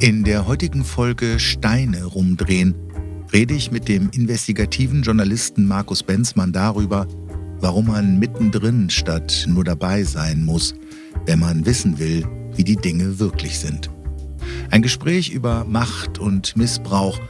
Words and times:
In 0.00 0.24
der 0.24 0.46
heutigen 0.46 0.82
Folge 0.82 1.38
Steine 1.38 2.04
rumdrehen 2.04 2.74
rede 3.34 3.52
ich 3.52 3.70
mit 3.70 3.86
dem 3.86 4.08
investigativen 4.14 5.02
Journalisten 5.02 5.66
Markus 5.66 6.02
Benzmann 6.02 6.52
darüber, 6.54 7.06
warum 7.58 7.88
man 7.88 8.18
mittendrin 8.18 8.88
statt 8.88 9.44
nur 9.46 9.62
dabei 9.62 10.04
sein 10.04 10.42
muss, 10.46 10.74
wenn 11.26 11.38
man 11.38 11.66
wissen 11.66 11.98
will, 11.98 12.26
wie 12.56 12.64
die 12.64 12.76
Dinge 12.76 13.18
wirklich 13.18 13.58
sind. 13.58 13.90
Ein 14.70 14.80
Gespräch 14.80 15.32
über 15.32 15.66
Macht 15.66 16.18
und 16.18 16.56
Missbrauch, 16.56 17.20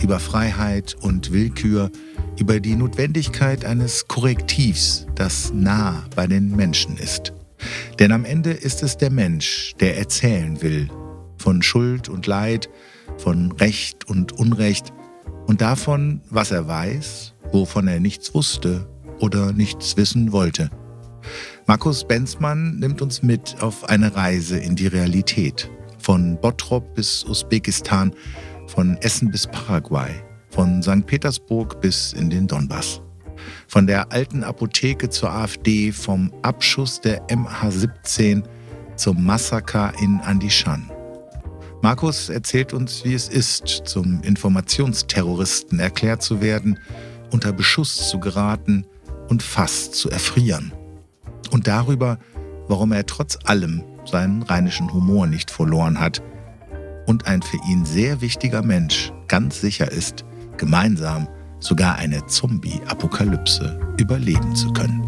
über 0.00 0.20
Freiheit 0.20 0.94
und 1.00 1.32
Willkür, 1.32 1.90
über 2.38 2.60
die 2.60 2.76
Notwendigkeit 2.76 3.64
eines 3.64 4.06
Korrektivs, 4.06 5.04
das 5.16 5.52
nah 5.52 6.04
bei 6.14 6.28
den 6.28 6.54
Menschen 6.54 6.96
ist. 6.96 7.32
Denn 7.98 8.12
am 8.12 8.24
Ende 8.24 8.52
ist 8.52 8.84
es 8.84 8.96
der 8.96 9.10
Mensch, 9.10 9.74
der 9.80 9.98
erzählen 9.98 10.62
will 10.62 10.88
von 11.40 11.62
Schuld 11.62 12.08
und 12.08 12.26
Leid, 12.26 12.68
von 13.16 13.52
Recht 13.52 14.08
und 14.08 14.32
Unrecht 14.32 14.92
und 15.46 15.60
davon, 15.60 16.20
was 16.30 16.50
er 16.50 16.68
weiß, 16.68 17.34
wovon 17.50 17.88
er 17.88 17.98
nichts 17.98 18.34
wusste 18.34 18.88
oder 19.18 19.52
nichts 19.52 19.96
wissen 19.96 20.32
wollte. 20.32 20.70
Markus 21.66 22.06
Benzmann 22.06 22.78
nimmt 22.78 23.02
uns 23.02 23.22
mit 23.22 23.56
auf 23.60 23.88
eine 23.88 24.14
Reise 24.14 24.58
in 24.58 24.76
die 24.76 24.86
Realität. 24.86 25.70
Von 25.98 26.38
Bottrop 26.40 26.94
bis 26.94 27.24
Usbekistan, 27.24 28.12
von 28.66 28.96
Essen 28.98 29.30
bis 29.30 29.46
Paraguay, 29.46 30.10
von 30.50 30.82
St. 30.82 31.06
Petersburg 31.06 31.80
bis 31.80 32.12
in 32.12 32.30
den 32.30 32.46
Donbass. 32.46 33.00
Von 33.68 33.86
der 33.86 34.12
alten 34.12 34.44
Apotheke 34.44 35.08
zur 35.08 35.30
AfD, 35.30 35.92
vom 35.92 36.32
Abschuss 36.42 37.00
der 37.00 37.26
MH17 37.28 38.42
zum 38.96 39.24
Massaker 39.24 39.92
in 40.00 40.20
Andishan. 40.20 40.90
Markus 41.82 42.28
erzählt 42.28 42.74
uns, 42.74 43.04
wie 43.04 43.14
es 43.14 43.28
ist, 43.28 43.66
zum 43.66 44.22
Informationsterroristen 44.22 45.78
erklärt 45.80 46.22
zu 46.22 46.42
werden, 46.42 46.78
unter 47.30 47.52
Beschuss 47.52 48.10
zu 48.10 48.20
geraten 48.20 48.84
und 49.28 49.42
fast 49.42 49.94
zu 49.94 50.10
erfrieren. 50.10 50.72
Und 51.50 51.66
darüber, 51.66 52.18
warum 52.68 52.92
er 52.92 53.06
trotz 53.06 53.38
allem 53.44 53.82
seinen 54.04 54.42
rheinischen 54.42 54.92
Humor 54.92 55.26
nicht 55.26 55.50
verloren 55.50 55.98
hat 55.98 56.22
und 57.06 57.26
ein 57.26 57.40
für 57.40 57.58
ihn 57.68 57.86
sehr 57.86 58.20
wichtiger 58.20 58.62
Mensch 58.62 59.10
ganz 59.26 59.60
sicher 59.60 59.90
ist, 59.90 60.24
gemeinsam 60.58 61.28
sogar 61.60 61.96
eine 61.96 62.26
Zombie-Apokalypse 62.26 63.94
überleben 63.98 64.54
zu 64.54 64.70
können. 64.72 65.06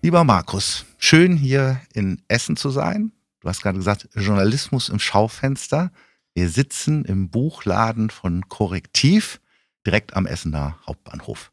Lieber 0.00 0.22
Markus, 0.22 0.84
schön 0.98 1.36
hier 1.36 1.80
in 1.92 2.22
Essen 2.28 2.56
zu 2.56 2.70
sein. 2.70 3.10
Du 3.46 3.50
hast 3.50 3.62
gerade 3.62 3.78
gesagt, 3.78 4.08
Journalismus 4.16 4.88
im 4.88 4.98
Schaufenster. 4.98 5.92
Wir 6.34 6.48
sitzen 6.48 7.04
im 7.04 7.30
Buchladen 7.30 8.10
von 8.10 8.48
Korrektiv 8.48 9.40
direkt 9.86 10.16
am 10.16 10.26
Essener 10.26 10.76
Hauptbahnhof. 10.84 11.52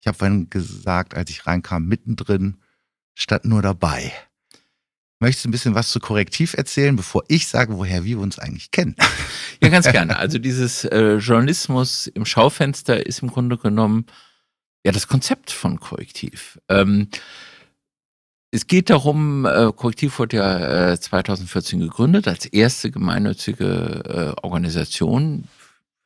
Ich 0.00 0.06
habe 0.06 0.16
vorhin 0.16 0.48
gesagt, 0.48 1.14
als 1.14 1.28
ich 1.28 1.46
reinkam, 1.46 1.84
mittendrin 1.84 2.56
statt 3.12 3.44
nur 3.44 3.60
dabei. 3.60 4.14
Möchtest 5.18 5.44
du 5.44 5.50
ein 5.50 5.52
bisschen 5.52 5.74
was 5.74 5.90
zu 5.90 6.00
Korrektiv 6.00 6.54
erzählen, 6.54 6.96
bevor 6.96 7.22
ich 7.28 7.48
sage, 7.48 7.76
woher 7.76 8.04
wir 8.04 8.18
uns 8.18 8.38
eigentlich 8.38 8.70
kennen? 8.70 8.96
Ja, 9.62 9.68
ganz 9.68 9.90
gerne. 9.90 10.18
Also 10.18 10.38
dieses 10.38 10.84
äh, 10.84 11.16
Journalismus 11.16 12.06
im 12.06 12.24
Schaufenster 12.24 13.06
ist 13.06 13.22
im 13.22 13.28
Grunde 13.28 13.58
genommen 13.58 14.06
ja 14.84 14.92
das 14.92 15.06
Konzept 15.06 15.50
von 15.50 15.80
Korrektiv. 15.80 16.58
Ähm, 16.68 17.08
es 18.50 18.66
geht 18.66 18.90
darum, 18.90 19.44
äh, 19.44 19.72
Korrektiv 19.74 20.18
wurde 20.18 20.38
ja 20.38 20.92
äh, 20.92 21.00
2014 21.00 21.80
gegründet 21.80 22.28
als 22.28 22.46
erste 22.46 22.90
gemeinnützige 22.90 24.34
äh, 24.36 24.40
Organisation, 24.42 25.48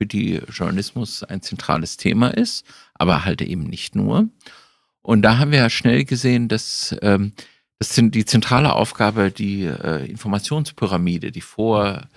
für 0.01 0.07
die 0.07 0.41
Journalismus 0.51 1.23
ein 1.25 1.43
zentrales 1.43 1.99
Thema 1.99 2.29
ist, 2.29 2.65
aber 2.95 3.27
halt 3.27 3.43
eben 3.43 3.65
nicht 3.65 3.95
nur. 3.95 4.29
Und 5.03 5.21
da 5.23 5.37
haben 5.37 5.51
wir 5.51 5.59
ja 5.59 5.69
schnell 5.69 6.05
gesehen, 6.07 6.49
dass 6.49 6.97
ähm, 7.03 7.33
das 7.79 7.95
sind 7.95 8.15
die 8.15 8.25
zentrale 8.25 8.73
Aufgabe, 8.73 9.31
die 9.31 9.65
äh, 9.65 10.07
Informationspyramide, 10.07 11.33
die 11.33 11.43
vor 11.43 12.09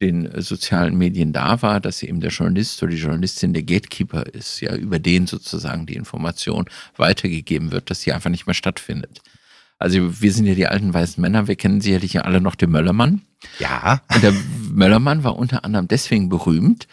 den 0.00 0.30
sozialen 0.42 0.96
Medien 0.96 1.32
da 1.32 1.60
war, 1.62 1.80
dass 1.80 2.02
eben 2.02 2.20
der 2.20 2.30
Journalist 2.30 2.80
oder 2.82 2.92
die 2.92 2.98
Journalistin 2.98 3.52
der 3.52 3.62
Gatekeeper 3.62 4.26
ist, 4.26 4.60
ja, 4.60 4.74
über 4.76 4.98
den 5.00 5.26
sozusagen 5.26 5.86
die 5.86 5.94
Information 5.94 6.66
weitergegeben 6.96 7.72
wird, 7.72 7.90
dass 7.90 8.02
sie 8.02 8.12
einfach 8.12 8.30
nicht 8.30 8.46
mehr 8.46 8.54
stattfindet. 8.54 9.22
Also 9.78 10.20
wir 10.20 10.32
sind 10.32 10.46
ja 10.46 10.54
die 10.54 10.66
alten 10.66 10.94
weißen 10.94 11.20
Männer, 11.20 11.48
wir 11.48 11.56
kennen 11.56 11.80
sicherlich 11.80 12.14
ja 12.14 12.22
alle 12.22 12.40
noch 12.40 12.54
den 12.54 12.70
Möllermann. 12.70 13.22
Ja. 13.58 14.00
Und 14.14 14.22
der 14.22 14.32
Möllermann 14.70 15.24
war 15.24 15.36
unter 15.36 15.64
anderem 15.64 15.88
deswegen 15.88 16.28
berühmt, 16.28 16.86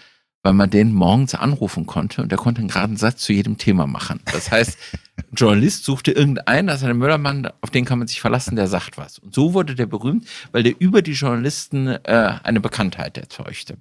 weil 0.43 0.53
man 0.53 0.69
den 0.69 0.93
morgens 0.93 1.35
anrufen 1.35 1.85
konnte 1.85 2.21
und 2.21 2.31
der 2.31 2.39
konnte 2.39 2.59
einen 2.59 2.69
geraden 2.69 2.97
Satz 2.97 3.21
zu 3.21 3.33
jedem 3.33 3.57
Thema 3.57 3.85
machen. 3.85 4.19
Das 4.31 4.51
heißt, 4.51 4.77
ein 5.17 5.35
Journalist 5.35 5.85
suchte 5.85 6.11
irgendeinen, 6.11 6.67
das 6.67 6.81
ist 6.81 6.87
ein 6.87 6.97
Müllermann, 6.97 7.47
auf 7.61 7.69
den 7.69 7.85
kann 7.85 7.99
man 7.99 8.07
sich 8.07 8.19
verlassen, 8.19 8.55
der 8.55 8.67
sagt 8.67 8.97
was. 8.97 9.19
Und 9.19 9.35
so 9.35 9.53
wurde 9.53 9.75
der 9.75 9.85
berühmt, 9.85 10.27
weil 10.51 10.63
der 10.63 10.79
über 10.79 11.01
die 11.01 11.13
Journalisten 11.13 11.87
äh, 11.87 12.39
eine 12.43 12.59
Bekanntheit 12.59 13.17
erzeugte. 13.17 13.77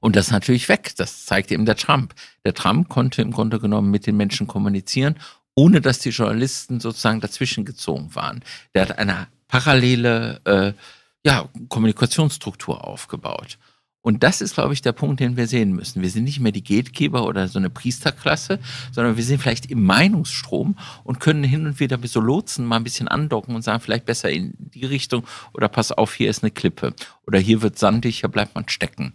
Und 0.00 0.16
das 0.16 0.26
ist 0.26 0.32
natürlich 0.32 0.68
weg. 0.68 0.92
Das 0.96 1.26
zeigt 1.26 1.52
eben 1.52 1.64
der 1.64 1.76
Trump. 1.76 2.14
Der 2.44 2.54
Trump 2.54 2.88
konnte 2.88 3.22
im 3.22 3.30
Grunde 3.30 3.60
genommen 3.60 3.90
mit 3.90 4.06
den 4.06 4.16
Menschen 4.16 4.46
kommunizieren, 4.46 5.16
ohne 5.54 5.80
dass 5.80 5.98
die 5.98 6.10
Journalisten 6.10 6.80
sozusagen 6.80 7.20
dazwischen 7.20 7.64
gezogen 7.64 8.14
waren. 8.14 8.42
Der 8.74 8.82
hat 8.82 8.98
eine 8.98 9.28
parallele 9.48 10.40
äh, 10.44 10.72
ja, 11.24 11.48
Kommunikationsstruktur 11.68 12.84
aufgebaut. 12.84 13.58
Und 14.02 14.22
das 14.22 14.40
ist, 14.40 14.54
glaube 14.54 14.72
ich, 14.72 14.80
der 14.80 14.92
Punkt, 14.92 15.20
den 15.20 15.36
wir 15.36 15.46
sehen 15.46 15.72
müssen. 15.72 16.00
Wir 16.00 16.08
sind 16.08 16.24
nicht 16.24 16.40
mehr 16.40 16.52
die 16.52 16.64
Gatekeeper 16.64 17.26
oder 17.26 17.48
so 17.48 17.58
eine 17.58 17.68
Priesterklasse, 17.68 18.58
sondern 18.92 19.16
wir 19.18 19.24
sind 19.24 19.42
vielleicht 19.42 19.70
im 19.70 19.84
Meinungsstrom 19.84 20.78
und 21.04 21.20
können 21.20 21.44
hin 21.44 21.66
und 21.66 21.80
wieder 21.80 21.98
mit 21.98 22.10
so 22.10 22.20
Lotsen 22.20 22.64
mal 22.64 22.76
ein 22.76 22.84
bisschen 22.84 23.08
andocken 23.08 23.54
und 23.54 23.62
sagen, 23.62 23.80
vielleicht 23.80 24.06
besser 24.06 24.30
in 24.30 24.54
die 24.56 24.86
Richtung 24.86 25.26
oder 25.52 25.68
pass 25.68 25.92
auf, 25.92 26.14
hier 26.14 26.30
ist 26.30 26.42
eine 26.42 26.50
Klippe 26.50 26.94
oder 27.26 27.38
hier 27.38 27.60
wird 27.60 27.78
sandig, 27.78 28.20
hier 28.20 28.30
bleibt 28.30 28.54
man 28.54 28.68
stecken. 28.70 29.12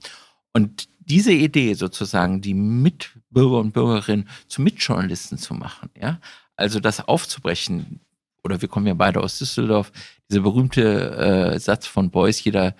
Und 0.54 0.88
diese 1.06 1.32
Idee 1.32 1.74
sozusagen, 1.74 2.42
die 2.42 2.54
Mitbürger 2.54 3.58
und 3.58 3.72
Bürgerinnen 3.74 4.28
zu 4.48 4.62
Mitjournalisten 4.62 5.38
zu 5.38 5.54
machen, 5.54 5.90
ja, 6.00 6.20
also 6.56 6.80
das 6.80 7.08
aufzubrechen, 7.08 8.00
oder 8.44 8.62
wir 8.62 8.68
kommen 8.68 8.88
ja 8.88 8.94
beide 8.94 9.22
aus 9.22 9.38
Düsseldorf, 9.38 9.92
dieser 10.30 10.42
berühmte 10.42 11.54
äh, 11.54 11.60
Satz 11.60 11.88
von 11.88 12.10
Beuys, 12.10 12.44
jeder 12.44 12.76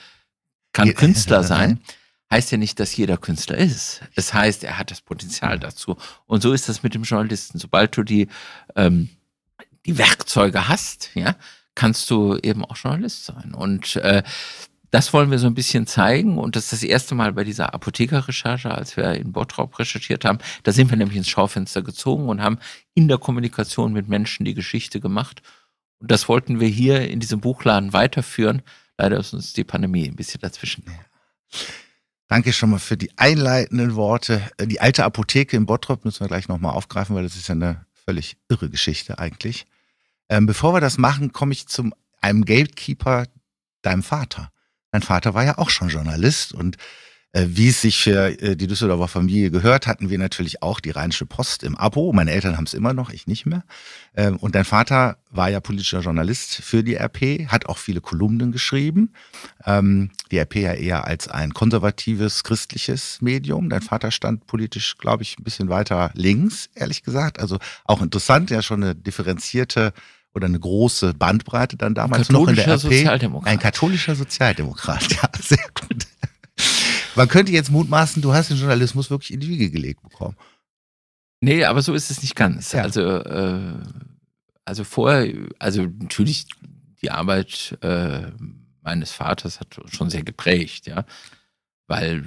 kann 0.74 0.94
Künstler 0.94 1.44
sein, 1.44 1.80
heißt 2.32 2.52
ja 2.52 2.58
nicht, 2.58 2.80
dass 2.80 2.96
jeder 2.96 3.18
Künstler 3.18 3.58
ist. 3.58 4.02
Es 4.16 4.34
heißt, 4.34 4.64
er 4.64 4.78
hat 4.78 4.92
das 4.92 5.02
Potenzial 5.02 5.60
dazu. 5.60 5.96
Und 6.26 6.42
so 6.42 6.54
ist 6.54 6.68
das 6.68 6.84
mit 6.84 6.94
dem 6.94 7.04
Journalisten. 7.04 7.60
Sobald 7.60 7.96
du 7.96 8.04
die, 8.04 8.28
ähm, 8.76 9.10
die 9.86 9.98
Werkzeuge 9.98 10.68
hast, 10.68 11.12
ja, 11.14 11.36
kannst 11.76 12.10
du 12.10 12.38
eben 12.38 12.66
auch 12.66 12.76
Journalist 12.76 13.26
sein. 13.26 13.54
Und 13.54 13.96
äh, 13.98 14.24
das 14.96 15.12
wollen 15.12 15.30
wir 15.30 15.40
so 15.40 15.48
ein 15.48 15.56
bisschen 15.56 15.88
zeigen. 15.88 16.38
Und 16.38 16.56
das 16.56 16.72
ist 16.72 16.72
das 16.72 16.84
erste 16.84 17.16
Mal 17.16 17.34
bei 17.34 17.44
dieser 17.44 17.74
Apothekerrecherche, 17.74 18.72
als 18.72 18.96
wir 18.96 19.12
in 19.16 19.34
Bottrop 19.34 19.78
recherchiert 19.78 20.24
haben. 20.24 20.38
Da 20.64 20.72
sind 20.72 20.90
wir 20.90 20.96
nämlich 20.96 21.18
ins 21.18 21.28
Schaufenster 21.28 21.82
gezogen 21.82 22.30
und 22.30 22.42
haben 22.42 22.60
in 22.94 23.10
der 23.10 23.18
Kommunikation 23.18 23.92
mit 23.92 24.08
Menschen 24.08 24.46
die 24.46 24.54
Geschichte 24.54 25.02
gemacht. 25.02 25.42
Und 26.00 26.12
das 26.12 26.30
wollten 26.30 26.62
wir 26.62 26.70
hier 26.70 27.10
in 27.10 27.20
diesem 27.20 27.42
Buchladen 27.42 27.92
weiterführen. 27.92 28.62
Leider 28.98 29.20
ist 29.20 29.34
uns 29.34 29.52
die 29.52 29.66
Pandemie 29.66 30.08
ein 30.08 30.16
bisschen 30.16 30.40
dazwischen. 30.40 30.86
Danke 32.30 32.54
schon 32.54 32.70
mal 32.70 32.80
für 32.80 32.96
die 32.96 33.12
einleitenden 33.18 33.96
Worte. 33.96 34.50
Äh, 34.58 34.66
die 34.66 34.80
alte 34.80 35.04
Apotheke 35.04 35.58
in 35.58 35.66
Bottrop 35.66 36.06
müssen 36.06 36.22
wir 36.22 36.30
gleich 36.30 36.48
nochmal 36.48 36.72
aufgreifen, 36.72 37.18
weil 37.18 37.24
das 37.24 37.36
ist 37.36 37.50
ja 37.50 37.56
eine 37.56 37.86
völlig 37.92 38.38
irre 38.48 38.70
Geschichte 38.70 39.20
eigentlich. 39.20 39.66
Ähm, 40.30 40.46
bevor 40.46 40.74
wir 40.74 40.80
das 40.80 40.98
machen, 40.98 41.34
komme 41.34 41.52
ich 41.52 41.68
zu 41.68 41.90
einem 42.22 42.46
Gatekeeper, 42.46 43.26
deinem 43.82 44.02
Vater. 44.02 44.54
Dein 44.96 45.02
Vater 45.02 45.34
war 45.34 45.44
ja 45.44 45.58
auch 45.58 45.70
schon 45.70 45.90
Journalist 45.90 46.54
und 46.54 46.78
äh, 47.34 47.48
wie 47.50 47.68
es 47.68 47.82
sich 47.82 48.02
für 48.02 48.42
äh, 48.42 48.56
die 48.56 48.66
Düsseldorfer 48.66 49.10
Familie 49.10 49.52
gehört, 49.52 49.88
hatten 49.88 50.10
wir 50.10 50.18
natürlich 50.18 50.64
auch 50.64 50.80
die 50.80 50.92
Rheinische 50.92 51.26
Post 51.26 51.64
im 51.64 51.76
Abo. 51.76 52.14
Meine 52.14 52.32
Eltern 52.32 52.56
haben 52.56 52.64
es 52.64 52.74
immer 52.74 52.94
noch, 52.94 53.10
ich 53.10 53.28
nicht 53.28 53.46
mehr. 53.46 53.66
Ähm, 54.16 54.38
und 54.38 54.56
dein 54.56 54.64
Vater 54.64 55.18
war 55.32 55.50
ja 55.50 55.60
politischer 55.60 56.00
Journalist 56.00 56.56
für 56.56 56.82
die 56.82 56.96
RP, 56.96 57.50
hat 57.50 57.66
auch 57.66 57.78
viele 57.78 58.00
Kolumnen 58.00 58.54
geschrieben. 58.54 59.12
Ähm, 59.66 60.12
die 60.32 60.40
RP 60.40 60.56
ja 60.56 60.72
eher 60.72 61.04
als 61.04 61.28
ein 61.28 61.54
konservatives, 61.54 62.46
christliches 62.46 63.22
Medium. 63.22 63.70
Dein 63.70 63.82
Vater 63.82 64.12
stand 64.12 64.48
politisch, 64.48 64.98
glaube 64.98 65.24
ich, 65.24 65.38
ein 65.38 65.44
bisschen 65.44 65.68
weiter 65.68 66.12
links, 66.14 66.70
ehrlich 66.74 67.04
gesagt. 67.04 67.42
Also 67.42 67.60
auch 67.84 68.02
interessant, 68.02 68.50
ja 68.50 68.62
schon 68.62 68.82
eine 68.82 68.96
differenzierte 68.96 69.92
oder 70.36 70.48
eine 70.48 70.60
große 70.60 71.14
Bandbreite 71.14 71.78
dann 71.78 71.96
damals 71.96 72.30
noch 72.30 72.48
in 72.48 72.56
der 72.56 72.68
RP. 72.68 72.82
Sozialdemokrat. 72.82 73.52
Ein 73.52 73.60
katholischer 73.60 74.16
Sozialdemokrat, 74.16 75.12
ja, 75.14 75.30
sehr 75.40 75.66
gut. 75.74 76.06
Man 77.16 77.28
könnte 77.30 77.54
jetzt 77.54 77.72
mutmaßen, 77.72 78.22
du 78.22 78.34
hast 78.34 78.50
den 78.50 78.58
Journalismus 78.58 79.10
wirklich 79.10 79.34
in 79.34 79.40
die 79.40 79.48
Wiege 79.48 79.72
gelegt 79.72 80.02
bekommen. 80.02 80.36
Nee, 81.40 81.64
aber 81.64 81.82
so 81.82 81.94
ist 81.94 82.12
es 82.12 82.22
nicht 82.22 82.36
ganz. 82.36 82.74
Ja. 82.74 82.84
Also, 82.84 83.02
äh, 83.02 83.74
also 84.66 84.84
vorher, 84.84 85.34
also 85.60 85.84
natürlich 85.84 86.48
die 87.02 87.12
Arbeit 87.12 87.78
äh, 87.82 88.32
meines 88.82 89.12
Vaters 89.12 89.60
hat 89.60 89.80
schon 89.88 90.10
sehr 90.10 90.24
geprägt, 90.24 90.88
ja. 90.88 91.06
Weil 91.88 92.26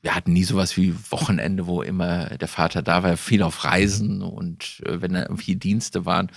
wir 0.00 0.14
hatten 0.14 0.32
nie 0.32 0.44
sowas 0.44 0.76
wie 0.76 0.94
Wochenende, 1.10 1.66
wo 1.66 1.82
immer 1.82 2.26
der 2.36 2.48
Vater 2.48 2.82
da 2.82 3.02
war, 3.02 3.16
viel 3.16 3.42
auf 3.42 3.64
Reisen 3.64 4.22
und 4.22 4.80
äh, 4.86 5.00
wenn 5.00 5.14
da 5.14 5.22
irgendwie 5.22 5.56
Dienste 5.56 6.06
waren, 6.06 6.30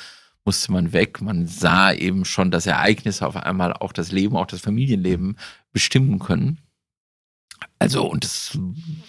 musste 0.45 0.71
man 0.71 0.93
weg. 0.93 1.21
Man 1.21 1.47
sah 1.47 1.91
eben 1.91 2.25
schon, 2.25 2.51
dass 2.51 2.65
Ereignisse 2.65 3.25
auf 3.25 3.35
einmal 3.35 3.73
auch 3.73 3.93
das 3.93 4.11
Leben, 4.11 4.35
auch 4.35 4.47
das 4.47 4.61
Familienleben 4.61 5.37
bestimmen 5.71 6.19
können. 6.19 6.59
Also, 7.79 8.03
und 8.07 8.23
das, 8.23 8.57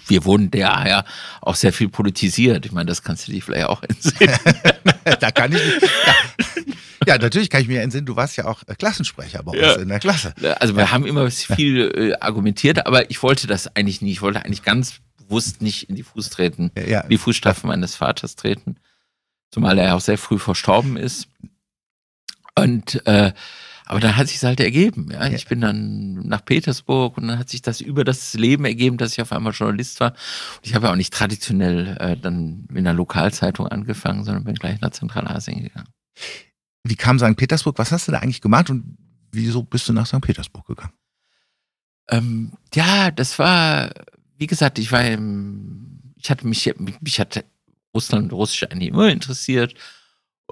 wir 0.06 0.24
wurden 0.24 0.50
daher 0.50 1.04
auch 1.40 1.54
sehr 1.54 1.72
viel 1.72 1.88
politisiert. 1.88 2.64
Ich 2.66 2.72
meine, 2.72 2.86
das 2.86 3.02
kannst 3.02 3.28
du 3.28 3.32
dich 3.32 3.44
vielleicht 3.44 3.66
auch 3.66 3.82
entsinnen. 3.88 4.34
da 5.20 5.30
kann 5.30 5.52
ich. 5.52 5.60
Ja. 7.06 7.14
ja. 7.14 7.18
natürlich 7.18 7.50
kann 7.50 7.62
ich 7.62 7.68
mir 7.68 7.82
entsinnen, 7.82 8.06
du 8.06 8.16
warst 8.16 8.36
ja 8.36 8.46
auch 8.46 8.62
äh, 8.66 8.74
Klassensprecher 8.74 9.42
bei 9.42 9.52
uns 9.52 9.82
in 9.82 9.88
der 9.88 10.00
Klasse. 10.00 10.34
Also, 10.58 10.74
wir 10.74 10.84
ja. 10.84 10.90
haben 10.90 11.06
immer 11.06 11.30
viel 11.30 11.92
äh, 11.94 12.14
argumentiert, 12.20 12.86
aber 12.86 13.10
ich 13.10 13.22
wollte 13.22 13.46
das 13.46 13.74
eigentlich 13.76 14.00
nie. 14.00 14.12
Ich 14.12 14.22
wollte 14.22 14.44
eigentlich 14.44 14.62
ganz 14.62 15.00
bewusst 15.18 15.62
nicht 15.62 15.88
in 15.88 15.96
die 15.96 16.02
Fuß 16.02 16.30
treten, 16.30 16.70
ja, 16.86 17.06
die 17.06 17.18
Fußstapfen 17.18 17.68
meines 17.68 17.94
Vaters 17.94 18.36
treten. 18.36 18.76
Zumal 19.52 19.78
er 19.78 19.94
auch 19.94 20.00
sehr 20.00 20.18
früh 20.18 20.38
verstorben 20.38 20.96
ist. 20.96 21.28
Und 22.56 23.06
äh, 23.06 23.32
aber 23.84 24.00
dann 24.00 24.16
hat 24.16 24.28
sich 24.28 24.42
halt 24.42 24.60
ergeben. 24.60 25.10
Ja? 25.12 25.26
Ich 25.26 25.46
bin 25.46 25.60
dann 25.60 26.14
nach 26.26 26.44
Petersburg 26.44 27.18
und 27.18 27.28
dann 27.28 27.38
hat 27.38 27.50
sich 27.50 27.60
das 27.60 27.82
über 27.82 28.04
das 28.04 28.32
Leben 28.32 28.64
ergeben, 28.64 28.96
dass 28.96 29.12
ich 29.12 29.20
auf 29.20 29.32
einmal 29.32 29.52
Journalist 29.52 30.00
war. 30.00 30.12
Und 30.12 30.66
ich 30.66 30.74
habe 30.74 30.86
ja 30.86 30.92
auch 30.92 30.96
nicht 30.96 31.12
traditionell 31.12 31.98
äh, 32.00 32.16
dann 32.16 32.66
in 32.72 32.84
der 32.84 32.94
Lokalzeitung 32.94 33.68
angefangen, 33.68 34.24
sondern 34.24 34.44
bin 34.44 34.54
gleich 34.54 34.80
nach 34.80 34.92
Zentralasien 34.92 35.62
gegangen. 35.62 35.88
Wie 36.84 36.96
kam 36.96 37.18
St. 37.18 37.36
Petersburg? 37.36 37.78
Was 37.78 37.92
hast 37.92 38.08
du 38.08 38.12
da 38.12 38.20
eigentlich 38.20 38.40
gemacht 38.40 38.70
und 38.70 38.96
wieso 39.30 39.62
bist 39.62 39.88
du 39.88 39.92
nach 39.92 40.06
St. 40.06 40.22
Petersburg 40.22 40.66
gegangen? 40.66 40.94
Ähm, 42.08 42.52
ja, 42.74 43.10
das 43.10 43.38
war, 43.38 43.90
wie 44.38 44.46
gesagt, 44.46 44.78
ich 44.78 44.90
war 44.90 45.04
im, 45.04 46.14
ich 46.16 46.30
hatte 46.30 46.46
mich, 46.46 46.72
mich 46.78 47.20
hat 47.20 47.44
Russland 47.94 48.32
und 48.32 48.38
Russisch 48.38 48.64
eigentlich 48.64 48.90
immer 48.90 49.08
interessiert 49.08 49.74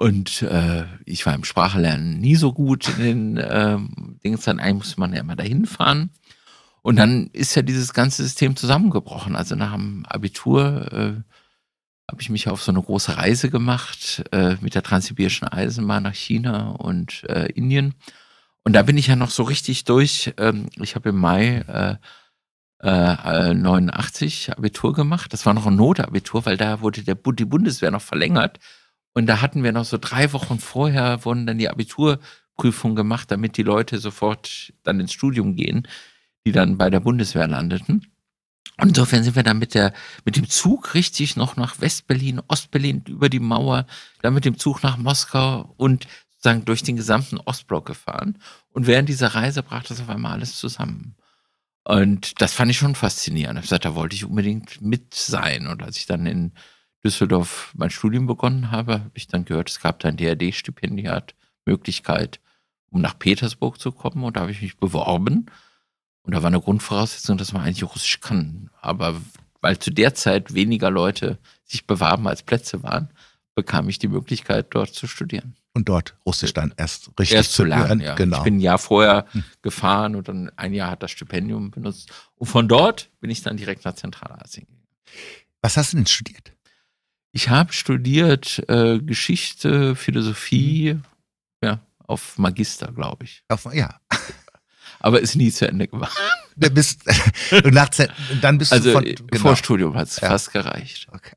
und 0.01 0.41
äh, 0.41 0.85
ich 1.05 1.27
war 1.27 1.35
im 1.35 1.43
Sprachlernen 1.43 2.19
nie 2.19 2.35
so 2.35 2.53
gut 2.53 2.89
in 2.97 3.35
den 3.35 3.37
äh, 3.37 3.77
Dings. 4.23 4.45
Dann 4.45 4.59
eigentlich 4.59 4.77
musste 4.77 4.99
man 4.99 5.13
ja 5.13 5.19
immer 5.19 5.35
dahin 5.35 5.67
fahren. 5.67 6.09
Und 6.81 6.95
dann 6.95 7.27
ist 7.33 7.53
ja 7.53 7.61
dieses 7.61 7.93
ganze 7.93 8.23
System 8.23 8.55
zusammengebrochen. 8.55 9.35
Also 9.35 9.53
nach 9.55 9.73
dem 9.73 10.07
Abitur 10.07 10.91
äh, 10.91 11.21
habe 12.09 12.21
ich 12.21 12.31
mich 12.31 12.49
auf 12.49 12.63
so 12.63 12.71
eine 12.71 12.81
große 12.81 13.15
Reise 13.15 13.51
gemacht 13.51 14.23
äh, 14.31 14.55
mit 14.61 14.73
der 14.73 14.81
Transsibirischen 14.81 15.47
Eisenbahn 15.47 16.01
nach 16.01 16.15
China 16.15 16.71
und 16.71 17.23
äh, 17.29 17.51
Indien. 17.51 17.93
Und 18.63 18.73
da 18.73 18.81
bin 18.81 18.97
ich 18.97 19.05
ja 19.05 19.15
noch 19.15 19.29
so 19.29 19.43
richtig 19.43 19.83
durch. 19.83 20.33
Ähm, 20.37 20.69
ich 20.81 20.95
habe 20.95 21.09
im 21.09 21.17
Mai 21.17 21.57
äh, 21.67 21.95
äh, 22.81 23.53
89 23.53 24.51
Abitur 24.57 24.93
gemacht. 24.93 25.33
Das 25.33 25.45
war 25.45 25.53
noch 25.53 25.67
ein 25.67 25.75
Notabitur, 25.75 26.45
weil 26.45 26.57
da 26.57 26.81
wurde 26.81 27.03
der, 27.03 27.15
die 27.15 27.45
Bundeswehr 27.45 27.91
noch 27.91 28.01
verlängert 28.01 28.59
und 29.13 29.27
da 29.27 29.41
hatten 29.41 29.63
wir 29.63 29.71
noch 29.71 29.85
so 29.85 29.97
drei 29.99 30.31
Wochen 30.33 30.59
vorher, 30.59 31.25
wurden 31.25 31.45
dann 31.45 31.57
die 31.57 31.69
Abiturprüfungen 31.69 32.95
gemacht, 32.95 33.29
damit 33.31 33.57
die 33.57 33.63
Leute 33.63 33.99
sofort 33.99 34.73
dann 34.83 34.99
ins 34.99 35.11
Studium 35.11 35.55
gehen, 35.55 35.87
die 36.45 36.51
dann 36.51 36.77
bei 36.77 36.89
der 36.89 37.01
Bundeswehr 37.01 37.47
landeten. 37.47 38.07
Und 38.77 38.89
insofern 38.89 39.23
sind 39.23 39.35
wir 39.35 39.43
dann 39.43 39.59
mit, 39.59 39.73
der, 39.73 39.93
mit 40.25 40.37
dem 40.37 40.49
Zug 40.49 40.93
richtig 40.93 41.35
noch 41.35 41.55
nach 41.55 41.81
Westberlin, 41.81 42.41
Ostberlin 42.47 43.03
über 43.07 43.29
die 43.29 43.39
Mauer, 43.39 43.85
dann 44.21 44.33
mit 44.33 44.45
dem 44.45 44.57
Zug 44.57 44.81
nach 44.81 44.97
Moskau 44.97 45.73
und 45.77 46.07
sozusagen 46.31 46.65
durch 46.65 46.81
den 46.81 46.95
gesamten 46.95 47.37
Ostblock 47.37 47.85
gefahren. 47.85 48.39
Und 48.71 48.87
während 48.87 49.09
dieser 49.09 49.35
Reise 49.35 49.61
brach 49.61 49.83
das 49.83 49.99
auf 49.99 50.09
einmal 50.09 50.31
alles 50.31 50.57
zusammen. 50.57 51.15
Und 51.83 52.41
das 52.41 52.53
fand 52.53 52.69
ich 52.71 52.77
schon 52.77 52.95
faszinierend. 52.95 53.57
Ich 53.57 53.63
gesagt, 53.63 53.85
da 53.85 53.95
wollte 53.95 54.15
ich 54.15 54.25
unbedingt 54.25 54.81
mit 54.81 55.13
sein. 55.13 55.67
Und 55.67 55.81
als 55.81 55.97
ich 55.97 56.05
dann 56.05 56.25
in 56.25 56.53
Düsseldorf 57.03 57.73
mein 57.75 57.89
Studium 57.89 58.27
begonnen 58.27 58.71
habe, 58.71 58.93
habe 58.93 59.11
ich 59.15 59.27
dann 59.27 59.45
gehört, 59.45 59.69
es 59.69 59.79
gab 59.79 59.99
da 59.99 60.09
ein 60.09 60.17
DRD-Stipendiat, 60.17 61.33
Möglichkeit, 61.65 62.39
um 62.91 63.01
nach 63.01 63.17
Petersburg 63.17 63.79
zu 63.79 63.91
kommen. 63.91 64.23
Und 64.23 64.37
da 64.37 64.41
habe 64.41 64.51
ich 64.51 64.61
mich 64.61 64.77
beworben. 64.77 65.47
Und 66.23 66.35
da 66.35 66.43
war 66.43 66.47
eine 66.47 66.61
Grundvoraussetzung, 66.61 67.37
dass 67.37 67.51
man 67.51 67.63
eigentlich 67.63 67.83
Russisch 67.83 68.19
kann. 68.19 68.69
Aber 68.79 69.19
weil 69.61 69.79
zu 69.79 69.91
der 69.91 70.13
Zeit 70.13 70.53
weniger 70.53 70.91
Leute 70.91 71.39
sich 71.63 71.87
bewarben 71.87 72.27
als 72.27 72.43
Plätze 72.43 72.83
waren, 72.83 73.09
bekam 73.55 73.89
ich 73.89 73.99
die 73.99 74.07
Möglichkeit, 74.07 74.67
dort 74.71 74.93
zu 74.93 75.07
studieren. 75.07 75.55
Und 75.73 75.87
dort 75.87 76.17
Russisch 76.25 76.53
dann 76.53 76.73
erst 76.75 77.11
richtig 77.17 77.37
erst 77.37 77.53
zu 77.53 77.63
lernen. 77.63 77.87
lernen. 77.87 78.01
Ja. 78.01 78.15
Genau. 78.15 78.37
Ich 78.39 78.43
bin 78.43 78.57
ein 78.57 78.59
Jahr 78.59 78.77
vorher 78.77 79.25
hm. 79.31 79.43
gefahren 79.61 80.15
und 80.15 80.27
dann 80.27 80.51
ein 80.57 80.73
Jahr 80.73 80.91
hat 80.91 81.01
das 81.01 81.11
Stipendium 81.11 81.71
benutzt. 81.71 82.11
Und 82.35 82.47
von 82.47 82.67
dort 82.67 83.09
bin 83.21 83.29
ich 83.29 83.41
dann 83.41 83.55
direkt 83.55 83.85
nach 83.85 83.95
Zentralasien 83.95 84.65
gegangen. 84.65 84.87
Was 85.61 85.77
hast 85.77 85.93
du 85.93 85.97
denn 85.97 86.07
studiert? 86.07 86.51
Ich 87.31 87.49
habe 87.49 87.71
studiert 87.71 88.61
äh, 88.67 88.99
Geschichte, 88.99 89.95
Philosophie, 89.95 90.95
mhm. 90.95 91.03
ja, 91.63 91.79
auf 91.99 92.37
Magister, 92.37 92.91
glaube 92.91 93.23
ich. 93.23 93.43
Auf, 93.47 93.73
ja. 93.73 94.01
Aber 94.99 95.21
ist 95.21 95.35
nie 95.35 95.51
zu 95.51 95.67
Ende 95.67 95.87
gemacht. 95.87 96.17
Du 96.55 96.69
bist, 96.69 97.01
nach, 97.71 97.89
dann 98.41 98.57
bist 98.57 98.73
also, 98.73 98.89
du 98.89 98.93
von, 98.93 99.03
genau. 99.03 99.41
Vorstudium 99.41 99.95
hat 99.95 100.09
es 100.09 100.19
ja. 100.19 100.27
fast 100.29 100.51
gereicht. 100.51 101.07
Okay. 101.11 101.35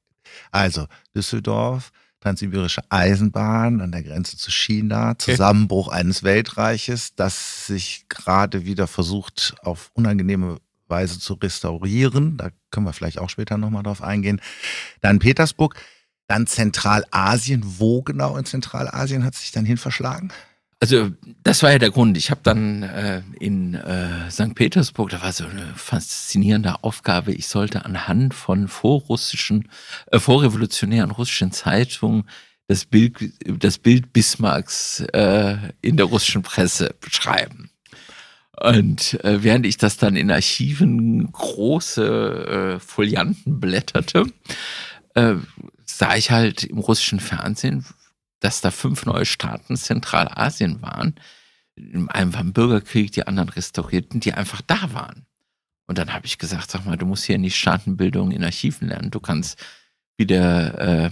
Also, 0.51 0.87
Düsseldorf, 1.15 1.93
Transsibirische 2.25 2.81
Eisenbahn 2.89 3.83
an 3.83 3.93
der 3.93 4.03
Grenze 4.03 4.39
zu 4.39 4.51
China, 4.51 5.19
Zusammenbruch 5.19 5.89
eines 5.89 6.23
Weltreiches, 6.23 7.15
das 7.15 7.67
sich 7.67 8.07
gerade 8.09 8.65
wieder 8.65 8.87
versucht, 8.87 9.55
auf 9.61 9.91
unangenehme 9.93 10.57
Weise 10.89 11.21
zu 11.21 11.35
restaurieren. 11.35 12.39
Da 12.39 12.49
können 12.71 12.87
wir 12.87 12.95
vielleicht 12.95 13.19
auch 13.19 13.29
später 13.29 13.59
nochmal 13.59 13.83
drauf 13.83 14.03
eingehen. 14.03 14.41
Dann 15.03 15.19
Petersburg, 15.19 15.75
dann 16.27 16.47
Zentralasien. 16.47 17.63
Wo 17.79 18.01
genau 18.01 18.39
in 18.39 18.47
Zentralasien 18.47 19.23
hat 19.23 19.35
es 19.35 19.41
sich 19.43 19.53
dann 19.53 19.67
hin 19.67 19.77
verschlagen? 19.77 20.33
Also 20.85 21.13
das 21.45 21.63
war 21.63 21.73
ja 21.73 21.79
der 21.79 21.91
Grund. 21.91 22.19
Ich 22.19 22.31
habe 22.31 22.43
dann 22.43 22.83
äh, 22.83 23.23
in 23.41 23.73
äh, 23.73 24.31
St. 24.31 24.55
Petersburg, 24.55 25.09
da 25.09 25.23
war 25.23 25.33
so 25.33 25.47
eine 25.47 25.73
faszinierende 25.75 26.85
Aufgabe. 26.85 27.33
Ich 27.33 27.49
sollte 27.49 27.87
anhand 27.87 28.35
von 28.35 28.69
vorrussischen, 28.69 29.71
äh, 30.13 30.19
vorrevolutionären 30.19 31.11
russischen 31.11 31.53
Zeitungen 31.53 32.25
das 32.69 32.85
Bild, 32.85 33.17
das 33.47 33.79
Bild 33.79 34.13
Bismarcks 34.13 35.01
äh, 35.15 35.57
in 35.81 35.97
der 35.97 36.05
russischen 36.05 36.43
Presse 36.43 36.95
beschreiben. 37.01 37.71
Und 38.61 39.25
äh, 39.25 39.43
während 39.43 39.65
ich 39.65 39.79
das 39.79 39.97
dann 39.97 40.17
in 40.17 40.31
Archiven 40.31 41.33
große 41.33 42.77
äh, 42.77 42.79
Folianten 42.79 43.59
blätterte, 43.59 44.27
äh, 45.15 45.37
sah 45.87 46.15
ich 46.15 46.31
halt 46.31 46.63
im 46.65 46.77
russischen 46.77 47.21
Fernsehen, 47.21 47.87
dass 48.45 48.61
da 48.61 48.71
fünf 48.71 49.07
neue 49.07 49.25
Staaten 49.25 49.75
Zentralasien 49.75 50.83
waren. 50.83 51.15
In 51.77 52.11
einem 52.11 52.35
war 52.35 52.41
ein 52.41 52.53
Bürgerkrieg, 52.53 53.11
die 53.13 53.27
anderen 53.27 53.49
restaurierten, 53.49 54.21
die 54.21 54.35
einfach 54.35 54.61
da 54.61 54.93
waren. 54.93 55.25
Und 55.87 55.97
dann 55.97 56.13
habe 56.13 56.27
ich 56.27 56.37
gesagt, 56.37 56.71
sag 56.71 56.85
mal, 56.85 56.99
du 56.99 57.07
musst 57.07 57.25
hier 57.25 57.39
nicht 57.39 57.57
Staatenbildung 57.57 58.33
in 58.33 58.45
Archiven 58.45 58.89
lernen. 58.89 59.11
Du 59.11 59.19
kannst 59.19 59.59
wieder, 60.19 60.79
äh, 60.79 61.11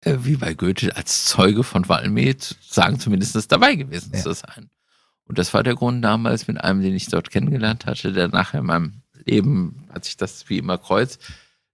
äh, 0.00 0.18
wie 0.22 0.36
bei 0.36 0.54
Goethe, 0.54 0.96
als 0.96 1.26
Zeuge 1.26 1.62
von 1.62 1.88
Valmet 1.88 2.56
sagen, 2.60 2.98
zumindest 2.98 3.50
dabei 3.52 3.76
gewesen 3.76 4.10
ja. 4.12 4.20
zu 4.20 4.32
sein. 4.34 4.68
Und 5.24 5.38
das 5.38 5.54
war 5.54 5.62
der 5.62 5.76
Grund 5.76 6.04
damals 6.04 6.48
mit 6.48 6.60
einem, 6.60 6.82
den 6.82 6.94
ich 6.94 7.06
dort 7.06 7.30
kennengelernt 7.30 7.86
hatte, 7.86 8.12
der 8.12 8.26
nachher 8.26 8.58
in 8.58 8.66
meinem 8.66 9.02
Leben 9.24 9.84
hat 9.92 10.04
sich 10.04 10.16
das 10.16 10.48
wie 10.48 10.58
immer 10.58 10.78
kreuzt. 10.78 11.20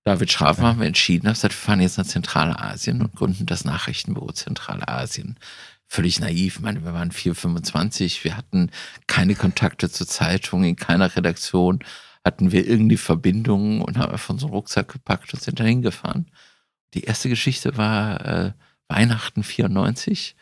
David 0.04 0.32
Schrafen 0.32 0.64
haben 0.64 0.80
wir 0.80 0.86
entschieden, 0.86 1.28
gesagt, 1.28 1.54
wir 1.54 1.58
fahren 1.58 1.80
jetzt 1.80 1.98
nach 1.98 2.06
Zentralasien 2.06 3.00
und 3.02 3.14
gründen 3.14 3.46
das 3.46 3.64
Nachrichtenbüro 3.64 4.32
Zentralasien. 4.32 5.38
Völlig 5.86 6.18
naiv. 6.18 6.56
Ich 6.56 6.60
meine, 6.60 6.84
wir 6.84 6.92
waren 6.92 7.12
425, 7.12 8.24
wir 8.24 8.36
hatten 8.36 8.70
keine 9.06 9.34
Kontakte 9.34 9.90
zur 9.90 10.06
Zeitung, 10.06 10.64
in 10.64 10.76
keiner 10.76 11.14
Redaktion 11.14 11.80
hatten 12.24 12.52
wir 12.52 12.66
irgendwie 12.66 12.96
Verbindungen 12.96 13.82
und 13.82 13.98
haben 13.98 14.12
einfach 14.12 14.30
unseren 14.30 14.50
Rucksack 14.50 14.92
gepackt 14.92 15.34
und 15.34 15.42
sind 15.42 15.58
dahin 15.58 15.82
gefahren. 15.82 16.30
Die 16.94 17.02
erste 17.02 17.28
Geschichte 17.28 17.76
war 17.76 18.24
äh, 18.24 18.52
Weihnachten 18.88 19.42
94 19.42 20.36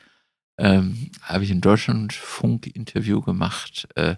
ähm, 0.61 1.11
habe 1.23 1.45
ich 1.45 1.51
in 1.51 1.63
Deutschland 1.63 2.13
Funk-Interview 2.13 3.23
gemacht 3.23 3.89
äh, 3.95 4.17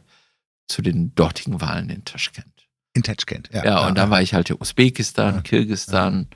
zu 0.66 0.82
den 0.82 1.14
dortigen 1.14 1.60
Wahlen 1.60 1.88
in 1.88 2.04
Taschkent. 2.04 2.61
In 2.94 3.02
Taschkent, 3.02 3.48
ja. 3.52 3.64
Ja, 3.64 3.86
und 3.86 3.96
da 3.96 4.10
war 4.10 4.20
ich 4.20 4.34
halt 4.34 4.50
in 4.50 4.60
Usbekistan, 4.60 5.36
ja. 5.36 5.40
Kirgisistan, 5.40 6.28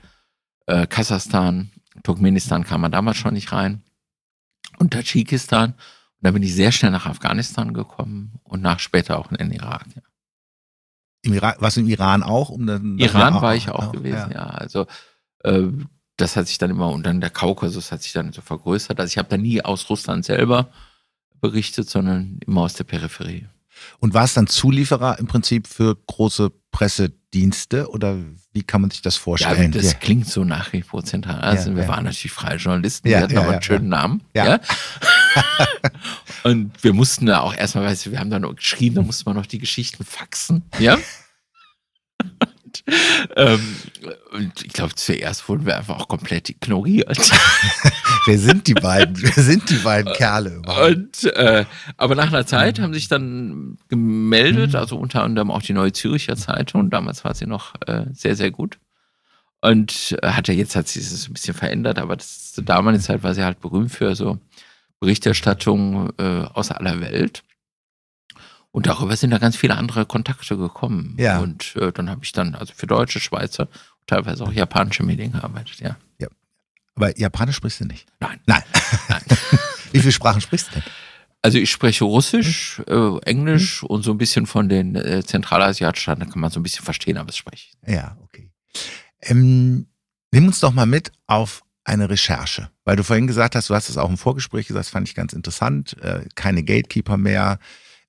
ja. 0.67 0.81
Äh, 0.81 0.87
Kasachstan, 0.87 1.71
Turkmenistan 2.03 2.63
kam 2.63 2.81
man 2.81 2.91
damals 2.91 3.17
schon 3.17 3.33
nicht 3.33 3.51
rein 3.51 3.83
und 4.79 4.91
Tadschikistan. 4.93 5.71
Und 5.73 6.23
da 6.23 6.31
bin 6.31 6.43
ich 6.43 6.55
sehr 6.55 6.71
schnell 6.71 6.91
nach 6.91 7.05
Afghanistan 7.05 7.73
gekommen 7.73 8.39
und 8.43 8.61
nach 8.61 8.79
später 8.79 9.19
auch 9.19 9.31
in 9.31 9.37
den 9.37 9.51
Irak. 9.51 9.85
Ja. 9.95 10.01
Im 11.23 11.33
Irak, 11.33 11.57
was 11.59 11.77
im 11.77 11.87
Iran 11.87 12.23
auch? 12.23 12.49
Um 12.49 12.65
dann, 12.65 12.97
Iran 12.97 13.41
war 13.41 13.55
ich 13.55 13.69
auch 13.69 13.91
gewesen, 13.91 14.31
ja. 14.33 14.47
Also 14.47 14.87
äh, 15.43 15.63
das 16.17 16.35
hat 16.35 16.47
sich 16.47 16.57
dann 16.57 16.71
immer, 16.71 16.89
und 16.89 17.05
dann 17.05 17.21
der 17.21 17.29
Kaukasus 17.29 17.91
hat 17.91 18.01
sich 18.01 18.13
dann 18.13 18.33
so 18.33 18.41
vergrößert. 18.41 18.99
Also 18.99 19.11
ich 19.11 19.17
habe 19.19 19.29
da 19.29 19.37
nie 19.37 19.61
aus 19.61 19.89
Russland 19.89 20.25
selber 20.25 20.69
berichtet, 21.39 21.89
sondern 21.89 22.39
immer 22.45 22.61
aus 22.61 22.73
der 22.73 22.85
Peripherie. 22.85 23.47
Und 23.99 24.13
war 24.13 24.23
es 24.23 24.33
dann 24.33 24.47
Zulieferer 24.47 25.19
im 25.19 25.27
Prinzip 25.27 25.67
für 25.67 25.95
große 25.95 26.51
Pressedienste 26.71 27.89
oder 27.89 28.17
wie 28.53 28.63
kann 28.63 28.81
man 28.81 28.91
sich 28.91 29.01
das 29.01 29.15
vorstellen? 29.15 29.73
Ja, 29.73 29.79
das 29.79 29.93
ja. 29.93 29.97
klingt 29.97 30.27
so 30.27 30.43
nach 30.43 30.73
wie 30.73 30.81
vor 30.81 31.03
zentral. 31.03 31.39
Also 31.41 31.75
wir 31.75 31.87
waren 31.87 32.05
natürlich 32.05 32.31
freie 32.31 32.57
Journalisten, 32.57 33.07
Ja, 33.07 33.17
wir 33.17 33.23
hatten 33.23 33.33
ja, 33.33 33.39
aber 33.39 33.49
ja, 33.49 33.53
einen 33.53 33.63
schönen 33.63 33.89
Namen. 33.89 34.23
Ja. 34.33 34.45
Ja. 34.45 34.59
Und 36.43 36.71
wir 36.83 36.93
mussten 36.93 37.25
da 37.25 37.41
auch 37.41 37.55
erstmal, 37.55 37.85
weißt 37.85 38.05
du, 38.05 38.11
wir 38.11 38.19
haben 38.19 38.29
da 38.29 38.39
noch 38.39 38.55
geschrieben, 38.55 38.95
da 38.95 39.01
musste 39.01 39.25
man 39.25 39.35
noch 39.35 39.45
die 39.45 39.59
Geschichten 39.59 40.03
faxen. 40.03 40.63
Ja. 40.79 40.97
Und, 42.19 42.83
ähm, 43.35 43.75
und 44.31 44.63
ich 44.63 44.73
glaube, 44.73 44.95
zuerst 44.95 45.47
wurden 45.49 45.65
wir 45.65 45.77
einfach 45.77 45.99
auch 45.99 46.07
komplett 46.07 46.49
ignoriert. 46.49 47.31
Wer 48.25 48.39
sind 48.39 48.67
die 48.67 48.73
beiden? 48.73 49.21
Wer 49.21 49.43
sind 49.43 49.69
die 49.69 49.77
beiden 49.77 50.13
Kerle 50.13 50.55
überhaupt? 50.55 50.89
Und, 50.91 51.23
äh, 51.33 51.65
aber 51.97 52.15
nach 52.15 52.27
einer 52.27 52.41
Mhm. 52.41 52.47
Zeit 52.47 52.79
haben 52.79 52.93
sich 52.93 53.07
dann 53.07 53.77
gemeldet, 53.89 54.75
also 54.75 54.97
unter 54.97 55.23
anderem 55.23 55.51
auch 55.51 55.61
die 55.61 55.73
Neue 55.73 55.93
Züricher 55.93 56.35
Zeitung. 56.35 56.89
Damals 56.89 57.23
war 57.23 57.33
sie 57.33 57.45
noch 57.45 57.73
äh, 57.85 58.05
sehr, 58.13 58.35
sehr 58.35 58.51
gut. 58.51 58.79
Und 59.61 60.17
äh, 60.21 60.27
hat 60.29 60.47
ja 60.47 60.53
jetzt 60.53 60.75
hat 60.75 60.87
sie 60.87 60.99
es 60.99 61.27
ein 61.27 61.33
bisschen 61.33 61.53
verändert, 61.53 61.99
aber 61.99 62.15
das, 62.15 62.53
zur 62.53 62.63
damaligen 62.63 63.03
Zeit 63.03 63.23
war 63.23 63.33
sie 63.33 63.43
halt 63.43 63.59
berühmt 63.59 63.91
für 63.91 64.15
so 64.15 64.39
Berichterstattung 64.99 66.11
äh, 66.17 66.43
aus 66.53 66.71
aller 66.71 66.99
Welt. 67.01 67.43
Und 68.71 68.85
darüber 68.85 69.15
sind 69.15 69.31
da 69.31 69.39
ganz 69.39 69.55
viele 69.55 69.75
andere 69.75 70.05
Kontakte 70.05 70.57
gekommen. 70.57 71.15
Ja. 71.17 71.39
Und 71.39 71.75
äh, 71.77 71.91
dann 71.91 72.09
habe 72.09 72.23
ich 72.23 72.31
dann 72.31 72.53
also 72.53 72.73
für 72.75 72.85
deutsche, 72.85 73.19
Schweizer, 73.19 73.67
teilweise 74.07 74.43
auch 74.43 74.51
japanische 74.51 75.03
Medien 75.03 75.31
gearbeitet, 75.33 75.79
ja. 75.79 75.97
Aber 76.95 77.15
Japanisch 77.15 77.57
sprichst 77.57 77.81
du 77.81 77.85
nicht? 77.85 78.07
Nein. 78.19 78.39
Nein. 78.47 78.63
Nein. 79.07 79.21
Wie 79.91 79.99
viele 79.99 80.11
Sprachen 80.11 80.41
sprichst 80.41 80.69
du 80.69 80.71
denn? 80.79 80.83
Also 81.43 81.59
ich 81.59 81.69
spreche 81.69 82.05
Russisch, 82.05 82.81
Mhm. 82.87 83.19
äh, 83.23 83.29
Englisch 83.29 83.83
und 83.83 84.01
so 84.01 84.09
ein 84.09 84.17
bisschen 84.17 84.47
von 84.47 84.67
den 84.67 84.95
äh, 84.95 85.23
zentralasiatischen 85.23 86.17
da 86.19 86.25
kann 86.25 86.39
man 86.41 86.49
so 86.49 86.59
ein 86.59 86.63
bisschen 86.63 86.83
verstehen, 86.83 87.17
aber 87.17 87.29
es 87.29 87.37
spreche 87.37 87.67
ich. 87.83 87.93
Ja, 87.93 88.17
okay. 88.23 88.49
Ähm, 89.21 89.85
nimm 90.31 90.47
uns 90.47 90.59
doch 90.59 90.73
mal 90.73 90.87
mit 90.87 91.11
auf 91.27 91.61
eine 91.83 92.09
Recherche, 92.09 92.71
weil 92.83 92.95
du 92.95 93.03
vorhin 93.03 93.27
gesagt 93.27 93.55
hast, 93.55 93.69
du 93.69 93.75
hast 93.75 93.89
es 93.89 93.97
auch 93.97 94.09
im 94.09 94.17
Vorgespräch 94.17 94.65
gesagt, 94.65 94.85
das 94.85 94.89
fand 94.89 95.07
ich 95.07 95.13
ganz 95.13 95.33
interessant, 95.33 95.95
äh, 96.01 96.25
keine 96.33 96.63
Gatekeeper 96.63 97.17
mehr, 97.17 97.59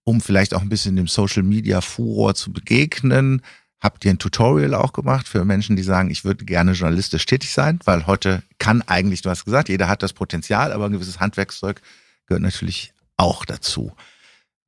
um 0.02 0.22
vielleicht 0.22 0.54
auch 0.54 0.62
ein 0.62 0.70
bisschen 0.70 0.96
dem 0.96 1.08
Social 1.08 1.42
Media 1.42 1.82
Furor 1.82 2.34
zu 2.34 2.54
begegnen. 2.54 3.42
Habt 3.80 4.04
ihr 4.04 4.10
ein 4.10 4.18
Tutorial 4.18 4.74
auch 4.74 4.92
gemacht 4.92 5.28
für 5.28 5.44
Menschen, 5.44 5.76
die 5.76 5.82
sagen, 5.82 6.10
ich 6.10 6.24
würde 6.24 6.44
gerne 6.44 6.72
journalistisch 6.72 7.26
tätig 7.26 7.52
sein, 7.52 7.78
weil 7.84 8.06
heute 8.06 8.42
kann 8.58 8.82
eigentlich, 8.82 9.22
du 9.22 9.30
hast 9.30 9.44
gesagt, 9.44 9.68
jeder 9.68 9.88
hat 9.88 10.02
das 10.02 10.12
Potenzial, 10.12 10.72
aber 10.72 10.86
ein 10.86 10.92
gewisses 10.92 11.20
Handwerkszeug 11.20 11.80
gehört 12.26 12.42
natürlich 12.42 12.92
auch 13.16 13.44
dazu. 13.44 13.92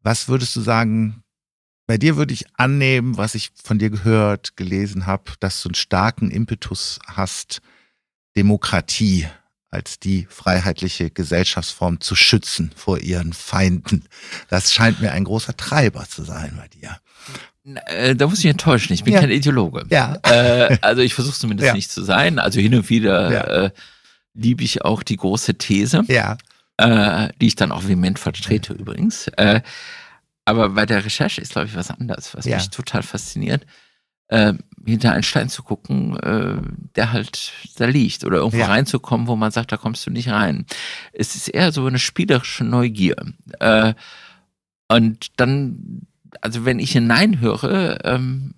Was 0.03 0.29
würdest 0.29 0.55
du 0.55 0.61
sagen, 0.61 1.23
bei 1.87 1.99
dir 1.99 2.17
würde 2.17 2.33
ich 2.33 2.47
annehmen, 2.57 3.17
was 3.17 3.35
ich 3.35 3.51
von 3.65 3.81
dir 3.81 3.91
gehört, 3.91 4.57
gelesen 4.57 5.07
habe, 5.07 5.33
dass 5.41 5.61
du 5.61 5.71
einen 5.71 5.75
starken 5.75 6.31
Impetus 6.31 7.01
hast, 7.07 7.61
Demokratie 8.37 9.27
als 9.71 9.99
die 9.99 10.27
freiheitliche 10.31 11.11
Gesellschaftsform 11.11 12.01
zu 12.01 12.15
schützen 12.17 12.73
vor 12.77 12.99
ihren 12.99 13.33
Feinden. 13.33 14.05
Das 14.49 14.73
scheint 14.73 15.01
mir 15.01 15.13
ein 15.13 15.25
großer 15.25 15.57
Treiber 15.57 16.09
zu 16.09 16.25
sein 16.25 16.55
bei 16.57 16.69
dir. 16.69 17.01
Äh, 17.65 18.15
da 18.17 18.27
muss 18.27 18.39
ich 18.41 18.47
enttäuschen, 18.47 18.93
ich 18.95 19.05
bin 19.05 19.13
Ja. 19.15 19.21
kein 19.21 19.31
Ideologe. 19.31 19.85
Ja. 19.91 20.17
Äh, 20.23 20.79
also 20.81 21.03
ich 21.03 21.15
versuche 21.15 21.39
zumindest 21.39 21.67
Ja. 21.69 21.75
nicht 21.75 21.91
zu 21.91 22.03
sein. 22.03 22.39
Also 22.39 22.61
hin 22.61 22.75
und 22.75 22.89
wieder 22.89 23.33
Ja. 23.33 23.41
äh, 23.65 23.71
liebe 24.35 24.63
ich 24.65 24.83
auch 24.85 25.03
die 25.03 25.17
große 25.17 25.55
These, 25.57 26.03
Ja, 26.09 26.39
äh, 26.79 27.29
die 27.41 27.49
ich 27.49 27.57
dann 27.57 27.73
auch 27.73 27.87
vehement 27.87 28.19
vertrete 28.19 28.73
übrigens. 28.73 29.29
Äh, 29.37 29.61
aber 30.47 30.71
bei 30.71 30.87
der 30.87 31.05
Recherche 31.05 31.41
ist, 31.41 31.53
glaube 31.53 31.69
ich, 31.69 31.75
was 31.77 31.91
anderes, 31.91 32.35
was 32.35 32.47
mich 32.47 32.71
total 32.71 33.03
fasziniert. 33.03 33.67
Äh, 34.29 34.55
hinter 34.87 35.13
einen 35.13 35.25
Stein 35.25 35.49
zu 35.49 35.63
gucken, 35.65 36.17
äh, 36.21 36.63
der 36.95 37.13
halt 37.13 37.53
da 37.77 37.87
liegt 37.87 38.25
oder 38.25 38.39
irgendwo 38.39 38.63
reinzukommen, 38.65 39.27
wo 39.27 39.35
man 39.37 39.51
sagt, 39.51 39.73
da 39.73 39.77
kommst 39.77 40.07
du 40.07 40.11
nicht 40.11 40.29
rein. 40.31 40.65
Es 41.13 41.35
ist 41.35 41.49
eher 41.49 41.73
so 41.73 41.85
eine 41.85 41.99
spielerische 41.99 42.63
Neugier. 42.65 43.17
Äh, 43.59 43.95
und 44.89 45.29
dann, 45.37 46.03
also 46.41 46.65
wenn 46.65 46.79
ich 46.79 46.97
ein 46.97 47.07
Nein 47.07 47.41
höre, 47.41 48.05
ähm, 48.05 48.55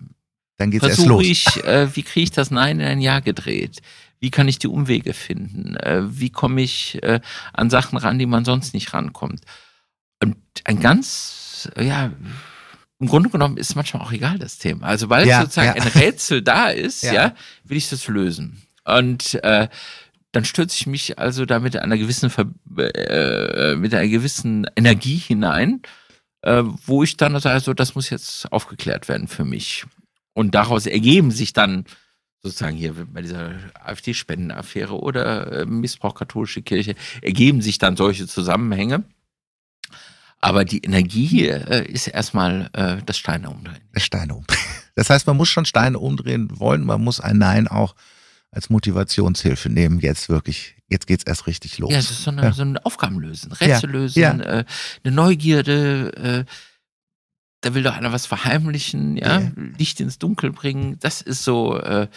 dann 0.57 0.71
geht's 0.71 0.85
erst 0.85 0.95
versuche 0.97 1.13
los. 1.15 1.23
ich, 1.25 1.63
äh, 1.63 1.95
wie 1.95 2.03
kriege 2.03 2.23
ich 2.23 2.31
das 2.31 2.51
Nein 2.51 2.79
in 2.79 2.85
ein 2.85 3.01
Ja 3.01 3.19
gedreht? 3.19 3.81
Wie 4.19 4.31
kann 4.31 4.47
ich 4.47 4.59
die 4.59 4.67
Umwege 4.67 5.13
finden? 5.13 5.75
Äh, 5.75 6.03
wie 6.07 6.29
komme 6.29 6.61
ich 6.61 7.01
äh, 7.03 7.19
an 7.51 7.69
Sachen 7.69 7.97
ran, 7.97 8.19
die 8.19 8.25
man 8.25 8.45
sonst 8.45 8.73
nicht 8.73 8.93
rankommt? 8.93 9.41
Und 10.21 10.37
ein 10.63 10.79
ganz, 10.79 11.69
äh, 11.75 11.85
ja, 11.87 12.11
im 12.99 13.07
Grunde 13.07 13.29
genommen 13.29 13.57
ist 13.57 13.75
manchmal 13.75 14.01
auch 14.03 14.13
egal 14.13 14.39
das 14.39 14.59
Thema. 14.59 14.87
Also 14.87 15.09
weil 15.09 15.27
Ja, 15.27 15.41
sozusagen 15.41 15.75
ja. 15.77 15.83
ein 15.83 15.89
Rätsel 15.89 16.41
da 16.41 16.69
ist, 16.69 17.03
Ja. 17.03 17.13
ja. 17.13 17.35
will 17.65 17.75
ich 17.77 17.89
das 17.89 18.07
lösen. 18.07 18.61
Und 18.85 19.43
äh, 19.43 19.67
dann 20.31 20.45
stürze 20.45 20.77
ich 20.79 20.87
mich 20.87 21.19
also 21.19 21.45
da 21.45 21.59
mit 21.59 21.75
einer 21.75 21.97
gewissen 21.97 22.29
Ver 22.29 22.45
äh, 22.77 23.75
mit 23.75 23.93
einer 23.93 24.07
gewissen 24.07 24.67
Energie 24.75 25.17
hinein, 25.17 25.81
äh, 26.43 26.63
wo 26.85 27.03
ich 27.03 27.17
dann 27.17 27.39
sage, 27.39 27.59
so, 27.59 27.73
das 27.73 27.95
muss 27.95 28.09
jetzt 28.09 28.51
aufgeklärt 28.51 29.09
werden 29.09 29.27
für 29.27 29.45
mich. 29.45 29.85
Und 30.33 30.55
daraus 30.55 30.85
ergeben 30.85 31.31
sich 31.31 31.53
dann 31.53 31.85
sozusagen 32.41 32.75
hier 32.75 32.93
bei 32.93 33.21
dieser 33.21 33.53
AfD-Spendenaffäre 33.85 34.99
oder 34.99 35.61
äh, 35.61 35.65
Missbrauch 35.65 36.15
katholische 36.15 36.61
Kirche, 36.61 36.95
ergeben 37.21 37.61
sich 37.61 37.77
dann 37.77 37.95
solche 37.95 38.27
Zusammenhänge. 38.27 39.05
Aber 40.41 40.65
die 40.65 40.79
Energie 40.79 41.47
äh, 41.47 41.89
ist 41.89 42.07
erstmal 42.07 42.69
äh, 42.73 42.97
das 43.05 43.17
Steine 43.17 43.49
umdrehen. 43.49 43.81
Steine 43.97 44.35
umdrehen. 44.35 44.59
Das 44.95 45.09
heißt, 45.09 45.25
man 45.25 45.37
muss 45.37 45.49
schon 45.49 45.65
Steine 45.65 45.97
umdrehen 45.97 46.59
wollen, 46.59 46.85
man 46.85 47.03
muss 47.03 47.19
ein 47.19 47.39
Nein 47.39 47.67
auch 47.67 47.95
als 48.51 48.69
Motivationshilfe 48.69 49.67
nehmen. 49.67 49.99
Jetzt 49.99 50.29
wirklich, 50.29 50.75
jetzt 50.93 51.07
geht's 51.07 51.25
erst 51.25 51.47
richtig 51.47 51.77
los. 51.79 51.91
Ja, 51.91 51.97
es 51.97 52.09
ist 52.09 52.23
so, 52.23 52.31
eine, 52.31 52.43
Ja. 52.43 52.53
so 52.53 52.61
ein 52.63 52.77
Aufgabenlösen, 52.77 53.51
Rätsel 53.51 53.89
lösen, 53.89 54.19
Ja. 54.19 54.31
Äh, 54.39 54.65
eine 55.03 55.13
Neugierde, 55.13 56.45
äh, 56.47 56.51
da 57.61 57.73
will 57.73 57.83
doch 57.83 57.95
einer 57.95 58.13
was 58.13 58.25
verheimlichen, 58.25 59.17
ja. 59.17 59.41
Licht 59.77 59.99
ins 59.99 60.17
Dunkel 60.19 60.51
bringen. 60.51 60.97
Das 60.99 61.21
ist 61.21 61.43
so 61.43 61.77
äh, 61.77 62.07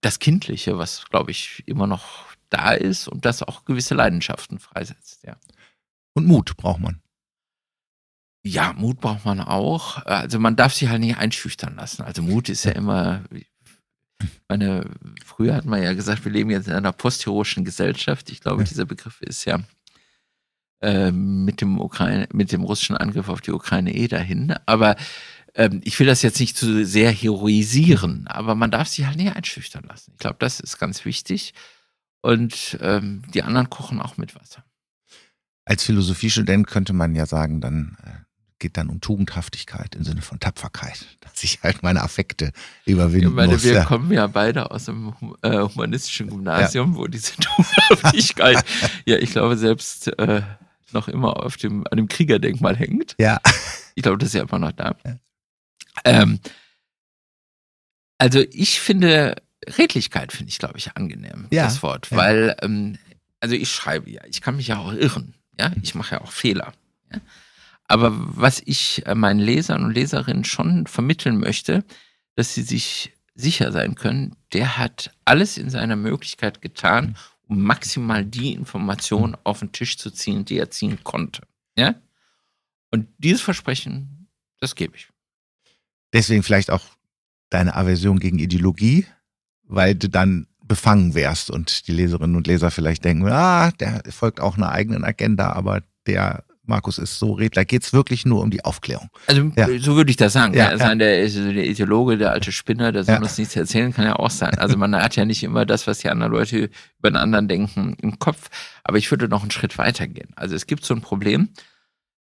das 0.00 0.18
Kindliche, 0.18 0.78
was, 0.78 1.04
glaube 1.10 1.30
ich, 1.30 1.62
immer 1.66 1.86
noch 1.86 2.26
da 2.50 2.72
ist 2.72 3.08
und 3.08 3.24
das 3.24 3.42
auch 3.42 3.64
gewisse 3.64 3.94
Leidenschaften 3.94 4.58
freisetzt, 4.58 5.22
ja. 5.24 5.36
Und 6.14 6.26
Mut 6.26 6.56
braucht 6.56 6.80
man. 6.80 7.00
Ja, 8.44 8.72
Mut 8.74 9.00
braucht 9.00 9.24
man 9.24 9.40
auch. 9.40 10.04
Also 10.04 10.38
man 10.40 10.56
darf 10.56 10.74
sich 10.74 10.88
halt 10.88 11.00
nicht 11.00 11.16
einschüchtern 11.16 11.76
lassen. 11.76 12.02
Also 12.02 12.22
Mut 12.22 12.48
ist 12.48 12.64
ja 12.64 12.72
immer, 12.72 13.22
meine, 14.48 14.90
früher 15.24 15.54
hat 15.54 15.64
man 15.64 15.82
ja 15.82 15.92
gesagt, 15.94 16.24
wir 16.24 16.32
leben 16.32 16.50
jetzt 16.50 16.68
in 16.68 16.74
einer 16.74 16.92
postheroischen 16.92 17.64
Gesellschaft. 17.64 18.30
Ich 18.30 18.40
glaube, 18.40 18.64
dieser 18.64 18.84
Begriff 18.84 19.20
ist 19.22 19.44
ja 19.44 19.60
äh, 20.80 21.10
mit 21.10 21.60
dem 21.60 21.80
Ukraine, 21.80 22.28
mit 22.32 22.52
dem 22.52 22.62
russischen 22.62 22.96
Angriff 22.96 23.28
auf 23.28 23.40
die 23.40 23.52
Ukraine 23.52 23.94
eh 23.94 24.08
dahin. 24.08 24.54
Aber 24.66 24.96
ähm, 25.54 25.80
ich 25.84 25.98
will 25.98 26.06
das 26.06 26.22
jetzt 26.22 26.40
nicht 26.40 26.56
zu 26.56 26.84
sehr 26.84 27.12
heroisieren, 27.12 28.26
aber 28.26 28.54
man 28.54 28.70
darf 28.70 28.88
sich 28.88 29.06
halt 29.06 29.16
nicht 29.16 29.34
einschüchtern 29.36 29.84
lassen. 29.84 30.12
Ich 30.14 30.18
glaube, 30.18 30.36
das 30.38 30.60
ist 30.60 30.78
ganz 30.78 31.04
wichtig. 31.04 31.54
Und 32.22 32.78
ähm, 32.80 33.22
die 33.34 33.42
anderen 33.42 33.68
kochen 33.68 34.00
auch 34.00 34.16
mit 34.16 34.34
Wasser. 34.34 34.64
Als 35.64 35.84
Philosophiestudent 35.84 36.66
könnte 36.66 36.92
man 36.92 37.14
ja 37.14 37.26
sagen, 37.26 37.60
dann 37.60 37.96
äh, 38.04 38.10
geht 38.62 38.76
dann 38.76 38.88
um 38.88 39.00
Tugendhaftigkeit 39.00 39.94
im 39.96 40.04
Sinne 40.04 40.22
von 40.22 40.38
Tapferkeit, 40.40 41.04
dass 41.20 41.42
ich 41.44 41.60
halt 41.62 41.82
meine 41.82 42.00
Affekte 42.02 42.52
überwinden 42.86 43.28
Ich 43.28 43.34
meine, 43.34 43.52
muss. 43.54 43.64
wir 43.64 43.72
ja. 43.74 43.84
kommen 43.84 44.10
ja 44.12 44.26
beide 44.28 44.70
aus 44.70 44.88
einem 44.88 45.12
äh, 45.42 45.58
humanistischen 45.58 46.28
Gymnasium, 46.30 46.96
wo 46.96 47.06
diese 47.08 47.32
Tugendhaftigkeit, 47.40 48.64
ja, 49.04 49.16
ich 49.18 49.32
glaube, 49.32 49.56
selbst 49.58 50.06
äh, 50.18 50.42
noch 50.92 51.08
immer 51.08 51.42
auf 51.42 51.56
dem, 51.56 51.86
an 51.90 51.96
dem 51.96 52.08
Kriegerdenkmal 52.08 52.76
hängt. 52.76 53.14
ja, 53.18 53.40
Ich 53.94 54.02
glaube, 54.02 54.18
das 54.18 54.28
ist 54.28 54.34
ja 54.34 54.42
immer 54.42 54.58
noch 54.58 54.72
da. 54.72 54.94
Ja. 55.04 55.16
Ähm, 56.04 56.38
also 58.18 58.40
ich 58.52 58.80
finde, 58.80 59.36
Redlichkeit 59.66 60.32
finde 60.32 60.50
ich, 60.50 60.58
glaube 60.58 60.78
ich, 60.78 60.96
angenehm, 60.96 61.48
Ja, 61.50 61.64
das 61.64 61.82
Wort. 61.82 62.10
ja. 62.10 62.16
Weil, 62.16 62.56
ähm, 62.62 62.98
also 63.40 63.54
ich 63.54 63.70
schreibe 63.72 64.08
ja, 64.10 64.22
ich 64.26 64.40
kann 64.40 64.56
mich 64.56 64.68
ja 64.68 64.78
auch 64.78 64.92
irren. 64.92 65.34
Ja, 65.58 65.70
Mhm. 65.70 65.80
ich 65.82 65.94
mache 65.94 66.14
ja 66.14 66.20
auch 66.20 66.30
Fehler. 66.32 66.72
Ja? 67.12 67.20
Aber 67.92 68.10
was 68.14 68.62
ich 68.64 69.04
äh, 69.04 69.14
meinen 69.14 69.38
Lesern 69.38 69.84
und 69.84 69.92
Leserinnen 69.92 70.44
schon 70.44 70.86
vermitteln 70.86 71.36
möchte, 71.36 71.84
dass 72.36 72.54
sie 72.54 72.62
sich 72.62 73.12
sicher 73.34 73.70
sein 73.70 73.96
können, 73.96 74.34
der 74.54 74.78
hat 74.78 75.14
alles 75.26 75.58
in 75.58 75.68
seiner 75.68 75.96
Möglichkeit 75.96 76.62
getan, 76.62 77.18
um 77.48 77.62
maximal 77.62 78.24
die 78.24 78.54
Informationen 78.54 79.36
auf 79.44 79.58
den 79.58 79.72
Tisch 79.72 79.98
zu 79.98 80.10
ziehen, 80.10 80.46
die 80.46 80.56
er 80.56 80.70
ziehen 80.70 81.04
konnte. 81.04 81.42
Ja? 81.76 81.94
Und 82.90 83.08
dieses 83.18 83.42
Versprechen, 83.42 84.26
das 84.58 84.74
gebe 84.74 84.96
ich. 84.96 85.08
deswegen 86.14 86.42
vielleicht 86.42 86.70
auch 86.70 86.86
deine 87.50 87.76
Aversion 87.76 88.20
gegen 88.20 88.38
Ideologie, 88.38 89.06
weil 89.64 89.94
du 89.94 90.08
dann 90.08 90.46
befangen 90.64 91.14
wärst 91.14 91.50
und 91.50 91.86
die 91.88 91.92
Leserinnen 91.92 92.36
und 92.36 92.46
Leser 92.46 92.70
vielleicht 92.70 93.04
denken, 93.04 93.28
ah, 93.28 93.70
der 93.72 94.02
folgt 94.08 94.40
auch 94.40 94.56
einer 94.56 94.70
eigenen 94.70 95.04
Agenda, 95.04 95.52
aber 95.52 95.82
der 96.06 96.42
Markus 96.64 96.98
ist 96.98 97.18
so 97.18 97.36
da 97.36 97.64
geht 97.64 97.82
es 97.82 97.92
wirklich 97.92 98.24
nur 98.24 98.40
um 98.40 98.50
die 98.50 98.64
Aufklärung. 98.64 99.08
Also 99.26 99.50
Ja. 99.56 99.66
so 99.80 99.96
würde 99.96 100.10
ich 100.10 100.16
das 100.16 100.32
sagen. 100.32 100.54
Ja, 100.54 100.70
ja, 100.70 100.78
sein, 100.78 100.98
der, 100.98 101.16
der 101.28 101.66
Ideologe, 101.66 102.16
der 102.18 102.30
alte 102.30 102.52
Spinner, 102.52 102.92
der 102.92 103.02
soll 103.04 103.16
Ja. 103.16 103.20
uns 103.20 103.36
nichts 103.36 103.56
erzählen, 103.56 103.92
kann 103.92 104.04
ja 104.04 104.16
auch 104.16 104.30
sein. 104.30 104.56
Also 104.58 104.76
man 104.76 104.94
hat 104.94 105.16
ja 105.16 105.24
nicht 105.24 105.42
immer 105.42 105.66
das, 105.66 105.86
was 105.86 105.98
die 105.98 106.08
anderen 106.08 106.32
Leute 106.32 106.70
über 106.98 107.10
den 107.10 107.16
anderen 107.16 107.48
denken, 107.48 107.96
im 108.00 108.18
Kopf. 108.18 108.48
Aber 108.84 108.96
ich 108.98 109.10
würde 109.10 109.28
noch 109.28 109.42
einen 109.42 109.50
Schritt 109.50 109.76
weiter 109.76 110.06
gehen. 110.06 110.32
Also 110.36 110.54
es 110.54 110.66
gibt 110.66 110.84
so 110.84 110.94
ein 110.94 111.00
Problem, 111.00 111.48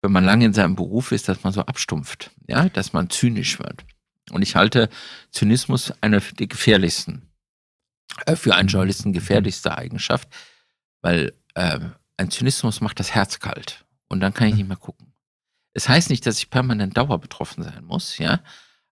wenn 0.02 0.12
man 0.12 0.24
lange 0.24 0.44
in 0.44 0.52
seinem 0.52 0.76
Beruf 0.76 1.10
ist, 1.10 1.28
dass 1.28 1.42
man 1.42 1.52
so 1.52 1.62
abstumpft, 1.62 2.30
ja, 2.46 2.68
dass 2.68 2.92
man 2.92 3.10
zynisch 3.10 3.58
wird. 3.58 3.84
Und 4.30 4.42
ich 4.42 4.54
halte 4.54 4.88
Zynismus 5.32 5.92
eine 6.00 6.20
der 6.20 6.46
gefährlichsten, 6.46 7.22
äh, 8.26 8.36
für 8.36 8.54
einen 8.54 8.68
Journalisten 8.68 9.12
gefährlichste 9.12 9.76
Eigenschaft, 9.76 10.28
weil 11.02 11.32
äh, 11.54 11.80
ein 12.16 12.30
Zynismus 12.30 12.80
macht 12.80 13.00
das 13.00 13.14
Herz 13.14 13.40
kalt 13.40 13.84
und 14.08 14.20
dann 14.20 14.34
kann 14.34 14.48
ich 14.48 14.54
nicht 14.54 14.68
mehr 14.68 14.76
gucken. 14.76 15.12
Es 15.74 15.88
heißt 15.88 16.10
nicht, 16.10 16.26
dass 16.26 16.38
ich 16.38 16.50
permanent 16.50 16.96
dauerbetroffen 16.96 17.62
sein 17.62 17.84
muss, 17.84 18.18
ja, 18.18 18.40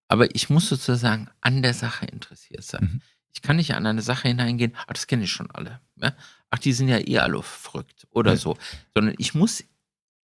aber 0.09 0.35
ich 0.35 0.51
muss 0.51 0.69
sozusagen 0.69 1.29
an 1.41 1.63
der 1.63 1.75
Sache 1.75 2.07
interessiert 2.07 2.63
sein. 2.63 2.85
Mhm. 2.93 3.03
Ich 3.35 3.43
kann 3.43 3.57
nicht 3.57 3.75
an 3.75 3.87
eine 3.87 4.03
Sache 4.03 4.29
hineingehen, 4.29 4.75
ach, 4.87 4.93
das 4.95 5.07
kenne 5.07 5.25
ich 5.25 5.33
schon 5.33 5.51
alle. 5.51 5.81
Ja? 5.97 6.15
Ach, 6.51 6.59
die 6.59 6.73
sind 6.73 6.89
ja 6.89 6.99
eh 6.99 7.19
alle 7.19 7.43
verrückt 7.43 8.07
oder 8.11 8.31
Ja. 8.33 8.37
so. 8.39 8.57
Sondern 8.95 9.15
ich 9.19 9.35
muss 9.35 9.63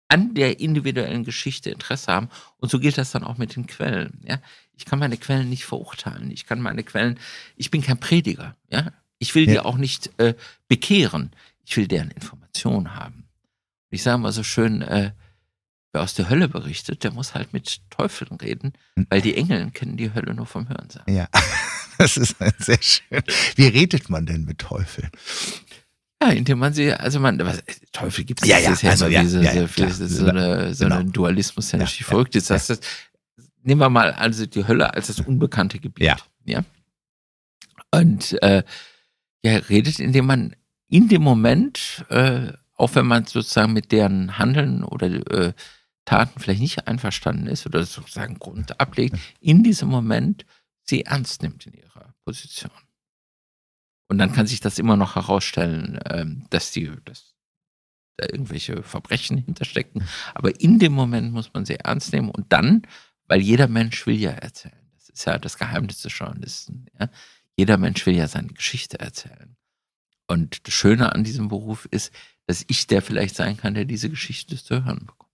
an 0.08 0.34
der 0.34 0.60
individuellen 0.60 1.24
Geschichte 1.24 1.68
Interesse 1.70 2.10
haben. 2.12 2.28
Und 2.58 2.70
so 2.70 2.78
gilt 2.78 2.96
das 2.96 3.10
dann 3.10 3.24
auch 3.24 3.36
mit 3.38 3.54
den 3.56 3.66
Quellen. 3.66 4.20
Ja? 4.26 4.38
Ich 4.74 4.84
kann 4.86 4.98
meine 4.98 5.16
Quellen 5.18 5.48
nicht 5.50 5.64
verurteilen. 5.66 6.30
Ich 6.30 6.46
kann 6.46 6.60
meine 6.62 6.84
Quellen, 6.84 7.18
ich 7.56 7.70
bin 7.70 7.82
kein 7.82 7.98
Prediger. 8.00 8.56
Ja? 8.70 8.92
Ich 9.18 9.34
will 9.34 9.46
die 9.46 9.54
Ja. 9.54 9.64
auch 9.66 9.76
nicht 9.76 10.10
äh, 10.18 10.34
bekehren. 10.68 11.32
Ich 11.66 11.76
will 11.76 11.88
deren 11.88 12.10
Information 12.12 12.94
haben. 12.94 13.21
Ich 13.92 14.02
sage 14.02 14.18
mal 14.18 14.32
so 14.32 14.42
schön, 14.42 14.82
äh, 14.82 15.12
wer 15.92 16.02
aus 16.02 16.14
der 16.14 16.28
Hölle 16.30 16.48
berichtet, 16.48 17.04
der 17.04 17.12
muss 17.12 17.34
halt 17.34 17.52
mit 17.52 17.80
Teufeln 17.90 18.36
reden, 18.40 18.72
Hm. 18.96 19.06
weil 19.10 19.20
die 19.20 19.36
Engel 19.36 19.70
kennen 19.70 19.96
die 19.96 20.12
Hölle 20.14 20.34
nur 20.34 20.46
vom 20.46 20.68
Hörensagen. 20.68 21.14
Ja, 21.14 21.28
das 21.98 22.16
ist 22.16 22.36
sehr 22.58 22.78
schön. 22.82 23.22
Wie 23.56 23.66
redet 23.66 24.08
man 24.08 24.26
denn 24.26 24.44
mit 24.44 24.58
Teufeln? 24.58 25.10
Ja, 26.22 26.30
indem 26.30 26.58
man 26.60 26.72
sie, 26.72 26.92
also 26.92 27.20
man, 27.20 27.38
was, 27.40 27.62
Teufel 27.92 28.24
gibt 28.24 28.42
es 28.42 28.48
Ja, 28.48 28.58
ja, 28.58 28.72
ist 28.72 28.82
ja 28.82 28.90
also 28.90 29.06
immer 29.06 29.14
ja, 29.14 29.22
diese, 29.22 29.42
ja, 29.42 29.52
ja, 29.54 29.66
so, 29.66 29.74
klar. 29.74 29.90
so, 29.90 30.26
eine, 30.26 30.74
so 30.74 30.84
Genau. 30.84 30.96
ein 30.98 31.12
Dualismus, 31.12 31.68
der 31.70 31.80
Ja, 31.80 31.84
natürlich 31.84 32.00
ja, 32.00 32.06
verrückt 32.06 32.36
ist. 32.36 32.48
Das, 32.48 32.68
das, 32.68 32.80
nehmen 33.62 33.80
wir 33.80 33.90
mal 33.90 34.12
also 34.12 34.46
die 34.46 34.66
Hölle 34.66 34.94
als 34.94 35.08
das 35.08 35.20
unbekannte 35.20 35.78
Gebiet. 35.80 36.04
Ja. 36.06 36.16
ja? 36.44 36.64
Und 37.90 38.40
äh, 38.42 38.62
ja, 39.44 39.56
redet, 39.56 39.98
indem 39.98 40.26
man 40.26 40.56
in 40.88 41.08
dem 41.08 41.22
Moment, 41.22 42.04
äh, 42.08 42.52
auch 42.74 42.94
wenn 42.94 43.06
man 43.06 43.26
sozusagen 43.26 43.72
mit 43.72 43.92
deren 43.92 44.38
Handeln 44.38 44.82
oder 44.84 45.08
äh, 45.30 45.52
Taten 46.04 46.40
vielleicht 46.40 46.60
nicht 46.60 46.88
einverstanden 46.88 47.46
ist 47.46 47.66
oder 47.66 47.84
sozusagen 47.84 48.38
Grund 48.38 48.80
ablegt, 48.80 49.16
in 49.40 49.62
diesem 49.62 49.88
Moment 49.88 50.44
sie 50.82 51.04
ernst 51.04 51.42
nimmt 51.42 51.66
in 51.66 51.74
ihrer 51.74 52.14
Position. 52.24 52.72
Und 54.08 54.18
dann 54.18 54.32
kann 54.32 54.46
sich 54.46 54.60
das 54.60 54.78
immer 54.78 54.96
noch 54.96 55.14
herausstellen, 55.14 55.98
ähm, 56.10 56.46
dass 56.50 56.70
die, 56.72 56.90
dass 57.04 57.34
da 58.16 58.26
irgendwelche 58.26 58.82
Verbrechen 58.82 59.38
hinterstecken. 59.38 60.06
Aber 60.34 60.60
in 60.60 60.78
dem 60.78 60.92
Moment 60.92 61.32
muss 61.32 61.52
man 61.54 61.64
sie 61.64 61.76
ernst 61.76 62.12
nehmen 62.12 62.30
und 62.30 62.52
dann, 62.52 62.82
weil 63.26 63.40
jeder 63.40 63.68
Mensch 63.68 64.06
will 64.06 64.18
ja 64.18 64.32
erzählen. 64.32 64.74
Das 64.94 65.08
ist 65.08 65.24
ja 65.24 65.38
das 65.38 65.56
Geheimnis 65.56 66.02
des 66.02 66.16
Journalisten. 66.16 66.86
Ja? 66.98 67.08
Jeder 67.56 67.78
Mensch 67.78 68.04
will 68.04 68.16
ja 68.16 68.28
seine 68.28 68.48
Geschichte 68.48 69.00
erzählen. 69.00 69.56
Und 70.26 70.66
das 70.66 70.74
Schöne 70.74 71.12
an 71.12 71.24
diesem 71.24 71.48
Beruf 71.48 71.86
ist, 71.90 72.12
dass 72.46 72.64
ich 72.68 72.86
der 72.86 73.02
vielleicht 73.02 73.34
sein 73.36 73.56
kann, 73.56 73.74
der 73.74 73.84
diese 73.84 74.10
Geschichte 74.10 74.56
zu 74.62 74.84
hören 74.84 75.06
bekommt. 75.06 75.30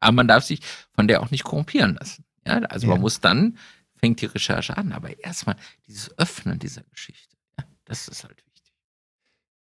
Aber 0.00 0.12
man 0.12 0.28
darf 0.28 0.44
sich 0.44 0.60
von 0.94 1.06
der 1.08 1.22
auch 1.22 1.30
nicht 1.30 1.44
korrumpieren 1.44 1.94
lassen. 1.94 2.24
Ja? 2.46 2.58
Also 2.62 2.86
Ja. 2.86 2.92
man 2.94 3.00
muss 3.00 3.20
dann, 3.20 3.58
fängt 3.96 4.20
die 4.20 4.26
Recherche 4.26 4.76
an, 4.76 4.92
aber 4.92 5.16
erstmal 5.22 5.56
dieses 5.86 6.16
Öffnen 6.18 6.58
dieser 6.58 6.82
Geschichte. 6.84 7.36
Ja? 7.58 7.64
Das 7.84 8.08
ist 8.08 8.24
halt 8.24 8.36
wichtig. 8.46 8.74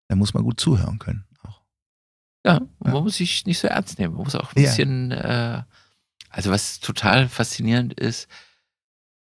Da 0.09 0.16
muss 0.16 0.35
man 0.35 0.42
gut 0.44 0.61
zuhören 0.61 0.98
können. 0.98 1.24
Auch. 1.42 1.62
Ja, 2.44 2.55
Ja. 2.55 2.92
man 2.92 3.02
muss 3.05 3.16
sich 3.16 3.46
nicht 3.46 3.59
so 3.59 3.68
ernst 3.68 3.98
nehmen. 3.98 4.14
Man 4.14 4.24
muss 4.24 4.35
auch 4.35 4.50
ein 4.52 4.62
bisschen, 4.62 5.11
äh, 5.11 5.62
also 6.31 6.50
was 6.50 6.81
total 6.81 7.29
faszinierend 7.29 7.94
ist, 7.94 8.29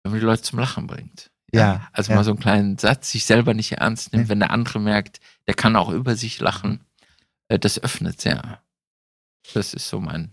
wenn 0.04 0.12
man 0.12 0.20
die 0.20 0.26
Leute 0.26 0.42
zum 0.44 0.60
Lachen 0.60 0.88
bringt. 0.88 1.32
Ja, 1.58 1.88
Also 1.94 2.12
ja. 2.12 2.16
mal 2.18 2.24
so 2.24 2.32
einen 2.32 2.40
kleinen 2.40 2.78
Satz, 2.78 3.12
sich 3.12 3.26
selber 3.26 3.54
nicht 3.54 3.72
ernst 3.74 4.12
nimmt, 4.14 4.26
Ja. 4.26 4.30
wenn 4.30 4.40
der 4.40 4.52
andere 4.52 4.80
merkt, 4.80 5.20
der 5.48 5.54
kann 5.54 5.76
auch 5.76 5.90
über 5.90 6.16
sich 6.16 6.40
lachen. 6.40 6.82
Äh, 7.48 7.60
das 7.60 7.80
öffnet 7.82 8.20
sehr. 8.22 8.62
Das 9.54 9.74
ist 9.74 9.88
so 9.90 10.00
mein 10.00 10.32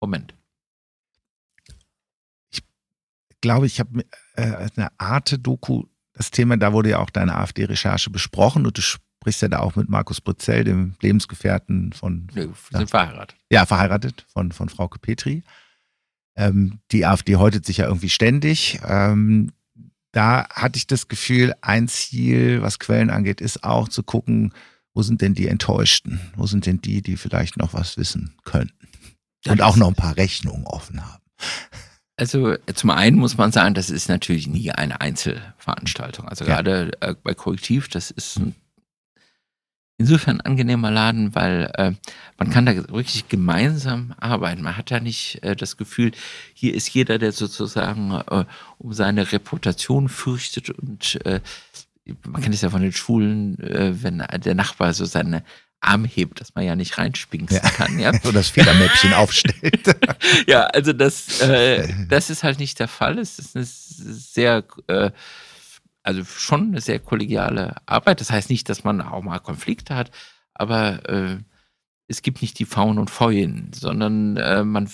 Moment. 0.00 0.34
Ich 2.50 2.62
glaube, 3.40 3.66
ich 3.66 3.80
habe 3.80 4.04
äh, 4.36 4.68
eine 4.76 4.88
Arte-Doku, 4.98 5.84
das 6.14 6.30
Thema, 6.30 6.56
da 6.56 6.72
wurde 6.72 6.90
ja 6.90 6.98
auch 6.98 7.10
deine 7.10 7.34
AfD-Recherche 7.36 8.10
besprochen 8.10 8.64
und 8.66 8.78
du 8.78 8.82
sprichst 8.82 9.42
ja 9.42 9.48
da 9.48 9.58
auch 9.60 9.76
mit 9.76 9.88
Markus 9.88 10.20
Brützell, 10.20 10.64
dem 10.64 10.94
Lebensgefährten 11.02 11.92
von, 11.92 12.28
Nö, 12.34 12.52
Ja. 12.72 12.78
sind 12.78 12.90
verheiratet. 12.90 13.36
ja, 13.50 13.66
verheiratet 13.66 14.24
von, 14.32 14.52
von 14.52 14.68
Frauke 14.68 14.98
Petri. 14.98 15.42
Ähm, 16.36 16.80
die 16.90 17.04
AfD 17.06 17.36
häutet 17.36 17.66
sich 17.66 17.78
ja 17.78 17.86
irgendwie 17.86 18.08
ständig. 18.08 18.80
Ähm, 18.84 19.52
da 20.14 20.46
hatte 20.48 20.76
ich 20.76 20.86
das 20.86 21.08
Gefühl, 21.08 21.54
ein 21.60 21.88
Ziel, 21.88 22.62
was 22.62 22.78
Quellen 22.78 23.10
angeht, 23.10 23.40
ist 23.40 23.64
auch 23.64 23.88
zu 23.88 24.02
gucken, 24.02 24.52
wo 24.94 25.02
sind 25.02 25.20
denn 25.20 25.34
die 25.34 25.48
Enttäuschten? 25.48 26.20
Wo 26.36 26.46
sind 26.46 26.66
denn 26.66 26.80
die, 26.80 27.02
die 27.02 27.16
vielleicht 27.16 27.56
noch 27.56 27.74
was 27.74 27.96
wissen 27.96 28.36
könnten? 28.44 28.88
Und 29.48 29.60
auch 29.60 29.76
noch 29.76 29.88
ein 29.88 29.94
paar 29.96 30.16
Rechnungen 30.16 30.64
offen 30.66 31.04
haben. 31.04 31.22
Also 32.16 32.54
zum 32.74 32.90
einen 32.90 33.18
muss 33.18 33.36
man 33.36 33.50
sagen, 33.50 33.74
das 33.74 33.90
ist 33.90 34.08
natürlich 34.08 34.46
nie 34.46 34.70
eine 34.70 35.00
Einzelveranstaltung. 35.00 36.28
Also 36.28 36.44
Ja. 36.44 36.56
gerade 36.56 36.92
äh, 37.00 37.14
bei 37.20 37.34
Korrektiv, 37.34 37.88
das 37.88 38.12
ist 38.12 38.38
ein 38.38 38.54
insofern 39.96 40.40
ein 40.40 40.46
angenehmer 40.46 40.90
Laden, 40.90 41.34
weil 41.34 41.70
äh, 41.74 41.92
man 42.38 42.50
kann 42.50 42.66
da 42.66 42.74
wirklich 42.88 43.28
gemeinsam 43.28 44.14
arbeiten. 44.18 44.62
Man 44.62 44.76
hat 44.76 44.90
da 44.90 45.00
nicht 45.00 45.42
äh, 45.42 45.54
das 45.56 45.76
Gefühl, 45.76 46.12
hier 46.52 46.74
ist 46.74 46.88
jeder, 46.92 47.18
der 47.18 47.32
sozusagen 47.32 48.10
äh, 48.12 48.44
um 48.78 48.92
seine 48.92 49.30
Reputation 49.32 50.08
fürchtet 50.08 50.70
und 50.70 51.24
äh, 51.24 51.40
man 52.26 52.42
kennt 52.42 52.54
es 52.54 52.60
ja 52.60 52.70
von 52.70 52.82
den 52.82 52.92
Schulen, 52.92 53.58
äh, 53.60 54.02
wenn 54.02 54.18
der 54.18 54.54
Nachbar 54.54 54.92
so 54.92 55.04
seine 55.06 55.42
Arm 55.80 56.04
hebt, 56.04 56.40
dass 56.40 56.54
man 56.54 56.64
ja 56.64 56.76
nicht 56.76 56.98
reinspinksen 56.98 57.60
Ja. 57.62 57.70
kann, 57.70 57.98
ja. 57.98 58.12
Wo 58.24 58.30
das 58.32 58.48
Federmäppchen 58.48 59.12
aufstellt. 59.14 59.96
Ja, 60.46 60.64
also 60.64 60.92
das, 60.92 61.40
äh, 61.40 61.86
das 62.08 62.30
ist 62.30 62.42
halt 62.42 62.58
nicht 62.58 62.78
der 62.80 62.88
Fall. 62.88 63.18
Es 63.18 63.38
ist 63.38 63.54
eine 63.56 63.64
sehr, 63.66 64.64
äh, 64.88 65.10
also 66.04 66.22
schon 66.24 66.68
eine 66.68 66.80
sehr 66.80 67.00
kollegiale 67.00 67.76
Arbeit. 67.86 68.20
Das 68.20 68.30
heißt 68.30 68.50
nicht, 68.50 68.68
dass 68.68 68.84
man 68.84 69.00
auch 69.00 69.22
mal 69.22 69.40
Konflikte 69.40 69.96
hat, 69.96 70.10
aber 70.52 71.08
äh, 71.08 71.38
es 72.06 72.22
gibt 72.22 72.42
nicht 72.42 72.58
die 72.58 72.66
Faunen 72.66 72.98
und 72.98 73.10
Fäuen, 73.10 73.72
sondern 73.74 74.36
äh, 74.36 74.62
man, 74.62 74.88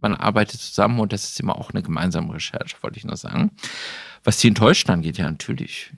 man 0.00 0.14
arbeitet 0.14 0.60
zusammen 0.60 1.00
und 1.00 1.12
das 1.12 1.24
ist 1.24 1.40
immer 1.40 1.56
auch 1.56 1.70
eine 1.70 1.82
gemeinsame 1.82 2.34
Recherche, 2.34 2.76
wollte 2.82 2.98
ich 2.98 3.04
nur 3.04 3.16
sagen. 3.16 3.52
Was 4.24 4.38
die 4.38 4.48
Enttäuschten 4.48 4.92
angeht, 4.92 5.16
ja, 5.16 5.30
natürlich. 5.30 5.92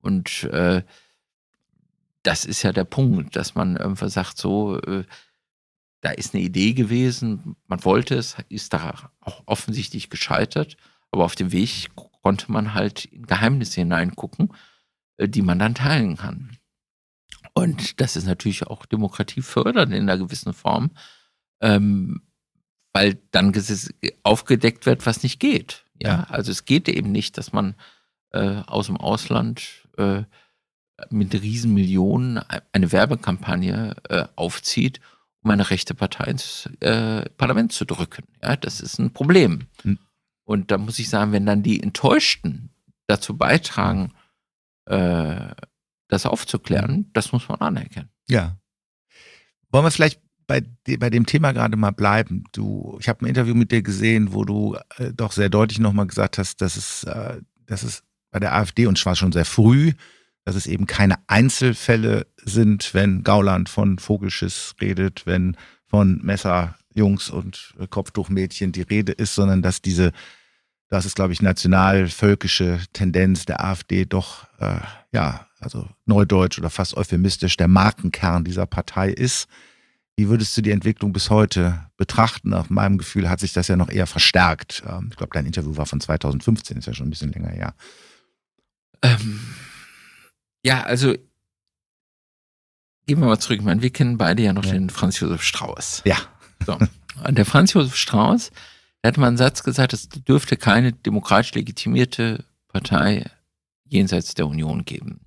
Und 0.00 0.44
äh, 0.44 0.82
das 2.22 2.44
ist 2.46 2.62
ja 2.62 2.72
der 2.72 2.84
Punkt, 2.84 3.36
dass 3.36 3.54
man 3.54 3.76
irgendwann 3.76 4.08
sagt, 4.08 4.38
so, 4.38 4.80
äh, 4.80 5.04
da 6.00 6.10
ist 6.10 6.34
eine 6.34 6.42
Idee 6.42 6.72
gewesen, 6.72 7.56
man 7.66 7.84
wollte 7.84 8.14
es, 8.14 8.36
ist 8.48 8.72
da 8.72 9.10
auch 9.20 9.42
offensichtlich 9.46 10.08
gescheitert, 10.08 10.76
aber 11.10 11.24
auf 11.24 11.34
dem 11.34 11.52
Weg 11.52 11.88
konnte 12.28 12.52
man 12.52 12.74
halt 12.74 13.06
in 13.06 13.24
Geheimnisse 13.24 13.80
hineingucken, 13.80 14.52
äh, 15.16 15.30
die 15.30 15.40
man 15.40 15.58
dann 15.58 15.74
teilen 15.74 16.18
kann. 16.18 16.58
Und 17.54 18.02
das 18.02 18.16
ist 18.16 18.26
natürlich 18.26 18.66
auch 18.66 18.84
Demokratie 18.84 19.40
fördernd 19.40 19.94
in 19.94 20.02
einer 20.02 20.18
gewissen 20.18 20.52
Form, 20.52 20.90
ähm, 21.62 22.20
weil 22.92 23.14
dann 23.30 23.54
aufgedeckt 24.24 24.84
wird, 24.84 25.06
was 25.06 25.22
nicht 25.22 25.40
geht. 25.40 25.86
Ja, 25.98 26.08
Ja. 26.08 26.22
also 26.24 26.50
es 26.52 26.66
geht 26.66 26.86
eben 26.90 27.12
nicht, 27.12 27.38
dass 27.38 27.54
man 27.54 27.76
äh, 28.32 28.60
aus 28.66 28.88
dem 28.88 28.98
Ausland 28.98 29.88
äh, 29.96 30.24
mit 31.08 31.32
Riesenmillionen 31.32 32.40
eine 32.72 32.92
Werbekampagne 32.92 33.96
äh, 34.10 34.26
aufzieht, 34.36 35.00
um 35.40 35.50
eine 35.50 35.70
rechte 35.70 35.94
Partei 35.94 36.24
ins 36.24 36.68
äh, 36.80 37.22
Parlament 37.38 37.72
zu 37.72 37.86
drücken. 37.86 38.24
Ja, 38.42 38.54
das 38.54 38.82
ist 38.82 38.98
ein 38.98 39.14
Problem. 39.14 39.66
Hm. 39.80 39.98
Und 40.48 40.70
da 40.70 40.78
muss 40.78 40.98
ich 40.98 41.10
sagen, 41.10 41.32
wenn 41.32 41.44
dann 41.44 41.62
die 41.62 41.82
Enttäuschten 41.82 42.70
dazu 43.06 43.36
beitragen, 43.36 44.14
äh, 44.86 45.50
das 46.08 46.24
aufzuklären, 46.24 47.10
das 47.12 47.32
muss 47.32 47.46
man 47.50 47.60
anerkennen. 47.60 48.08
Ja. 48.30 48.56
Wollen 49.70 49.84
wir 49.84 49.90
vielleicht 49.90 50.22
bei, 50.46 50.62
bei 50.98 51.10
dem 51.10 51.26
Thema 51.26 51.52
gerade 51.52 51.76
mal 51.76 51.90
bleiben? 51.90 52.44
Du, 52.52 52.96
ich 52.98 53.10
habe 53.10 53.26
ein 53.26 53.28
Interview 53.28 53.54
mit 53.54 53.72
dir 53.72 53.82
gesehen, 53.82 54.32
wo 54.32 54.46
du 54.46 54.78
äh, 54.96 55.12
doch 55.12 55.32
sehr 55.32 55.50
deutlich 55.50 55.80
nochmal 55.80 56.06
gesagt 56.06 56.38
hast, 56.38 56.62
dass 56.62 56.76
es, 56.76 57.04
äh, 57.04 57.42
dass 57.66 57.82
es 57.82 58.02
bei 58.30 58.40
der 58.40 58.54
AfD 58.54 58.86
und 58.86 58.96
zwar 58.96 59.16
schon 59.16 59.32
sehr 59.32 59.44
früh, 59.44 59.92
dass 60.46 60.56
es 60.56 60.66
eben 60.66 60.86
keine 60.86 61.16
Einzelfälle 61.26 62.26
sind, 62.42 62.94
wenn 62.94 63.22
Gauland 63.22 63.68
von 63.68 63.98
Vogelschiss 63.98 64.76
redet, 64.80 65.26
wenn 65.26 65.58
von 65.84 66.22
Messerjungs 66.22 67.28
und 67.28 67.74
Kopftuchmädchen 67.90 68.72
die 68.72 68.80
Rede 68.80 69.12
ist, 69.12 69.34
sondern 69.34 69.60
dass 69.60 69.82
diese, 69.82 70.12
das 70.88 71.04
ist, 71.04 71.16
glaube 71.16 71.32
ich, 71.32 71.42
nationalvölkische 71.42 72.80
Tendenz 72.92 73.44
der 73.44 73.64
AfD 73.64 74.04
doch, 74.04 74.46
äh, 74.58 74.80
ja, 75.12 75.46
also 75.60 75.88
neudeutsch 76.06 76.58
oder 76.58 76.70
fast 76.70 76.96
euphemistisch 76.96 77.56
der 77.56 77.68
Markenkern 77.68 78.44
dieser 78.44 78.66
Partei 78.66 79.10
ist. 79.10 79.48
Wie 80.16 80.28
würdest 80.28 80.56
du 80.56 80.62
die 80.62 80.70
Entwicklung 80.70 81.12
bis 81.12 81.30
heute 81.30 81.86
betrachten? 81.96 82.50
Nach 82.50 82.70
meinem 82.70 82.98
Gefühl 82.98 83.28
hat 83.28 83.40
sich 83.40 83.52
das 83.52 83.68
ja 83.68 83.76
noch 83.76 83.90
eher 83.90 84.06
verstärkt. 84.06 84.82
Ähm, 84.88 85.08
ich 85.10 85.16
glaube, 85.16 85.32
dein 85.34 85.46
Interview 85.46 85.76
war 85.76 85.86
von 85.86 86.00
2015, 86.00 86.78
ist 86.78 86.86
ja 86.86 86.94
schon 86.94 87.06
ein 87.06 87.10
bisschen 87.10 87.32
länger 87.32 87.50
her. 87.50 87.74
Ähm, 89.02 89.40
ja, 90.64 90.82
also 90.82 91.14
gehen 93.06 93.20
wir 93.20 93.26
mal 93.26 93.38
zurück. 93.38 93.60
Ich 93.60 93.64
meine, 93.64 93.82
wir 93.82 93.90
kennen 93.90 94.18
beide 94.18 94.42
ja 94.42 94.52
noch 94.52 94.64
ja. 94.64 94.72
den 94.72 94.90
Franz 94.90 95.20
Josef 95.20 95.42
Strauß. 95.42 96.02
Ja. 96.04 96.16
So. 96.66 96.78
Und 97.24 97.38
der 97.38 97.46
Franz 97.46 97.72
Josef 97.72 97.96
Strauß, 97.96 98.50
der 99.02 99.08
hat 99.08 99.18
mal 99.18 99.28
einen 99.28 99.36
Satz 99.36 99.62
gesagt, 99.62 99.92
es 99.92 100.08
dürfte 100.08 100.56
keine 100.56 100.92
demokratisch 100.92 101.54
legitimierte 101.54 102.44
Partei 102.68 103.24
jenseits 103.84 104.34
der 104.34 104.46
Union 104.46 104.84
geben. 104.84 105.20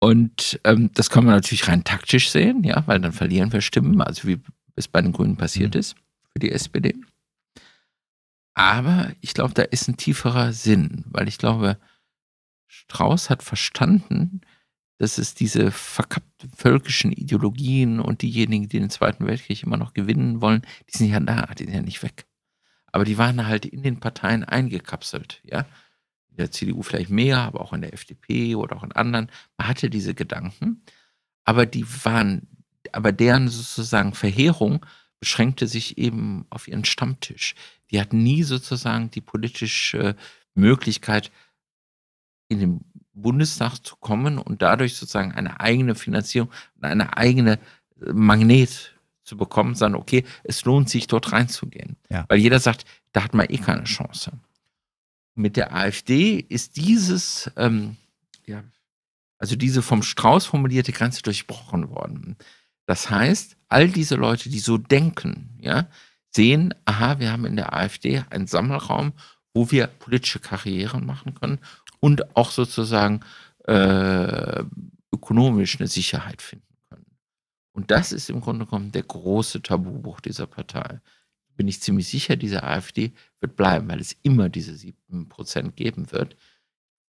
Und 0.00 0.58
ähm, 0.64 0.90
das 0.94 1.10
kann 1.10 1.24
man 1.24 1.34
natürlich 1.34 1.68
rein 1.68 1.84
taktisch 1.84 2.30
sehen, 2.30 2.64
ja, 2.64 2.86
weil 2.86 3.00
dann 3.00 3.12
verlieren 3.12 3.52
wir 3.52 3.60
Stimmen, 3.60 4.00
also 4.00 4.26
wie 4.26 4.40
es 4.74 4.88
bei 4.88 5.02
den 5.02 5.12
Grünen 5.12 5.36
passiert 5.36 5.74
mhm. 5.74 5.80
ist 5.80 5.96
für 6.32 6.38
die 6.38 6.50
SPD. 6.50 6.94
Aber 8.54 9.12
ich 9.20 9.34
glaube, 9.34 9.54
da 9.54 9.62
ist 9.62 9.88
ein 9.88 9.96
tieferer 9.96 10.52
Sinn, 10.52 11.04
weil 11.06 11.28
ich 11.28 11.38
glaube, 11.38 11.78
Strauß 12.66 13.30
hat 13.30 13.42
verstanden, 13.42 14.40
dass 15.00 15.16
es 15.16 15.32
diese 15.34 15.70
verkappten 15.70 16.50
völkischen 16.54 17.10
Ideologien 17.10 18.00
und 18.00 18.20
diejenigen, 18.20 18.68
die 18.68 18.78
den 18.78 18.90
Zweiten 18.90 19.26
Weltkrieg 19.26 19.62
immer 19.62 19.78
noch 19.78 19.94
gewinnen 19.94 20.42
wollen, 20.42 20.60
die 20.92 20.98
sind 20.98 21.08
ja 21.08 21.18
da, 21.20 21.46
die 21.54 21.64
sind 21.64 21.72
ja 21.72 21.80
nicht 21.80 22.02
weg. 22.02 22.26
Aber 22.92 23.04
die 23.04 23.16
waren 23.16 23.46
halt 23.46 23.64
in 23.64 23.82
den 23.82 23.98
Parteien 23.98 24.44
eingekapselt, 24.44 25.40
ja 25.42 25.64
in 26.28 26.36
der 26.36 26.50
CDU 26.50 26.82
vielleicht 26.82 27.08
mehr, 27.08 27.38
aber 27.38 27.62
auch 27.62 27.72
in 27.72 27.80
der 27.80 27.94
FDP 27.94 28.54
oder 28.56 28.76
auch 28.76 28.82
in 28.82 28.92
anderen. 28.92 29.30
Man 29.56 29.68
hatte 29.68 29.88
diese 29.88 30.12
Gedanken, 30.12 30.82
aber 31.44 31.64
die 31.64 31.86
waren, 32.04 32.46
aber 32.92 33.10
deren 33.10 33.48
sozusagen 33.48 34.12
Verheerung 34.12 34.84
beschränkte 35.18 35.66
sich 35.66 35.96
eben 35.96 36.44
auf 36.50 36.68
ihren 36.68 36.84
Stammtisch. 36.84 37.54
Die 37.90 37.98
hatten 37.98 38.22
nie 38.22 38.42
sozusagen 38.42 39.10
die 39.10 39.22
politische 39.22 40.14
Möglichkeit, 40.54 41.30
in 42.48 42.58
den 42.58 42.80
Bundestag 43.22 43.78
zu 43.78 43.96
kommen 43.96 44.38
und 44.38 44.62
dadurch 44.62 44.96
sozusagen 44.96 45.32
eine 45.32 45.60
eigene 45.60 45.94
Finanzierung 45.94 46.50
und 46.76 46.84
eine 46.84 47.16
eigene 47.16 47.58
äh, 48.00 48.12
Magnet 48.12 48.94
zu 49.22 49.36
bekommen, 49.36 49.74
sondern 49.74 50.00
okay, 50.00 50.24
es 50.44 50.64
lohnt 50.64 50.88
sich 50.88 51.06
dort 51.06 51.32
reinzugehen. 51.32 51.96
Ja. 52.08 52.24
Weil 52.28 52.38
jeder 52.38 52.58
sagt, 52.58 52.84
da 53.12 53.24
hat 53.24 53.34
man 53.34 53.46
eh 53.48 53.58
keine 53.58 53.84
Chance 53.84 54.32
mit 55.40 55.56
der 55.56 55.74
AfD 55.74 56.44
ist 56.48 56.76
dieses, 56.76 57.50
ähm, 57.56 57.96
ja, 58.46 58.62
also 59.38 59.56
diese 59.56 59.82
vom 59.82 60.02
Strauß 60.02 60.46
formulierte 60.46 60.92
Grenze 60.92 61.22
durchbrochen 61.22 61.90
worden. 61.90 62.36
Das 62.86 63.10
heißt, 63.10 63.56
all 63.68 63.88
diese 63.88 64.16
Leute, 64.16 64.50
die 64.50 64.58
so 64.58 64.76
denken, 64.76 65.56
ja, 65.60 65.88
sehen, 66.30 66.74
aha, 66.84 67.18
wir 67.18 67.32
haben 67.32 67.46
in 67.46 67.56
der 67.56 67.74
AfD 67.74 68.22
einen 68.30 68.46
Sammelraum, 68.46 69.12
wo 69.54 69.70
wir 69.70 69.86
politische 69.86 70.38
Karrieren 70.38 71.06
machen 71.06 71.34
können 71.34 71.58
und 72.00 72.36
auch 72.36 72.50
sozusagen 72.50 73.20
äh, 73.66 74.64
ökonomisch 75.12 75.78
eine 75.78 75.88
Sicherheit 75.88 76.42
finden 76.42 76.76
können. 76.88 77.06
Und 77.72 77.90
das 77.90 78.12
ist 78.12 78.30
im 78.30 78.40
Grunde 78.40 78.66
genommen 78.66 78.92
der 78.92 79.02
große 79.02 79.62
Tabubruch 79.62 80.20
dieser 80.20 80.46
Partei 80.46 81.00
bin 81.60 81.68
ich 81.68 81.82
ziemlich 81.82 82.08
sicher, 82.08 82.36
diese 82.36 82.62
AfD 82.62 83.12
wird 83.38 83.54
bleiben, 83.54 83.86
weil 83.90 84.00
es 84.00 84.16
immer 84.22 84.48
diese 84.48 84.72
7% 84.72 85.72
geben 85.72 86.10
wird. 86.10 86.34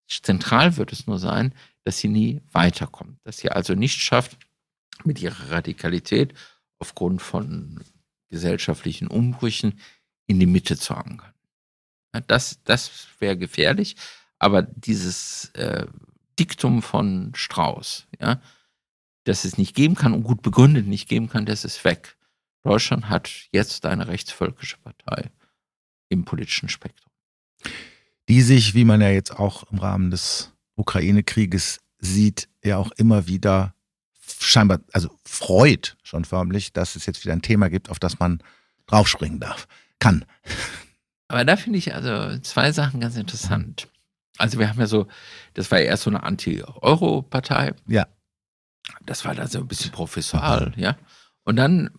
Zentral 0.09 0.76
wird 0.76 0.92
es 0.92 1.07
nur 1.07 1.20
sein, 1.20 1.55
dass 1.85 1.98
sie 1.98 2.09
nie 2.09 2.40
weiterkommt, 2.50 3.18
dass 3.22 3.38
sie 3.38 3.48
also 3.48 3.76
nicht 3.76 4.00
schafft, 4.00 4.38
mit 5.05 5.22
ihrer 5.22 5.53
Radikalität 5.53 6.35
aufgrund 6.81 7.22
von 7.22 7.85
gesellschaftlichen 8.29 9.07
Umbrüchen 9.07 9.79
in 10.26 10.40
die 10.40 10.46
Mitte 10.46 10.76
zu 10.76 10.94
ankern. 10.94 11.33
das 12.26 12.59
das 12.64 13.07
wäre 13.20 13.37
gefährlich, 13.37 13.94
aber 14.40 14.62
dieses 14.62 15.50
äh, 15.55 15.87
Diktum 16.38 16.83
von 16.83 17.33
Strauß, 17.37 18.09
ja, 18.20 18.40
dass 19.24 19.44
es 19.44 19.59
nicht 19.59 19.76
geben 19.76 19.94
kann 19.94 20.12
und 20.12 20.24
gut 20.24 20.42
begründet 20.42 20.87
nicht 20.87 21.09
geben 21.09 21.29
kann, 21.29 21.46
das 21.46 21.64
ist 21.64 21.85
weg. 21.85 22.16
Deutschland 22.64 23.09
hat 23.09 23.31
jetzt 23.53 23.87
eine 23.87 24.09
rechtsvölkische 24.09 24.79
Partei 24.79 25.31
im 26.09 26.24
politischen 26.24 26.68
Spektrum. 26.68 27.12
Die 28.29 28.42
sich, 28.42 28.74
wie 28.74 28.85
man 28.85 29.00
ja 29.00 29.11
jetzt 29.11 29.38
auch 29.38 29.70
im 29.70 29.79
Rahmen 29.79 30.11
des 30.11 30.53
Ukraine-Krieges 30.74 31.81
sieht, 31.98 32.48
ja 32.64 32.79
auch 32.79 32.90
immer 32.92 33.26
wieder 33.26 33.74
scheinbar, 34.40 34.81
also 34.92 35.11
freut 35.24 35.96
schon 36.03 36.24
förmlich, 36.24 36.72
dass 36.72 36.96
es 36.96 37.07
jetzt 37.07 37.22
wieder 37.22 37.35
ein 37.35 37.42
Thema 37.42 37.68
gibt, 37.68 37.90
auf 37.90 37.98
das 37.98 38.18
man 38.18 38.42
draufspringen 38.87 39.40
darf, 39.40 39.68
kann. 39.98 40.24
Aber 41.29 41.44
da 41.44 41.57
finde 41.57 41.79
ich 41.79 41.94
also 41.94 42.38
zwei 42.40 42.72
Sachen 42.72 43.00
ganz 43.00 43.16
interessant. 43.16 43.88
Also 44.40 44.59
wir 44.59 44.68
haben 44.68 44.81
ja 44.81 44.87
so, 44.87 45.07
das 45.55 45.70
war 45.70 45.81
ja 45.81 45.87
erst 45.87 46.05
so 46.05 46.11
eine 46.11 46.22
Anti-Euro-Partei. 46.22 47.74
Ja. 47.87 48.09
Das 49.05 49.24
war 49.24 49.35
dann 49.35 49.48
so 49.48 49.59
ein 49.59 49.68
bisschen 49.68 49.92
professoral, 49.92 50.72
ja. 50.76 50.96
Und 51.44 51.57
dann 51.57 51.90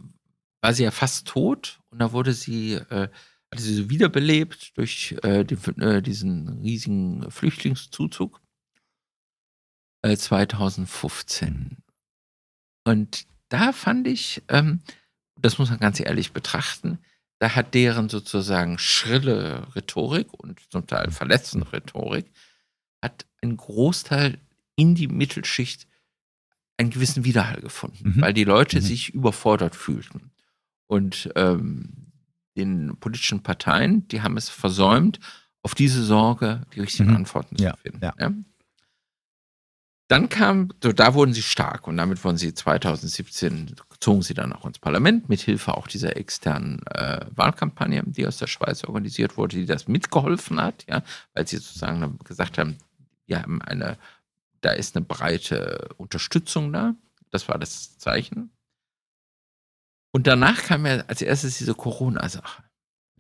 war 0.62 0.74
sie 0.74 0.84
ja 0.84 0.92
fast 0.92 1.28
tot 1.28 1.80
und 1.90 2.00
da 2.00 2.12
wurde 2.14 2.34
sie, 2.34 2.74
äh, 2.74 3.10
hatte 3.52 3.62
sie 3.62 3.76
so 3.76 3.90
wiederbelebt 3.90 4.76
durch 4.78 5.16
äh, 5.24 5.44
die, 5.44 5.56
äh, 5.82 6.02
diesen 6.02 6.50
riesigen 6.60 7.30
Flüchtlingszuzug 7.30 8.42
äh, 10.02 10.18
2015. 10.18 11.78
Und 12.86 13.28
da 13.50 13.72
fand 13.72 14.08
ich, 14.08 14.42
ähm, 14.48 14.82
das 15.40 15.60
muss 15.60 15.70
man 15.70 15.80
ganz 15.80 16.00
ehrlich 16.00 16.34
betrachten, 16.34 16.98
da 17.42 17.56
hat 17.56 17.74
deren 17.74 18.08
sozusagen 18.08 18.78
schrille 18.78 19.66
Rhetorik 19.76 20.32
und 20.32 20.60
zum 20.70 20.86
Teil 20.86 21.10
verletzende 21.10 21.74
Rhetorik, 21.74 22.32
hat 23.02 23.26
einen 23.42 23.58
Großteil 23.58 24.38
in 24.76 24.94
die 24.94 25.08
Mittelschicht 25.08 25.88
einen 26.78 26.92
gewissen 26.92 27.26
Widerhall 27.26 27.60
gefunden, 27.60 28.14
mhm. 28.16 28.22
weil 28.22 28.34
die 28.34 28.44
Leute 28.44 28.78
mhm. 28.78 28.82
sich 28.82 29.10
überfordert 29.10 29.76
fühlten 29.76 30.30
und 30.86 31.32
ähm, 31.36 32.12
den 32.56 32.96
politischen 33.00 33.42
Parteien, 33.42 34.08
die 34.10 34.22
haben 34.22 34.38
es 34.38 34.48
versäumt, 34.50 35.20
auf 35.64 35.74
diese 35.74 36.04
Sorge 36.04 36.68
die 36.76 36.82
richtigen 36.82 37.10
mhm. 37.10 37.16
Antworten 37.16 37.56
ja, 37.60 37.72
zu 37.72 37.78
finden. 37.82 38.04
Ja. 38.04 38.14
Ja. 38.20 38.32
Dann 40.10 40.30
kam, 40.30 40.70
so, 40.84 40.92
da 40.92 41.16
wurden 41.16 41.34
sie 41.34 41.42
stark 41.42 41.88
und 41.88 41.98
damit 41.98 42.24
wurden 42.24 42.38
sie 42.38 42.54
2017, 42.54 43.78
zogen 44.02 44.24
sie 44.24 44.34
dann 44.34 44.52
auch 44.52 44.66
ins 44.66 44.80
Parlament, 44.80 45.30
mit 45.30 45.42
Hilfe 45.42 45.78
auch 45.78 45.88
dieser 45.88 46.18
externen 46.18 46.86
äh, 46.88 47.26
Wahlkampagne, 47.30 48.04
die 48.06 48.28
aus 48.28 48.38
der 48.38 48.48
Schweiz 48.48 48.84
organisiert 48.84 49.38
wurde, 49.38 49.56
die 49.58 49.66
das 49.66 49.88
mitgeholfen 49.88 50.60
hat, 50.60 50.86
ja, 50.90 51.04
weil 51.34 51.48
sie 51.48 51.58
sozusagen 51.58 52.18
gesagt 52.26 52.58
haben, 52.58 52.78
wir 53.28 53.42
haben 53.42 53.62
eine, 53.62 53.98
da 54.62 54.72
ist 54.72 54.96
eine 54.96 55.06
breite 55.06 55.90
Unterstützung 55.98 56.74
da. 56.74 56.96
Das 57.30 57.48
war 57.48 57.58
das 57.58 57.98
Zeichen. 57.98 58.52
Und 60.12 60.28
danach 60.28 60.64
kam 60.64 60.86
ja 60.86 60.98
als 61.08 61.22
erstes 61.22 61.58
diese 61.58 61.74
Corona-Sache. 61.74 62.64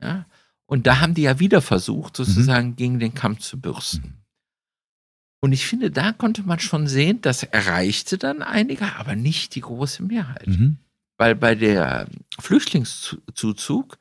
Ja? 0.02 0.26
Und 0.66 0.88
da 0.88 1.00
haben 1.00 1.14
die 1.14 1.22
ja 1.22 1.40
wieder 1.40 1.62
versucht, 1.62 2.18
sozusagen 2.18 2.70
mhm. 2.70 2.76
gegen 2.76 3.00
den 3.00 3.14
Kamm 3.14 3.40
zu 3.40 3.62
bürsten. 3.62 4.21
Und 5.42 5.54
ich 5.54 5.66
finde, 5.66 5.90
da 5.90 6.12
konnte 6.12 6.44
man 6.44 6.60
schon 6.60 6.88
sehen, 6.88 7.20
das 7.22 7.44
erreichte 7.44 8.20
dann 8.20 8.44
einige, 8.44 8.96
aber 8.96 9.16
nicht 9.16 9.56
die 9.56 9.62
große 9.62 10.04
Mehrheit. 10.04 10.48
Mhm. 10.48 10.78
Weil 11.18 11.36
bei 11.36 11.56
der 11.56 12.08
Flüchtlingszuzug 12.40 13.98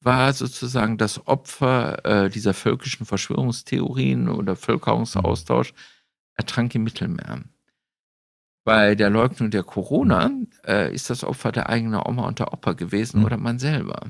war 0.00 0.32
sozusagen 0.32 0.96
das 0.96 1.26
Opfer 1.26 2.04
äh, 2.04 2.30
dieser 2.30 2.54
völkischen 2.54 3.04
Verschwörungstheorien 3.04 4.28
oder 4.28 4.56
Völkerungsaustausch 4.56 5.74
ertrank 6.34 6.74
im 6.74 6.84
Mittelmeer. 6.84 7.42
Bei 8.64 8.94
der 8.94 9.10
Leugnung 9.10 9.50
der 9.50 9.64
Corona 9.64 10.30
äh, 10.66 10.94
ist 10.94 11.10
das 11.10 11.24
Opfer 11.24 11.52
der 11.52 11.68
eigenen 11.68 12.00
Oma 12.00 12.26
und 12.26 12.38
der 12.38 12.52
Opa 12.52 12.72
gewesen 12.72 13.20
mhm. 13.20 13.26
oder 13.26 13.36
man 13.36 13.58
selber. 13.58 14.06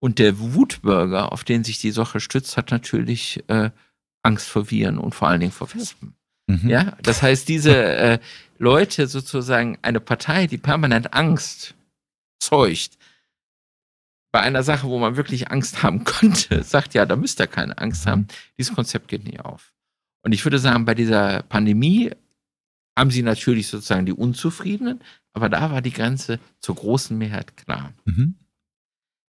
Und 0.00 0.18
der 0.18 0.40
Wutbürger, 0.40 1.30
auf 1.30 1.44
den 1.44 1.62
sich 1.62 1.78
die 1.78 1.92
Sache 1.92 2.18
stützt, 2.18 2.56
hat 2.56 2.72
natürlich 2.72 3.44
äh, 3.48 3.70
Angst 4.22 4.48
vor 4.48 4.70
Viren 4.70 4.98
und 4.98 5.14
vor 5.14 5.28
allen 5.28 5.40
Dingen 5.40 5.52
vor 5.52 5.72
Wespen. 5.74 6.14
Mhm. 6.46 6.68
Ja, 6.68 6.96
das 7.02 7.22
heißt, 7.22 7.48
diese 7.48 7.76
äh, 7.76 8.18
Leute 8.58 9.06
sozusagen, 9.06 9.78
eine 9.82 10.00
Partei, 10.00 10.46
die 10.46 10.58
permanent 10.58 11.14
Angst 11.14 11.74
zeugt, 12.40 12.98
bei 14.32 14.40
einer 14.40 14.62
Sache, 14.62 14.88
wo 14.88 14.98
man 14.98 15.16
wirklich 15.16 15.50
Angst 15.50 15.82
haben 15.82 16.04
könnte, 16.04 16.62
sagt 16.62 16.94
ja, 16.94 17.06
da 17.06 17.16
müsst 17.16 17.40
ihr 17.40 17.46
keine 17.46 17.78
Angst 17.78 18.06
haben. 18.06 18.26
Dieses 18.58 18.74
Konzept 18.74 19.08
geht 19.08 19.24
nie 19.24 19.38
auf. 19.38 19.72
Und 20.22 20.32
ich 20.32 20.44
würde 20.44 20.58
sagen, 20.58 20.84
bei 20.84 20.94
dieser 20.94 21.42
Pandemie 21.42 22.12
haben 22.98 23.10
sie 23.10 23.22
natürlich 23.22 23.68
sozusagen 23.68 24.06
die 24.06 24.12
Unzufriedenen, 24.12 25.00
aber 25.32 25.48
da 25.48 25.70
war 25.70 25.82
die 25.82 25.92
Grenze 25.92 26.38
zur 26.60 26.76
großen 26.76 27.16
Mehrheit 27.16 27.56
klar. 27.56 27.92
Mhm. 28.04 28.34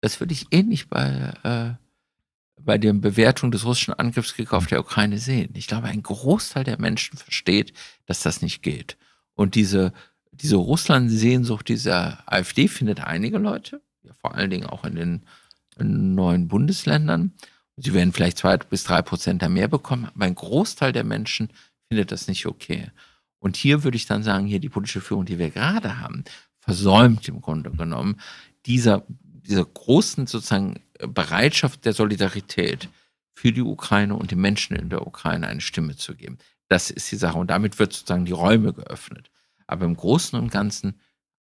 Das 0.02 0.18
würde 0.20 0.32
ich 0.32 0.46
ähnlich 0.50 0.88
bei, 0.88 1.34
äh, 1.42 1.74
bei 2.64 2.78
der 2.78 2.92
Bewertung 2.92 3.50
des 3.50 3.64
russischen 3.64 3.94
Angriffskriegs 3.94 4.52
auf 4.52 4.66
der 4.66 4.80
Ukraine 4.80 5.18
sehen. 5.18 5.50
Ich 5.54 5.66
glaube, 5.66 5.88
ein 5.88 6.02
Großteil 6.02 6.64
der 6.64 6.80
Menschen 6.80 7.18
versteht, 7.18 7.72
dass 8.06 8.22
das 8.22 8.42
nicht 8.42 8.62
geht. 8.62 8.96
Und 9.34 9.54
diese, 9.54 9.92
diese 10.32 10.56
Russland-Sehnsucht 10.56 11.68
dieser 11.68 12.22
AfD 12.26 12.68
findet 12.68 13.00
einige 13.00 13.38
Leute, 13.38 13.82
ja, 14.02 14.12
vor 14.20 14.34
allen 14.34 14.50
Dingen 14.50 14.66
auch 14.66 14.84
in 14.84 14.94
den, 14.94 15.22
in 15.78 16.14
neuen 16.14 16.48
Bundesländern. 16.48 17.32
Sie 17.76 17.94
werden 17.94 18.12
vielleicht 18.12 18.38
zwei 18.38 18.56
bis 18.58 18.84
drei 18.84 19.02
Prozent 19.02 19.42
da 19.42 19.48
mehr 19.48 19.68
bekommen, 19.68 20.06
aber 20.06 20.24
ein 20.24 20.34
Großteil 20.34 20.92
der 20.92 21.04
Menschen 21.04 21.50
findet 21.88 22.12
das 22.12 22.28
nicht 22.28 22.46
okay. 22.46 22.90
Und 23.38 23.56
hier 23.56 23.84
würde 23.84 23.96
ich 23.96 24.06
dann 24.06 24.22
sagen, 24.22 24.46
hier 24.46 24.60
die 24.60 24.68
politische 24.68 25.00
Führung, 25.00 25.24
die 25.24 25.38
wir 25.38 25.50
gerade 25.50 25.98
haben, 25.98 26.24
versäumt 26.60 27.26
im 27.28 27.40
Grunde 27.40 27.70
genommen 27.70 28.20
dieser, 28.66 29.04
dieser 29.08 29.64
großen 29.64 30.26
sozusagen 30.26 30.80
Bereitschaft 31.06 31.84
der 31.84 31.92
Solidarität 31.92 32.88
für 33.34 33.52
die 33.52 33.62
Ukraine 33.62 34.14
und 34.14 34.30
die 34.30 34.36
Menschen 34.36 34.76
in 34.76 34.90
der 34.90 35.06
Ukraine 35.06 35.46
eine 35.46 35.60
Stimme 35.60 35.96
zu 35.96 36.14
geben. 36.14 36.38
Das 36.68 36.90
ist 36.90 37.10
die 37.10 37.16
Sache. 37.16 37.38
Und 37.38 37.48
damit 37.48 37.78
wird 37.78 37.92
sozusagen 37.92 38.24
die 38.24 38.32
Räume 38.32 38.72
geöffnet. 38.72 39.30
Aber 39.66 39.86
im 39.86 39.96
Großen 39.96 40.38
und 40.38 40.50
Ganzen 40.50 41.00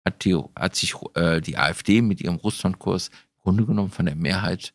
hat, 0.05 0.25
die, 0.25 0.35
hat 0.55 0.75
sich 0.75 0.95
äh, 1.15 1.41
die 1.41 1.57
AfD 1.57 2.01
mit 2.01 2.21
ihrem 2.21 2.35
Russlandkurs 2.35 3.09
im 3.09 3.41
Grunde 3.43 3.65
genommen 3.65 3.91
von 3.91 4.05
der 4.05 4.15
Mehrheit, 4.15 4.73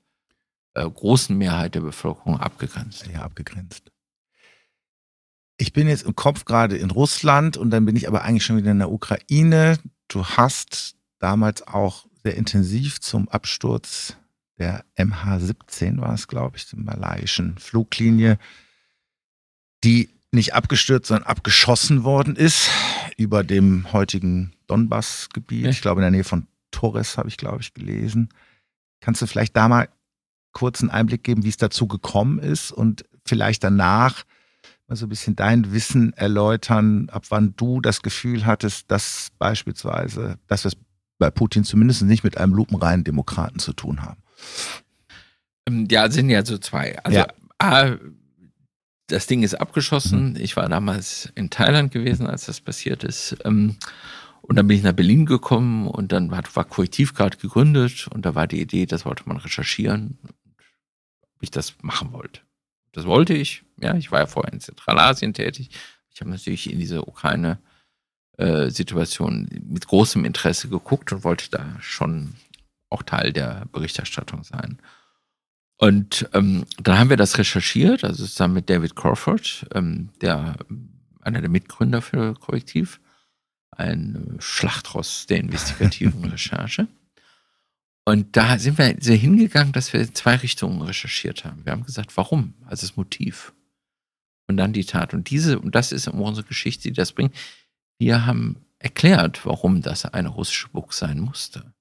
äh, 0.75 0.89
großen 0.89 1.37
Mehrheit 1.37 1.75
der 1.75 1.81
Bevölkerung 1.81 2.39
abgegrenzt. 2.39 3.07
Ja, 3.13 3.23
abgegrenzt. 3.23 3.91
Ich 5.59 5.73
bin 5.73 5.89
jetzt 5.89 6.05
im 6.05 6.15
Kopf 6.15 6.45
gerade 6.45 6.77
in 6.77 6.91
Russland 6.91 7.57
und 7.57 7.71
dann 7.71 7.87
bin 7.87 7.97
ich 7.97 8.07
aber 8.09 8.23
eigentlich 8.23 8.45
schon 8.45 8.59
wieder 8.59 8.73
in 8.73 8.79
der 8.79 8.93
Ukraine. 8.93 9.79
Du 10.09 10.25
hast 10.25 10.97
damals 11.19 11.67
auch 11.67 12.07
sehr 12.23 12.37
intensiv 12.37 13.01
zum 13.01 13.29
Absturz 13.29 14.17
der 14.59 14.85
MH17 14.97 16.01
war 16.01 16.15
es, 16.15 16.29
glaube 16.29 16.57
ich, 16.57 16.69
der 16.69 16.79
malaiischen 16.79 17.59
Fluglinie, 17.59 18.39
die 19.85 20.09
nicht 20.33 20.55
abgestürzt, 20.55 21.09
sondern 21.09 21.27
abgeschossen 21.27 22.05
worden 22.05 22.37
ist 22.37 22.71
über 23.17 23.45
dem 23.45 23.93
heutigen 23.93 24.53
Donbass-Gebiet. 24.67 25.67
Ich 25.67 25.81
glaube, 25.81 26.01
in 26.01 26.03
der 26.03 26.11
Nähe 26.11 26.25
von 26.25 26.47
Torres 26.71 27.17
habe 27.17 27.29
ich, 27.29 27.37
glaube 27.37 27.61
ich, 27.61 27.75
gelesen. 27.75 28.29
Kannst 29.01 29.23
du 29.23 29.27
vielleicht 29.27 29.57
da 29.57 29.69
mal 29.69 29.89
kurz 30.53 30.81
einen 30.81 30.91
Einblick 30.91 31.23
geben, 31.23 31.45
wie 31.45 31.49
es 31.49 31.57
dazu 31.57 31.87
gekommen 31.87 32.39
ist 32.39 32.73
und 32.73 33.05
vielleicht 33.25 33.63
danach 33.63 34.25
mal 34.89 34.97
so 34.97 35.07
ein 35.07 35.09
bisschen 35.09 35.37
dein 35.37 35.73
Wissen 35.73 36.13
erläutern, 36.15 37.09
ab 37.11 37.25
wann 37.29 37.55
du 37.57 37.81
das 37.81 38.03
Gefühl 38.03 38.47
hattest, 38.47 38.91
dass 38.91 39.31
beispielsweise, 39.39 40.39
dass 40.47 40.65
wir 40.65 40.69
es 40.69 40.77
bei 41.19 41.31
Putin 41.31 41.65
zumindest 41.65 42.03
nicht 42.03 42.25
mit 42.25 42.39
einem 42.39 42.55
lupenreinen 42.55 43.05
Demokraten 43.05 43.59
zu 43.59 43.73
tun 43.73 44.03
haben? 44.03 44.23
Ähm, 45.67 45.87
ja, 45.91 46.11
sind 46.11 46.31
ja 46.31 46.45
so 46.45 46.59
zwei. 46.59 46.99
Also 47.03 47.19
ja. 47.19 47.27
A, 47.59 47.97
das 49.09 49.27
Ding 49.27 49.43
ist 49.43 49.55
abgeschossen. 49.55 50.31
Mhm. 50.31 50.37
Ich 50.37 50.57
war 50.57 50.69
damals 50.69 51.33
in 51.35 51.51
Thailand 51.51 51.93
gewesen, 51.93 52.27
als 52.27 52.47
das 52.47 52.61
passiert 52.61 53.05
ist. 53.05 53.37
Ähm, 53.45 53.77
und 54.43 54.57
dann 54.57 54.67
bin 54.69 54.77
ich 54.77 54.85
nach 54.85 54.93
Berlin 54.93 55.27
gekommen 55.27 55.89
und 55.89 56.13
dann 56.13 56.31
war, 56.31 56.43
Korrektiv 56.65 57.15
gerade 57.15 57.37
gegründet 57.37 58.07
und 58.09 58.25
da 58.25 58.37
war 58.37 58.47
die 58.47 58.61
Idee, 58.61 58.87
das 58.87 59.05
wollte 59.05 59.25
man 59.27 59.39
recherchieren, 59.39 60.19
ob 60.25 61.43
ich 61.43 61.51
das 61.51 61.75
machen 61.83 62.13
wollte. 62.13 62.43
Das 62.93 63.07
wollte 63.07 63.35
ich. 63.35 63.65
Ja, 63.81 63.97
ich 63.97 64.13
war 64.13 64.21
ja 64.21 64.27
vorher 64.27 64.53
in 64.53 64.61
Zentralasien 64.61 65.35
tätig. 65.35 65.71
Ich 66.15 66.21
habe 66.21 66.31
natürlich 66.31 66.73
in 66.73 66.79
diese 66.79 67.05
Ukraine-Situation 67.07 69.49
äh, 69.51 69.61
mit 69.61 69.89
großem 69.89 70.25
Interesse 70.25 70.69
geguckt 70.69 71.13
und 71.13 71.25
wollte 71.25 71.51
da 71.51 71.77
schon 71.81 72.35
auch 72.91 73.03
Teil 73.03 73.33
der 73.33 73.67
Berichterstattung 73.73 74.45
sein. 74.45 74.79
Und 75.79 76.29
ähm, 76.33 76.65
dann 76.79 76.99
haben 76.99 77.11
wir 77.11 77.17
das 77.17 77.39
recherchiert, 77.39 78.03
also 78.03 78.25
zusammen 78.25 78.55
mit 78.55 78.71
David 78.71 78.97
Crawford, 78.97 79.67
ähm, 79.75 80.11
der 80.23 80.57
einer 81.21 81.41
der 81.41 81.51
Mitgründer 81.51 82.01
für 82.01 82.35
Korrektiv, 82.35 83.01
ein 83.73 84.37
Schlachtross 84.39 85.27
der 85.27 85.39
investigativen 85.39 86.25
Recherche. 86.31 86.89
Und 88.05 88.37
da 88.37 88.59
sind 88.59 88.79
wir 88.79 88.97
sehr 89.01 89.17
hingegangen, 89.17 89.73
dass 89.73 89.93
wir 89.93 90.01
in 90.01 90.15
zwei 90.15 90.37
Richtungen 90.37 90.81
recherchiert 90.81 91.45
haben. 91.45 91.65
Wir 91.65 91.73
haben 91.73 91.85
gesagt, 91.85 92.17
warum? 92.17 92.55
Also 92.65 92.87
das 92.87 92.97
Motiv. 92.97 93.53
Und 94.47 94.57
dann 94.57 94.73
die 94.73 94.85
Tat. 94.85 95.13
Und 95.13 95.29
diese, 95.29 95.59
und 95.59 95.75
das 95.75 95.91
ist 95.91 96.07
unsere 96.07 96.47
Geschichte, 96.47 96.85
die 96.85 96.95
das 96.95 97.13
bringt. 97.13 97.35
Wir 97.99 98.25
haben 98.25 98.65
erklärt, 98.79 99.45
warum 99.45 99.83
das 99.83 100.05
eine 100.05 100.29
russische 100.29 100.69
Burg 100.69 100.93
sein 100.93 101.19
musste. 101.19 101.75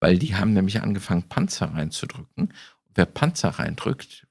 Weil 0.00 0.18
die 0.18 0.36
haben 0.36 0.52
nämlich 0.52 0.82
angefangen, 0.82 1.24
Panzer 1.24 1.74
reinzudrücken. 1.74 2.44
Und 2.44 2.52
wer 2.94 3.06
Panzer 3.06 3.50
reindrückt, 3.50 4.26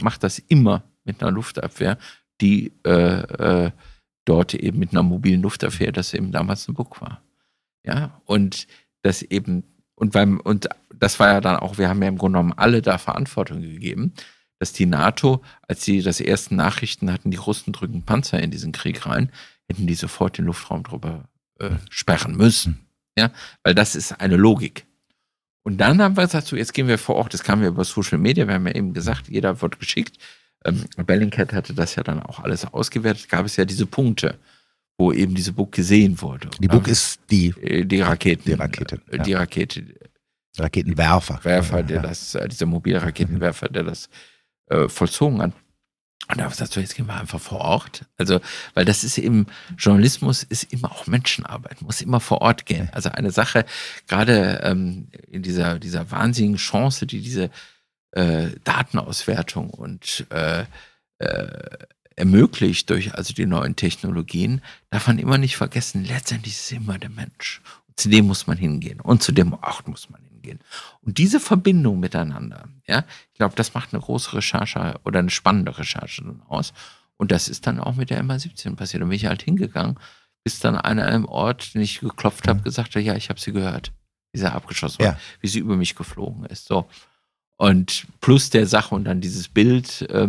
macht 0.00 0.22
das 0.22 0.38
immer 0.38 0.84
mit 1.04 1.22
einer 1.22 1.32
Luftabwehr, 1.32 1.98
die 2.40 2.72
äh, 2.84 3.66
äh, 3.66 3.70
dort 4.24 4.54
eben 4.54 4.78
mit 4.78 4.92
einer 4.92 5.02
mobilen 5.02 5.42
Luftabwehr, 5.42 5.92
das 5.92 6.14
eben 6.14 6.32
damals 6.32 6.68
eine 6.68 6.74
Burg 6.74 7.00
war. 7.00 7.22
Ja, 7.84 8.20
und 8.24 8.66
das 9.02 9.22
eben, 9.22 9.64
und 9.94 10.12
beim, 10.12 10.40
und 10.40 10.68
das 10.94 11.18
war 11.18 11.28
ja 11.28 11.40
dann 11.40 11.56
auch, 11.56 11.78
wir 11.78 11.88
haben 11.88 12.02
ja 12.02 12.08
im 12.08 12.18
Grunde 12.18 12.38
genommen 12.38 12.58
alle 12.58 12.82
da 12.82 12.98
Verantwortung 12.98 13.62
gegeben, 13.62 14.12
dass 14.58 14.74
die 14.74 14.86
NATO, 14.86 15.42
als 15.66 15.84
sie 15.84 16.02
das 16.02 16.20
ersten 16.20 16.56
Nachrichten 16.56 17.10
hatten, 17.10 17.30
die 17.30 17.38
Russen 17.38 17.72
drücken 17.72 18.04
Panzer 18.04 18.40
in 18.42 18.50
diesen 18.50 18.72
Krieg 18.72 19.06
rein, 19.06 19.32
hätten 19.68 19.86
die 19.86 19.94
sofort 19.94 20.36
den 20.36 20.44
Luftraum 20.44 20.82
drüber 20.82 21.28
äh, 21.58 21.70
sperren 21.88 22.36
müssen. 22.36 22.86
Ja, 23.20 23.30
weil 23.62 23.74
das 23.74 23.94
ist 23.94 24.20
eine 24.20 24.36
Logik. 24.36 24.86
Und 25.62 25.78
dann 25.78 26.00
haben 26.00 26.16
wir 26.16 26.24
gesagt, 26.24 26.46
so, 26.46 26.56
jetzt 26.56 26.72
gehen 26.72 26.88
wir 26.88 26.96
vor 26.96 27.16
Ort, 27.16 27.34
das 27.34 27.42
kamen 27.42 27.62
wir 27.62 27.68
über 27.68 27.84
Social 27.84 28.18
Media, 28.18 28.46
wir 28.46 28.54
haben 28.54 28.66
ja 28.66 28.74
eben 28.74 28.94
gesagt, 28.94 29.28
jeder 29.28 29.60
wird 29.60 29.78
geschickt. 29.78 30.16
Ähm, 30.64 30.84
Bellingcat 31.06 31.52
hatte 31.52 31.74
das 31.74 31.96
ja 31.96 32.02
dann 32.02 32.22
auch 32.22 32.40
alles 32.40 32.64
ausgewertet, 32.64 33.28
gab 33.28 33.44
es 33.44 33.56
ja 33.56 33.66
diese 33.66 33.84
Punkte, 33.84 34.38
wo 34.98 35.12
eben 35.12 35.34
diese 35.34 35.52
Burg 35.52 35.72
gesehen 35.72 36.20
wurde. 36.22 36.48
Die 36.60 36.68
Burg 36.68 36.88
ist 36.88 37.20
die, 37.30 37.48
äh, 37.60 37.84
die 37.84 38.00
Raketen. 38.00 38.44
Die 38.46 38.52
Rakete. 38.54 39.00
Äh, 39.10 39.18
die 39.18 39.34
Rakete. 39.34 39.84
Raketenwerfer. 40.58 41.40
Werfer, 41.42 41.82
der 41.82 41.96
ja. 41.96 42.02
das, 42.02 42.34
äh, 42.34 42.48
dieser 42.48 42.66
mobile 42.66 43.02
Raketenwerfer, 43.02 43.68
der 43.68 43.84
das 43.84 44.08
äh, 44.66 44.88
vollzogen 44.88 45.42
hat. 45.42 45.52
Und 46.30 46.38
da 46.38 46.44
habe 46.44 46.52
ich 46.52 46.58
gesagt, 46.58 46.72
so, 46.72 46.80
jetzt 46.80 46.94
gehen 46.94 47.06
wir 47.06 47.18
einfach 47.18 47.40
vor 47.40 47.60
Ort. 47.60 48.04
Also, 48.16 48.40
weil 48.74 48.84
das 48.84 49.02
ist 49.02 49.18
eben, 49.18 49.46
Journalismus 49.76 50.44
ist 50.44 50.72
immer 50.72 50.92
auch 50.92 51.06
Menschenarbeit, 51.06 51.82
muss 51.82 52.00
immer 52.00 52.20
vor 52.20 52.40
Ort 52.40 52.66
gehen. 52.66 52.88
Also 52.92 53.10
eine 53.10 53.32
Sache, 53.32 53.64
gerade 54.06 54.60
ähm, 54.62 55.08
in 55.28 55.42
dieser, 55.42 55.78
dieser 55.78 56.10
wahnsinnigen 56.10 56.56
Chance, 56.56 57.06
die 57.06 57.20
diese 57.20 57.50
äh, 58.12 58.48
Datenauswertung 58.64 59.70
und 59.70 60.26
äh, 60.30 60.64
äh, 61.18 61.48
ermöglicht 62.16 62.90
durch 62.90 63.14
also 63.14 63.34
die 63.34 63.46
neuen 63.46 63.74
Technologien, 63.74 64.62
darf 64.90 65.08
man 65.08 65.18
immer 65.18 65.38
nicht 65.38 65.56
vergessen, 65.56 66.04
letztendlich 66.04 66.54
ist 66.54 66.64
es 66.64 66.72
immer 66.72 66.98
der 66.98 67.10
Mensch. 67.10 67.60
Und 67.88 67.98
zu 67.98 68.08
dem 68.08 68.26
muss 68.26 68.46
man 68.46 68.56
hingehen 68.56 69.00
und 69.00 69.22
zu 69.22 69.32
dem 69.32 69.52
Ort 69.52 69.88
muss 69.88 70.08
man 70.10 70.20
hingehen 70.20 70.29
hingehen. 70.40 70.60
Und 71.02 71.18
diese 71.18 71.40
Verbindung 71.40 72.00
miteinander, 72.00 72.68
ja, 72.86 73.04
ich 73.32 73.38
glaube, 73.38 73.54
das 73.56 73.74
macht 73.74 73.92
eine 73.92 74.02
große 74.02 74.34
Recherche 74.34 75.00
oder 75.04 75.18
eine 75.18 75.30
spannende 75.30 75.76
Recherche 75.78 76.24
aus. 76.48 76.72
Und 77.16 77.30
das 77.30 77.48
ist 77.48 77.66
dann 77.66 77.78
auch 77.80 77.96
mit 77.96 78.10
der 78.10 78.22
MA17 78.22 78.76
passiert. 78.76 79.02
Da 79.02 79.06
bin 79.06 79.16
ich 79.16 79.26
halt 79.26 79.42
hingegangen, 79.42 79.98
bis 80.42 80.58
dann 80.58 80.76
einer 80.76 81.04
an 81.04 81.12
einem 81.12 81.24
Ort, 81.26 81.74
den 81.74 81.82
ich 81.82 82.00
geklopft 82.00 82.48
habe, 82.48 82.62
gesagt 82.62 82.94
hat, 82.94 83.02
ja, 83.02 83.14
ich 83.14 83.28
habe 83.28 83.40
sie 83.40 83.52
gehört, 83.52 83.92
wie 84.32 84.38
sie 84.38 84.50
abgeschossen 84.50 85.02
ja. 85.02 85.08
war, 85.10 85.18
wie 85.40 85.48
sie 85.48 85.58
über 85.58 85.76
mich 85.76 85.94
geflogen 85.94 86.46
ist. 86.46 86.66
So. 86.66 86.88
Und 87.56 88.06
plus 88.20 88.48
der 88.48 88.66
Sache 88.66 88.94
und 88.94 89.04
dann 89.04 89.20
dieses 89.20 89.48
Bild, 89.48 90.02
äh, 90.02 90.28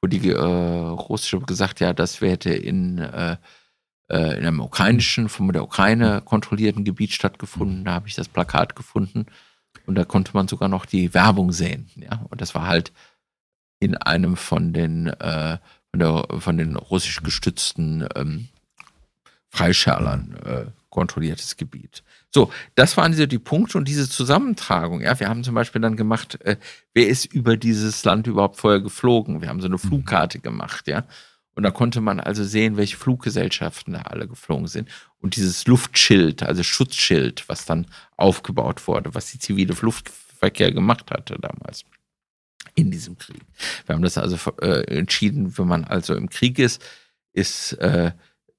wo 0.00 0.08
die 0.08 0.30
äh, 0.30 0.40
russische 0.40 1.40
gesagt, 1.40 1.80
ja, 1.80 1.92
das 1.92 2.22
hätte 2.22 2.54
in 2.54 2.98
äh, 2.98 3.36
äh, 4.10 4.36
in 4.38 4.44
einem 4.44 4.60
ukrainischen, 4.60 5.28
von 5.28 5.52
der 5.52 5.62
Ukraine 5.62 6.20
kontrollierten 6.24 6.84
Gebiet 6.84 7.12
stattgefunden. 7.12 7.84
Da 7.84 7.92
habe 7.92 8.08
ich 8.08 8.16
das 8.16 8.28
Plakat 8.28 8.74
gefunden 8.74 9.26
und 9.90 9.96
da 9.96 10.04
konnte 10.04 10.30
man 10.34 10.46
sogar 10.46 10.68
noch 10.68 10.86
die 10.86 11.14
Werbung 11.14 11.50
sehen. 11.50 11.90
Ja? 11.96 12.24
Und 12.30 12.40
das 12.40 12.54
war 12.54 12.68
halt 12.68 12.92
in 13.80 13.96
einem 13.96 14.36
von 14.36 14.72
den, 14.72 15.08
äh, 15.08 15.58
von, 15.90 15.98
der, 15.98 16.26
von 16.38 16.56
den 16.56 16.76
russisch 16.76 17.24
gestützten 17.24 18.06
ähm, 18.14 18.46
Freischärlern 19.48 20.36
äh, 20.44 20.66
kontrolliertes 20.90 21.56
Gebiet. 21.56 22.04
So, 22.32 22.52
das 22.76 22.96
waren 22.96 23.10
diese 23.10 23.26
die 23.26 23.40
Punkte 23.40 23.78
und 23.78 23.88
diese 23.88 24.08
Zusammentragung. 24.08 25.00
Ja, 25.00 25.18
wir 25.18 25.28
haben 25.28 25.42
zum 25.42 25.56
Beispiel 25.56 25.80
dann 25.80 25.96
gemacht, 25.96 26.40
äh, 26.42 26.56
wer 26.94 27.08
ist 27.08 27.24
über 27.24 27.56
dieses 27.56 28.04
Land 28.04 28.28
überhaupt 28.28 28.58
vorher 28.58 28.80
geflogen? 28.80 29.40
Wir 29.40 29.48
haben 29.48 29.60
so 29.60 29.66
eine 29.66 29.74
mhm. 29.74 29.80
Flugkarte 29.80 30.38
gemacht, 30.38 30.86
ja. 30.86 31.02
Und 31.60 31.64
da 31.64 31.72
konnte 31.72 32.00
man 32.00 32.20
also 32.20 32.42
sehen, 32.42 32.78
welche 32.78 32.96
Fluggesellschaften 32.96 33.92
da 33.92 34.00
alle 34.00 34.26
geflogen 34.26 34.66
sind. 34.66 34.88
Und 35.18 35.36
dieses 35.36 35.66
Luftschild, 35.66 36.42
also 36.42 36.62
Schutzschild, 36.62 37.46
was 37.50 37.66
dann 37.66 37.86
aufgebaut 38.16 38.88
wurde, 38.88 39.14
was 39.14 39.30
die 39.30 39.38
zivile 39.38 39.76
Luftverkehr 39.78 40.72
gemacht 40.72 41.10
hatte 41.10 41.36
damals 41.38 41.84
in 42.76 42.90
diesem 42.90 43.18
Krieg. 43.18 43.42
Wir 43.84 43.94
haben 43.94 44.00
das 44.00 44.16
also 44.16 44.38
äh, 44.62 44.84
entschieden, 44.96 45.58
wenn 45.58 45.66
man 45.66 45.84
also 45.84 46.14
im 46.14 46.30
Krieg 46.30 46.58
ist, 46.58 46.82
ist 47.34 47.74
äh, 47.74 48.12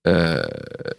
äh, 0.03 0.93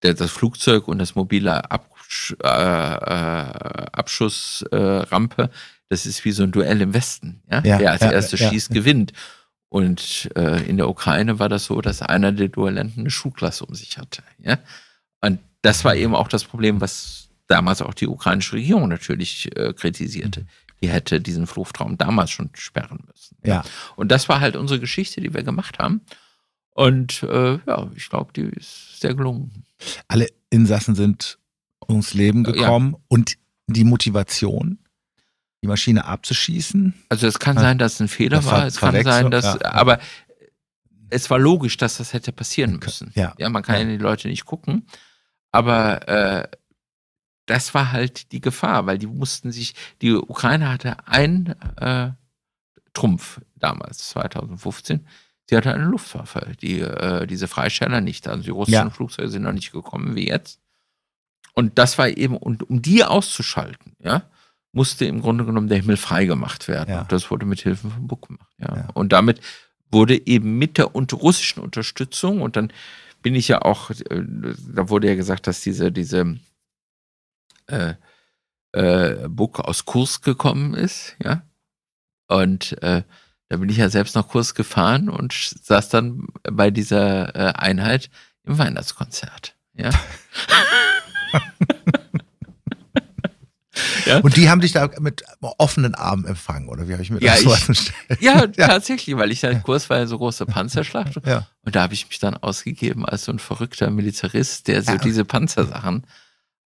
das 0.00 0.30
Flugzeug 0.30 0.86
und 0.86 0.98
das 0.98 1.14
mobile 1.14 1.70
Absch 1.70 2.34
äh, 2.42 2.46
äh, 2.46 3.86
Abschussrampe, 3.90 5.48
das 5.88 6.04
ist 6.04 6.26
wie 6.26 6.32
so 6.32 6.42
ein 6.42 6.52
Duell 6.52 6.82
im 6.82 6.92
Westen. 6.92 7.40
Ja? 7.50 7.62
Ja, 7.64 7.78
Wer 7.78 7.92
als 7.92 8.02
ja, 8.02 8.12
erstes 8.12 8.40
ja, 8.40 8.50
schießt, 8.50 8.68
gewinnt. 8.74 9.14
Und 9.72 10.28
äh, 10.36 10.62
in 10.68 10.76
der 10.76 10.86
Ukraine 10.90 11.38
war 11.38 11.48
das 11.48 11.64
so, 11.64 11.80
dass 11.80 12.02
einer 12.02 12.30
der 12.30 12.48
Duellenten 12.48 13.00
eine 13.04 13.10
Schulklasse 13.10 13.64
um 13.64 13.74
sich 13.74 13.96
hatte. 13.96 14.22
Ja? 14.38 14.58
Und 15.22 15.38
das 15.62 15.82
war 15.82 15.96
eben 15.96 16.14
auch 16.14 16.28
das 16.28 16.44
Problem, 16.44 16.82
was 16.82 17.30
damals 17.46 17.80
auch 17.80 17.94
die 17.94 18.06
ukrainische 18.06 18.56
Regierung 18.56 18.90
natürlich 18.90 19.48
äh, 19.56 19.72
kritisierte. 19.72 20.44
Die 20.82 20.90
hätte 20.90 21.22
diesen 21.22 21.46
Fluchtraum 21.46 21.96
damals 21.96 22.30
schon 22.30 22.50
sperren 22.52 22.98
müssen. 23.10 23.38
Ja. 23.46 23.64
Und 23.96 24.12
das 24.12 24.28
war 24.28 24.40
halt 24.40 24.56
unsere 24.56 24.78
Geschichte, 24.78 25.22
die 25.22 25.32
wir 25.32 25.42
gemacht 25.42 25.78
haben. 25.78 26.02
Und 26.72 27.22
äh, 27.22 27.58
ja, 27.66 27.90
ich 27.96 28.10
glaube, 28.10 28.30
die 28.34 28.42
ist 28.42 29.00
sehr 29.00 29.14
gelungen. 29.14 29.64
Alle 30.06 30.28
Insassen 30.50 30.94
sind 30.94 31.38
ums 31.88 32.12
Leben 32.12 32.44
Ja. 32.44 32.52
gekommen 32.52 32.94
und 33.08 33.36
die 33.68 33.84
Motivation, 33.84 34.80
die 35.62 35.68
Maschine 35.68 36.04
abzuschießen. 36.04 36.94
Also 37.08 37.26
es 37.26 37.38
kann 37.38 37.56
sein, 37.56 37.78
dass 37.78 37.94
es 37.94 38.00
ein 38.00 38.08
Fehler 38.08 38.36
Das 38.36 38.46
war. 38.46 38.66
Es 38.66 38.78
kann 38.78 39.02
sein, 39.02 39.30
dass, 39.30 39.44
ja, 39.44 39.72
aber 39.72 40.00
es 41.08 41.30
war 41.30 41.38
logisch, 41.38 41.76
dass 41.76 41.98
das 41.98 42.12
hätte 42.12 42.32
passieren 42.32 42.78
müssen. 42.78 43.12
ja. 43.14 43.34
ja 43.38 43.48
man 43.48 43.62
kann 43.62 43.78
ja 43.78 43.84
die 43.84 44.02
Leute 44.02 44.28
nicht 44.28 44.44
gucken, 44.44 44.86
aber 45.52 46.08
äh, 46.08 46.48
das 47.46 47.74
war 47.74 47.92
halt 47.92 48.32
die 48.32 48.40
Gefahr, 48.40 48.86
weil 48.86 48.98
die 48.98 49.06
mussten 49.06 49.52
sich, 49.52 49.74
die 50.00 50.12
Ukraine 50.12 50.68
hatte 50.68 51.06
einen 51.06 51.54
äh, 51.76 52.10
Trumpf 52.94 53.40
damals, 53.56 54.10
2015. 54.10 55.06
Sie 55.48 55.56
hatte 55.56 55.74
eine 55.74 55.84
Luftwaffe, 55.84 56.52
die, 56.60 56.80
äh, 56.80 57.26
diese 57.26 57.48
Freisteller 57.48 58.00
nicht. 58.00 58.26
Also 58.28 58.42
die 58.42 58.50
russischen 58.50 58.88
Ja. 58.88 58.90
Flugzeuge 58.90 59.28
sind 59.28 59.42
noch 59.42 59.52
nicht 59.52 59.72
gekommen 59.72 60.14
wie 60.14 60.28
jetzt. 60.28 60.60
Und 61.54 61.78
das 61.78 61.98
war 61.98 62.08
eben, 62.08 62.36
und 62.36 62.68
um 62.68 62.80
die 62.80 63.04
auszuschalten, 63.04 63.94
ja, 63.98 64.22
musste 64.72 65.04
im 65.04 65.20
Grunde 65.20 65.44
genommen 65.44 65.68
der 65.68 65.78
Himmel 65.78 65.96
frei 65.96 66.24
gemacht 66.24 66.66
werden. 66.66 66.90
Ja. 66.90 67.02
Und 67.02 67.12
das 67.12 67.30
wurde 67.30 67.46
mit 67.46 67.60
Hilfe 67.60 67.90
von 67.90 68.06
Buck 68.06 68.28
gemacht. 68.28 68.48
Ja. 68.58 68.76
Ja. 68.76 68.88
Und 68.94 69.12
damit 69.12 69.40
wurde 69.90 70.26
eben 70.26 70.58
mit 70.58 70.78
der 70.78 70.94
unter 70.94 71.18
russischen 71.18 71.60
Unterstützung, 71.62 72.40
und 72.40 72.56
dann 72.56 72.72
bin 73.20 73.34
ich 73.34 73.48
ja 73.48 73.62
auch, 73.62 73.90
äh, 73.90 74.22
da 74.74 74.88
wurde 74.88 75.08
ja 75.08 75.14
gesagt, 75.14 75.46
dass 75.46 75.60
diese, 75.60 75.92
diese 75.92 76.38
äh, 77.66 77.94
äh, 78.72 79.28
Buck 79.28 79.60
aus 79.60 79.84
Kurs 79.84 80.22
gekommen 80.22 80.74
ist, 80.74 81.16
ja. 81.22 81.42
Und 82.28 82.82
äh, 82.82 83.02
da 83.50 83.56
bin 83.58 83.68
ich 83.68 83.76
ja 83.76 83.90
selbst 83.90 84.14
nach 84.14 84.28
Kurs 84.28 84.54
gefahren 84.54 85.10
und 85.10 85.34
saß 85.34 85.90
dann 85.90 86.28
bei 86.50 86.70
dieser 86.70 87.36
äh, 87.36 87.52
Einheit 87.52 88.08
im 88.44 88.56
Weihnachtskonzert. 88.56 89.54
Ja. 89.74 89.90
ja. 94.06 94.18
Und 94.20 94.36
die 94.36 94.48
haben 94.50 94.60
dich 94.60 94.72
da 94.72 94.90
mit 95.00 95.22
offenen 95.40 95.94
Armen 95.94 96.24
empfangen, 96.24 96.68
oder 96.68 96.88
wie 96.88 96.92
habe 96.92 97.02
ich 97.02 97.10
mir 97.10 97.20
Ja, 97.20 97.32
das 97.32 97.42
so 97.42 97.50
vorgestellt? 97.50 97.92
Ja, 98.20 98.46
tatsächlich, 98.46 99.16
weil 99.16 99.30
ich 99.32 99.40
da 99.40 99.54
Kurs 99.54 99.88
war 99.90 99.98
ja 99.98 100.06
so 100.06 100.18
große 100.18 100.46
Panzerschlacht 100.46 101.14
Ja. 101.26 101.46
und 101.64 101.74
da 101.76 101.82
habe 101.82 101.94
ich 101.94 102.08
mich 102.08 102.18
dann 102.18 102.36
ausgegeben 102.36 103.04
als 103.06 103.24
so 103.24 103.32
ein 103.32 103.38
verrückter 103.38 103.90
Militarist, 103.90 104.68
der 104.68 104.82
so 104.82 104.92
Ja. 104.92 104.98
diese 104.98 105.24
Panzersachen 105.24 106.06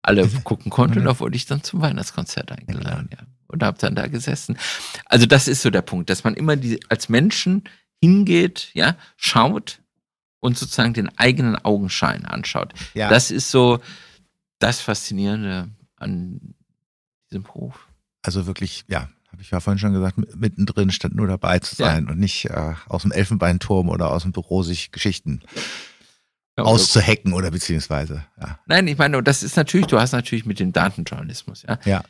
alle 0.02 0.28
gucken 0.44 0.70
konnte 0.72 1.00
und 1.00 1.04
Mhm. 1.06 1.10
da 1.10 1.20
wurde 1.20 1.36
ich 1.36 1.46
dann 1.46 1.64
zum 1.64 1.82
Weihnachtskonzert 1.82 2.52
eingeladen, 2.52 3.10
ja. 3.12 3.20
Und 3.48 3.62
habe 3.64 3.78
dann 3.80 3.96
da 3.96 4.08
gesessen. 4.08 4.58
Also 5.06 5.28
das 5.28 5.48
ist 5.48 5.62
so 5.62 5.70
der 5.70 5.84
Punkt, 5.84 6.10
dass 6.10 6.24
man 6.24 6.34
immer 6.34 6.56
die, 6.56 6.80
als 6.90 7.10
Menschen 7.10 7.64
hingeht, 8.02 8.70
ja, 8.74 8.96
schaut 9.18 9.80
und 10.40 10.58
sozusagen 10.58 10.94
den 10.94 11.16
eigenen 11.18 11.56
Augenschein 11.56 12.26
anschaut. 12.26 12.74
Ja. 12.96 13.08
Das 13.10 13.30
ist 13.32 13.52
so 13.52 13.80
das 14.60 14.82
Faszinierende 14.82 15.70
an 15.98 16.55
diesem 17.30 17.44
Beruf. 17.44 17.88
also 18.24 18.46
wirklich, 18.48 18.84
ja, 18.88 19.10
habe 19.32 19.42
ich 19.42 19.52
ja 19.52 19.60
vorhin 19.60 19.80
schon 19.80 19.94
gesagt, 19.94 20.18
mittendrin 20.36 20.92
statt 20.92 21.12
nur 21.14 21.28
dabei 21.28 21.60
zu 21.60 21.76
sein 21.76 22.08
und 22.08 22.18
nicht 22.20 22.46
äh, 22.46 22.74
aus 22.88 23.02
dem 23.02 23.12
Elfenbeinturm 23.12 23.90
oder 23.90 24.12
aus 24.12 24.24
dem 24.24 24.32
Büro 24.32 24.64
sich 24.64 24.92
Geschichten 24.92 25.42
Ja, 26.58 26.64
oder- 26.64 26.72
auszuhacken 26.72 27.34
oder 27.34 27.52
beziehungsweise, 27.52 28.26
ja. 28.40 28.60
Nein, 28.66 28.88
ich 28.88 28.98
meine, 28.98 29.22
das 29.22 29.44
ist 29.44 29.58
natürlich, 29.58 29.88
du 29.88 30.00
hast 30.00 30.14
natürlich 30.14 30.46
mit 30.46 30.60
dem 30.60 30.72
Datenjournalismus, 30.72 31.64
ja. 31.64 31.78
Ja. 31.86 32.04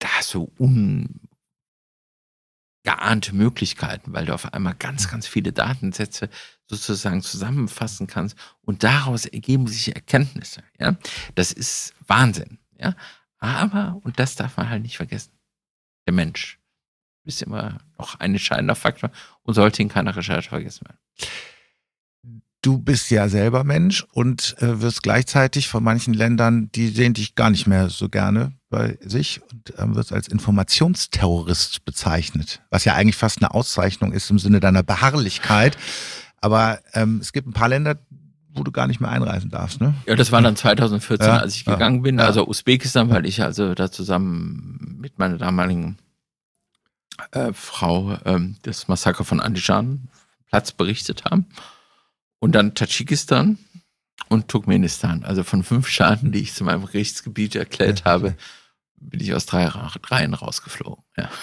Da 0.00 0.08
hast 0.18 0.34
du 0.34 0.52
ungeahnte 2.84 3.34
Möglichkeiten, 3.34 4.12
weil 4.12 4.26
du 4.26 4.34
auf 4.34 4.52
einmal 4.52 4.74
ganz, 4.74 5.08
ganz 5.10 5.26
viele 5.26 5.52
Datensätze 5.52 6.28
sozusagen 6.66 7.22
zusammenfassen 7.22 8.06
kannst 8.06 8.36
und 8.60 8.82
daraus 8.84 9.24
ergeben 9.24 9.66
sich 9.66 9.94
Erkenntnisse, 9.94 10.62
ja. 10.78 10.96
Das 11.34 11.52
ist 11.52 11.94
Wahnsinn, 12.06 12.58
ja. 12.78 12.94
Aber, 13.38 14.00
und 14.02 14.18
das 14.18 14.34
darf 14.34 14.56
man 14.56 14.68
halt 14.68 14.82
nicht 14.82 14.96
vergessen, 14.96 15.32
der 16.06 16.14
Mensch 16.14 16.58
ist 17.24 17.42
immer 17.42 17.78
noch 17.98 18.18
ein 18.18 18.32
entscheidender 18.32 18.74
Faktor 18.74 19.10
und 19.42 19.54
sollte 19.54 19.82
in 19.82 19.88
keiner 19.88 20.16
Recherche 20.16 20.48
vergessen 20.48 20.86
werden. 20.86 20.98
Du 22.62 22.78
bist 22.78 23.10
ja 23.10 23.28
selber 23.28 23.62
Mensch 23.62 24.04
und 24.12 24.56
äh, 24.58 24.80
wirst 24.80 25.04
gleichzeitig 25.04 25.68
von 25.68 25.84
manchen 25.84 26.12
Ländern, 26.12 26.70
die 26.72 26.88
sehen 26.88 27.14
dich 27.14 27.36
gar 27.36 27.50
nicht 27.50 27.68
mehr 27.68 27.88
so 27.88 28.08
gerne 28.08 28.52
bei 28.68 28.98
sich 29.00 29.40
und 29.50 29.74
ähm, 29.78 29.94
wirst 29.94 30.12
als 30.12 30.26
Informationsterrorist 30.26 31.84
bezeichnet, 31.84 32.60
was 32.70 32.84
ja 32.84 32.94
eigentlich 32.94 33.16
fast 33.16 33.38
eine 33.38 33.54
Auszeichnung 33.54 34.12
ist 34.12 34.30
im 34.30 34.40
Sinne 34.40 34.58
deiner 34.58 34.82
Beharrlichkeit. 34.82 35.78
Aber 36.40 36.80
ähm, 36.94 37.18
es 37.20 37.32
gibt 37.32 37.46
ein 37.46 37.52
paar 37.52 37.68
Länder, 37.68 37.98
wo 38.58 38.62
du 38.64 38.72
gar 38.72 38.86
nicht 38.86 39.00
mehr 39.00 39.10
einreisen 39.10 39.50
darfst, 39.50 39.80
ne? 39.80 39.94
Ja, 40.06 40.14
das 40.16 40.32
war 40.32 40.42
dann 40.42 40.56
2014, 40.56 41.26
Ja, 41.26 41.38
als 41.38 41.54
ich 41.54 41.64
ja, 41.64 41.72
gegangen 41.74 42.02
bin. 42.02 42.18
ja. 42.18 42.26
Also 42.26 42.46
Usbekistan, 42.46 43.10
weil 43.10 43.26
ich 43.26 43.42
also 43.42 43.74
da 43.74 43.90
zusammen 43.90 44.96
mit 45.00 45.18
meiner 45.18 45.38
damaligen 45.38 45.98
äh, 47.32 47.52
Frau 47.52 48.18
ähm, 48.24 48.56
das 48.62 48.88
Massaker 48.88 49.24
von 49.24 49.40
Andijan 49.40 50.08
Platz 50.46 50.72
berichtet 50.72 51.24
haben. 51.24 51.46
Und 52.40 52.52
dann 52.52 52.74
Tadschikistan 52.74 53.58
und 54.28 54.48
Turkmenistan. 54.48 55.24
Also 55.24 55.42
von 55.44 55.62
fünf 55.64 55.88
Staaten, 55.88 56.32
die 56.32 56.40
ich 56.40 56.54
zu 56.54 56.64
meinem 56.64 56.84
Gerichtsgebiet 56.86 57.54
erklärt 57.56 58.04
habe, 58.04 58.36
bin 58.96 59.20
ich 59.20 59.34
aus 59.34 59.46
drei 59.46 59.66
Reihen 59.66 60.34
rausgeflogen. 60.34 61.04
Ja. 61.16 61.28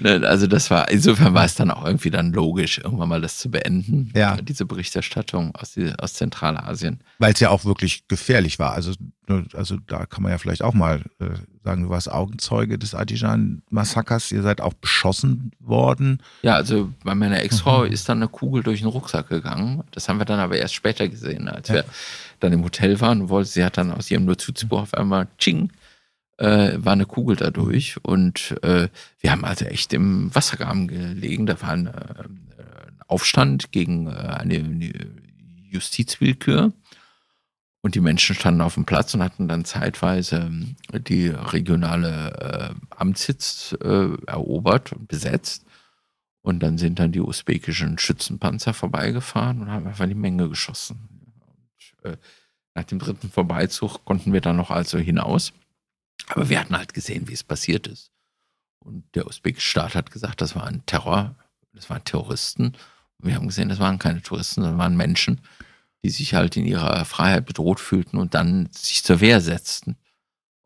Ne, 0.00 0.26
Also 0.26 0.46
das 0.46 0.70
war, 0.70 0.90
insofern 0.90 1.34
war 1.34 1.44
es 1.44 1.54
dann 1.54 1.70
auch 1.70 1.84
irgendwie 1.84 2.10
dann 2.10 2.32
logisch, 2.32 2.78
irgendwann 2.78 3.08
mal 3.08 3.20
das 3.20 3.38
zu 3.38 3.50
beenden, 3.50 4.10
Ja. 4.16 4.36
diese 4.36 4.64
Berichterstattung 4.64 5.54
aus, 5.54 5.72
die, 5.74 5.92
aus 5.98 6.14
Zentralasien. 6.14 7.00
Weil 7.18 7.32
es 7.34 7.40
ja 7.40 7.50
auch 7.50 7.64
wirklich 7.64 8.08
gefährlich 8.08 8.58
war. 8.58 8.72
Also, 8.72 8.92
ne, 9.28 9.44
also 9.54 9.76
da 9.86 10.06
kann 10.06 10.22
man 10.22 10.32
ja 10.32 10.38
vielleicht 10.38 10.62
auch 10.62 10.74
mal 10.74 11.02
äh, 11.20 11.26
sagen, 11.64 11.82
du 11.84 11.90
warst 11.90 12.10
Augenzeuge 12.10 12.78
des 12.78 12.94
Adijan-Massakers, 12.94 14.32
ihr 14.32 14.42
seid 14.42 14.60
auch 14.60 14.72
beschossen 14.74 15.52
worden. 15.60 16.18
Ja, 16.42 16.54
also 16.54 16.90
bei 17.04 17.14
meiner 17.14 17.42
Ex-Frau 17.42 17.84
Mhm. 17.84 17.92
ist 17.92 18.08
dann 18.08 18.18
eine 18.18 18.28
Kugel 18.28 18.62
durch 18.62 18.80
den 18.80 18.88
Rucksack 18.88 19.28
gegangen. 19.28 19.82
Das 19.92 20.08
haben 20.08 20.18
wir 20.18 20.24
dann 20.24 20.40
aber 20.40 20.56
erst 20.56 20.74
später 20.74 21.08
gesehen, 21.08 21.48
als 21.48 21.68
Ja. 21.68 21.74
wir 21.76 21.84
dann 22.40 22.52
im 22.52 22.64
Hotel 22.64 23.00
waren. 23.00 23.20
Und 23.22 23.28
wollte, 23.28 23.50
sie 23.50 23.64
hat 23.64 23.76
dann 23.76 23.92
aus 23.92 24.10
ihrem 24.10 24.24
Notizbuch 24.24 24.80
auf 24.82 24.94
einmal 24.94 25.28
Ching, 25.38 25.70
äh, 26.42 26.84
war 26.84 26.92
eine 26.92 27.06
Kugel 27.06 27.36
da 27.36 27.50
durch. 27.50 27.96
Und 28.04 28.56
äh, 28.62 28.88
wir 29.20 29.30
haben 29.30 29.44
also 29.44 29.64
echt 29.64 29.92
im 29.92 30.34
Wassergraben 30.34 30.88
gelegen. 30.88 31.46
Da 31.46 31.60
war 31.62 31.70
ein, 31.70 31.86
äh, 31.86 32.24
Aufstand 33.06 33.70
gegen 33.70 34.08
äh, 34.08 34.10
eine, 34.10 34.56
eine 34.56 34.92
Justizwillkür. 35.70 36.72
Und 37.84 37.94
die 37.94 38.00
Menschen 38.00 38.34
standen 38.34 38.60
auf 38.60 38.74
dem 38.74 38.84
Platz 38.84 39.14
und 39.14 39.22
hatten 39.22 39.48
dann 39.48 39.64
zeitweise 39.64 40.36
ähm, 40.36 40.76
die 41.06 41.28
regionale 41.28 42.70
äh, 42.70 42.94
Amtssitz 42.96 43.76
äh, 43.82 44.08
erobert 44.26 44.92
und 44.92 45.08
besetzt. 45.08 45.64
Und 46.42 46.60
dann 46.60 46.76
sind 46.76 46.98
dann 46.98 47.12
die 47.12 47.20
usbekischen 47.20 47.98
Schützenpanzer 47.98 48.74
vorbeigefahren 48.74 49.60
und 49.60 49.70
haben 49.70 49.86
einfach 49.86 50.06
die 50.06 50.14
Menge 50.14 50.48
geschossen. 50.48 51.08
Und, 52.02 52.10
äh, 52.12 52.16
nach 52.74 52.84
dem 52.84 52.98
dritten 52.98 53.30
Vorbeizug 53.30 54.04
konnten 54.04 54.32
wir 54.32 54.40
dann 54.40 54.56
noch 54.56 54.70
also 54.70 54.98
hinaus. 54.98 55.52
Aber 56.28 56.48
wir 56.48 56.60
hatten 56.60 56.76
halt 56.76 56.94
gesehen, 56.94 57.28
wie 57.28 57.32
es 57.32 57.44
passiert 57.44 57.86
ist. 57.86 58.10
Und 58.78 59.04
der 59.14 59.26
usbekische 59.26 59.68
Staat 59.68 59.94
hat 59.94 60.10
gesagt, 60.10 60.40
das 60.40 60.56
war 60.56 60.66
ein 60.66 60.84
Terror, 60.86 61.36
das 61.72 61.88
waren 61.88 62.04
Terroristen. 62.04 62.74
Und 63.18 63.28
wir 63.28 63.34
haben 63.34 63.46
gesehen, 63.46 63.68
das 63.68 63.78
waren 63.78 63.98
keine 63.98 64.22
Touristen, 64.22 64.62
das 64.62 64.76
waren 64.76 64.96
Menschen, 64.96 65.40
die 66.02 66.10
sich 66.10 66.34
halt 66.34 66.56
in 66.56 66.64
ihrer 66.64 67.04
Freiheit 67.04 67.46
bedroht 67.46 67.78
fühlten 67.78 68.16
und 68.18 68.34
dann 68.34 68.68
sich 68.72 69.04
zur 69.04 69.20
Wehr 69.20 69.40
setzten. 69.40 69.96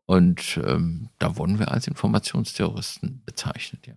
Und 0.05 0.59
ähm, 0.65 1.09
da 1.19 1.35
wurden 1.35 1.59
wir 1.59 1.71
als 1.71 1.87
Informationsterroristen 1.87 3.21
bezeichnet, 3.25 3.87
ja. 3.87 3.93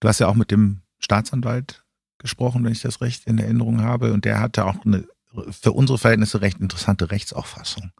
Du 0.00 0.08
hast 0.08 0.18
ja 0.18 0.26
auch 0.26 0.34
mit 0.34 0.50
dem 0.50 0.82
Staatsanwalt 0.98 1.84
gesprochen, 2.18 2.64
wenn 2.64 2.72
ich 2.72 2.82
das 2.82 3.00
recht 3.00 3.24
in 3.28 3.38
Erinnerung 3.38 3.82
habe. 3.82 4.12
Und 4.12 4.24
der 4.24 4.40
hatte 4.40 4.64
auch 4.64 4.84
eine 4.84 5.06
für 5.50 5.72
unsere 5.72 5.98
Verhältnisse 5.98 6.40
recht 6.40 6.58
interessante 6.60 7.10
Rechtsauffassung. 7.12 7.92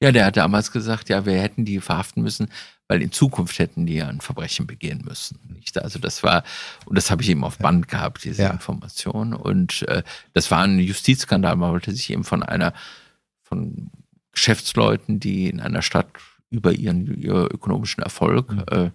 Ja, 0.00 0.12
der 0.12 0.26
hat 0.26 0.36
damals 0.36 0.72
gesagt, 0.72 1.08
ja, 1.08 1.24
wir 1.24 1.40
hätten 1.40 1.64
die 1.64 1.80
verhaften 1.80 2.22
müssen, 2.22 2.48
weil 2.88 3.00
in 3.00 3.12
Zukunft 3.12 3.58
hätten 3.58 3.86
die 3.86 3.94
ja 3.94 4.08
ein 4.08 4.20
Verbrechen 4.20 4.66
begehen 4.66 5.02
müssen. 5.04 5.38
Nicht? 5.54 5.78
Also 5.80 5.98
das 5.98 6.22
war, 6.22 6.44
und 6.84 6.96
das 6.96 7.10
habe 7.10 7.22
ich 7.22 7.30
eben 7.30 7.44
auf 7.44 7.58
Band 7.58 7.88
gehabt, 7.88 8.24
diese 8.24 8.42
ja. 8.42 8.50
Information. 8.50 9.32
Und 9.32 9.82
äh, 9.88 10.02
das 10.32 10.50
war 10.50 10.62
ein 10.62 10.78
Justizskandal. 10.78 11.56
Man 11.56 11.72
wollte 11.72 11.92
sich 11.92 12.10
eben 12.10 12.24
von 12.24 12.42
einer, 12.42 12.74
von 13.42 13.90
Geschäftsleuten, 14.32 15.20
die 15.20 15.48
in 15.48 15.60
einer 15.60 15.82
Stadt 15.82 16.08
über 16.50 16.72
ihren, 16.72 17.06
ihren 17.20 17.46
ökonomischen 17.46 18.02
Erfolg 18.02 18.52
mhm. 18.52 18.64
äh, 18.70 18.74
einen 18.74 18.92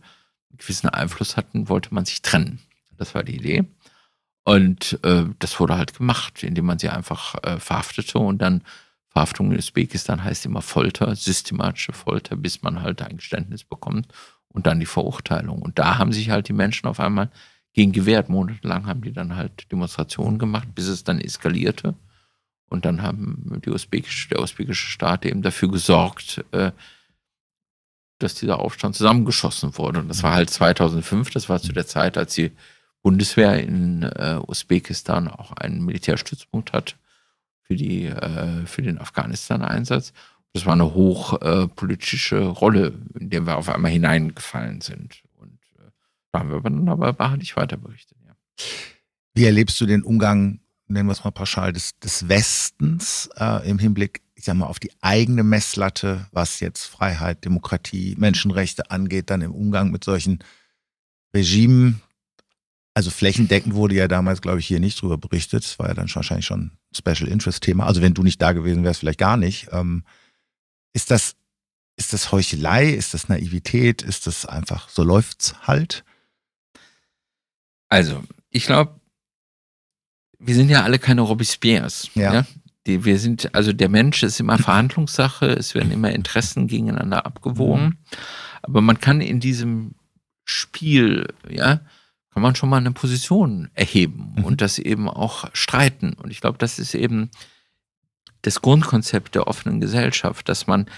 gewissen 0.58 0.90
Einfluss 0.90 1.38
hatten, 1.38 1.70
wollte 1.70 1.94
man 1.94 2.06
sich 2.06 2.22
trennen. 2.22 2.60
Das 2.98 3.16
war 3.16 3.24
die 3.24 3.36
Idee. 3.36 3.66
Und 4.44 5.00
äh, 5.04 5.26
das 5.40 5.60
wurde 5.60 5.78
halt 5.78 5.98
gemacht, 5.98 6.44
indem 6.44 6.66
man 6.66 6.80
sie 6.80 6.90
einfach 6.90 7.36
äh, 7.44 7.60
verhaftete 7.60 8.20
und 8.20 8.40
dann 8.40 8.64
Verhaftung 9.10 9.52
in 9.52 9.58
Usbekistan 9.58 10.24
heißt 10.24 10.46
immer 10.46 10.62
Folter, 10.62 11.16
systematische 11.16 11.94
Folter, 11.94 12.36
bis 12.36 12.62
man 12.62 12.82
halt 12.82 13.02
ein 13.02 13.18
Geständnis 13.18 13.64
bekommt 13.64 14.08
und 14.50 14.68
dann 14.68 14.80
die 14.80 14.86
Verurteilung. 14.86 15.62
Und 15.62 15.80
da 15.80 15.98
haben 15.98 16.12
sich 16.12 16.30
halt 16.30 16.48
die 16.48 16.54
Menschen 16.54 16.88
auf 16.88 17.00
einmal 17.00 17.32
gegen 17.74 17.92
gewehrt. 17.92 18.30
Monatelang 18.30 18.86
haben 18.86 19.02
die 19.02 19.12
dann 19.12 19.36
halt 19.36 19.72
Demonstrationen 19.72 20.38
gemacht, 20.38 20.68
bis 20.76 20.88
es 20.88 21.04
dann 21.04 21.20
eskalierte. 21.20 21.96
Und 22.70 22.86
dann 22.86 23.02
haben 23.02 23.62
die 23.66 23.72
usbekische, 23.72 24.30
der 24.30 24.42
usbekische 24.42 24.88
Staat 24.88 25.26
eben 25.26 25.42
dafür 25.42 25.72
gesorgt, 25.72 26.46
äh, 26.52 26.72
dass 28.20 28.36
dieser 28.36 28.60
Aufstand 28.60 28.96
zusammengeschossen 28.96 29.76
wurde. 29.78 30.00
Und 30.00 30.08
das 30.08 30.22
war 30.22 30.34
halt 30.34 30.52
2005, 30.52 31.32
das 31.32 31.50
war 31.50 31.60
zu 31.60 31.74
der 31.74 31.88
Zeit, 31.88 32.18
als 32.18 32.36
die 32.36 32.52
Bundeswehr 33.02 33.60
in 33.64 34.04
äh, 34.04 34.40
Usbekistan 34.46 35.28
auch 35.30 35.54
einen 35.54 35.84
Militärstützpunkt 35.84 36.74
hat 36.74 36.96
für, 37.70 37.76
die, 37.76 38.06
äh, 38.06 38.66
für 38.66 38.82
den 38.82 38.98
Afghanistan-Einsatz. 38.98 40.12
Das 40.54 40.66
war 40.66 40.74
eine 40.74 40.96
hochpolitische 40.96 42.40
Rolle, 42.40 42.94
in 43.20 43.30
der 43.30 43.46
wir 43.46 43.58
auf 43.58 43.70
einmal 43.70 43.92
hineingefallen 43.92 44.82
sind. 44.82 45.22
Und 45.36 45.60
äh, 45.78 45.92
da 46.32 46.40
haben 46.40 46.52
wir 46.52 46.62
dann 46.62 46.90
aber 46.90 47.14
beharrlich 47.14 47.56
weiter 47.56 47.78
berichtet. 47.78 48.18
Ja. 48.26 48.34
Wie 49.36 49.46
erlebst 49.46 49.80
du 49.80 49.86
den 49.86 50.02
Umgang, 50.02 50.62
nennen 50.88 51.08
wir 51.08 51.14
es 51.14 51.24
mal 51.24 51.30
pauschal, 51.30 51.72
des, 51.72 52.00
des 52.00 52.28
Westens 52.28 53.30
äh, 53.38 53.70
im 53.70 53.78
Hinblick, 53.78 54.24
ich 54.34 54.46
sag 54.46 54.56
mal, 54.56 54.66
auf 54.66 54.80
die 54.80 54.92
eigene 55.02 55.44
Messlatte, 55.44 56.26
was 56.32 56.62
jetzt 56.62 56.86
Freiheit, 56.86 57.46
Demokratie, 57.46 58.16
Menschenrechte 58.18 58.90
angeht, 58.90 59.30
dann 59.30 59.42
im 59.42 59.54
Umgang 59.54 59.92
mit 59.92 60.04
solchen 60.04 60.40
Regimen, 61.36 62.02
also 62.96 63.12
flächendeckend 63.12 63.76
wurde 63.76 63.94
ja 63.94 64.08
damals, 64.08 64.42
glaube 64.42 64.60
ich, 64.60 64.66
hier 64.66 64.80
nicht 64.80 65.00
drüber 65.00 65.20
berichtet. 65.20 65.64
Das 65.64 65.78
war 65.78 65.90
ja 65.90 65.94
dann 65.94 66.10
wahrscheinlich 66.12 66.48
schon 66.48 66.72
Special 66.96 67.30
Interest 67.30 67.62
Thema. 67.62 67.86
Also 67.86 68.02
wenn 68.02 68.14
du 68.14 68.24
nicht 68.24 68.42
da 68.42 68.52
gewesen 68.52 68.84
wärst, 68.84 69.02
vielleicht 69.02 69.20
gar 69.20 69.38
nicht. 69.38 69.68
Ähm, 69.72 70.04
ist 70.94 71.12
das, 71.12 71.36
ist 71.96 72.14
das 72.14 72.32
Heuchelei? 72.32 72.90
Ist 72.90 73.14
das 73.14 73.30
Naivität? 73.30 74.02
Ist 74.02 74.28
das 74.28 74.46
einfach, 74.46 74.90
so 74.90 75.04
läuft's 75.04 75.56
halt? 75.68 76.04
Also, 77.90 78.24
ich 78.50 78.66
glaube, 78.66 79.00
wir 80.40 80.56
sind 80.56 80.70
ja 80.70 80.84
alle 80.84 81.00
keine 81.00 81.22
Robespierres. 81.22 82.10
Ja. 82.16 82.34
ja? 82.34 82.46
Die, 82.88 83.04
wir 83.04 83.20
sind, 83.20 83.54
also 83.54 83.74
der 83.74 83.90
Mensch 83.90 84.24
ist 84.24 84.40
immer 84.40 84.58
Verhandlungssache, 84.58 85.48
es 85.48 85.76
werden 85.76 85.92
immer 85.92 86.12
Interessen 86.12 86.68
gegeneinander 86.68 87.26
abgewogen. 87.26 87.86
Mhm. 87.86 87.98
Aber 88.62 88.82
man 88.82 89.00
kann 89.00 89.22
in 89.22 89.40
diesem 89.40 89.96
Spiel, 90.46 91.28
ja, 91.48 91.82
kann 92.32 92.44
man 92.44 92.56
schon 92.56 92.70
mal 92.70 92.78
eine 92.78 92.92
Position 92.92 93.70
erheben 93.74 94.34
mhm. 94.38 94.46
und 94.46 94.62
das 94.62 94.80
eben 94.80 95.10
auch 95.10 95.50
streiten. 95.54 96.14
Und 96.14 96.32
ich 96.32 96.42
glaube, 96.42 96.58
das 96.58 96.80
ist 96.80 96.94
eben 96.94 97.30
das 98.42 98.62
Grundkonzept 98.62 99.36
der 99.36 99.48
offenen 99.48 99.82
Gesellschaft, 99.82 100.48
dass 100.48 100.68
man 100.68 100.90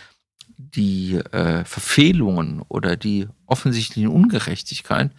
die 0.58 1.16
äh, 1.16 1.66
Verfehlungen 1.66 2.62
oder 2.68 2.96
die 2.96 3.28
offensichtlichen 3.46 4.10
Ungerechtigkeit 4.10 5.12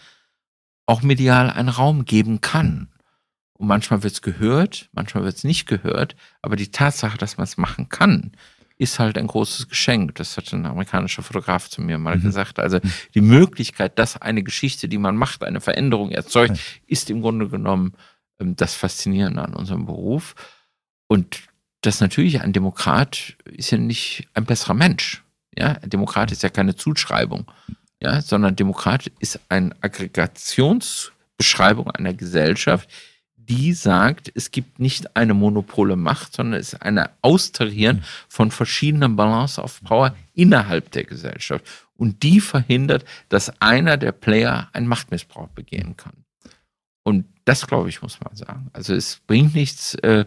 auch 0.87 1.03
medial 1.03 1.51
einen 1.51 1.69
Raum 1.69 2.05
geben 2.05 2.41
kann. 2.41 2.89
Und 3.55 3.67
manchmal 3.67 4.03
wird 4.03 4.15
es 4.15 4.23
gehört, 4.23 4.89
manchmal 4.93 5.25
wird 5.25 5.37
es 5.37 5.45
nicht 5.45 5.67
gehört, 5.67 6.17
aber 6.43 6.57
die 6.57 6.71
Tatsache, 6.71 7.19
dass 7.19 7.37
man 7.37 7.45
es 7.45 7.57
machen 7.57 7.89
kann, 7.89 8.33
ist 8.83 8.99
halt 8.99 9.17
ein 9.17 9.29
großes 9.29 9.69
Geschenk. 9.69 10.17
Das 10.17 10.37
hat 10.37 10.53
ein 10.53 10.67
amerikanischer 10.67 11.23
Fotograf 11.23 11.71
zu 11.71 11.81
mir 11.81 11.99
mal 11.99 12.17
mhm. 12.17 12.23
gesagt. 12.23 12.59
Also 12.59 12.79
mhm. 12.79 12.93
die 13.15 13.21
Möglichkeit, 13.21 13.97
dass 13.99 14.21
eine 14.21 14.43
Geschichte, 14.43 14.89
die 14.89 14.99
man 14.99 15.17
macht, 15.17 15.45
eine 15.45 15.61
Veränderung 15.61 16.11
erzeugt, 16.11 16.59
ist 16.89 17.09
im 17.09 17.23
Grunde 17.23 17.49
genommen 17.49 17.93
ähm, 18.41 18.57
das 18.57 18.75
Faszinierende 18.75 19.41
an 19.41 19.55
unserem 19.55 19.87
Beruf. 19.87 20.35
Und 21.07 21.43
das 21.83 22.01
natürlich, 22.01 22.41
ein 22.41 22.53
Demokrat 22.53 23.37
ist 23.45 23.71
ja 23.71 23.79
nicht 23.79 24.27
ein 24.35 24.47
besserer 24.47 24.75
Mensch. 24.75 25.23
Ja, 25.57 25.79
ein 25.81 25.91
Demokrat 25.91 26.33
ist 26.33 26.43
ja 26.43 26.49
keine 26.49 26.75
Zuschreibung, 26.75 27.49
ja, 28.01 28.21
sondern 28.21 28.57
Demokrat 28.57 29.13
ist 29.21 29.39
eine 29.49 29.77
Aggregationsbeschreibung 29.81 31.89
einer 31.91 32.15
Gesellschaft, 32.15 32.89
die 33.49 33.73
sagt, 33.73 34.31
es 34.35 34.51
gibt 34.51 34.79
nicht 34.79 35.17
eine 35.17 35.35
monopole 35.35 35.97
Macht, 35.97 36.35
sondern 36.35 36.61
es 36.61 36.73
ist 36.73 36.83
ein 36.83 37.01
Austarieren 37.23 38.05
von 38.29 38.51
verschiedenen 38.51 39.17
Balance 39.17 39.61
of 39.61 39.83
Power 39.83 40.15
innerhalb 40.35 40.91
der 40.93 41.05
Gesellschaft. 41.05 41.65
Und 41.97 42.23
die 42.23 42.41
verhindert, 42.41 43.05
dass 43.29 43.61
einer 43.61 43.97
der 43.97 44.13
Player 44.13 44.69
einen 44.73 44.87
Machtmissbrauch 44.87 45.49
begehen 45.49 45.97
kann. 45.97 46.25
Und 47.03 47.27
das, 47.45 47.67
glaube 47.67 47.89
ich, 47.89 48.03
muss 48.03 48.19
man 48.21 48.35
sagen. 48.37 48.71
Also 48.73 48.95
es 48.95 49.21
bringt 49.27 49.55
nichts, 49.55 49.95
äh, 49.97 50.25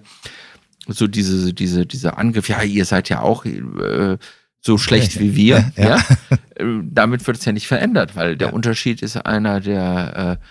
so 0.88 1.08
diese, 1.08 1.54
diese, 1.54 1.86
dieser 1.86 2.18
Angriff, 2.18 2.50
ja, 2.50 2.62
ihr 2.62 2.86
seid 2.86 3.10
ja 3.10 3.22
auch 3.22 3.46
äh, 3.46 4.18
so 4.62 4.78
schlecht 4.78 5.20
wie 5.20 5.36
wir. 5.36 5.72
Ja. 5.76 5.98
ja. 5.98 6.04
Äh, 6.56 6.82
damit 6.84 7.26
wird 7.28 7.38
es 7.38 7.46
ja 7.46 7.52
nicht 7.52 7.68
verändert, 7.68 8.16
weil 8.16 8.38
der 8.38 8.50
ja. 8.50 8.54
Unterschied 8.54 9.02
ist 9.02 9.18
einer, 9.18 9.60
der 9.60 10.40
äh, 10.42 10.46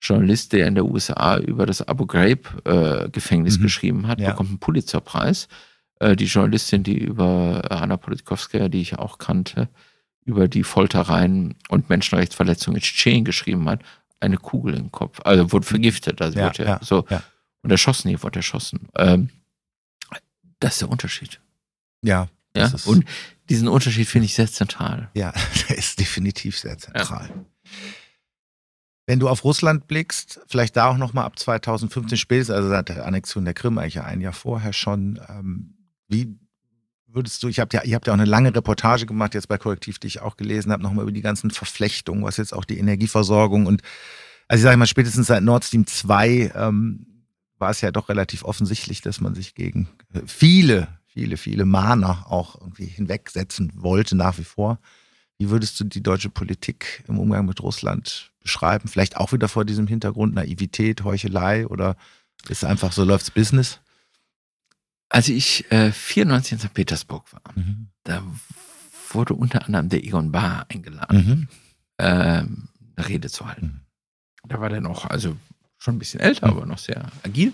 Journalist, 0.00 0.52
der 0.52 0.66
in 0.66 0.74
der 0.74 0.84
USA 0.84 1.38
über 1.38 1.66
das 1.66 1.86
Abu 1.86 2.06
Ghraib-Gefängnis 2.06 3.56
äh, 3.56 3.58
mhm. 3.58 3.62
geschrieben 3.62 4.06
hat, 4.06 4.20
ja. 4.20 4.30
bekommt 4.30 4.50
einen 4.50 4.58
Pulitzerpreis. 4.58 5.48
Äh, 6.00 6.16
die 6.16 6.26
Journalistin, 6.26 6.82
die 6.82 6.98
über 6.98 7.62
Anna 7.70 7.96
Politkovskaya, 7.96 8.68
die 8.68 8.80
ich 8.80 8.98
auch 8.98 9.18
kannte, 9.18 9.68
über 10.24 10.46
die 10.46 10.62
Foltereien 10.62 11.56
und 11.68 11.88
Menschenrechtsverletzungen 11.88 12.76
in 12.76 12.82
Tschetschenien 12.82 13.24
geschrieben 13.24 13.68
hat, 13.68 13.82
eine 14.20 14.36
Kugel 14.36 14.74
im 14.74 14.92
Kopf. 14.92 15.20
Also 15.24 15.52
wurde 15.52 15.66
vergiftet, 15.66 16.20
also 16.20 16.38
ja, 16.38 16.46
wurde 16.46 16.64
ja, 16.64 16.80
so 16.82 17.04
und 17.62 17.70
erschossen, 17.70 18.08
hier 18.08 18.22
wurde 18.22 18.38
erschossen. 18.38 18.88
Ähm, 18.96 19.30
das 20.60 20.74
ist 20.74 20.82
der 20.82 20.90
Unterschied. 20.90 21.40
Ja. 22.02 22.28
ja? 22.56 22.70
Und 22.84 23.04
diesen 23.48 23.68
Unterschied 23.68 24.08
finde 24.08 24.26
ich 24.26 24.34
sehr 24.34 24.50
zentral. 24.50 25.10
Ja, 25.14 25.32
der 25.68 25.78
ist 25.78 25.98
definitiv 25.98 26.58
sehr 26.58 26.78
zentral. 26.78 27.28
Ja. 27.28 27.70
Wenn 29.08 29.20
du 29.20 29.28
auf 29.30 29.42
Russland 29.42 29.86
blickst, 29.86 30.38
vielleicht 30.48 30.76
da 30.76 30.90
auch 30.90 30.98
nochmal 30.98 31.24
ab 31.24 31.38
2015 31.38 32.18
spätestens, 32.18 32.54
also 32.54 32.68
seit 32.68 32.90
der 32.90 33.06
Annexion 33.06 33.46
der 33.46 33.54
Krim, 33.54 33.78
eigentlich 33.78 34.02
ein 34.02 34.20
Jahr 34.20 34.34
vorher 34.34 34.74
schon, 34.74 35.18
ähm, 35.30 35.78
wie 36.08 36.36
würdest 37.06 37.42
du, 37.42 37.48
ich 37.48 37.58
habe 37.58 37.74
ja, 37.74 37.82
ihr 37.84 37.94
habt 37.94 38.06
ja 38.06 38.12
auch 38.12 38.18
eine 38.18 38.26
lange 38.26 38.54
Reportage 38.54 39.06
gemacht, 39.06 39.32
jetzt 39.32 39.48
bei 39.48 39.56
Korrektiv, 39.56 39.98
die 39.98 40.08
ich 40.08 40.20
auch 40.20 40.36
gelesen 40.36 40.72
habe, 40.72 40.82
nochmal 40.82 41.04
über 41.04 41.12
die 41.12 41.22
ganzen 41.22 41.50
Verflechtungen, 41.50 42.22
was 42.22 42.36
jetzt 42.36 42.52
auch 42.52 42.66
die 42.66 42.76
Energieversorgung 42.76 43.64
und, 43.64 43.80
also 44.46 44.60
ich 44.60 44.64
sage 44.64 44.76
mal, 44.76 44.86
spätestens 44.86 45.28
seit 45.28 45.42
Nord 45.42 45.64
Stream 45.64 45.86
2 45.86 46.52
ähm, 46.54 47.06
war 47.56 47.70
es 47.70 47.80
ja 47.80 47.90
doch 47.92 48.10
relativ 48.10 48.44
offensichtlich, 48.44 49.00
dass 49.00 49.22
man 49.22 49.34
sich 49.34 49.54
gegen 49.54 49.88
viele, 50.26 50.86
viele, 51.06 51.38
viele 51.38 51.64
Mahner 51.64 52.26
auch 52.30 52.60
irgendwie 52.60 52.84
hinwegsetzen 52.84 53.72
wollte, 53.74 54.16
nach 54.16 54.36
wie 54.36 54.44
vor. 54.44 54.78
Wie 55.38 55.50
würdest 55.50 55.78
du 55.78 55.84
die 55.84 56.02
deutsche 56.02 56.30
Politik 56.30 57.04
im 57.06 57.18
Umgang 57.18 57.46
mit 57.46 57.62
Russland 57.62 58.32
beschreiben? 58.40 58.88
Vielleicht 58.88 59.16
auch 59.16 59.32
wieder 59.32 59.48
vor 59.48 59.64
diesem 59.64 59.86
Hintergrund 59.86 60.34
Naivität, 60.34 61.04
Heuchelei 61.04 61.66
oder 61.66 61.96
ist 62.48 62.64
einfach 62.64 62.92
so 62.92 63.04
läuft's 63.04 63.30
Business? 63.30 63.80
Als 65.08 65.28
ich 65.28 65.70
äh, 65.70 65.92
94 65.92 66.52
in 66.52 66.58
St. 66.58 66.74
Petersburg 66.74 67.32
war, 67.32 67.42
mhm. 67.54 67.88
da 68.02 68.22
wurde 69.10 69.34
unter 69.34 69.64
anderem 69.64 69.88
der 69.88 70.04
Egon 70.04 70.32
Bahr 70.32 70.66
eingeladen, 70.68 71.18
mhm. 71.18 71.48
ähm, 71.98 72.68
eine 72.96 73.08
Rede 73.08 73.30
zu 73.30 73.46
halten. 73.46 73.86
Mhm. 74.44 74.48
Da 74.48 74.60
war 74.60 74.68
der 74.68 74.80
noch, 74.80 75.06
also 75.06 75.36
schon 75.78 75.96
ein 75.96 75.98
bisschen 75.98 76.20
älter, 76.20 76.48
mhm. 76.48 76.52
aber 76.52 76.66
noch 76.66 76.78
sehr 76.78 77.10
agil. 77.22 77.52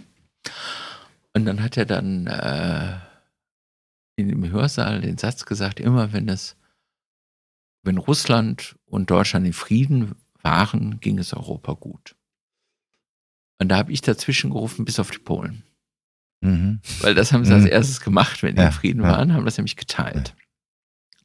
Und 1.35 1.45
dann 1.45 1.62
hat 1.62 1.76
er 1.76 1.85
dann 1.85 2.26
äh, 2.26 2.97
in 4.16 4.28
dem 4.28 4.51
Hörsaal 4.51 5.01
den 5.01 5.18
Satz 5.18 5.45
gesagt, 5.45 5.80
immer 5.80 6.12
wenn 6.12 6.28
es, 6.28 6.57
wenn 7.85 7.99
Russland 7.99 8.76
und 8.87 9.11
Deutschland 9.11 9.47
in 9.47 9.53
Frieden 9.53 10.14
waren, 10.43 11.01
ging 11.01 11.18
es 11.18 11.32
Europa 11.32 11.74
gut. 11.74 12.16
Und 13.59 13.68
da 13.68 13.76
habe 13.76 13.93
ich 13.93 14.01
dazwischen 14.01 14.51
gerufen, 14.51 14.85
bis 14.85 14.99
auf 14.99 15.11
die 15.11 15.18
Polen. 15.18 15.62
Mhm. 16.41 16.80
Weil 17.01 17.14
das 17.14 17.32
haben 17.32 17.45
sie 17.45 17.53
als 17.53 17.64
mhm. 17.64 17.70
erstes 17.70 18.01
gemacht, 18.01 18.43
wenn 18.43 18.57
die 18.57 18.61
ja, 18.61 18.68
in 18.68 18.72
Frieden 18.72 19.03
ja. 19.03 19.09
waren, 19.09 19.32
haben 19.32 19.45
das 19.45 19.57
nämlich 19.57 19.76
geteilt. 19.76 20.35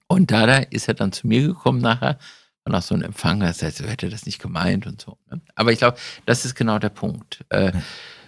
Und 0.08 0.32
da, 0.32 0.58
ist 0.58 0.88
er 0.88 0.94
dann 0.94 1.12
zu 1.12 1.28
mir 1.28 1.46
gekommen 1.46 1.82
nachher, 1.82 2.18
und 2.64 2.76
auch 2.76 2.82
so 2.82 2.94
ein 2.94 3.02
Empfang, 3.02 3.40
das 3.40 3.64
heißt, 3.64 3.82
er 3.82 3.90
hätte 3.90 4.10
das 4.10 4.26
nicht 4.26 4.40
gemeint 4.40 4.86
und 4.86 5.02
so. 5.02 5.18
Ne? 5.30 5.42
Aber 5.56 5.72
ich 5.72 5.80
glaube, 5.80 5.98
das 6.26 6.46
ist 6.46 6.56
genau 6.56 6.78
der 6.78 6.90
Punkt. 6.90 7.44
Äh, 7.50 7.72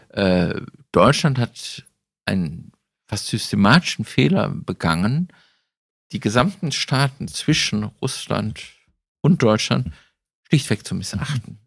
äh, 0.09 0.61
Deutschland 0.91 1.37
hat 1.37 1.85
einen 2.25 2.71
fast 3.07 3.27
systematischen 3.27 4.05
Fehler 4.05 4.49
begangen, 4.49 5.27
die 6.11 6.19
gesamten 6.19 6.71
Staaten 6.71 7.27
zwischen 7.27 7.83
Russland 7.83 8.61
und 9.21 9.41
Deutschland 9.41 9.91
schlichtweg 10.47 10.85
zu 10.85 10.95
missachten. 10.95 11.57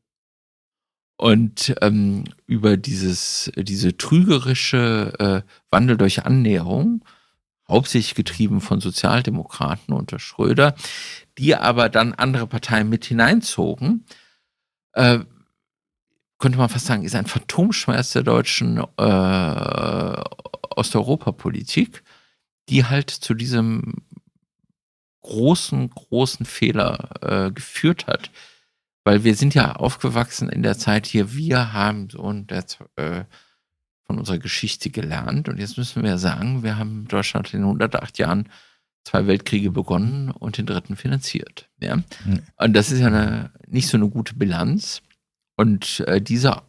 Und 1.17 1.75
ähm, 1.81 2.25
über 2.47 2.77
dieses, 2.77 3.51
diese 3.57 3.97
trügerische 3.97 5.13
äh, 5.19 5.43
Wandel 5.71 5.97
durch 5.97 6.25
Annäherung, 6.25 7.05
hauptsächlich 7.69 8.15
getrieben 8.15 8.61
von 8.61 8.81
Sozialdemokraten 8.81 9.95
unter 9.95 10.19
Schröder, 10.19 10.75
die 11.39 11.55
aber 11.55 11.89
dann 11.89 12.13
andere 12.13 12.47
Parteien 12.47 12.89
mit 12.89 13.05
hineinzogen, 13.05 14.05
äh, 14.93 15.21
könnte 16.39 16.59
man 16.59 16.69
fast 16.69 16.87
sagen, 16.87 17.05
ist 17.05 17.15
ein 17.15 17.27
Phantomschmerz 17.27 18.13
der 18.13 18.23
deutschen 18.23 18.79
äh, 18.99 20.23
Osteuropapolitik, 20.77 22.03
die 22.69 22.85
halt 22.85 23.11
zu 23.11 23.35
diesem 23.35 23.95
großen, 25.25 25.91
großen 25.91 26.47
Fehler 26.47 27.11
äh, 27.21 27.51
geführt 27.51 28.07
hat. 28.07 28.31
Weil 29.05 29.25
wir 29.25 29.35
sind 29.35 29.55
ja 29.55 29.77
aufgewachsen 29.77 30.49
in 30.49 30.63
der 30.63 30.79
Zeit 30.79 31.07
hier, 31.07 31.35
wir 31.35 31.73
haben 31.73 32.09
so 32.09 32.21
und 32.21 32.51
das, 32.51 32.79
äh, 32.97 33.25
von 34.07 34.19
unserer 34.19 34.39
Geschichte 34.39 34.91
gelernt 34.91 35.49
und 35.49 35.59
jetzt 35.59 35.77
müssen 35.77 36.03
wir 36.03 36.19
sagen, 36.19 36.63
wir 36.63 36.79
haben 36.79 37.09
Deutschland 37.09 37.53
in 37.53 37.63
108 37.63 38.19
Jahren 38.19 38.49
zwei 39.05 39.27
Weltkriege 39.27 39.71
begonnen 39.71 40.31
und 40.31 40.59
den 40.59 40.67
dritten 40.67 40.97
finanziert. 40.97 41.69
Ja? 41.81 41.97
Mhm. 41.97 42.43
Und 42.57 42.73
das 42.75 42.91
ist 42.91 43.01
ja 43.01 43.09
eine, 43.09 43.51
nicht 43.67 43.89
so 43.89 43.97
eine 43.97 44.09
gute 44.09 44.35
Bilanz. 44.35 45.03
Und 45.57 46.01
äh, 46.01 46.21
diese, 46.21 46.63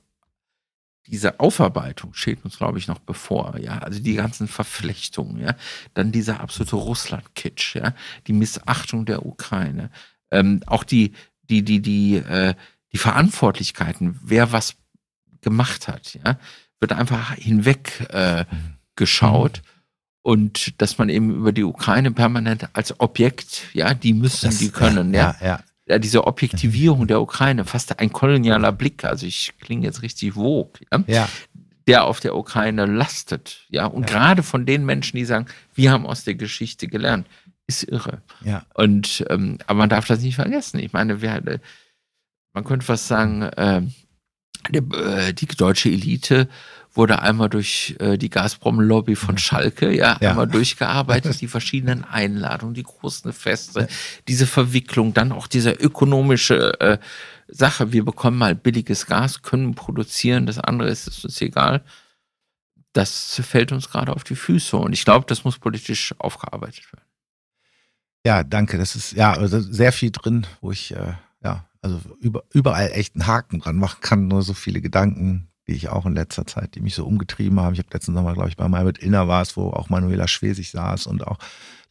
diese 1.07 1.39
Aufarbeitung 1.39 2.13
steht 2.13 2.43
uns, 2.43 2.57
glaube 2.57 2.79
ich, 2.79 2.87
noch 2.87 2.99
bevor. 2.99 3.57
Ja, 3.59 3.79
also 3.79 3.99
die 3.99 4.15
ganzen 4.15 4.47
Verflechtungen, 4.47 5.39
ja, 5.39 5.55
dann 5.93 6.11
dieser 6.11 6.39
absolute 6.39 6.75
Russland-Kitsch, 6.75 7.75
ja, 7.75 7.93
die 8.27 8.33
Missachtung 8.33 9.05
der 9.05 9.25
Ukraine, 9.25 9.89
ähm, 10.31 10.61
auch 10.65 10.83
die, 10.83 11.13
die, 11.49 11.63
die, 11.63 11.81
die, 11.81 12.15
äh, 12.15 12.55
die 12.91 12.97
Verantwortlichkeiten, 12.97 14.19
wer 14.23 14.51
was 14.51 14.75
gemacht 15.41 15.87
hat, 15.87 16.15
ja, 16.25 16.39
wird 16.79 16.93
einfach 16.93 17.35
hinweg 17.35 18.07
äh, 18.09 18.45
geschaut. 18.95 19.61
Mhm. 19.63 19.69
Und 20.23 20.81
dass 20.81 20.97
man 20.97 21.09
eben 21.09 21.35
über 21.35 21.51
die 21.51 21.63
Ukraine 21.63 22.09
permanent 22.09 22.69
als 22.73 22.99
Objekt, 22.99 23.67
ja, 23.73 23.93
die 23.93 24.13
müssen, 24.13 24.47
das, 24.47 24.57
die 24.57 24.69
können, 24.69 25.13
ja, 25.13 25.35
ja, 25.39 25.47
ja 25.47 25.59
ja, 25.87 25.99
diese 25.99 26.25
Objektivierung 26.25 27.07
der 27.07 27.21
Ukraine, 27.21 27.65
fast 27.65 27.99
ein 27.99 28.11
kolonialer 28.11 28.71
Blick, 28.71 29.05
also 29.05 29.25
ich 29.25 29.53
klinge 29.59 29.85
jetzt 29.85 30.01
richtig 30.01 30.33
vogue, 30.33 30.71
ja, 30.91 31.03
ja. 31.07 31.29
der 31.87 32.05
auf 32.05 32.19
der 32.19 32.35
Ukraine 32.35 32.85
lastet. 32.85 33.65
Ja, 33.69 33.85
und 33.85 34.09
ja. 34.09 34.15
gerade 34.15 34.43
von 34.43 34.65
den 34.65 34.85
Menschen, 34.85 35.17
die 35.17 35.25
sagen, 35.25 35.45
wir 35.75 35.91
haben 35.91 36.05
aus 36.05 36.23
der 36.23 36.35
Geschichte 36.35 36.87
gelernt, 36.87 37.27
ist 37.67 37.83
irre. 37.83 38.21
Ja. 38.43 38.65
Und 38.73 39.25
ähm, 39.29 39.59
aber 39.67 39.79
man 39.79 39.89
darf 39.89 40.07
das 40.07 40.21
nicht 40.21 40.35
vergessen. 40.35 40.79
Ich 40.79 40.93
meine, 40.93 41.21
wir, 41.21 41.59
man 42.53 42.63
könnte 42.63 42.85
fast 42.85 43.07
sagen, 43.07 43.43
äh, 43.43 43.81
die, 44.69 44.77
äh, 44.77 45.33
die 45.33 45.47
deutsche 45.47 45.89
Elite 45.89 46.47
wurde 46.95 47.21
einmal 47.21 47.49
durch 47.49 47.95
äh, 47.99 48.17
die 48.17 48.29
Gazprom-Lobby 48.29 49.15
von 49.15 49.37
Schalke, 49.37 49.93
ja, 49.93 50.17
ja, 50.21 50.29
einmal 50.31 50.47
durchgearbeitet, 50.47 51.39
die 51.41 51.47
verschiedenen 51.47 52.03
Einladungen, 52.03 52.73
die 52.73 52.83
großen 52.83 53.33
Feste, 53.33 53.81
ja. 53.81 53.87
diese 54.27 54.47
Verwicklung, 54.47 55.13
dann 55.13 55.31
auch 55.31 55.47
diese 55.47 55.71
ökonomische 55.71 56.79
äh, 56.79 56.97
Sache, 57.47 57.91
wir 57.91 58.03
bekommen 58.05 58.37
mal 58.37 58.55
billiges 58.55 59.05
Gas, 59.05 59.41
können 59.41 59.75
produzieren, 59.75 60.45
das 60.45 60.57
andere 60.57 60.89
ist, 60.89 61.07
ist 61.07 61.25
uns 61.25 61.41
egal. 61.41 61.83
Das 62.93 63.41
fällt 63.45 63.73
uns 63.73 63.89
gerade 63.89 64.13
auf 64.13 64.23
die 64.23 64.35
Füße 64.35 64.77
und 64.77 64.93
ich 64.93 65.03
glaube, 65.03 65.25
das 65.27 65.43
muss 65.43 65.59
politisch 65.59 66.15
aufgearbeitet 66.17 66.91
werden. 66.93 67.05
Ja, 68.25 68.43
danke. 68.43 68.77
Das 68.77 68.95
ist 68.95 69.11
ja 69.11 69.33
also 69.33 69.59
sehr 69.59 69.91
viel 69.91 70.11
drin, 70.11 70.47
wo 70.61 70.71
ich 70.71 70.95
äh, 70.95 71.13
ja 71.43 71.67
also 71.81 72.01
über, 72.19 72.43
überall 72.51 72.89
echt 72.93 73.15
einen 73.15 73.27
Haken 73.27 73.59
dran 73.59 73.75
machen 73.75 73.99
kann, 74.01 74.27
nur 74.27 74.41
so 74.41 74.53
viele 74.53 74.81
Gedanken 74.81 75.49
die 75.67 75.73
ich 75.73 75.89
auch 75.89 76.05
in 76.05 76.13
letzter 76.13 76.45
Zeit, 76.45 76.75
die 76.75 76.79
mich 76.79 76.95
so 76.95 77.05
umgetrieben 77.05 77.59
haben. 77.59 77.73
Ich 77.73 77.79
habe 77.79 77.89
letzten 77.91 78.13
Sommer, 78.13 78.33
glaube 78.33 78.49
ich, 78.49 78.57
bei 78.57 78.67
Malbert 78.67 78.99
Inner 78.99 79.27
war 79.27 79.41
es, 79.41 79.57
wo 79.57 79.69
auch 79.69 79.89
Manuela 79.89 80.27
Schwesig 80.27 80.71
saß 80.71 81.07
und 81.07 81.25
auch 81.25 81.37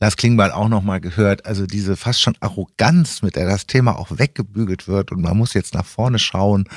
Lars 0.01 0.17
Klingbeil 0.17 0.53
auch 0.53 0.69
nochmal 0.69 1.01
gehört. 1.01 1.47
Also 1.47 1.67
diese 1.67 1.97
fast 1.97 2.21
schon 2.21 2.37
Arroganz, 2.41 3.23
mit 3.23 3.37
der 3.37 3.47
das 3.47 3.67
Thema 3.67 3.99
auch 3.99 4.19
weggebügelt 4.19 4.87
wird 4.87 5.11
und 5.11 5.21
man 5.21 5.37
muss 5.37 5.55
jetzt 5.55 5.75
nach 5.75 5.87
vorne 5.87 6.19
schauen, 6.19 6.69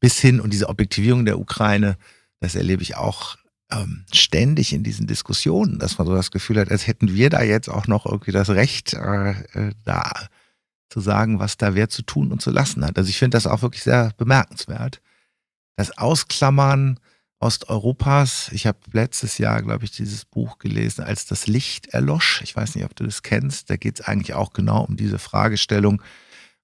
bis 0.00 0.18
hin 0.18 0.40
und 0.40 0.52
diese 0.52 0.68
Objektivierung 0.68 1.24
der 1.26 1.38
Ukraine, 1.38 1.96
das 2.40 2.54
erlebe 2.54 2.82
ich 2.82 2.96
auch 2.96 3.36
ähm, 3.70 4.04
ständig 4.12 4.72
in 4.72 4.82
diesen 4.82 5.06
Diskussionen, 5.06 5.78
dass 5.78 5.98
man 5.98 6.06
so 6.06 6.14
das 6.14 6.30
Gefühl 6.30 6.58
hat, 6.58 6.70
als 6.70 6.86
hätten 6.86 7.14
wir 7.14 7.28
da 7.28 7.42
jetzt 7.42 7.68
auch 7.68 7.86
noch 7.86 8.06
irgendwie 8.06 8.32
das 8.32 8.48
Recht, 8.48 8.94
äh, 8.94 9.30
äh 9.30 9.72
da 9.84 10.10
zu 10.88 11.00
sagen, 11.00 11.38
was 11.38 11.56
da 11.56 11.74
wer 11.74 11.88
zu 11.88 12.02
tun 12.02 12.32
und 12.32 12.42
zu 12.42 12.50
lassen 12.50 12.84
hat. 12.84 12.98
Also 12.98 13.10
ich 13.10 13.18
finde 13.18 13.36
das 13.36 13.46
auch 13.46 13.62
wirklich 13.62 13.82
sehr 13.82 14.12
bemerkenswert 14.16 15.00
das 15.76 15.96
Ausklammern 15.96 16.98
Osteuropas. 17.40 18.50
Ich 18.52 18.66
habe 18.66 18.78
letztes 18.92 19.38
Jahr, 19.38 19.62
glaube 19.62 19.84
ich, 19.84 19.90
dieses 19.90 20.26
Buch 20.26 20.58
gelesen, 20.58 21.02
als 21.02 21.24
das 21.24 21.46
Licht 21.46 21.88
erlosch. 21.88 22.42
Ich 22.42 22.54
weiß 22.54 22.74
nicht, 22.74 22.84
ob 22.84 22.94
du 22.94 23.04
das 23.04 23.22
kennst. 23.22 23.70
Da 23.70 23.76
geht 23.76 23.98
es 23.98 24.06
eigentlich 24.06 24.34
auch 24.34 24.52
genau 24.52 24.84
um 24.84 24.96
diese 24.96 25.18
Fragestellung. 25.18 26.02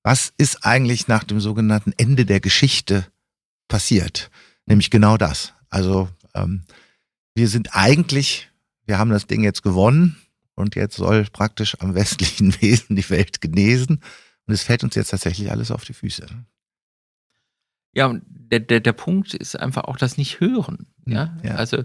Was 0.02 0.32
ist 0.36 0.64
eigentlich 0.64 1.08
nach 1.08 1.24
dem 1.24 1.40
sogenannten 1.40 1.92
Ende 1.96 2.26
der 2.26 2.40
Geschichte 2.40 3.06
passiert? 3.68 4.30
Nämlich 4.66 4.90
genau 4.90 5.16
das. 5.16 5.54
Also 5.70 6.10
ähm, 6.34 6.64
wir 7.34 7.48
sind 7.48 7.74
eigentlich, 7.74 8.50
wir 8.84 8.98
haben 8.98 9.10
das 9.10 9.26
Ding 9.26 9.42
jetzt 9.42 9.62
gewonnen 9.62 10.16
und 10.54 10.74
jetzt 10.74 10.96
soll 10.96 11.24
praktisch 11.24 11.80
am 11.80 11.94
westlichen 11.94 12.54
Wesen 12.60 12.96
die 12.96 13.08
Welt 13.10 13.40
genesen. 13.40 14.02
Und 14.46 14.54
es 14.54 14.62
fällt 14.62 14.84
uns 14.84 14.94
jetzt 14.94 15.10
tatsächlich 15.10 15.50
alles 15.50 15.70
auf 15.70 15.84
die 15.84 15.94
Füße. 15.94 16.26
Ja, 17.96 18.06
und 18.06 18.22
der, 18.28 18.60
der, 18.60 18.80
der 18.80 18.92
Punkt 18.92 19.32
ist 19.32 19.58
einfach 19.58 19.84
auch 19.84 19.96
das 19.96 20.18
Nicht-Hören. 20.18 20.86
Ja? 21.06 21.34
ja? 21.42 21.54
Also, 21.54 21.82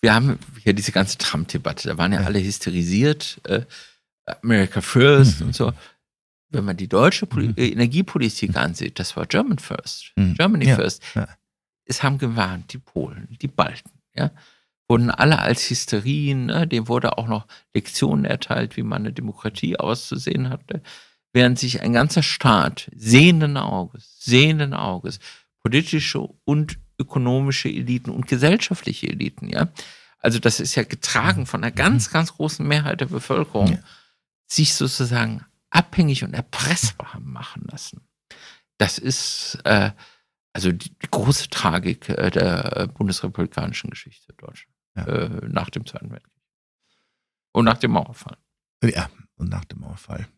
wir 0.00 0.14
haben 0.14 0.38
ja 0.64 0.72
diese 0.72 0.92
ganze 0.92 1.18
Trump-Debatte, 1.18 1.88
da 1.88 1.98
waren 1.98 2.12
ja, 2.12 2.20
ja, 2.20 2.26
alle 2.26 2.42
hysterisiert, 2.42 3.38
äh, 3.44 3.60
America 4.42 4.80
First 4.80 5.40
mhm. 5.40 5.48
und 5.48 5.54
so. 5.54 5.72
Wenn 6.48 6.64
man 6.64 6.78
die 6.78 6.88
deutsche 6.88 7.26
Poli 7.26 7.48
mhm. 7.48 7.54
Äh, 7.58 7.68
Energiepolitik 7.68 8.56
ansieht, 8.56 8.98
das 8.98 9.14
war 9.14 9.26
German 9.26 9.58
First, 9.58 10.12
mhm. 10.16 10.34
Germany 10.34 10.68
ja. 10.68 10.76
First. 10.76 11.02
Es 11.84 12.02
haben 12.02 12.16
gewarnt, 12.16 12.72
die 12.72 12.78
Polen, 12.78 13.36
die 13.42 13.48
Balten, 13.48 13.90
ja, 14.14 14.30
wurden 14.88 15.10
alle 15.10 15.38
als 15.38 15.68
Hysterien, 15.68 16.46
ne? 16.46 16.66
dem 16.66 16.88
wurde 16.88 17.18
auch 17.18 17.28
noch 17.28 17.46
Lektionen 17.74 18.24
erteilt, 18.24 18.78
wie 18.78 18.82
man 18.82 19.02
eine 19.02 19.12
Demokratie 19.12 19.78
auszusehen 19.78 20.48
hatte 20.48 20.80
während 21.32 21.58
sich 21.58 21.80
ein 21.80 21.92
ganzer 21.92 22.22
Staat 22.22 22.90
sehenden 22.94 23.56
Auges, 23.56 24.16
sehenden 24.20 24.74
Auges 24.74 25.18
politische 25.62 26.20
und 26.44 26.78
ökonomische 26.98 27.68
Eliten 27.68 28.10
und 28.10 28.26
gesellschaftliche 28.26 29.08
Eliten, 29.08 29.48
ja. 29.48 29.68
Also 30.18 30.38
das 30.38 30.60
ist 30.60 30.76
ja 30.76 30.84
getragen 30.84 31.46
von 31.46 31.62
einer 31.62 31.72
ganz, 31.72 32.08
mhm. 32.08 32.12
ganz 32.12 32.34
großen 32.34 32.66
Mehrheit 32.66 33.00
der 33.00 33.06
Bevölkerung, 33.06 33.72
ja. 33.72 33.78
sich 34.46 34.74
sozusagen 34.74 35.44
abhängig 35.70 36.22
und 36.22 36.34
erpressbar 36.34 37.14
haben 37.14 37.32
machen 37.32 37.66
lassen. 37.70 38.06
Das 38.78 38.98
ist 38.98 39.58
äh, 39.64 39.90
also 40.52 40.70
die, 40.70 40.90
die 40.90 41.10
große 41.10 41.48
Tragik 41.48 42.08
äh, 42.08 42.30
der 42.30 42.88
bundesrepublikanischen 42.88 43.90
Geschichte 43.90 44.32
Deutschland 44.34 44.76
ja. 44.96 45.06
äh, 45.06 45.48
nach 45.48 45.70
dem 45.70 45.86
Zweiten 45.86 46.10
Weltkrieg. 46.10 46.32
Und 47.52 47.64
nach 47.64 47.78
dem 47.78 47.92
Mauerfall. 47.92 48.36
Ja, 48.82 49.10
und 49.36 49.48
nach 49.48 49.64
dem 49.64 49.80
Mauerfall. 49.80 50.28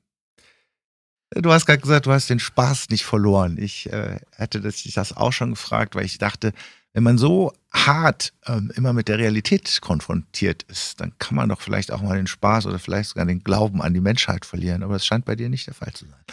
Du 1.35 1.53
hast 1.53 1.67
gerade 1.67 1.81
gesagt, 1.81 2.07
du 2.07 2.13
hast 2.13 2.31
den 2.31 2.39
Spaß 2.39 2.91
nicht 2.91 3.05
verloren. 3.05 3.57
Ich 3.59 3.93
äh, 3.93 4.21
hätte 4.37 4.61
das, 4.61 4.83
dich 4.83 4.95
das 4.95 5.17
auch 5.17 5.33
schon 5.33 5.51
gefragt, 5.51 5.95
weil 5.95 6.05
ich 6.05 6.19
dachte, 6.19 6.53
wenn 6.93 7.03
man 7.03 7.19
so 7.19 7.53
hart 7.73 8.33
ähm, 8.47 8.71
immer 8.77 8.93
mit 8.93 9.09
der 9.09 9.19
Realität 9.19 9.81
konfrontiert 9.81 10.63
ist, 10.65 11.01
dann 11.01 11.13
kann 11.19 11.35
man 11.35 11.49
doch 11.49 11.61
vielleicht 11.61 11.91
auch 11.91 12.03
mal 12.03 12.17
den 12.17 12.29
Spaß 12.29 12.67
oder 12.67 12.79
vielleicht 12.79 13.11
sogar 13.11 13.27
den 13.27 13.43
Glauben 13.43 13.83
an 13.83 13.95
die 13.95 14.01
Menschheit 14.01 14.47
verlieren. 14.47 14.85
Aber 14.85 14.95
das 14.95 15.05
scheint 15.05 15.25
bei 15.25 15.35
dir 15.35 15.49
nicht 15.49 15.67
der 15.67 15.75
Fall 15.75 15.93
zu 15.93 16.07
sein. 16.07 16.25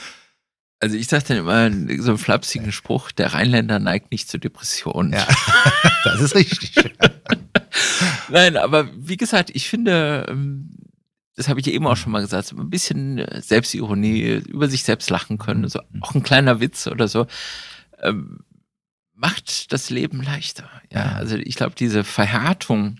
Also 0.79 0.95
ich 0.97 1.07
sage 1.07 1.25
dann 1.27 1.37
immer 1.37 2.01
so 2.01 2.11
einen 2.11 2.17
flapsigen 2.17 2.71
Spruch, 2.71 3.11
der 3.11 3.33
Rheinländer 3.33 3.79
neigt 3.79 4.11
nicht 4.11 4.29
zu 4.29 4.37
Depressionen. 4.37 5.13
Ja, 5.13 5.27
das 6.03 6.21
ist 6.21 6.35
richtig. 6.35 6.73
Nein, 8.29 8.57
aber 8.57 8.89
wie 8.95 9.17
gesagt, 9.17 9.51
ich 9.53 9.67
finde, 9.67 10.25
ähm, 10.29 10.69
das 11.35 11.47
habe 11.47 11.59
ich 11.59 11.67
eben 11.67 11.87
auch 11.87 11.97
schon 11.97 12.11
mal 12.11 12.21
gesagt, 12.21 12.47
so 12.47 12.57
ein 12.57 12.69
bisschen 12.69 13.17
äh, 13.17 13.41
Selbstironie, 13.41 14.41
über 14.47 14.67
sich 14.67 14.83
selbst 14.83 15.09
lachen 15.09 15.37
können, 15.37 15.67
so 15.67 15.79
mhm. 15.91 16.03
auch 16.03 16.15
ein 16.15 16.23
kleiner 16.23 16.59
Witz 16.59 16.87
oder 16.87 17.07
so, 17.07 17.27
ähm, 17.99 18.39
macht 19.13 19.71
das 19.71 19.89
Leben 19.89 20.21
leichter. 20.21 20.69
Ja, 20.91 21.13
also 21.13 21.37
ich 21.37 21.55
glaube, 21.55 21.75
diese 21.75 22.03
Verhärtung 22.03 22.99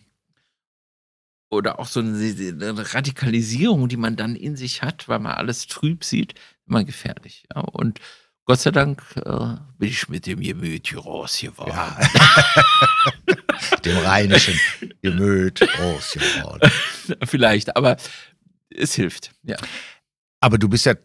oder 1.50 1.80
auch 1.80 1.88
so 1.88 2.00
eine, 2.00 2.18
eine, 2.18 2.94
Radikalisierung, 2.94 3.90
die 3.90 3.98
man 3.98 4.16
dann 4.16 4.36
in 4.36 4.56
sich 4.56 4.82
hat, 4.82 5.10
weil 5.10 5.20
man 5.20 5.34
alles 5.34 5.68
trüb 5.68 6.04
sieht, 6.04 6.36
immer 6.66 6.84
gefährlich. 6.86 7.46
Ja, 7.54 7.62
und 7.62 8.00
Gott 8.46 8.60
sei 8.60 8.72
Dank 8.72 9.04
äh, 9.18 9.56
bin 9.78 9.90
ich 9.90 10.10
mit 10.10 10.26
dem 10.26 10.42
Gemüt 10.42 10.88
hier 10.88 11.00
rausgeworden. 11.00 11.74
Ja. 11.74 11.98
dem 13.86 13.98
rheinischen 13.98 14.60
Gemüt 15.02 15.62
rausgeworden. 15.80 16.72
Vielleicht, 17.26 17.76
aber 17.76 17.98
Es 18.70 18.96
hilft, 18.96 19.32
ja. 19.44 19.58
Aber 20.40 20.58
du 20.58 20.68
bist 20.68 20.86
ja 20.86 20.96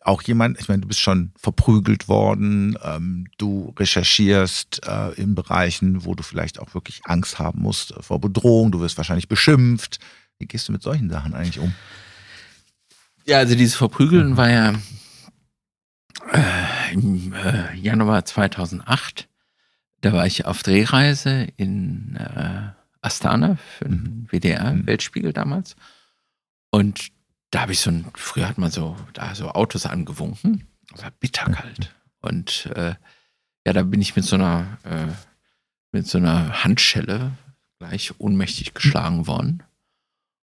auch 0.00 0.22
jemand, 0.22 0.60
ich 0.60 0.68
meine, 0.68 0.82
du 0.82 0.88
bist 0.88 1.00
schon 1.00 1.32
verprügelt 1.36 2.08
worden, 2.08 2.76
ähm, 2.82 3.28
du 3.38 3.72
recherchierst 3.78 4.80
äh, 4.84 5.12
in 5.14 5.36
Bereichen, 5.36 6.04
wo 6.04 6.16
du 6.16 6.24
vielleicht 6.24 6.58
auch 6.58 6.74
wirklich 6.74 7.02
Angst 7.04 7.38
haben 7.38 7.62
musst 7.62 7.94
vor 8.00 8.20
Bedrohung, 8.20 8.72
du 8.72 8.80
wirst 8.80 8.96
wahrscheinlich 8.96 9.28
beschimpft. 9.28 10.00
Wie 10.38 10.46
gehst 10.46 10.66
du 10.66 10.72
mit 10.72 10.82
solchen 10.82 11.08
Sachen 11.08 11.34
eigentlich 11.34 11.60
um? 11.60 11.72
Ja, 13.24 13.38
also 13.38 13.54
dieses 13.54 13.76
Verprügeln 13.76 14.30
mhm. 14.30 14.36
war 14.36 14.50
ja 14.50 14.74
äh, 16.32 16.92
im 16.92 17.32
äh, 17.32 17.74
Januar 17.74 18.24
2008. 18.24 19.28
Da 20.00 20.12
war 20.12 20.26
ich 20.26 20.46
auf 20.46 20.62
Drehreise 20.62 21.48
in 21.56 22.16
äh, 22.16 22.72
Astana 23.00 23.56
für 23.56 23.84
den 23.84 24.02
mhm. 24.02 24.28
WDR-Weltspiegel 24.30 25.30
mhm. 25.30 25.34
damals. 25.34 25.76
Und 26.70 27.08
da 27.50 27.62
habe 27.62 27.72
ich 27.72 27.80
so 27.80 27.90
ein, 27.90 28.06
früher 28.14 28.48
hat 28.48 28.58
man 28.58 28.70
so, 28.70 28.96
da 29.12 29.34
so 29.34 29.50
Autos 29.50 29.86
angewunken. 29.86 30.66
Das 30.90 31.02
war 31.02 31.10
bitterkalt. 31.10 31.94
Und 32.20 32.66
äh, 32.74 32.94
ja, 33.66 33.72
da 33.72 33.82
bin 33.82 34.00
ich 34.00 34.16
mit 34.16 34.24
so 34.24 34.36
einer, 34.36 34.78
äh, 34.84 35.06
mit 35.92 36.06
so 36.06 36.18
einer 36.18 36.64
Handschelle 36.64 37.32
gleich 37.78 38.18
ohnmächtig 38.18 38.74
geschlagen 38.74 39.26
worden. 39.26 39.62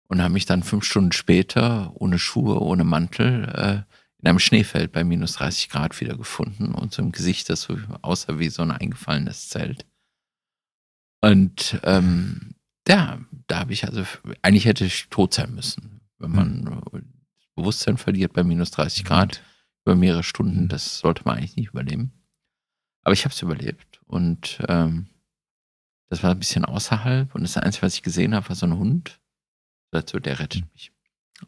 Und 0.07 0.21
habe 0.21 0.33
mich 0.33 0.45
dann 0.45 0.63
fünf 0.63 0.85
Stunden 0.85 1.11
später 1.11 1.91
ohne 1.95 2.19
Schuhe, 2.19 2.59
ohne 2.59 2.83
Mantel 2.83 3.85
äh, 3.87 3.95
in 4.25 4.29
einem 4.29 4.39
Schneefeld 4.39 4.91
bei 4.91 5.03
minus 5.03 5.33
30 5.33 5.69
Grad 5.69 5.99
wiedergefunden 6.01 6.73
und 6.73 6.93
so 6.93 7.01
im 7.01 7.11
Gesicht, 7.11 7.49
das 7.49 7.61
so 7.61 7.77
aussah 8.01 8.39
wie 8.39 8.49
so 8.49 8.63
ein 8.63 8.71
eingefallenes 8.71 9.49
Zelt. 9.49 9.85
Und 11.21 11.79
ähm, 11.83 12.55
ja, 12.87 13.19
da 13.47 13.59
habe 13.59 13.73
ich 13.73 13.85
also, 13.85 14.03
eigentlich 14.41 14.65
hätte 14.65 14.85
ich 14.85 15.07
tot 15.09 15.33
sein 15.33 15.53
müssen 15.53 15.95
wenn 16.19 16.31
man 16.31 16.81
das 16.85 17.47
Bewusstsein 17.55 17.97
verliert 17.97 18.33
bei 18.33 18.43
minus 18.43 18.71
30 18.71 19.03
mhm. 19.03 19.07
Grad 19.07 19.43
über 19.85 19.95
mehrere 19.95 20.23
Stunden, 20.23 20.63
mhm. 20.63 20.67
das 20.69 20.99
sollte 20.99 21.23
man 21.25 21.37
eigentlich 21.37 21.55
nicht 21.55 21.69
überleben. 21.69 22.13
Aber 23.01 23.13
ich 23.13 23.23
habe 23.23 23.33
es 23.33 23.41
überlebt 23.41 24.01
und 24.05 24.59
ähm, 24.67 25.07
das 26.09 26.23
war 26.23 26.31
ein 26.31 26.39
bisschen 26.39 26.65
außerhalb 26.65 27.33
und 27.35 27.43
das 27.43 27.57
Einzige, 27.57 27.85
was 27.85 27.95
ich 27.95 28.03
gesehen 28.03 28.33
habe, 28.33 28.49
war 28.49 28.55
so 28.55 28.65
ein 28.65 28.77
Hund. 28.77 29.19
Dazu, 29.91 30.19
der 30.19 30.39
rettet 30.39 30.63
mhm. 30.63 30.69
mich. 30.73 30.91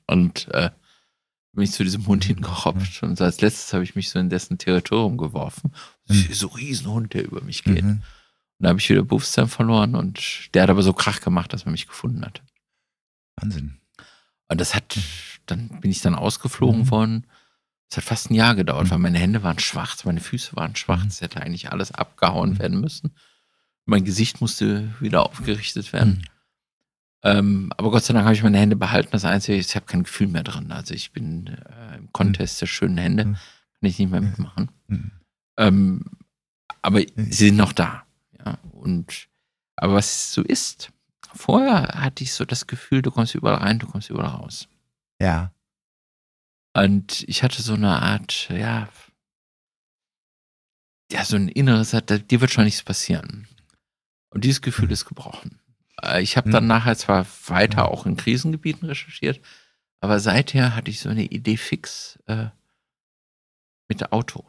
Und 0.06 0.48
äh, 0.50 0.72
bin 1.58 1.64
ich 1.64 1.72
zu 1.72 1.84
diesem 1.84 2.06
Hund 2.06 2.24
hingerobbt 2.24 3.02
und 3.02 3.20
als 3.20 3.42
letztes 3.42 3.74
habe 3.74 3.84
ich 3.84 3.96
mich 3.96 4.12
so 4.12 4.20
in 4.20 4.30
dessen 4.30 4.60
Territorium 4.60 5.18
geworfen. 5.18 5.74
So 6.06 6.48
ein 6.48 6.54
Riesenhund, 6.54 7.16
der 7.16 7.26
über 7.26 7.42
mich 7.42 7.64
geht. 7.64 7.84
Und 7.84 8.04
da 8.60 8.70
habe 8.70 8.80
ich 8.80 8.88
wieder 8.88 9.02
Bewusstsein 9.02 9.48
verloren 9.48 9.96
und 9.96 10.54
der 10.54 10.64
hat 10.64 10.70
aber 10.70 10.84
so 10.84 10.94
Krach 10.94 11.20
gemacht, 11.20 11.52
dass 11.52 11.66
man 11.66 11.72
mich 11.72 11.88
gefunden 11.88 12.24
hat. 12.24 12.44
Wahnsinn. 13.38 13.80
Und 14.48 14.62
das 14.62 14.76
hat, 14.76 15.00
dann 15.48 15.82
bin 15.82 15.90
ich 15.90 16.02
dann 16.02 16.14
ausgeflogen 16.14 16.82
mhm. 16.82 16.92
worden. 16.92 17.28
Es 17.90 17.98
hat 17.98 18.04
fast 18.04 18.30
ein 18.30 18.36
Jahr 18.36 18.54
gedauert, 18.54 18.86
mhm. 18.86 18.92
weil 18.92 19.00
meine 19.00 19.18
Hände 19.18 19.42
waren 19.42 19.58
schwarz, 19.58 20.06
meine 20.06 20.22
Füße 20.22 20.56
waren 20.56 20.76
schwarz. 20.76 21.02
Mhm. 21.02 21.08
Es 21.08 21.22
hätte 21.22 21.42
eigentlich 21.42 21.72
alles 21.72 21.92
abgehauen 21.92 22.52
mhm. 22.52 22.60
werden 22.60 22.80
müssen. 22.80 23.16
Mein 23.86 24.06
Gesicht 24.06 24.42
musste 24.42 24.94
wieder 25.00 25.26
aufgerichtet 25.26 25.92
werden. 25.92 26.22
Mhm. 27.24 27.30
Ähm, 27.30 27.74
aber 27.78 27.92
Gott 27.92 28.04
sei 28.04 28.14
Dank 28.14 28.26
habe 28.26 28.36
ich 28.36 28.44
meine 28.44 28.60
Hände 28.60 28.76
behalten. 28.76 29.10
Das 29.12 29.26
Einzige 29.26 29.58
ist, 29.58 29.70
ich 29.70 29.76
habe 29.76 29.86
kein 29.86 30.04
Gefühl 30.04 30.28
mehr 30.28 30.44
drin. 30.44 30.72
Also 30.72 30.94
ich 30.94 31.12
bin 31.12 31.48
äh, 31.48 31.98
im 31.98 32.12
Contest 32.14 32.62
der 32.62 32.68
schönen 32.68 32.98
Hände, 32.98 33.24
kann 33.24 33.38
ich 33.82 34.00
nicht 34.00 34.12
mehr 34.12 34.22
mitmachen. 34.22 34.72
Ähm, 35.58 36.06
aber 36.82 37.02
sie 37.16 37.48
sind 37.48 37.58
noch 37.58 37.74
da. 37.74 38.04
Ja, 38.40 38.58
und 38.72 39.28
aber 39.76 39.96
was 39.96 40.32
so 40.32 40.42
ist, 40.42 40.92
Vorher 41.38 42.02
hatte 42.02 42.24
ich 42.24 42.34
so 42.34 42.46
das 42.46 42.68
Gefühl, 42.68 43.02
du 43.02 43.12
kommst 43.12 43.36
überall 43.36 43.58
rein, 43.58 43.80
du 43.80 43.88
kommst 43.88 44.10
überall 44.10 44.32
raus. 44.32 44.68
Ja. 45.22 45.54
Und 46.74 47.24
ich 47.28 47.44
hatte 47.44 47.62
so 47.62 47.74
eine 47.74 48.02
Art, 48.02 48.50
ja, 48.50 48.90
ja, 51.12 51.24
so 51.24 51.36
ein 51.36 51.48
inneres, 51.48 51.92
dir 51.92 52.42
wird 52.42 52.52
schon 52.52 52.66
nichts 52.66 52.84
passieren. 52.84 53.48
Und 54.30 54.44
dieses 54.44 54.62
Gefühl 54.62 54.88
mhm. 54.88 54.92
ist 54.92 55.06
gebrochen. 55.06 55.60
Äh, 56.02 56.22
ich 56.22 56.38
habe 56.38 56.50
dann 56.50 56.64
mhm. 56.64 56.70
nachher 56.70 56.98
zwar 56.98 57.26
weiter 57.48 57.84
hm. 57.84 57.92
auch 57.92 58.06
in 58.06 58.18
Krisengebieten 58.18 58.88
recherchiert, 58.88 59.42
aber 60.00 60.20
seither 60.20 60.76
hatte 60.76 60.92
ich 60.92 61.00
so 61.00 61.10
eine 61.10 61.24
Idee 61.24 61.58
fix 61.58 62.20
äh, 62.28 62.48
mit 63.88 64.12
Auto. 64.12 64.46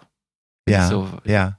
Ja, 0.69 0.89
so, 0.89 1.09
ja. 1.25 1.59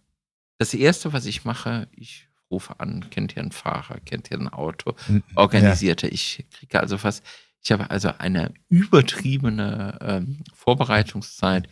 Das 0.58 0.74
erste, 0.74 1.14
was 1.14 1.26
ich 1.26 1.46
mache, 1.46 1.88
ich 1.92 2.28
rufe 2.52 2.80
an, 2.80 3.10
kennt 3.10 3.36
ihr 3.36 3.42
einen 3.42 3.52
Fahrer, 3.52 4.00
kennt 4.02 4.30
ihr 4.30 4.38
ein 4.38 4.50
Auto, 4.50 4.96
organisierte. 5.36 6.08
Ja. 6.08 6.14
Ich 6.14 6.46
kriege 6.52 6.80
also 6.80 6.98
fast, 6.98 7.24
ich 7.62 7.72
habe 7.72 7.90
also 7.90 8.12
eine 8.18 8.54
übertriebene 8.68 9.98
ähm, 10.02 10.44
Vorbereitungszeit, 10.54 11.68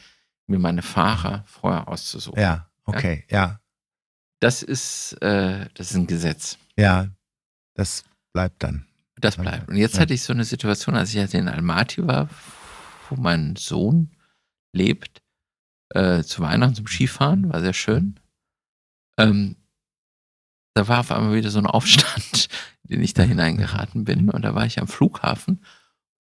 mir 0.48 0.60
meine 0.60 0.82
Fahrer 0.82 1.44
vorher 1.46 1.88
auszusuchen. 1.88 2.42
Ja, 2.42 2.70
okay, 2.86 3.26
ja. 3.30 3.38
ja. 3.38 3.60
Das 4.40 4.64
ist, 4.64 5.14
äh, 5.22 5.68
das 5.74 5.92
ist 5.92 5.98
ein 5.98 6.08
Gesetz. 6.08 6.58
Ja, 6.78 7.08
das 7.78 8.04
bleibt 8.34 8.64
dann. 8.64 8.86
Das 9.16 9.38
bleibt. 9.38 9.70
Und 9.70 9.78
jetzt 9.78 9.96
ja. 9.96 10.02
hatte 10.02 10.14
ich 10.14 10.24
so 10.24 10.34
eine 10.34 10.44
Situation, 10.44 10.96
als 10.96 11.14
ich 11.14 11.34
in 11.34 11.48
Almaty 11.48 12.06
war, 12.06 12.30
wo 13.10 13.16
mein 13.16 13.56
Sohn 13.56 14.12
lebt, 14.74 15.22
äh, 15.90 16.24
zu 16.24 16.42
Weihnachten 16.42 16.76
zum 16.76 16.88
Skifahren, 16.88 17.52
war 17.52 17.62
sehr 17.62 17.74
schön. 17.74 18.20
Ähm, 19.18 19.56
da 20.76 20.88
war 20.88 21.00
auf 21.00 21.12
einmal 21.12 21.36
wieder 21.36 21.50
so 21.50 21.60
ein 21.60 21.66
Aufstand, 21.66 22.50
in 22.84 22.90
den 22.90 23.02
ich 23.02 23.14
da 23.14 23.24
hineingeraten 23.24 24.04
bin. 24.04 24.30
Und 24.30 24.44
da 24.44 24.54
war 24.54 24.66
ich 24.66 24.80
am 24.80 24.88
Flughafen 24.88 25.64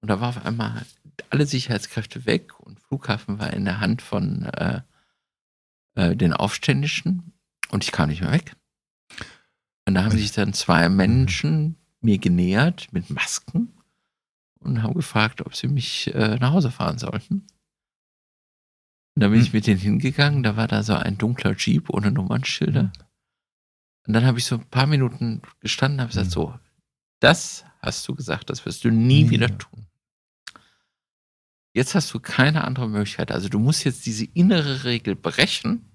und 0.01 0.09
da 0.09 0.21
war 0.21 0.29
auf 0.29 0.45
einmal 0.45 0.85
alle 1.29 1.45
Sicherheitskräfte 1.45 2.25
weg 2.25 2.59
und 2.59 2.79
Flughafen 2.79 3.39
war 3.39 3.53
in 3.53 3.65
der 3.65 3.79
Hand 3.79 4.01
von 4.01 4.45
äh, 4.45 4.81
äh, 5.95 6.15
den 6.15 6.33
Aufständischen 6.33 7.33
und 7.69 7.83
ich 7.83 7.91
kam 7.91 8.09
nicht 8.09 8.21
mehr 8.21 8.31
weg. 8.31 8.55
Und 9.87 9.93
da 9.93 10.03
haben 10.03 10.17
sich 10.17 10.33
dann 10.33 10.51
zwei 10.51 10.89
Menschen 10.89 11.77
mir 12.01 12.17
genähert 12.17 12.89
mit 12.91 13.09
Masken 13.09 13.73
und 14.59 14.83
haben 14.83 14.93
gefragt, 14.95 15.45
ob 15.45 15.55
sie 15.55 15.69
mich 15.69 16.13
äh, 16.13 16.35
nach 16.35 16.51
Hause 16.51 16.71
fahren 16.71 16.97
sollten. 16.97 17.47
Und 19.15 19.23
da 19.23 19.29
bin 19.29 19.39
ich 19.39 19.47
hm. 19.47 19.53
mit 19.53 19.65
denen 19.65 19.79
hingegangen, 19.79 20.43
da 20.43 20.57
war 20.57 20.67
da 20.67 20.83
so 20.83 20.93
ein 20.93 21.17
dunkler 21.17 21.55
Jeep 21.55 21.89
ohne 21.89 22.11
Nummernschilder. 22.11 22.91
Und 24.05 24.13
dann 24.13 24.25
habe 24.25 24.39
ich 24.39 24.45
so 24.45 24.55
ein 24.55 24.65
paar 24.65 24.87
Minuten 24.87 25.41
gestanden 25.61 25.99
und 25.99 26.01
habe 26.01 26.09
gesagt, 26.09 26.27
mhm. 26.27 26.31
so, 26.31 26.59
das 27.21 27.63
hast 27.81 28.05
du 28.09 28.13
gesagt, 28.13 28.49
das 28.49 28.65
wirst 28.65 28.83
du 28.83 28.89
nie 28.89 29.23
ja. 29.23 29.29
wieder 29.29 29.57
tun. 29.57 29.87
Jetzt 31.71 31.95
hast 31.95 32.13
du 32.13 32.19
keine 32.19 32.65
andere 32.65 32.89
Möglichkeit. 32.89 33.31
Also 33.31 33.47
du 33.47 33.57
musst 33.57 33.85
jetzt 33.85 34.05
diese 34.05 34.25
innere 34.25 34.83
Regel 34.83 35.15
brechen. 35.15 35.85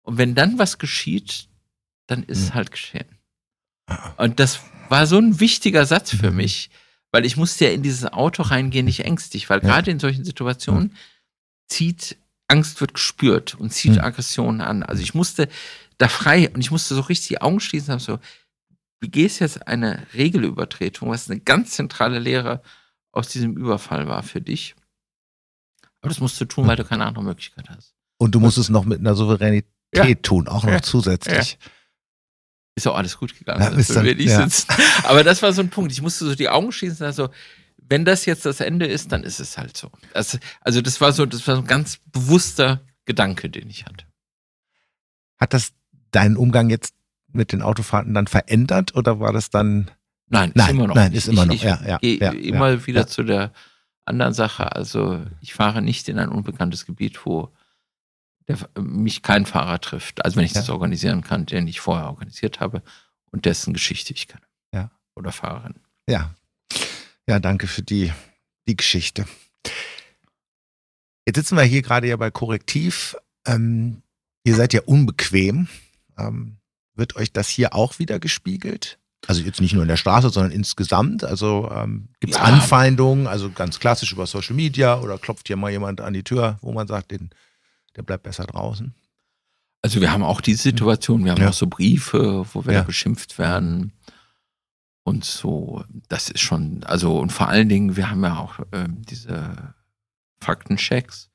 Und 0.00 0.16
wenn 0.16 0.34
dann 0.34 0.58
was 0.58 0.78
geschieht, 0.78 1.50
dann 2.12 2.22
ist 2.24 2.38
es 2.38 2.54
halt 2.54 2.70
geschehen. 2.70 3.06
Ah. 3.86 4.12
Und 4.16 4.38
das 4.38 4.60
war 4.88 5.06
so 5.06 5.18
ein 5.18 5.40
wichtiger 5.40 5.86
Satz 5.86 6.14
für 6.14 6.30
mhm. 6.30 6.36
mich, 6.36 6.70
weil 7.10 7.24
ich 7.24 7.36
musste 7.36 7.64
ja 7.64 7.72
in 7.72 7.82
dieses 7.82 8.04
Auto 8.12 8.42
reingehen, 8.42 8.86
nicht 8.86 9.04
ängstlich, 9.04 9.50
weil 9.50 9.60
ja. 9.62 9.68
gerade 9.68 9.90
in 9.90 9.98
solchen 9.98 10.24
Situationen 10.24 10.96
zieht 11.68 12.16
Angst 12.48 12.80
wird 12.82 12.92
gespürt 12.92 13.54
und 13.54 13.72
zieht 13.72 13.98
Aggressionen 13.98 14.60
an. 14.60 14.82
Also 14.82 15.02
ich 15.02 15.14
musste 15.14 15.48
da 15.96 16.08
frei 16.08 16.50
und 16.50 16.60
ich 16.60 16.70
musste 16.70 16.94
so 16.94 17.00
richtig 17.00 17.28
die 17.28 17.40
Augen 17.40 17.60
schließen 17.60 17.94
und 17.94 18.00
so, 18.00 18.18
du 19.00 19.08
gehst 19.08 19.40
jetzt 19.40 19.66
eine 19.66 20.06
Regelübertretung, 20.12 21.08
was 21.08 21.30
eine 21.30 21.40
ganz 21.40 21.70
zentrale 21.70 22.18
Lehre 22.18 22.62
aus 23.10 23.28
diesem 23.28 23.56
Überfall 23.56 24.06
war 24.06 24.22
für 24.22 24.42
dich. 24.42 24.74
Aber 26.00 26.10
das 26.10 26.20
musst 26.20 26.40
du 26.40 26.44
tun, 26.44 26.66
weil 26.66 26.76
du 26.76 26.84
keine 26.84 27.06
andere 27.06 27.24
Möglichkeit 27.24 27.70
hast. 27.70 27.94
Und 28.18 28.34
du 28.34 28.40
musst 28.40 28.58
es 28.58 28.68
noch 28.68 28.84
mit 28.84 29.00
einer 29.00 29.14
Souveränität 29.14 29.66
ja, 29.94 30.14
tun, 30.14 30.48
auch 30.48 30.64
noch 30.64 30.72
ja, 30.72 30.82
zusätzlich. 30.82 31.52
Ja. 31.52 31.70
Ist 32.74 32.86
auch 32.86 32.96
alles 32.96 33.18
gut 33.18 33.38
gegangen, 33.38 33.62
ja, 33.62 33.70
dass 33.70 33.88
dann, 33.88 34.06
ja. 34.18 34.48
Aber 35.04 35.24
das 35.24 35.42
war 35.42 35.52
so 35.52 35.60
ein 35.60 35.68
Punkt. 35.68 35.92
Ich 35.92 36.00
musste 36.00 36.24
so 36.24 36.34
die 36.34 36.48
Augen 36.48 36.72
schließen 36.72 37.06
und 37.06 37.12
so, 37.12 37.28
wenn 37.76 38.06
das 38.06 38.24
jetzt 38.24 38.46
das 38.46 38.60
Ende 38.60 38.86
ist, 38.86 39.12
dann 39.12 39.24
ist 39.24 39.40
es 39.40 39.58
halt 39.58 39.76
so. 39.76 39.90
Das, 40.14 40.38
also 40.62 40.80
das 40.80 41.00
war 41.00 41.12
so, 41.12 41.26
das 41.26 41.46
war 41.46 41.56
so 41.56 41.62
ein 41.62 41.66
ganz 41.66 41.98
bewusster 42.12 42.80
Gedanke, 43.04 43.50
den 43.50 43.68
ich 43.68 43.84
hatte. 43.84 44.06
Hat 45.38 45.52
das 45.52 45.72
deinen 46.12 46.36
Umgang 46.36 46.70
jetzt 46.70 46.94
mit 47.32 47.52
den 47.52 47.60
Autofahrten 47.60 48.14
dann 48.14 48.26
verändert 48.26 48.94
oder 48.94 49.20
war 49.20 49.32
das 49.32 49.50
dann? 49.50 49.90
Nein, 50.28 50.52
nein, 50.54 50.68
ist 50.68 50.70
immer 50.70 50.86
noch. 50.86 50.94
Nein, 50.94 51.12
ist 51.12 51.28
immer 51.28 51.46
noch. 51.46 51.54
Ich, 51.54 51.64
ich 51.64 51.68
ja, 51.68 51.80
ja, 51.86 51.98
gehe 51.98 52.18
ja, 52.18 52.32
immer 52.32 52.86
wieder 52.86 53.06
zu 53.06 53.22
der 53.22 53.52
anderen 54.06 54.32
Sache. 54.32 54.74
Also 54.74 55.20
ich 55.40 55.52
fahre 55.52 55.82
nicht 55.82 56.08
in 56.08 56.18
ein 56.18 56.30
unbekanntes 56.30 56.86
Gebiet, 56.86 57.26
wo 57.26 57.52
der, 58.48 58.58
mich 58.80 59.22
kein 59.22 59.46
Fahrer 59.46 59.80
trifft. 59.80 60.24
Also 60.24 60.36
wenn 60.36 60.44
ich 60.44 60.52
das 60.52 60.70
organisieren 60.70 61.22
kann, 61.22 61.46
den 61.46 61.66
ich 61.68 61.80
vorher 61.80 62.06
organisiert 62.06 62.60
habe 62.60 62.82
und 63.30 63.44
dessen 63.44 63.72
Geschichte 63.72 64.12
ich 64.12 64.28
kenne. 64.28 64.44
Ja. 64.74 64.90
Oder 65.14 65.32
Fahrerin. 65.32 65.74
Ja. 66.08 66.34
Ja, 67.28 67.38
danke 67.38 67.66
für 67.66 67.82
die, 67.82 68.12
die 68.66 68.76
Geschichte. 68.76 69.26
Jetzt 71.26 71.36
sitzen 71.36 71.56
wir 71.56 71.62
hier 71.62 71.82
gerade 71.82 72.08
ja 72.08 72.16
bei 72.16 72.30
Korrektiv. 72.30 73.16
Ähm, 73.46 74.02
ihr 74.44 74.56
seid 74.56 74.72
ja 74.72 74.82
unbequem. 74.82 75.68
Ähm, 76.18 76.56
wird 76.94 77.16
euch 77.16 77.32
das 77.32 77.48
hier 77.48 77.74
auch 77.74 77.98
wieder 77.98 78.18
gespiegelt? 78.18 78.98
Also 79.28 79.42
jetzt 79.42 79.60
nicht 79.60 79.72
nur 79.72 79.82
in 79.82 79.88
der 79.88 79.96
Straße, 79.96 80.30
sondern 80.30 80.50
insgesamt. 80.50 81.22
Also 81.22 81.70
ähm, 81.72 82.08
gibt 82.18 82.34
es 82.34 82.38
Ja. 82.38 82.44
Anfeindungen, 82.44 83.28
also 83.28 83.50
ganz 83.50 83.78
klassisch 83.78 84.12
über 84.12 84.26
Social 84.26 84.56
Media 84.56 84.98
oder 84.98 85.16
klopft 85.16 85.46
hier 85.46 85.56
mal 85.56 85.70
jemand 85.70 86.00
an 86.00 86.12
die 86.12 86.24
Tür, 86.24 86.58
wo 86.60 86.72
man 86.72 86.88
sagt, 86.88 87.12
den, 87.12 87.30
der 87.96 88.02
bleibt 88.02 88.22
besser 88.24 88.44
draußen. 88.44 88.94
Also 89.82 90.00
wir 90.00 90.12
haben 90.12 90.22
auch 90.22 90.40
die 90.40 90.54
Situation, 90.54 91.24
wir 91.24 91.32
haben 91.32 91.42
Ja. 91.42 91.48
auch 91.48 91.52
so 91.54 91.66
Briefe, 91.66 92.46
wo 92.52 92.64
wir 92.64 92.72
Ja. 92.74 92.80
da 92.80 92.86
beschimpft 92.86 93.38
werden. 93.38 93.92
Und 95.04 95.24
so, 95.24 95.84
das 96.08 96.30
ist 96.30 96.40
schon, 96.40 96.84
also 96.84 97.18
und 97.18 97.32
vor 97.32 97.48
allen 97.48 97.68
Dingen, 97.68 97.96
wir 97.96 98.08
haben 98.08 98.22
ja 98.22 98.38
auch 98.38 98.60
ähm, 98.72 99.02
diese 99.02 99.74
Faktenchecks. 100.40 101.28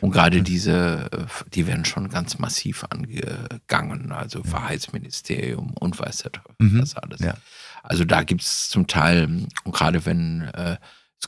Und 0.00 0.12
gerade 0.12 0.42
diese, 0.42 1.08
äh, 1.12 1.26
die 1.52 1.66
werden 1.66 1.84
schon 1.84 2.08
ganz 2.08 2.38
massiv 2.38 2.84
angegangen, 2.90 4.12
also 4.12 4.40
Wahrheitsministerium 4.50 5.74
und 5.74 5.98
weiß 5.98 6.18
der 6.18 6.32
Teufel 6.32 6.54
Mhm. 6.58 6.80
was 6.82 6.96
alles. 6.96 7.20
Ja. 7.20 7.34
Also 7.82 8.04
da 8.04 8.22
gibt 8.22 8.42
es 8.42 8.68
zum 8.70 8.86
Teil, 8.86 9.46
und 9.64 9.72
gerade 9.74 10.06
wenn 10.06 10.42
äh, 10.42 10.76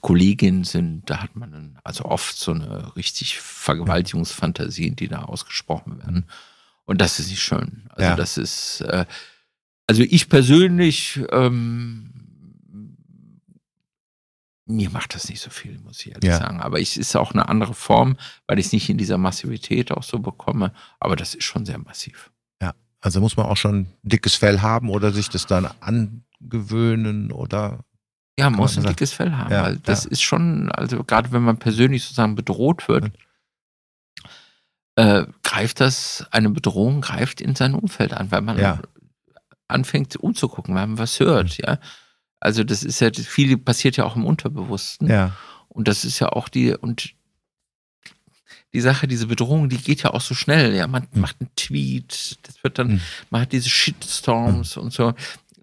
Kolleginnen 0.03 0.64
sind, 0.64 1.09
da 1.09 1.22
hat 1.22 1.37
man 1.37 1.78
also 1.82 2.05
oft 2.05 2.37
so 2.37 2.53
eine 2.53 2.95
richtig 2.97 3.39
Vergewaltigungsfantasien, 3.41 4.95
die 4.97 5.09
da 5.09 5.22
ausgesprochen 5.22 5.99
werden. 5.99 6.26
Und 6.84 7.01
das 7.01 7.18
ist 7.18 7.30
nicht 7.30 7.43
schön. 7.43 7.84
Also 7.91 8.11
Ja. 8.11 8.16
das 8.16 8.37
ist, 8.39 8.82
äh, 8.82 9.07
also 9.87 10.03
ich 10.03 10.28
persönlich, 10.28 11.20
ähm, 11.32 12.12
mir 14.68 14.91
macht 14.91 15.14
das 15.14 15.28
nicht 15.28 15.41
so 15.41 15.51
viel, 15.51 15.78
muss 15.78 16.01
ich 16.01 16.09
ehrlich 16.12 16.24
Ja. 16.28 16.39
sagen. 16.39 16.61
Aber 16.61 16.80
es 16.80 16.97
ist 16.97 17.14
auch 17.16 17.32
eine 17.32 17.49
andere 17.49 17.74
Form, 17.74 18.16
weil 18.47 18.59
ich 18.59 18.66
es 18.66 18.72
nicht 18.72 18.89
in 18.91 18.99
dieser 18.99 19.16
Massivität 19.18 19.93
auch 19.93 20.03
so 20.03 20.18
bekomme. 20.18 20.72
Aber 21.01 21.16
das 21.16 21.34
ist 21.34 21.45
schon 21.45 21.64
sehr 21.66 21.78
massiv. 21.78 22.30
Also 23.03 23.20
muss 23.20 23.37
man 23.37 23.47
auch 23.47 23.59
schon 23.59 23.87
dickes 24.03 24.34
Fell 24.34 24.62
haben 24.62 24.89
oder 24.89 25.12
sich 25.12 25.28
das 25.28 25.47
dann 25.47 25.68
angewöhnen 25.80 27.30
oder 27.30 27.84
Ja, 28.39 28.51
man 28.51 28.61
muss 28.61 28.76
ein 28.76 28.84
dickes 28.84 29.12
Fell 29.12 29.32
haben. 29.32 29.51
Ja, 29.53 29.62
weil 29.62 29.76
das 29.78 30.05
ja. 30.05 30.11
ist 30.11 30.22
schon, 30.22 30.70
also 30.70 31.03
gerade 31.05 31.32
wenn 31.32 31.43
man 31.43 31.59
persönlich 31.59 32.03
sozusagen 32.03 32.34
bedroht 32.34 32.87
wird, 32.89 33.11
äh, 34.97 35.24
greift 35.43 35.80
das, 35.80 36.26
eine 36.30 36.51
Bedrohung 36.51 37.01
greift 37.01 37.41
in 37.41 37.55
sein 37.55 37.74
Umfeld 37.74 38.12
an, 38.14 38.30
weil 38.30 38.43
man 38.43 38.59
Ja. 38.59 38.80
anfängt 39.68 40.16
umzugucken, 40.16 40.74
weil 40.74 40.87
man 40.87 40.99
was 40.99 41.18
hört, 41.20 41.57
ja. 41.59 41.78
Also 42.41 42.62
das 42.64 42.82
ist 42.84 43.01
ja, 43.01 43.11
viel 43.12 43.57
passiert 43.59 43.97
ja 43.97 44.05
auch 44.05 44.16
im 44.16 44.24
Unterbewussten. 44.24 45.09
ja, 45.09 45.32
Und 45.68 45.89
das 45.89 46.05
ist 46.05 46.18
ja 46.20 46.28
auch 46.30 46.49
die, 46.49 46.72
und 46.74 47.14
die 48.72 48.80
Sache, 48.80 49.07
diese 49.09 49.26
Bedrohung, 49.26 49.68
die 49.68 49.78
geht 49.78 50.03
ja 50.03 50.12
auch 50.12 50.20
so 50.20 50.34
schnell. 50.34 50.74
Ja, 50.74 50.87
man 50.87 51.07
Mhm. 51.12 51.20
macht 51.22 51.37
einen 51.41 51.51
Tweet, 51.57 52.39
das 52.43 52.62
wird 52.62 52.78
dann, 52.78 52.89
Mhm. 52.95 53.01
man 53.30 53.41
hat 53.43 53.53
diese 53.53 53.68
Shitstorms 53.70 54.76
und 54.76 54.93
so. 54.93 55.14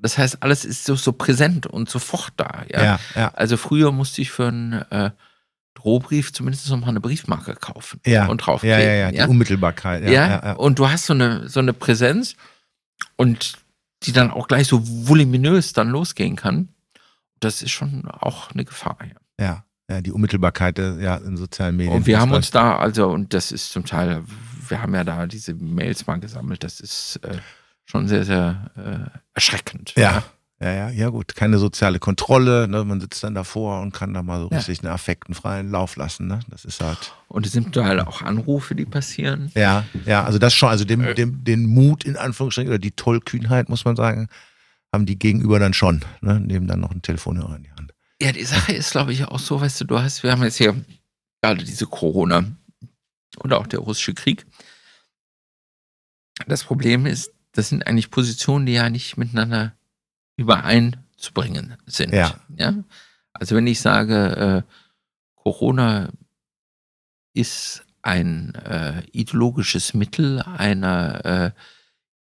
Das 0.04 0.18
heißt, 0.18 0.44
alles 0.44 0.66
ist 0.66 0.84
so, 0.84 0.96
so 0.96 1.14
präsent 1.14 1.66
und 1.66 1.90
sofort 1.90 2.34
da. 2.36 2.66
Ja. 2.70 2.84
ja, 2.84 3.00
ja, 3.16 3.28
Also 3.36 3.56
früher 3.56 3.94
musste 3.94 4.22
ich 4.22 4.32
für 4.32 4.50
einen 4.50 4.74
äh, 4.92 5.12
Drohbrief 5.76 6.34
zumindest 6.34 6.70
noch 6.70 6.82
mal 6.82 6.90
eine 6.90 7.00
Briefmarke 7.00 7.56
kaufen 7.56 8.02
ja, 8.06 8.28
und 8.28 8.42
ja, 8.42 8.46
draufkleben. 8.46 8.80
ja, 8.80 8.94
ja, 8.94 9.12
die 9.12 9.32
Unmittelbarkeit. 9.32 10.04
Ja, 10.04 10.12
ja, 10.12 10.28
ja, 10.28 10.42
ja. 10.44 10.54
und 10.54 10.78
du 10.78 10.90
hast 10.90 11.06
so 11.06 11.14
eine, 11.14 11.48
so 11.48 11.62
eine 11.62 11.72
Präsenz 11.72 12.36
und 13.16 13.54
die 14.04 14.12
dann 14.12 14.30
auch 14.30 14.50
gleich 14.50 14.68
so 14.68 14.82
voluminös 14.84 15.72
dann 15.72 15.88
losgehen 15.88 16.36
kann. 16.36 16.68
Das 17.40 17.62
ist 17.62 17.72
schon 17.72 18.04
auch 18.06 18.52
eine 18.52 18.66
Gefahr. 18.66 18.98
Ja. 19.40 19.46
ja, 19.46 19.64
ja, 19.90 20.02
die 20.02 20.12
Unmittelbarkeit 20.12 20.80
äh, 20.80 21.02
ja, 21.02 21.16
in 21.16 21.38
sozialen 21.38 21.78
Medien. 21.78 21.96
Und 21.96 22.08
wir 22.08 22.20
haben 22.20 22.34
uns 22.34 22.52
da, 22.52 22.78
also, 22.78 23.08
und 23.08 23.34
das 23.34 23.54
ist 23.54 23.72
zum 23.72 23.86
Teil, 23.86 24.26
wir 24.68 24.82
haben 24.82 24.94
ja 24.94 25.06
da 25.06 25.28
diese 25.28 25.54
Mails 25.54 26.08
mal 26.08 26.20
gesammelt, 26.20 26.66
das 26.66 26.82
ist 26.82 27.22
äh, 27.24 27.38
schon 27.86 28.08
sehr, 28.08 28.26
sehr 28.26 28.72
äh, 28.76 29.18
erschreckend. 29.34 29.94
Ja, 29.98 30.24
ja, 30.62 30.72
ja, 30.72 30.90
ja, 30.90 31.10
gut. 31.10 31.36
Keine 31.36 31.58
soziale 31.58 32.00
Kontrolle. 32.00 32.68
Ne? 32.70 32.86
Man 32.86 33.02
sitzt 33.02 33.24
dann 33.24 33.36
davor 33.36 33.82
und 33.82 33.92
kann 33.94 34.14
da 34.14 34.24
mal 34.24 34.40
so 34.42 34.50
Ja. 34.50 34.58
richtig 34.58 34.80
einen 34.82 34.94
affektenfreien 34.94 35.70
Lauf 35.70 35.98
lassen. 35.98 36.28
Ne? 36.28 36.40
Das 36.50 36.64
ist 36.64 36.82
halt. 36.82 37.14
Und 37.28 37.46
es 37.46 37.52
sind 37.52 37.76
da 37.76 37.84
halt 37.86 38.00
auch 38.08 38.22
Anrufe, 38.22 38.74
die 38.74 38.86
passieren. 38.86 39.52
Ja, 39.56 39.86
ja, 40.06 40.24
also 40.24 40.40
das 40.40 40.54
schon, 40.54 40.70
also 40.70 40.86
dem, 40.86 41.02
Äh. 41.04 41.16
dem, 41.16 41.44
den 41.44 41.66
Mut 41.66 42.06
in 42.06 42.16
Anführungsstrichen 42.16 42.70
oder 42.70 42.80
die 42.80 42.92
Tollkühnheit, 42.92 43.68
muss 43.68 43.84
man 43.84 43.96
sagen, 43.98 44.30
haben 44.94 45.06
die 45.06 45.20
Gegenüber 45.20 45.60
dann 45.60 45.74
schon. 45.74 46.06
Ne? 46.22 46.40
Nehmen 46.40 46.68
dann 46.68 46.80
noch 46.80 46.92
ein 46.92 47.02
Telefonhörer 47.02 47.58
in 47.58 47.64
die 47.64 47.72
Hand. 47.72 47.94
Ja, 48.22 48.32
die 48.32 48.46
Sache 48.46 48.72
ist, 48.72 48.92
glaube 48.92 49.12
ich, 49.12 49.26
auch 49.26 49.40
so, 49.40 49.60
weißt 49.60 49.82
du, 49.82 49.86
du 49.86 50.00
hast, 50.00 50.24
wir 50.24 50.32
haben 50.32 50.44
jetzt 50.44 50.58
hier 50.58 50.76
gerade 51.42 51.64
diese 51.66 51.88
Corona 51.88 52.46
oder 53.40 53.58
auch 53.60 53.68
der 53.68 53.80
russische 53.80 54.14
Krieg. 54.14 54.46
Das 56.48 56.64
Problem 56.64 57.06
ist, 57.06 57.32
das 57.54 57.70
sind 57.70 57.88
eigentlich 57.88 58.12
Positionen, 58.12 58.66
die 58.66 58.74
ja 58.74 58.90
nicht 58.90 59.18
miteinander 59.18 59.74
übereinzubringen 60.38 61.78
sind. 61.86 62.14
Ja. 62.14 62.36
ja? 62.58 62.74
Also 63.34 63.56
wenn 63.56 63.68
ich 63.68 63.80
sage, 63.82 64.64
äh, 64.66 64.72
Corona 65.36 66.10
ist 67.34 67.84
ein 68.02 68.54
äh, 68.56 69.04
ideologisches 69.12 69.94
Mittel 69.94 70.42
einer 70.42 71.26
äh, 71.26 71.52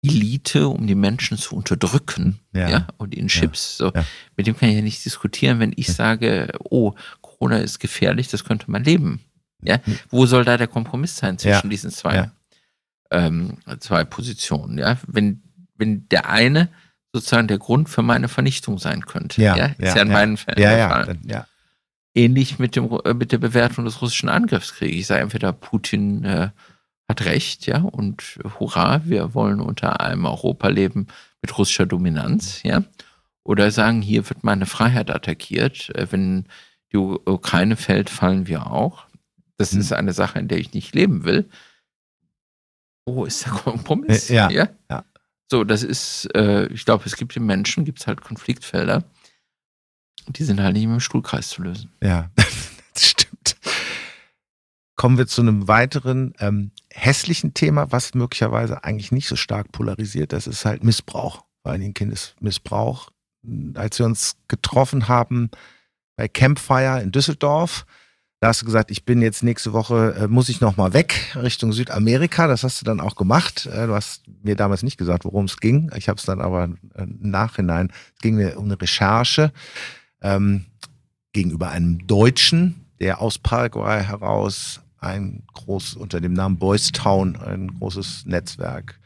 Elite, 0.04 0.68
um 0.68 0.86
die 0.86 0.94
Menschen 0.94 1.38
zu 1.38 1.54
unterdrücken, 1.54 2.40
Ja. 2.52 2.68
ja, 2.68 2.88
und 2.96 3.14
in 3.14 3.28
Chips. 3.28 3.76
So, 3.78 3.92
Ja. 3.94 4.04
mit 4.36 4.46
dem 4.46 4.56
kann 4.56 4.68
ich 4.70 4.76
ja 4.76 4.82
nicht 4.82 5.04
diskutieren, 5.04 5.60
wenn 5.60 5.72
ich 5.76 5.88
sage, 5.92 6.52
oh, 6.58 6.94
Corona 7.20 7.58
ist 7.58 7.78
gefährlich, 7.78 8.28
das 8.28 8.44
könnte 8.44 8.70
mein 8.70 8.84
Leben. 8.84 9.20
Ja, 9.64 9.78
wo 10.10 10.26
soll 10.26 10.44
da 10.44 10.56
der 10.56 10.66
Kompromiss 10.66 11.16
sein 11.16 11.38
zwischen 11.38 11.66
Ja. 11.66 11.70
diesen 11.70 11.90
zwei, 11.92 12.16
Ja. 12.16 12.32
Ähm, 13.12 13.58
zwei 13.78 14.04
Positionen? 14.04 14.78
Ja, 14.78 14.98
wenn, 15.06 15.42
wenn 15.76 16.08
der 16.08 16.28
eine 16.28 16.68
sozusagen 17.12 17.48
der 17.48 17.58
Grund 17.58 17.88
für 17.88 18.02
meine 18.02 18.28
Vernichtung 18.28 18.78
sein 18.78 19.04
könnte. 19.04 19.42
Ja, 19.42 19.56
ja, 19.56 19.66
ist 19.66 19.94
ja 19.94 20.02
in 20.02 20.08
ja. 20.08 20.14
beiden 20.14 20.36
Fällen 20.36 20.60
Ja, 20.60 20.76
ja, 20.76 21.04
dann, 21.04 21.20
ja. 21.24 21.46
Ähnlich 22.14 22.58
mit, 22.58 22.76
dem, 22.76 22.90
mit 23.16 23.32
der 23.32 23.38
Bewertung 23.38 23.84
des 23.84 24.02
russischen 24.02 24.28
Angriffskriegs. 24.28 24.96
Ich 24.96 25.06
sage 25.06 25.22
entweder 25.22 25.52
Putin 25.52 26.24
äh, 26.24 26.48
hat 27.08 27.24
recht, 27.24 27.66
ja, 27.66 27.82
und 27.82 28.38
hurra, 28.58 29.02
wir 29.04 29.34
wollen 29.34 29.60
unter 29.60 30.00
einem 30.00 30.24
Europa 30.24 30.68
leben 30.68 31.06
mit 31.42 31.56
russischer 31.58 31.86
Dominanz, 31.86 32.62
ja. 32.62 32.82
Oder 33.44 33.70
sagen, 33.70 34.02
hier 34.02 34.28
wird 34.28 34.44
meine 34.44 34.66
Freiheit 34.66 35.10
attackiert. 35.10 35.90
Äh, 35.96 36.06
Wenn 36.10 36.46
die 36.92 36.98
Ukraine 36.98 37.76
fällt, 37.76 38.08
fallen 38.10 38.46
wir 38.46 38.70
auch. 38.70 39.06
Das 39.56 39.72
Hm. 39.72 39.80
ist 39.80 39.92
eine 39.92 40.12
Sache, 40.12 40.38
in 40.38 40.48
der 40.48 40.58
ich 40.58 40.72
nicht 40.74 40.94
leben 40.94 41.24
will. 41.24 41.48
Wo 43.06 43.24
ist 43.24 43.44
der 43.44 43.52
Kompromiss? 43.52 44.30
Äh, 44.30 44.34
ja, 44.34 44.68
ja. 44.90 45.04
So, 45.50 45.64
das 45.64 45.82
ist, 45.82 46.28
äh, 46.34 46.66
ich 46.68 46.84
glaube, 46.84 47.04
es 47.04 47.16
gibt 47.16 47.36
im 47.36 47.44
Menschen, 47.44 47.84
gibt 47.84 48.00
es 48.00 48.06
halt 48.06 48.22
Konfliktfelder. 48.22 49.04
Die 50.28 50.44
sind 50.44 50.60
halt 50.60 50.74
nicht 50.74 50.86
mit 50.86 50.94
dem 50.94 51.00
Stuhlkreis 51.00 51.50
zu 51.50 51.62
lösen. 51.62 51.92
Ja, 52.02 52.30
das 52.94 53.06
stimmt. 53.06 53.56
Kommen 54.96 55.18
wir 55.18 55.26
zu 55.26 55.42
einem 55.42 55.68
weiteren 55.68 56.32
ähm, 56.38 56.70
hässlichen 56.90 57.54
Thema, 57.54 57.90
was 57.92 58.14
möglicherweise 58.14 58.84
eigentlich 58.84 59.12
nicht 59.12 59.28
so 59.28 59.36
stark 59.36 59.72
polarisiert. 59.72 60.32
Das 60.32 60.46
ist 60.46 60.64
halt 60.64 60.84
Missbrauch, 60.84 61.44
vor 61.62 61.72
allen 61.72 61.80
Dingen 61.80 61.94
Kindesmissbrauch. 61.94 63.10
Als 63.74 63.98
wir 63.98 64.06
uns 64.06 64.36
getroffen 64.48 65.08
haben 65.08 65.50
bei 66.16 66.28
Campfire 66.28 67.02
in 67.02 67.10
Düsseldorf, 67.10 67.84
da 68.42 68.48
hast 68.48 68.60
du 68.60 68.66
gesagt, 68.66 68.90
ich 68.90 69.04
bin 69.04 69.22
jetzt 69.22 69.44
nächste 69.44 69.72
Woche, 69.72 70.16
äh, 70.18 70.26
muss 70.26 70.48
ich 70.48 70.60
nochmal 70.60 70.92
weg 70.92 71.32
Richtung 71.36 71.72
Südamerika. 71.72 72.48
Das 72.48 72.64
hast 72.64 72.80
du 72.80 72.84
dann 72.84 72.98
auch 72.98 73.14
gemacht. 73.14 73.66
Äh, 73.66 73.86
du 73.86 73.94
hast 73.94 74.24
mir 74.42 74.56
damals 74.56 74.82
nicht 74.82 74.98
gesagt, 74.98 75.24
worum 75.24 75.44
es 75.44 75.58
ging. 75.58 75.92
Ich 75.96 76.08
habe 76.08 76.18
es 76.18 76.24
dann 76.24 76.40
aber 76.40 76.64
äh, 76.96 77.04
im 77.04 77.30
Nachhinein, 77.30 77.92
es 78.16 78.20
ging 78.20 78.34
mir 78.34 78.58
um 78.58 78.64
eine 78.64 78.80
Recherche 78.80 79.52
ähm, 80.22 80.64
gegenüber 81.32 81.70
einem 81.70 82.04
Deutschen, 82.08 82.84
der 82.98 83.20
aus 83.20 83.38
Paraguay 83.38 84.02
heraus 84.02 84.80
ein 84.98 85.44
groß 85.54 85.94
unter 85.94 86.20
dem 86.20 86.32
Namen 86.32 86.58
Boys 86.58 86.90
Town 86.90 87.36
ein 87.36 87.68
großes 87.78 88.26
Netzwerk 88.26 88.98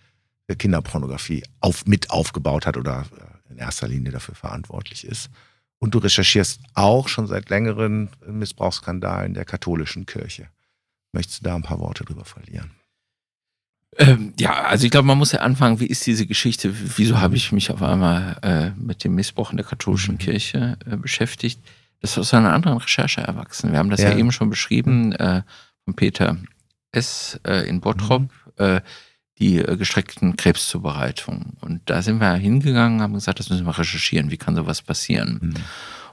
für 0.48 0.56
Kinderpornografie 0.56 1.44
auf, 1.60 1.84
mit 1.84 2.10
aufgebaut 2.10 2.64
hat 2.64 2.78
oder 2.78 3.04
äh, 3.12 3.52
in 3.52 3.58
erster 3.58 3.86
Linie 3.86 4.12
dafür 4.12 4.34
verantwortlich 4.34 5.06
ist. 5.06 5.28
Und 5.78 5.94
du 5.94 5.98
recherchierst 5.98 6.60
auch 6.74 7.08
schon 7.08 7.26
seit 7.26 7.50
längeren 7.50 8.08
Missbrauchsskandalen 8.26 9.34
der 9.34 9.44
katholischen 9.44 10.06
Kirche. 10.06 10.48
Möchtest 11.12 11.40
du 11.40 11.44
da 11.44 11.54
ein 11.54 11.62
paar 11.62 11.78
Worte 11.80 12.04
drüber 12.04 12.24
verlieren? 12.24 12.70
Ähm, 13.98 14.34
ja, 14.38 14.64
also 14.64 14.84
ich 14.84 14.90
glaube, 14.90 15.06
man 15.06 15.16
muss 15.18 15.32
ja 15.32 15.40
anfangen, 15.40 15.80
wie 15.80 15.86
ist 15.86 16.06
diese 16.06 16.26
Geschichte, 16.26 16.72
wieso 16.98 17.20
habe 17.20 17.36
ich 17.36 17.52
mich 17.52 17.70
auf 17.70 17.82
einmal 17.82 18.36
äh, 18.42 18.70
mit 18.78 19.04
dem 19.04 19.14
Missbrauch 19.14 19.50
in 19.52 19.56
der 19.56 19.64
katholischen 19.66 20.14
Mhm. 20.14 20.18
Kirche 20.18 20.78
äh, 20.86 20.96
beschäftigt? 20.96 21.60
Das 22.00 22.10
ist 22.12 22.18
aus 22.18 22.34
einer 22.34 22.52
anderen 22.52 22.76
Recherche 22.78 23.22
erwachsen. 23.22 23.72
Wir 23.72 23.78
haben 23.78 23.88
das 23.90 24.00
ja, 24.02 24.10
Ja. 24.10 24.18
eben 24.18 24.32
schon 24.32 24.50
beschrieben 24.50 25.12
äh, 25.12 25.42
von 25.84 25.94
Peter 25.96 26.36
S. 26.92 27.40
Äh, 27.46 27.68
in 27.68 27.80
Bottrop, 27.80 28.22
Mhm. 28.58 28.80
Die 29.38 29.58
äh, 29.58 29.76
gestreckten 29.76 30.36
Krebszubereitungen. 30.36 31.56
Und 31.60 31.82
da 31.86 32.02
sind 32.02 32.20
wir 32.20 32.34
hingegangen, 32.34 33.02
haben 33.02 33.14
gesagt, 33.14 33.38
das 33.38 33.50
müssen 33.50 33.66
wir 33.66 33.78
recherchieren, 33.78 34.30
wie 34.30 34.36
kann 34.36 34.56
sowas 34.56 34.82
passieren? 34.82 35.38
Mhm. 35.42 35.54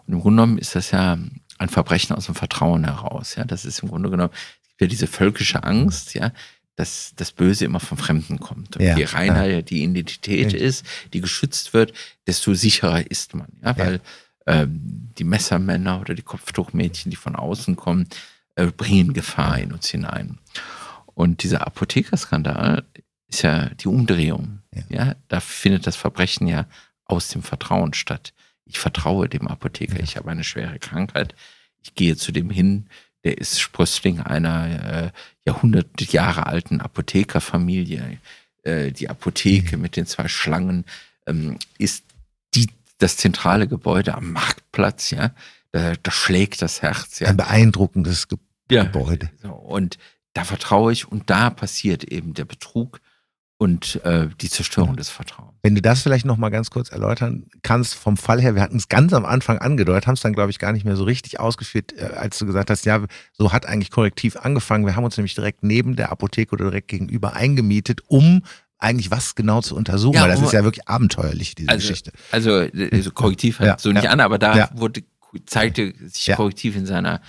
Und 0.06 0.14
im 0.14 0.20
Grunde 0.20 0.42
genommen 0.42 0.58
ist 0.58 0.76
das 0.76 0.92
ja 0.92 1.18
ein 1.58 1.70
Verbrechen 1.70 2.16
aus 2.16 2.26
dem 2.26 2.36
Vertrauen 2.36 2.84
heraus. 2.84 3.36
Ja, 3.36 3.46
das 3.46 3.64
ist 3.66 3.80
im 3.84 3.90
Grunde 3.90 4.10
genommen 4.10 4.34
es 4.34 4.68
gibt 4.70 4.82
ja 4.82 4.88
diese 4.88 5.08
völkische 5.08 5.64
Angst. 5.64 6.14
Ja, 6.14 6.32
dass 6.76 7.14
das 7.16 7.32
Böse 7.32 7.66
immer 7.66 7.80
vom 7.80 7.98
Fremden 7.98 8.40
kommt. 8.40 8.78
Und 8.78 8.84
Ja, 8.84 8.98
je 8.98 9.06
reiner 9.06 9.46
ja. 9.46 9.62
die 9.62 9.84
Identität 9.84 10.48
Richtig. 10.48 10.62
ist, 10.62 10.86
die 11.14 11.22
geschützt 11.22 11.74
wird, 11.74 11.94
desto 12.26 12.54
sicherer 12.54 13.10
ist 13.10 13.36
man. 13.36 13.48
Ja, 13.64 13.78
weil 13.78 14.02
ähm, 14.48 15.12
die 15.18 15.24
Messermänner 15.24 16.02
oder 16.02 16.16
die 16.16 16.24
Kopftuchmädchen, 16.24 17.12
die 17.12 17.16
von 17.16 17.36
außen 17.36 17.76
kommen, 17.76 18.08
äh, 18.56 18.68
bringen 18.68 19.14
Gefahr 19.14 19.60
in 19.60 19.72
uns 19.72 19.88
hinein. 19.90 20.40
Und 21.14 21.44
dieser 21.44 21.66
Apothekerskandal 21.68 22.84
ist 23.34 23.42
ja 23.42 23.70
die 23.70 23.88
Umdrehung. 23.88 24.60
Ja. 24.74 24.84
Ja. 24.90 25.16
da 25.28 25.40
findet 25.40 25.88
das 25.88 25.96
Verbrechen 25.96 26.48
ja 26.48 26.66
aus 27.06 27.28
dem 27.30 27.44
Vertrauen 27.44 27.94
statt. 27.94 28.34
Ich 28.66 28.80
vertraue 28.80 29.28
dem 29.28 29.48
Apotheker. 29.48 30.00
Ich 30.00 30.18
habe 30.18 30.32
eine 30.32 30.44
schwere 30.44 30.80
Krankheit. 30.80 31.36
Ich 31.82 31.96
gehe 31.96 32.16
zu 32.16 32.32
dem 32.32 32.50
hin. 32.50 32.88
Der 33.24 33.38
ist 33.38 33.60
Sprössling 33.60 34.20
einer 34.20 35.04
äh, 35.06 35.12
Jahrhundert 35.46 36.00
Jahre 36.12 36.48
alten 36.48 36.82
Apothekerfamilie. 36.82 38.20
Äh, 38.64 38.92
die 38.92 39.10
Apotheke 39.10 39.78
mit 39.78 39.96
den 39.96 40.06
zwei 40.06 40.28
Schlangen 40.28 40.86
ähm, 41.28 41.58
ist 41.78 42.04
die, 42.56 42.70
das 43.00 43.18
zentrale 43.18 43.68
Gebäude 43.68 44.16
am 44.16 44.32
Marktplatz. 44.32 45.10
Ja, 45.12 45.32
da, 45.72 45.94
da 46.02 46.12
schlägt 46.12 46.62
das 46.62 46.82
Herz. 46.82 47.20
Ja. 47.20 47.30
Ein 47.30 47.38
beeindruckendes 47.38 48.28
Ge 48.28 48.38
Ja. 48.70 48.84
Gebäude. 48.84 49.30
Und 49.44 49.98
da 50.34 50.44
vertraue 50.44 50.92
ich 50.92 51.08
und 51.08 51.30
da 51.30 51.50
passiert 51.50 52.04
eben 52.04 52.34
der 52.34 52.46
Betrug 52.46 53.00
und 53.64 54.04
äh, 54.04 54.28
die 54.42 54.50
Zerstörung 54.50 54.98
des 54.98 55.10
Vertrauens. 55.10 55.54
Wenn 55.64 55.74
du 55.74 55.82
das 55.82 56.02
vielleicht 56.04 56.26
noch 56.26 56.36
mal 56.36 56.50
ganz 56.50 56.70
kurz 56.70 56.90
erläutern 56.92 57.46
kannst 57.62 57.96
vom 57.96 58.18
Fall 58.18 58.42
her, 58.42 58.56
wir 58.56 58.62
hatten 58.62 58.76
es 58.76 58.90
ganz 58.90 59.14
am 59.14 59.24
Anfang 59.24 59.58
angedeutet, 59.58 60.06
haben 60.06 60.16
es 60.16 60.20
dann 60.22 60.34
glaube 60.34 60.52
ich 60.52 60.60
gar 60.60 60.74
nicht 60.74 60.84
mehr 60.84 60.98
so 60.98 61.06
richtig 61.06 61.40
ausgeführt, 61.40 61.94
äh, 61.98 62.04
als 62.16 62.38
du 62.38 62.46
gesagt 62.46 62.70
hast, 62.70 62.86
ja, 62.86 63.02
so 63.32 63.54
hat 63.54 63.66
eigentlich 63.66 63.90
korrektiv 63.90 64.36
angefangen. 64.36 64.86
Wir 64.86 64.98
haben 64.98 65.06
uns 65.06 65.16
nämlich 65.16 65.34
direkt 65.34 65.64
neben 65.64 65.96
der 65.96 66.12
Apotheke 66.12 66.52
oder 66.52 66.66
direkt 66.66 66.90
gegenüber 66.90 67.34
eingemietet, 67.36 68.02
um 68.08 68.44
eigentlich 68.80 69.12
was 69.12 69.36
genau 69.36 69.62
zu 69.62 69.78
untersuchen, 69.78 70.16
Ja, 70.16 70.24
weil 70.24 70.32
das 70.32 70.42
ist 70.42 70.52
ja 70.52 70.66
wirklich 70.66 70.90
abenteuerlich, 70.90 71.56
diese 71.56 71.70
Also, 71.70 71.88
Geschichte. 71.88 72.12
Also, 72.32 72.68
also 72.92 73.12
Korrektiv 73.12 73.60
halt 73.60 73.68
Ja, 73.68 73.78
so 73.80 73.94
nicht 73.94 74.04
ja. 74.04 74.10
an, 74.10 74.20
aber 74.20 74.38
da 74.38 74.70
wurde, 74.76 75.04
zeigte 75.46 75.94
sich. 76.10 76.36
Korrektiv 76.36 76.76
in 76.76 76.86
seiner 76.86 77.22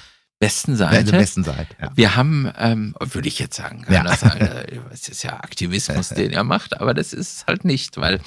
Seite. 0.49 0.97
in 0.97 1.07
der 1.07 1.19
besten 1.19 1.45
Seite. 1.45 1.77
Ja. 1.81 1.91
Wir 1.95 2.17
haben, 2.17 2.51
ähm, 2.59 2.95
würde 3.01 3.29
ich 3.29 3.39
jetzt 3.39 3.57
sagen, 3.57 3.85
Ja. 3.89 4.03
das 4.03 4.21
sagen, 4.21 4.41
äh, 4.47 4.79
es 4.93 5.09
ist 5.09 5.23
ja 5.23 5.41
Aktivismus, 5.41 6.09
den 6.11 6.33
er 6.33 6.45
macht, 6.45 6.81
aber 6.81 6.95
das 6.95 7.13
ist 7.13 7.37
es 7.39 7.47
halt 7.47 7.65
nicht, 7.65 7.97
weil, 7.97 8.21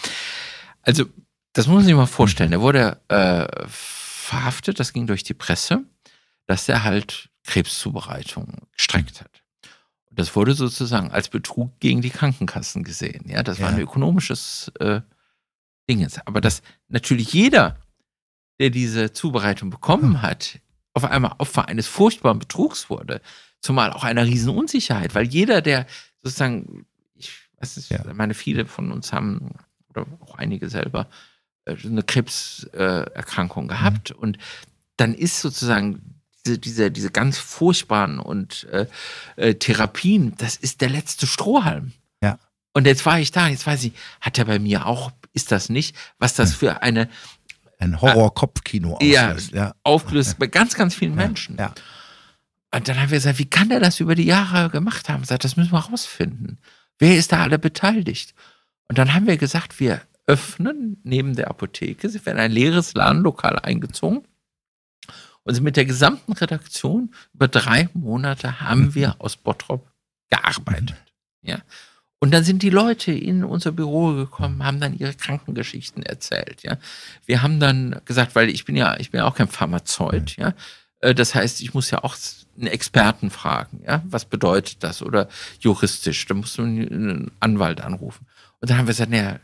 also, 0.82 1.06
das 1.54 1.68
muss 1.68 1.78
man 1.78 1.86
sich 1.86 1.96
mal 1.96 2.06
vorstellen. 2.06 2.52
Er 2.52 2.62
wurde 2.62 3.00
äh, 3.10 3.48
verhaftet, 3.68 4.80
das 4.80 4.94
ging 4.94 5.08
durch 5.08 5.24
die 5.24 5.34
Presse, 5.34 5.84
dass 6.46 6.68
er 6.70 6.84
halt 6.84 7.30
Krebszubereitung 7.46 8.68
gestreckt 8.76 9.22
hat. 9.22 9.44
Das 10.12 10.36
wurde 10.36 10.54
sozusagen 10.54 11.12
als 11.12 11.30
Betrug 11.30 11.80
gegen 11.80 12.02
die 12.02 12.10
Krankenkassen 12.10 12.84
gesehen. 12.84 13.26
Ja, 13.30 13.44
das 13.44 13.60
war 13.60 13.70
Ja. 13.70 13.76
ein 13.76 13.82
ökonomisches 13.82 14.72
äh, 14.80 15.02
Ding. 15.90 16.00
jetzt. 16.00 16.26
Aber 16.28 16.42
dass 16.42 16.62
natürlich 16.88 17.34
jeder, 17.34 17.78
der 18.60 18.70
diese 18.72 19.14
Zubereitung 19.14 19.70
bekommen 19.70 20.22
hat, 20.22 20.60
auf 20.98 21.06
einmal 21.06 21.36
Opfer 21.38 21.68
eines 21.68 21.88
furchtbaren 21.88 22.40
Betrugs 22.40 22.90
wurde, 22.90 23.22
zumal 23.62 23.92
auch 23.94 24.04
einer 24.04 24.26
riesen 24.26 24.50
Unsicherheit, 24.50 25.16
weil 25.16 25.28
jeder, 25.28 25.62
der 25.62 25.86
sozusagen, 26.22 26.86
ich 27.16 27.32
weiß 27.60 27.78
nicht, 27.78 27.90
Ja. 27.92 28.04
meine, 28.14 28.34
viele 28.34 28.66
von 28.66 28.92
uns 28.92 29.14
haben, 29.14 29.52
oder 29.90 30.06
auch 30.20 30.36
einige 30.36 30.70
selber, 30.70 31.08
äh, 31.66 31.76
eine 31.84 32.04
Krebserkrankung 32.04 33.68
gehabt 33.68 34.12
und 34.12 34.38
dann 34.98 35.14
ist 35.14 35.42
sozusagen 35.42 36.22
diese, 36.46 36.58
diese, 36.58 36.92
diese 36.92 37.12
ganz 37.12 37.38
furchtbaren 37.38 38.20
und 38.20 38.66
äh, 38.72 38.88
äh, 39.36 39.54
Therapien, 39.56 40.34
das 40.38 40.56
ist 40.56 40.82
der 40.82 40.90
letzte 40.90 41.28
Strohhalm. 41.28 41.94
Ja. 42.22 42.40
Und 42.74 42.88
jetzt 42.88 43.06
war 43.06 43.20
ich 43.20 43.32
da, 43.32 43.48
jetzt 43.48 43.68
weiß 43.68 43.84
ich, 43.84 43.94
hat 44.22 44.38
er 44.38 44.46
bei 44.46 44.60
mir 44.60 44.86
auch, 44.86 45.12
ist 45.34 45.52
das 45.52 45.70
nicht, 45.70 45.96
was 46.20 46.34
das 46.36 46.54
für 46.54 46.82
eine 46.82 47.10
Ein 47.80 48.02
Horror-Kopfkino 48.02 48.98
Ja. 49.02 49.30
auslöst. 49.30 49.52
Ja. 49.52 49.74
aufgelöst 49.84 50.40
bei 50.40 50.48
ganz, 50.48 50.76
ganz 50.76 50.96
vielen 50.96 51.16
Menschen. 51.16 51.58
Ja. 51.58 51.74
Und 52.74 52.88
dann 52.88 52.98
haben 53.00 53.12
wir 53.12 53.18
gesagt, 53.18 53.40
wie 53.40 53.50
kann 53.50 53.70
der 53.70 53.80
das 53.80 54.00
über 54.00 54.16
die 54.16 54.26
Jahre 54.26 54.70
gemacht 54.70 55.10
haben? 55.10 55.24
Sagt, 55.24 55.44
das 55.44 55.56
müssen 55.58 55.72
wir 55.72 55.80
rausfinden. 55.80 56.60
Wer 57.00 57.18
ist 57.18 57.32
da 57.32 57.44
alle 57.44 57.60
beteiligt? 57.60 58.34
Und 58.88 58.98
dann 58.98 59.14
haben 59.14 59.28
wir 59.28 59.38
gesagt, 59.38 59.80
wir 59.80 60.02
öffnen 60.26 61.00
neben 61.04 61.36
der 61.36 61.50
Apotheke, 61.50 62.10
sie 62.10 62.26
werden 62.26 62.40
ein 62.40 62.52
leeres 62.52 62.94
Ladenlokal 62.94 63.60
eingezogen 63.60 64.24
und 65.44 65.54
sind 65.54 65.64
mit 65.64 65.78
der 65.78 65.86
gesamten 65.86 66.34
Redaktion 66.34 67.14
über 67.34 67.48
drei 67.48 67.90
Monate 67.94 68.60
haben 68.60 68.94
wir 68.96 69.16
aus 69.20 69.38
Bottrop 69.38 69.90
gearbeitet. 70.30 70.96
Ja. 71.42 71.60
Und 72.20 72.32
dann 72.32 72.44
sind 72.44 72.64
die 72.64 72.72
Leute 72.72 73.12
in 73.12 73.44
unser 73.44 73.72
Büro 73.72 74.14
gekommen, 74.14 74.64
haben 74.64 74.80
dann 74.80 74.98
ihre 74.98 75.14
Krankengeschichten 75.14 76.02
erzählt. 76.04 76.64
Ja. 76.64 76.78
Wir 77.26 77.44
haben 77.44 77.60
dann 77.60 78.02
gesagt, 78.06 78.36
weil 78.36 78.50
ich 78.50 78.66
bin 78.66 78.76
ja, 78.76 78.98
ich 79.00 79.12
bin 79.12 79.20
ja 79.20 79.26
auch 79.26 79.36
kein 79.36 79.48
Pharmazeut, 79.48 80.36
ja. 80.38 80.54
Äh, 81.00 81.14
Das 81.14 81.36
heißt, 81.36 81.62
ich 81.62 81.74
muss 81.76 81.92
ja 81.92 82.04
auch 82.04 82.16
einen 82.58 82.68
Experten 82.68 83.30
fragen, 83.30 83.84
ja. 83.86 84.02
Was 84.06 84.26
bedeutet 84.26 84.84
das? 84.84 85.04
Oder 85.04 85.30
juristisch, 85.60 86.26
da 86.26 86.34
muss 86.34 86.58
man 86.58 86.68
einen 86.68 87.32
Anwalt 87.40 87.82
anrufen. 87.82 88.26
Und 88.60 88.70
dann 88.70 88.80
haben 88.80 88.88
wir 88.88 88.94
gesagt, 88.94 89.12
naja, 89.12 89.40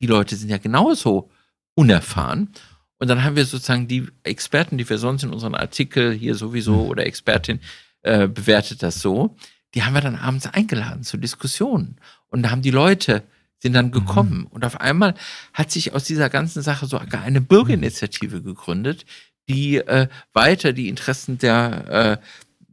die 0.00 0.06
Leute 0.08 0.34
sind 0.34 0.48
ja 0.48 0.58
genauso 0.58 1.30
unerfahren. 1.74 2.50
Und 2.98 3.08
dann 3.08 3.22
haben 3.22 3.36
wir 3.36 3.44
sozusagen 3.44 3.86
die 3.86 4.08
Experten, 4.24 4.78
die 4.78 4.88
wir 4.88 4.98
sonst 4.98 5.22
in 5.22 5.32
unseren 5.32 5.54
Artikel 5.54 6.12
hier 6.12 6.34
sowieso 6.34 6.86
oder 6.86 7.06
Expertin 7.06 7.60
äh, 8.02 8.26
bewertet 8.26 8.82
das 8.82 9.00
so, 9.00 9.36
die 9.74 9.82
haben 9.82 9.94
wir 9.94 10.00
dann 10.00 10.16
abends 10.16 10.46
eingeladen 10.46 11.02
zu 11.02 11.18
Diskussionen. 11.18 11.98
Und 12.28 12.42
da 12.42 12.50
haben 12.50 12.62
die 12.62 12.70
Leute 12.70 13.22
sind 13.58 13.72
dann 13.72 13.90
gekommen. 13.90 14.46
Und 14.50 14.64
auf 14.64 14.80
einmal 14.80 15.14
hat 15.52 15.70
sich 15.70 15.94
aus 15.94 16.04
dieser 16.04 16.28
ganzen 16.28 16.62
Sache 16.62 16.86
sogar 16.86 17.22
eine 17.22 17.40
Bürgerinitiative 17.40 18.42
gegründet, 18.42 19.06
die 19.48 19.76
äh, 19.78 20.08
weiter 20.32 20.72
die 20.72 20.88
Interessen 20.88 21.38
der, 21.38 22.20
äh, 22.20 22.26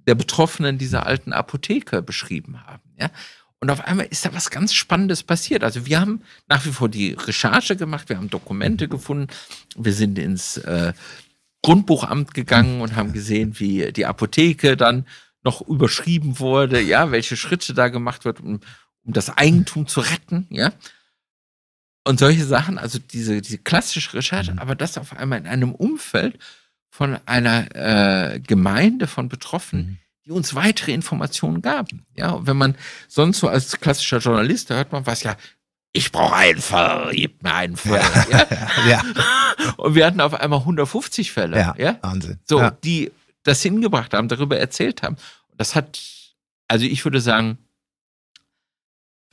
der 0.06 0.16
Betroffenen 0.16 0.78
dieser 0.78 1.06
alten 1.06 1.34
Apotheke 1.34 2.02
beschrieben 2.02 2.66
haben. 2.66 2.84
Ja? 3.00 3.10
Und 3.60 3.70
auf 3.70 3.86
einmal 3.86 4.08
ist 4.08 4.26
da 4.26 4.34
was 4.34 4.50
ganz 4.50 4.74
Spannendes 4.74 5.24
passiert. 5.24 5.64
Also 5.64 5.86
wir 5.86 6.02
haben 6.02 6.22
nach 6.50 6.66
wie 6.66 6.72
vor 6.72 6.90
die 6.90 7.14
Recherche 7.14 7.78
gemacht, 7.78 8.10
wir 8.10 8.18
haben 8.18 8.30
Dokumente 8.30 8.90
gefunden, 8.90 9.28
wir 9.78 9.94
sind 9.94 10.20
ins 10.20 10.58
äh, 10.58 10.94
Grundbuchamt 11.62 12.34
gegangen 12.34 12.82
und 12.82 12.98
haben 12.98 13.14
gesehen, 13.14 13.58
wie 13.60 13.94
die 13.94 14.06
Apotheke 14.06 14.76
dann 14.76 15.06
noch 15.44 15.62
überschrieben 15.62 16.40
wurde, 16.40 16.82
ja, 16.82 17.12
welche 17.12 17.38
Schritte 17.38 17.74
da 17.74 17.88
gemacht 17.88 18.26
wird, 18.26 18.42
um, 18.42 18.60
um 19.06 19.14
das 19.14 19.30
Eigentum 19.30 19.88
zu 19.88 20.02
retten, 20.02 20.48
ja. 20.50 20.72
Und 22.06 22.20
solche 22.20 22.46
Sachen, 22.46 22.78
also 22.78 23.00
diese, 23.00 23.42
diese 23.42 23.58
klassische 23.58 24.14
Recherche, 24.14 24.54
aber 24.58 24.76
das 24.76 24.98
auf 24.98 25.16
einmal 25.16 25.40
in 25.40 25.48
einem 25.48 25.74
Umfeld 25.74 26.38
von 26.90 27.18
einer 27.26 27.76
äh, 27.76 28.40
Gemeinde 28.40 29.08
von 29.08 29.30
Betroffenen, 29.30 30.00
die 30.26 30.32
uns 30.32 30.54
weitere 30.54 30.92
Informationen 30.92 31.62
gaben. 31.62 32.06
Ja, 32.16 32.32
und 32.32 32.46
wenn 32.46 32.58
man 32.58 32.76
sonst 33.08 33.40
so 33.40 33.48
als 33.48 33.80
klassischer 33.80 34.18
Journalist, 34.18 34.70
da 34.70 34.76
hört 34.76 34.92
man 34.92 35.06
was, 35.06 35.24
ja, 35.24 35.38
ich 35.94 36.12
brauche 36.12 36.36
einen 36.36 36.60
Fall, 36.60 37.12
gib 37.14 37.42
mir 37.44 37.54
einen 37.54 37.78
Fall. 37.78 38.02
Ja. 38.32 38.48
ja, 38.90 39.04
Und 39.78 39.96
wir 39.96 40.06
hatten 40.06 40.22
auf 40.22 40.34
einmal 40.34 40.60
150 40.60 41.32
Fälle. 41.32 41.58
ja, 41.58 41.76
ja? 41.78 41.98
Wahnsinn. 42.02 42.40
So, 42.46 42.60
ja. 42.60 42.72
die 42.72 43.12
das 43.44 43.62
hingebracht 43.62 44.14
haben, 44.14 44.28
darüber 44.28 44.58
erzählt 44.58 45.04
haben. 45.04 45.18
Das 45.58 45.76
hat, 45.76 46.00
also 46.68 46.86
ich 46.86 47.04
würde 47.06 47.22
sagen, 47.22 47.60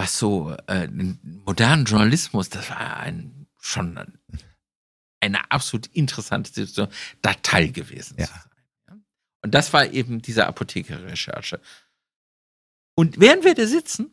was 0.00 0.18
so 0.18 0.56
äh, 0.66 0.88
modernen 1.44 1.84
Journalismus, 1.84 2.48
das 2.48 2.70
war 2.70 2.96
ein 2.96 3.46
schon 3.60 3.98
eine 5.20 5.50
absolut 5.50 5.88
interessante 5.88 6.48
Situation, 6.50 6.88
da 7.20 7.34
Teil 7.34 7.70
gewesen 7.70 8.16
Ja. 8.18 8.24
zu 8.26 8.32
sein. 8.32 9.04
Und 9.42 9.54
das 9.54 9.74
war 9.74 9.84
eben 9.92 10.22
diese 10.22 10.46
Apothekerrecherche. 10.46 11.60
Und 12.94 13.20
während 13.20 13.44
wir 13.44 13.54
da 13.54 13.66
sitzen, 13.66 14.10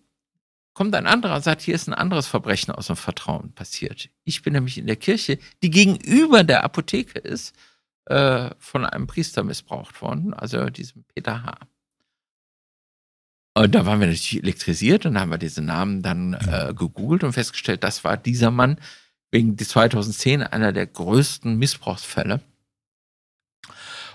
kommt 0.73 0.93
ein 0.93 1.07
anderer 1.07 1.37
und 1.37 1.43
sagt, 1.43 1.61
hier 1.61 1.75
ist 1.75 1.87
ein 1.87 1.93
anderes 1.93 2.27
Verbrechen 2.27 2.73
aus 2.73 2.87
dem 2.87 2.97
Vertrauen 2.97 3.53
passiert. 3.53 4.09
Ich 4.25 4.41
bin 4.41 4.51
nämlich 4.53 4.77
in 4.77 4.87
der 4.87 4.97
Kirche, 4.97 5.39
die 5.63 5.69
gegenüber 5.69 6.43
der 6.43 6.65
Apotheke 6.65 7.17
ist, 7.19 7.55
äh, 8.07 8.51
von 8.59 8.85
einem 8.85 9.07
Priester 9.07 9.43
missbraucht 9.43 10.01
worden, 10.01 10.33
also 10.33 10.69
diesem 10.69 11.05
Peter 11.05 11.43
H. 11.43 11.59
Und 13.63 13.73
da 13.73 13.85
waren 13.85 13.99
wir 13.99 14.07
natürlich 14.07 14.43
elektrisiert 14.43 15.05
und 15.05 15.19
haben 15.19 15.31
wir 15.31 15.39
diesen 15.39 15.65
Namen 15.65 16.03
dann 16.03 16.33
äh, 16.33 16.73
gegoogelt 16.75 17.23
und 17.23 17.33
festgestellt, 17.33 17.83
das 17.83 18.03
war 18.03 18.15
dieser 18.15 18.51
Mann 18.51 18.77
wegen 19.31 19.57
2010 19.57 20.43
einer 20.43 20.71
der 20.71 20.85
größten 20.85 21.57
Missbrauchsfälle. 21.57 22.41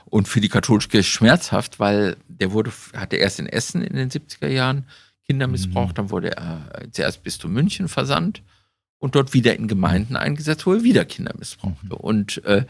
Und 0.05 0.28
für 0.28 0.40
die 0.40 0.49
katholische 0.49 0.90
Kirche 0.90 1.11
schmerzhaft, 1.11 1.80
weil 1.80 2.16
der 2.28 2.53
wurde, 2.53 2.70
hatte 2.95 3.16
erst 3.16 3.40
in 3.40 3.47
Essen 3.47 3.82
in 3.82 3.97
den 3.97 4.11
70er 4.11 4.49
Jahren 4.49 4.86
Kinder 5.26 5.47
missbraucht, 5.47 5.99
dann 5.99 6.11
wurde 6.11 6.36
er 6.36 6.88
zuerst 6.93 7.22
bis 7.22 7.38
zu 7.38 7.49
München 7.49 7.88
versandt 7.88 8.43
und 8.99 9.14
dort 9.14 9.32
wieder 9.32 9.57
in 9.57 9.68
Gemeinden 9.68 10.16
eingesetzt, 10.16 10.66
wo 10.66 10.74
er 10.74 10.84
wieder 10.84 11.05
Kinder 11.05 11.34
missbrauchte. 11.38 11.97
Und 11.97 12.45
äh, 12.45 12.66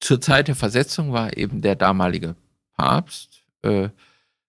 zur 0.00 0.20
Zeit 0.20 0.48
der 0.48 0.56
Versetzung 0.56 1.12
war 1.12 1.36
eben 1.36 1.62
der 1.62 1.74
damalige 1.74 2.36
Papst, 2.76 3.42
äh, 3.62 3.88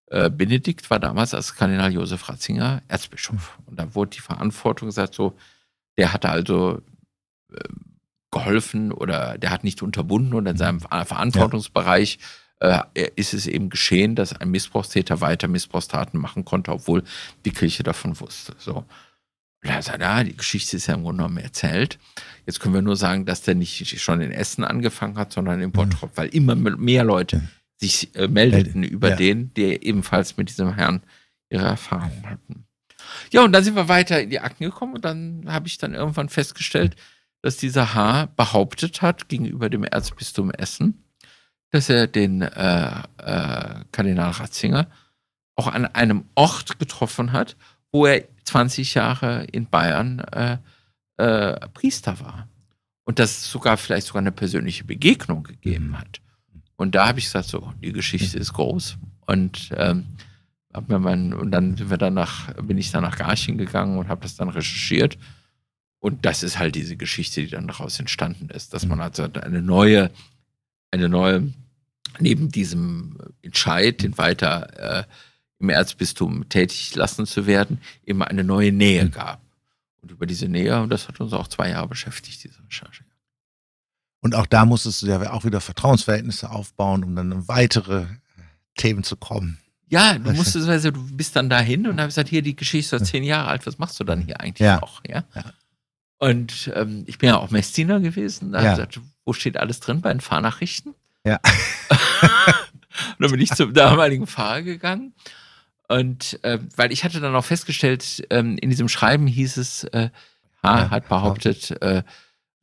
äh, 0.09 0.29
Benedikt 0.29 0.89
war 0.89 0.99
damals 0.99 1.33
als 1.33 1.55
Kardinal 1.55 1.93
Josef 1.93 2.29
Ratzinger 2.29 2.81
Erzbischof. 2.87 3.59
Und 3.65 3.79
da 3.79 3.93
wurde 3.95 4.11
die 4.11 4.21
Verantwortung 4.21 4.87
gesagt, 4.87 5.13
so, 5.13 5.35
der 5.97 6.13
hatte 6.13 6.29
also 6.29 6.81
äh, 7.53 7.59
geholfen 8.31 8.91
oder 8.91 9.37
der 9.37 9.51
hat 9.51 9.63
nicht 9.63 9.81
unterbunden 9.81 10.33
und 10.33 10.45
in 10.45 10.57
seinem 10.57 10.79
Verantwortungsbereich 10.79 12.19
äh, 12.59 12.81
ist 13.15 13.33
es 13.33 13.47
eben 13.47 13.69
geschehen, 13.69 14.15
dass 14.15 14.33
ein 14.33 14.51
Missbrauchstäter 14.51 15.21
weiter 15.21 15.47
Missbrauchstaten 15.47 16.19
machen 16.19 16.45
konnte, 16.45 16.71
obwohl 16.71 17.03
die 17.45 17.51
Kirche 17.51 17.83
davon 17.83 18.19
wusste. 18.19 18.53
So. 18.57 18.85
Er 19.61 19.81
sagt, 19.81 20.01
ja, 20.01 20.23
die 20.23 20.37
Geschichte 20.37 20.77
ist 20.77 20.87
ja 20.87 20.93
im 20.93 21.03
Grunde 21.03 21.23
genommen 21.23 21.37
erzählt. 21.37 21.99
Jetzt 22.45 22.59
können 22.59 22.73
wir 22.73 22.81
nur 22.81 22.95
sagen, 22.95 23.25
dass 23.25 23.41
der 23.41 23.55
nicht 23.55 23.99
schon 23.99 24.21
in 24.21 24.31
Essen 24.31 24.63
angefangen 24.63 25.17
hat, 25.17 25.33
sondern 25.33 25.61
in 25.61 25.71
Bottrop, 25.71 26.11
mhm. 26.11 26.17
weil 26.17 26.29
immer 26.29 26.55
mehr 26.55 27.03
Leute 27.03 27.41
sich 27.79 28.15
äh, 28.15 28.27
meldeten 28.27 28.83
über 28.83 29.11
ja. 29.11 29.15
den, 29.15 29.53
der 29.53 29.83
ebenfalls 29.83 30.37
mit 30.37 30.49
diesem 30.49 30.73
Herrn 30.73 31.01
ihre 31.49 31.65
Erfahrungen 31.65 32.29
hatten. 32.29 32.65
Ja, 33.31 33.43
und 33.43 33.53
dann 33.53 33.63
sind 33.63 33.75
wir 33.75 33.87
weiter 33.87 34.21
in 34.21 34.29
die 34.29 34.39
Akten 34.39 34.65
gekommen 34.65 34.95
und 34.95 35.05
dann 35.05 35.45
habe 35.47 35.67
ich 35.67 35.77
dann 35.77 35.93
irgendwann 35.93 36.29
festgestellt, 36.29 36.95
dass 37.41 37.57
dieser 37.57 37.93
Haar 37.93 38.27
behauptet 38.27 39.01
hat 39.01 39.29
gegenüber 39.29 39.69
dem 39.69 39.83
Erzbistum 39.83 40.51
Essen, 40.51 41.03
dass 41.71 41.89
er 41.89 42.07
den 42.07 42.41
äh, 42.41 43.01
äh, 43.17 43.83
Kardinal 43.91 44.31
Ratzinger 44.31 44.87
auch 45.55 45.67
an 45.67 45.85
einem 45.85 46.25
Ort 46.35 46.79
getroffen 46.79 47.31
hat, 47.31 47.55
wo 47.91 48.05
er 48.05 48.23
20 48.43 48.93
Jahre 48.93 49.45
in 49.45 49.69
Bayern 49.69 50.19
äh, 50.19 50.57
äh, 51.17 51.67
Priester 51.69 52.19
war. 52.19 52.47
Und 53.05 53.19
dass 53.19 53.31
es 53.31 53.51
sogar 53.51 53.77
vielleicht 53.77 54.07
sogar 54.07 54.21
eine 54.21 54.31
persönliche 54.31 54.83
Begegnung 54.83 55.43
gegeben 55.43 55.89
mhm. 55.89 55.99
hat. 55.99 56.21
Und 56.79 56.95
da 56.95 57.09
habe 57.09 57.19
ich 57.19 57.25
gesagt, 57.25 57.49
so, 57.49 57.73
die 57.83 57.91
Geschichte 57.91 58.39
ist 58.39 58.53
groß. 58.53 58.97
Und, 59.25 59.69
ähm, 59.75 60.05
hab 60.73 60.87
mir 60.87 60.97
mein, 60.97 61.33
und 61.33 61.51
dann 61.51 61.75
sind 61.75 61.89
wir 61.89 61.97
dann 61.97 62.13
nach, 62.13 62.53
bin 62.53 62.77
ich 62.77 62.89
dann 62.89 63.03
nach 63.03 63.17
Garching 63.17 63.57
gegangen 63.57 63.97
und 63.97 64.07
habe 64.07 64.21
das 64.21 64.37
dann 64.37 64.47
recherchiert. 64.47 65.17
Und 65.99 66.25
das 66.25 66.41
ist 66.41 66.57
halt 66.57 66.75
diese 66.75 66.95
Geschichte, 66.95 67.41
die 67.41 67.49
dann 67.49 67.67
daraus 67.67 67.99
entstanden 67.99 68.49
ist, 68.49 68.73
dass 68.73 68.85
man 68.85 68.99
mhm. 68.99 69.03
also 69.03 69.23
eine 69.23 69.61
neue, 69.61 70.09
eine 70.89 71.09
neue, 71.09 71.51
neben 72.17 72.49
diesem 72.49 73.17
Entscheid, 73.41 74.01
den 74.01 74.17
weiter 74.17 74.99
äh, 74.99 75.03
im 75.59 75.67
Erzbistum 75.67 76.47
tätig 76.47 76.95
lassen 76.95 77.25
zu 77.25 77.45
werden, 77.45 77.81
immer 78.05 78.29
eine 78.29 78.45
neue 78.45 78.71
Nähe 78.71 79.03
mhm. 79.03 79.11
gab. 79.11 79.41
Und 80.01 80.11
über 80.11 80.25
diese 80.25 80.47
Nähe, 80.47 80.81
und 80.81 80.91
das 80.91 81.09
hat 81.09 81.19
uns 81.19 81.33
auch 81.33 81.49
zwei 81.49 81.71
Jahre 81.71 81.89
beschäftigt, 81.89 82.41
diese 82.41 82.65
Recherche. 82.65 83.03
Und 84.21 84.35
auch 84.35 84.45
da 84.45 84.65
musstest 84.65 85.01
du 85.01 85.07
ja 85.07 85.31
auch 85.31 85.45
wieder 85.45 85.61
Vertrauensverhältnisse 85.61 86.49
aufbauen, 86.49 87.03
um 87.03 87.15
dann 87.15 87.31
in 87.31 87.47
weitere 87.47 88.05
Themen 88.75 89.03
zu 89.03 89.15
kommen. 89.15 89.59
Ja, 89.87 90.19
du 90.19 90.31
musstest, 90.33 90.67
also 90.69 90.91
du 90.91 91.15
bist 91.15 91.35
dann 91.35 91.49
dahin 91.49 91.87
und 91.87 91.99
habe 91.99 92.07
gesagt, 92.07 92.29
hier 92.29 92.41
die 92.41 92.55
Geschichte 92.55 92.95
ist 92.97 93.05
zehn 93.07 93.23
Jahre 93.23 93.47
alt, 93.47 93.65
was 93.65 93.79
machst 93.79 93.99
du 93.99 94.03
dann 94.03 94.21
hier 94.21 94.39
eigentlich 94.39 94.65
ja. 94.65 94.79
noch? 94.79 95.01
Ja. 95.07 95.23
ja. 95.33 95.43
Und 96.19 96.71
ähm, 96.75 97.05
ich 97.07 97.17
bin 97.17 97.29
ja 97.29 97.37
auch 97.37 97.49
Messdiener 97.49 97.99
gewesen. 97.99 98.51
Da 98.51 98.61
ja. 98.61 98.71
habe 98.71 98.81
ich 98.81 98.89
gesagt, 98.89 99.07
wo 99.25 99.33
steht 99.33 99.57
alles 99.57 99.79
drin 99.79 100.01
bei 100.01 100.11
den 100.11 100.21
Fahrnachrichten? 100.21 100.93
Ja. 101.25 101.39
und 102.19 103.19
dann 103.19 103.31
bin 103.31 103.39
ich 103.39 103.51
zum 103.51 103.73
damaligen 103.73 104.27
Fahrer 104.27 104.61
gegangen 104.61 105.13
und 105.89 106.41
äh, 106.43 106.59
weil 106.75 106.91
ich 106.91 107.03
hatte 107.03 107.19
dann 107.19 107.35
auch 107.35 107.43
festgestellt, 107.43 108.23
ähm, 108.29 108.57
in 108.59 108.69
diesem 108.69 108.87
Schreiben 108.87 109.25
hieß 109.25 109.57
es, 109.57 109.83
äh, 109.85 110.09
H. 110.61 110.91
Hat 110.91 111.09
behauptet, 111.09 111.71
äh, 111.81 112.03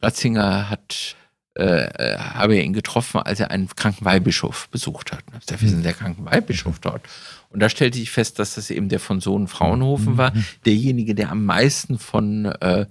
Ratzinger 0.01 0.71
hat 0.71 1.17
äh, 1.57 1.87
äh, 2.15 2.19
habe 2.19 2.61
ihn 2.61 2.75
getroffen, 2.75 3.23
als 3.23 3.41
er 3.41 3.51
einen 3.51 3.69
kranken 3.69 4.05
Weihbischof 4.05 4.69
besucht 4.69 5.13
hat. 5.13 5.25
Da 5.47 5.59
wir 5.59 5.69
sind 5.69 5.85
der 5.85 5.95
kranken 5.95 6.27
Weihbischof 6.27 6.79
dort. 6.81 7.03
Und 7.49 7.61
da 7.61 7.71
stellte 7.71 7.99
ich 7.99 8.11
fest, 8.11 8.39
dass 8.39 8.57
das 8.57 8.71
eben 8.71 8.91
der 8.91 9.01
von 9.01 9.21
Sohn 9.23 9.49
Fraunhofen 9.49 10.19
war, 10.19 10.33
derjenige, 10.67 11.15
der 11.15 11.31
am 11.31 11.47
meisten 11.47 11.99
von 11.99 12.45
äh, 12.45 12.85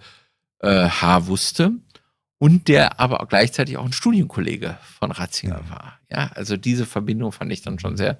äh, 0.61 0.89
H. 0.89 1.27
wusste 1.27 1.73
und 2.39 2.67
der 2.67 2.99
aber 2.99 3.21
auch 3.21 3.27
gleichzeitig 3.27 3.77
auch 3.77 3.85
ein 3.85 3.93
Studienkollege 3.93 4.77
von 4.99 5.11
Ratzinger 5.11 5.61
war. 5.69 5.99
Ja, 6.09 6.31
also 6.33 6.57
diese 6.57 6.87
Verbindung 6.87 7.31
fand 7.31 7.51
ich 7.51 7.61
dann 7.61 7.77
schon 7.77 7.97
sehr 7.97 8.17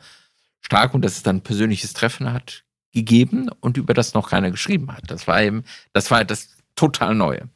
stark 0.62 0.93
und 0.93 1.04
dass 1.04 1.18
es 1.18 1.24
dann 1.24 1.38
ein 1.38 1.41
persönliches 1.41 1.93
Treffen 1.93 2.32
hat 2.32 2.66
gegeben 2.93 3.50
und 3.62 3.78
über 3.78 3.96
das 3.96 4.14
noch 4.14 4.30
keiner 4.30 4.52
geschrieben 4.52 4.91
hat. 4.91 5.04
Das 5.08 5.28
war 5.28 5.41
eben, 5.41 5.64
das 5.91 6.12
war 6.12 6.24
das 6.24 6.50
total 6.76 7.16
Neue. 7.16 7.50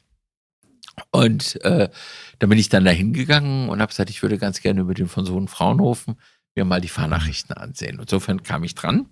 Und 1.12 1.64
äh, 1.64 1.90
da 2.40 2.48
bin 2.48 2.58
ich 2.58 2.70
dann 2.70 2.86
da 2.86 2.92
hingegangen 2.92 3.70
und 3.70 3.82
habe 3.82 3.90
gesagt, 3.90 4.10
ich 4.10 4.22
würde 4.22 4.38
ganz 4.38 4.62
gerne 4.62 4.82
über 4.82 4.94
den 4.94 5.08
von 5.08 5.26
Sohn 5.26 5.48
Fraunhofen 5.48 6.16
mir 6.56 6.66
mal 6.66 6.82
die 6.82 6.90
Fahrnachrichten 6.90 7.56
ansehen. 7.56 8.00
Insofern 8.00 8.44
kam 8.44 8.64
ich 8.64 8.76
dran. 8.76 9.08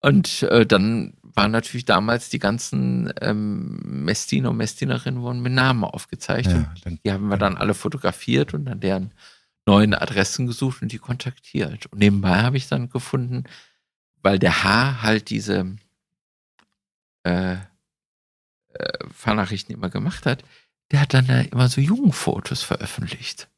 Und 0.00 0.42
äh, 0.44 0.66
dann 0.66 1.14
waren 1.22 1.50
natürlich 1.50 1.84
damals 1.84 2.28
die 2.28 2.38
ganzen 2.38 3.12
ähm, 3.20 4.04
Mestiner 4.04 4.50
und 4.50 4.56
Mestinerinnen 4.56 5.20
wurden 5.20 5.40
mit 5.40 5.52
Namen 5.52 5.84
aufgezeichnet. 5.84 6.66
Ja, 6.84 6.92
die 7.04 7.12
haben 7.12 7.28
wir 7.28 7.36
dann 7.36 7.56
alle 7.56 7.74
fotografiert 7.74 8.54
und 8.54 8.66
dann 8.66 8.80
deren 8.80 9.12
neuen 9.66 9.94
Adressen 9.94 10.46
gesucht 10.46 10.82
und 10.82 10.92
die 10.92 10.98
kontaktiert. 10.98 11.86
Und 11.86 11.98
nebenbei 11.98 12.42
habe 12.42 12.56
ich 12.56 12.68
dann 12.68 12.88
gefunden, 12.88 13.44
weil 14.22 14.38
der 14.38 14.62
H 14.62 15.02
halt 15.02 15.30
diese 15.30 15.76
äh, 17.24 17.56
äh, 18.78 18.98
Fahrnachrichten 19.12 19.74
immer 19.74 19.90
gemacht 19.90 20.26
hat, 20.26 20.44
der 20.90 21.00
hat 21.00 21.14
dann 21.14 21.26
da 21.26 21.40
immer 21.40 21.68
so 21.68 21.80
Jugendfotos 21.80 22.62
veröffentlicht. 22.62 23.48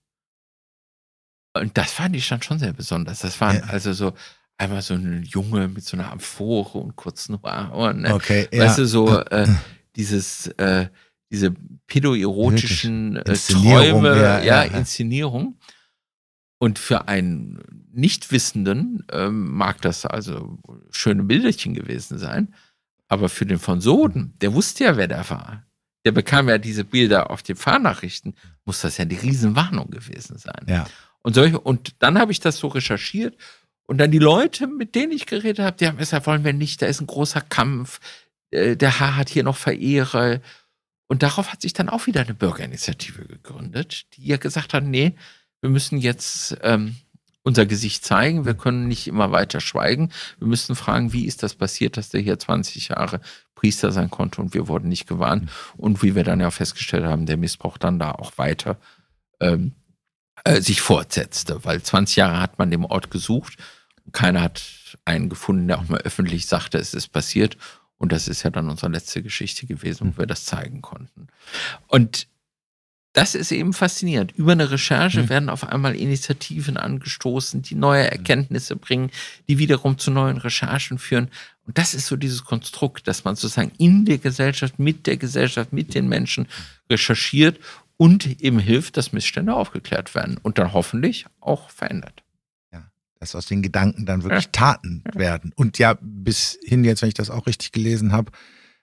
Und 1.55 1.77
das 1.77 1.93
fand 1.93 2.17
ich 2.17 2.29
dann 2.29 2.43
schon 2.43 2.59
sehr 2.59 2.73
besonders. 2.73 3.21
Das 3.21 3.41
waren 3.41 3.57
ja. 3.57 3.65
also 3.65 3.93
so 3.93 4.15
einmal 4.59 4.83
so 4.83 4.95
ein 4.95 5.23
Junge 5.23 5.69
mit 5.69 5.85
so 5.85 5.97
einer 5.97 6.11
Amphore 6.11 6.79
und 6.79 6.97
kurzen 6.97 7.41
Haaren. 7.43 8.03
Ne? 8.03 8.15
Okay, 8.15 8.49
weißt 8.53 8.79
ja. 8.79 8.85
du, 8.85 8.87
so 8.87 9.21
äh, 9.21 9.47
dieses, 9.97 10.49
äh, 10.59 10.89
diese 11.31 11.55
pädoerotischen 11.87 13.17
äh, 13.17 13.35
Träume, 13.35 14.21
ja, 14.21 14.41
ja, 14.41 14.63
Inszenierung. 14.63 15.59
Und 16.61 16.81
für 16.81 17.07
einen 17.07 17.89
Nichtwissenden 17.93 19.05
ähm, 19.13 19.53
mag 19.53 19.81
das 19.81 20.05
also 20.05 20.59
schöne 20.91 21.23
Bilderchen 21.23 21.73
gewesen 21.73 22.19
sein. 22.19 22.55
Aber 23.09 23.29
für 23.29 23.47
den 23.47 23.59
von 23.59 23.81
Soden, 23.81 24.35
der 24.41 24.55
wusste 24.55 24.85
ja, 24.85 24.97
wer 24.97 25.09
der 25.09 25.29
war. 25.31 25.65
Der 26.05 26.13
bekam 26.13 26.49
ja 26.49 26.59
diese 26.59 26.85
Bilder 26.85 27.31
auf 27.31 27.43
den 27.43 27.57
Fahrnachrichten, 27.57 28.35
muss 28.65 28.83
das 28.83 28.99
ja 28.99 29.05
die 29.05 29.17
Riesenwarnung 29.17 29.91
gewesen 29.91 30.39
sein. 30.39 30.65
Ja. 30.67 30.87
Und, 31.23 31.35
solche, 31.35 31.59
und 31.59 31.97
dann 31.99 32.19
habe 32.19 32.33
ich 32.33 32.41
das 32.41 32.59
so 32.59 32.69
recherchiert 32.69 33.37
und 33.87 33.99
dann 33.99 34.11
die 34.11 34.19
Leute, 34.19 34.67
mit 34.67 34.95
denen 34.95 35.13
ich 35.13 35.27
geredet 35.27 35.65
habe, 35.65 35.77
die 35.79 35.87
haben 35.87 35.97
gesagt, 35.97 36.27
wollen 36.27 36.45
wir 36.45 36.53
nicht, 36.53 36.83
da 36.83 36.87
ist 36.87 37.01
ein 37.01 37.07
großer 37.07 37.41
Kampf, 37.41 38.01
äh, 38.51 38.77
der 38.77 39.01
Haar 39.01 39.17
hat 39.17 39.31
hier 39.31 39.43
noch 39.43 39.57
Verehrer. 39.57 40.41
Und 41.07 41.23
darauf 41.23 41.53
hat 41.53 41.63
sich 41.63 41.73
dann 41.73 41.89
auch 41.89 42.07
wieder 42.07 42.21
eine 42.21 42.35
Bürgerinitiative 42.35 43.25
gegründet, 43.25 44.05
die 44.15 44.27
ja 44.27 44.37
gesagt 44.37 44.75
hat, 44.75 44.85
nee, 44.85 45.15
wir 45.63 45.71
müssen 45.71 45.99
jetzt 45.99 46.59
ähm, 46.63 46.97
unser 47.43 47.67
Gesicht 47.67 48.05
zeigen, 48.05 48.45
wir 48.45 48.55
können 48.55 48.89
nicht 48.89 49.07
immer 49.07 49.33
weiter 49.33 49.61
schweigen. 49.61 50.11
Wir 50.39 50.49
müssen 50.49 50.77
fragen, 50.77 51.13
wie 51.13 51.25
ist 51.25 51.43
das 51.43 51.55
passiert, 51.55 51.97
dass 51.97 52.11
der 52.11 52.21
hier 52.21 52.39
20 52.39 52.89
Jahre 52.89 53.21
Priester 53.55 53.91
sein 53.91 54.11
konnte 54.11 54.41
und 54.41 54.55
wir 54.55 54.69
wurden 54.69 54.89
nicht 54.89 55.07
gewarnt. 55.07 55.51
Und 55.77 56.03
wie 56.03 56.15
wir 56.15 56.25
dann 56.25 56.41
ja 56.41 56.51
festgestellt 56.51 57.05
haben, 57.05 57.27
der 57.27 57.37
Missbrauch 57.37 57.79
dann 57.79 57.99
da 57.99 58.13
auch 58.13 58.37
weiter 58.39 58.77
ähm, 59.41 59.73
äh, 60.45 60.61
sich 60.61 60.81
fortsetzte, 60.81 61.65
weil 61.65 61.83
20 61.83 62.17
Jahre 62.17 62.41
hat 62.41 62.59
man 62.59 62.71
dem 62.71 62.85
Ort 62.85 63.11
gesucht. 63.11 63.57
Keiner 64.13 64.43
hat 64.43 64.63
einen 65.05 65.29
gefunden, 65.29 65.69
der 65.69 65.79
auch 65.79 65.89
mal 65.89 66.01
öffentlich 66.01 66.47
sagte, 66.47 66.79
es 66.79 66.95
ist 66.95 67.09
passiert. 67.09 67.57
Und 67.99 68.13
das 68.13 68.29
ist 68.29 68.45
ja 68.45 68.51
dann 68.51 68.71
unsere 68.71 68.93
letzte 68.93 69.23
Geschichte 69.23 69.67
gewesen, 69.67 70.15
wo 70.15 70.23
wir 70.23 70.27
das 70.27 70.45
zeigen 70.45 70.83
konnten. 70.83 71.27
Und 71.89 72.29
das 73.13 73.35
ist 73.35 73.53
eben 73.53 73.73
faszinierend. 73.73 74.33
Über 74.37 74.53
eine 74.53 74.71
Recherche 74.71 75.23
mhm. 75.23 75.29
werden 75.29 75.49
auf 75.49 75.65
einmal 75.65 75.97
Initiativen 75.97 76.77
angestoßen, 76.77 77.63
die 77.63 77.75
neue 77.75 78.11
Erkenntnisse 78.11 78.77
bringen, 78.77 79.11
die 79.49 79.59
wiederum 79.59 79.99
zu 79.99 80.11
neuen 80.11 80.37
Recherchen 80.37 80.99
führen. 80.99 81.31
Und 81.67 81.79
das 81.79 81.95
ist 81.95 82.07
so 82.07 82.17
dieses 82.17 82.45
Konstrukt, 82.45 83.09
dass 83.09 83.25
man 83.25 83.35
sozusagen 83.35 83.73
in 83.79 84.05
der 84.05 84.19
Gesellschaft, 84.19 84.79
mit 84.79 85.07
der 85.07 85.17
Gesellschaft, 85.17 85.73
mit 85.73 85.95
den 85.95 86.09
Menschen 86.09 86.49
recherchiert 86.91 87.59
und 87.97 88.41
eben 88.41 88.59
hilft, 88.59 88.97
dass 88.97 89.13
Missstände 89.13 89.55
aufgeklärt 89.55 90.15
werden 90.15 90.39
und 90.43 90.59
dann 90.59 90.73
hoffentlich 90.73 91.27
auch 91.41 91.71
verändert. 91.71 92.23
Ja, 92.73 92.91
dass 93.19 93.35
aus 93.35 93.47
den 93.47 93.63
Gedanken 93.63 94.07
dann 94.07 94.23
wirklich 94.23 94.45
ja. 94.45 94.51
Taten 94.53 95.03
ja. 95.07 95.19
werden. 95.19 95.53
Und 95.57 95.79
ja, 95.79 95.99
bis 96.01 96.59
hin 96.63 96.85
jetzt, 96.85 97.03
wenn 97.03 97.09
ich 97.09 97.15
das 97.15 97.31
auch 97.31 97.47
richtig 97.47 97.73
gelesen 97.73 98.13
habe, 98.13 98.33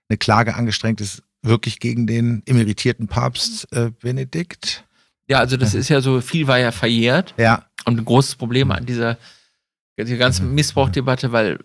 eine 0.09 0.17
Klage 0.17 0.55
angestrengt 0.55 1.01
ist 1.01 1.23
wirklich 1.46 1.80
gegen 1.80 2.08
den 2.08 2.43
emeritierten 2.46 3.08
Papst 3.08 3.68
äh, 3.72 3.91
Benedikt. 4.02 4.84
Ja, 5.28 5.39
also 5.39 5.58
das 5.58 5.74
ist 5.74 5.89
ja 5.89 6.02
so, 6.02 6.22
viel 6.22 6.48
war 6.48 6.60
ja 6.60 6.72
verjährt. 6.72 7.34
Ja. 7.38 7.66
Und 7.86 8.00
ein 8.00 8.06
großes 8.06 8.36
Problem 8.36 8.72
an 8.72 8.86
dieser, 8.86 9.18
dieser 9.98 10.18
ganzen. 10.18 10.54
Missbrauchdebatte, 10.54 11.32
weil 11.32 11.60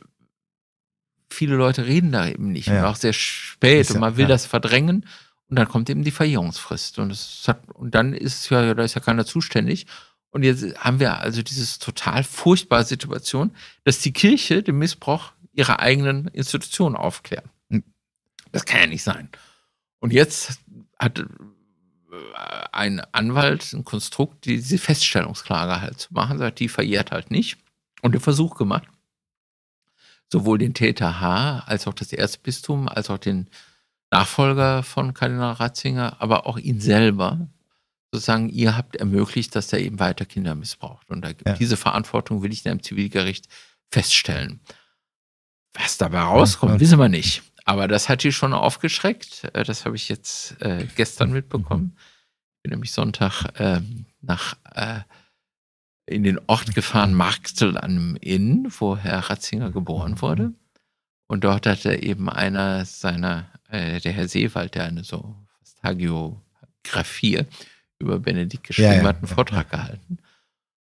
viele 1.31 1.57
Leute 1.57 1.87
reden 1.87 2.13
da 2.13 2.27
eben 2.27 2.53
nicht. 2.53 2.69
Ja. 2.69 2.81
Und 2.81 2.85
auch 2.87 2.97
sehr 2.97 3.13
spät 3.13 3.89
ja, 3.89 3.95
und 3.95 4.01
man 4.01 4.17
will 4.17 4.25
ja. 4.25 4.29
das 4.29 4.47
verdrängen. 4.47 5.07
Und 5.49 5.59
dann 5.59 5.69
kommt 5.69 5.91
eben 5.91 6.05
die 6.05 6.11
Verjährungsfrist. 6.11 6.99
Und, 6.99 7.13
hat, 7.47 7.69
und 7.75 7.95
dann 7.95 8.15
ist 8.15 8.49
ja, 8.51 8.75
da 8.75 8.83
ist 8.83 8.95
ja 8.95 9.01
keiner 9.01 9.27
zuständig. 9.27 9.87
Und 10.31 10.45
jetzt 10.45 10.79
haben 10.79 11.01
wir 11.01 11.19
also 11.19 11.43
diese 11.43 11.79
total 11.81 12.23
furchtbare 12.23 12.85
Situation, 12.85 13.53
dass 13.85 13.99
die 13.99 14.13
Kirche 14.13 14.63
den 14.63 14.79
Missbrauch 14.79 15.33
ihrer 15.53 15.81
eigenen 15.81 16.29
Institution 16.29 16.95
aufklärt. 16.95 17.45
Hm. 17.69 17.83
Das 18.53 18.65
kann 18.65 18.81
ja 18.81 18.87
nicht 18.87 19.03
sein. 19.03 19.29
Und 20.01 20.13
jetzt 20.13 20.59
hat 20.99 21.19
äh, 21.21 21.25
ein 22.73 23.01
Anwalt 23.13 23.73
ein 23.73 23.85
Konstrukt, 23.85 24.45
diese 24.47 24.79
Feststellungsklage 24.79 25.81
halt 25.81 26.01
zu 26.01 26.13
machen, 26.13 26.39
sagt, 26.39 26.59
die 26.61 26.69
verjährt 26.69 27.13
halt 27.13 27.31
nicht. 27.31 27.59
Und 28.03 28.13
den 28.13 28.21
Versuch 28.21 28.57
gemacht, 28.57 28.85
sowohl 30.33 30.59
den 30.59 30.75
Täter 30.75 31.21
H. 31.21 31.61
als 31.67 31.87
auch 31.87 31.95
das 31.95 32.13
Erzbistum, 32.13 32.89
als 32.89 33.11
auch 33.11 33.19
den 33.19 33.49
Nachfolger 34.11 34.83
von 34.83 35.13
Kardinal 35.15 35.53
Ratzinger, 35.53 36.17
aber 36.21 36.47
auch 36.47 36.57
ihn 36.59 36.81
selber, 36.81 37.49
sozusagen, 38.13 38.49
ihr 38.49 38.77
habt 38.77 38.97
ermöglicht, 38.97 39.55
dass 39.55 39.73
er 39.73 39.81
eben 39.81 40.01
weiter 40.01 40.25
Kinder 40.25 40.55
missbraucht. 40.55 41.11
Und 41.11 41.23
da, 41.23 41.31
Ja. 41.47 41.53
diese 41.55 41.77
Verantwortung 41.77 42.43
will 42.43 42.53
ich 42.53 42.63
dann 42.63 42.73
im 42.79 42.83
Zivilgericht 42.83 43.47
feststellen. 43.93 44.61
Was 45.75 45.99
dabei 45.99 46.21
rauskommt, 46.23 46.73
Ja. 46.75 46.81
wissen 46.81 46.99
wir 46.99 47.09
nicht. 47.09 47.43
Aber 47.71 47.87
das 47.87 48.09
hat 48.09 48.25
die 48.25 48.33
schon 48.33 48.53
aufgeschreckt. 48.53 49.45
Äh, 49.55 49.63
Das 49.63 49.85
habe 49.85 49.95
ich 49.95 50.09
jetzt 50.09 50.61
äh, 50.61 50.87
gestern 50.97 51.31
mitbekommen. 51.31 51.97
Ich 52.57 52.63
bin 52.65 52.71
nämlich 52.71 52.91
Sonntag 52.93 53.45
ähm, 53.59 54.07
nach 54.21 54.57
äh, 54.75 55.01
in 56.07 56.25
den 56.25 56.41
Ort 56.49 56.75
gefahren, 56.75 57.15
Marktel 57.15 57.79
an 57.79 57.95
dem 57.95 58.17
Inn, 58.17 58.67
wo 58.81 58.97
Herr 58.97 59.21
Ratzinger 59.31 59.71
geboren 59.71 60.21
wurde. 60.21 60.53
Und 61.29 61.45
dort 61.45 61.67
hat 61.67 61.85
er 61.85 62.03
eben 62.03 62.29
einer 62.29 62.85
seiner, 62.85 63.47
äh, 63.69 64.01
der 64.01 64.13
Herr 64.13 64.27
Seewald, 64.27 64.75
der 64.75 64.85
eine 64.87 65.05
so 65.05 65.37
fast 65.61 65.81
Hagiografie 65.85 67.45
über 68.01 68.19
Benedikt 68.19 68.65
geschrieben 68.67 68.89
Ja, 68.91 68.97
ja, 69.03 69.05
hat, 69.09 69.19
einen 69.19 69.29
Vortrag 69.29 69.71
gehalten. 69.71 70.19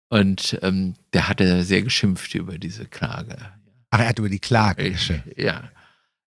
Und 0.09 0.59
ähm, 0.63 0.95
der 1.13 1.29
hatte 1.29 1.63
sehr 1.63 1.83
geschimpft 1.83 2.35
über 2.35 2.59
diese 2.59 2.87
Klage. 2.87 3.37
Ach, 3.91 4.01
er 4.01 4.09
hat 4.09 4.19
über 4.19 4.29
die 4.29 4.41
Klage 4.41 4.83
Ich, 4.83 4.95
geschimpft. 4.95 5.39
ja, 5.39 5.71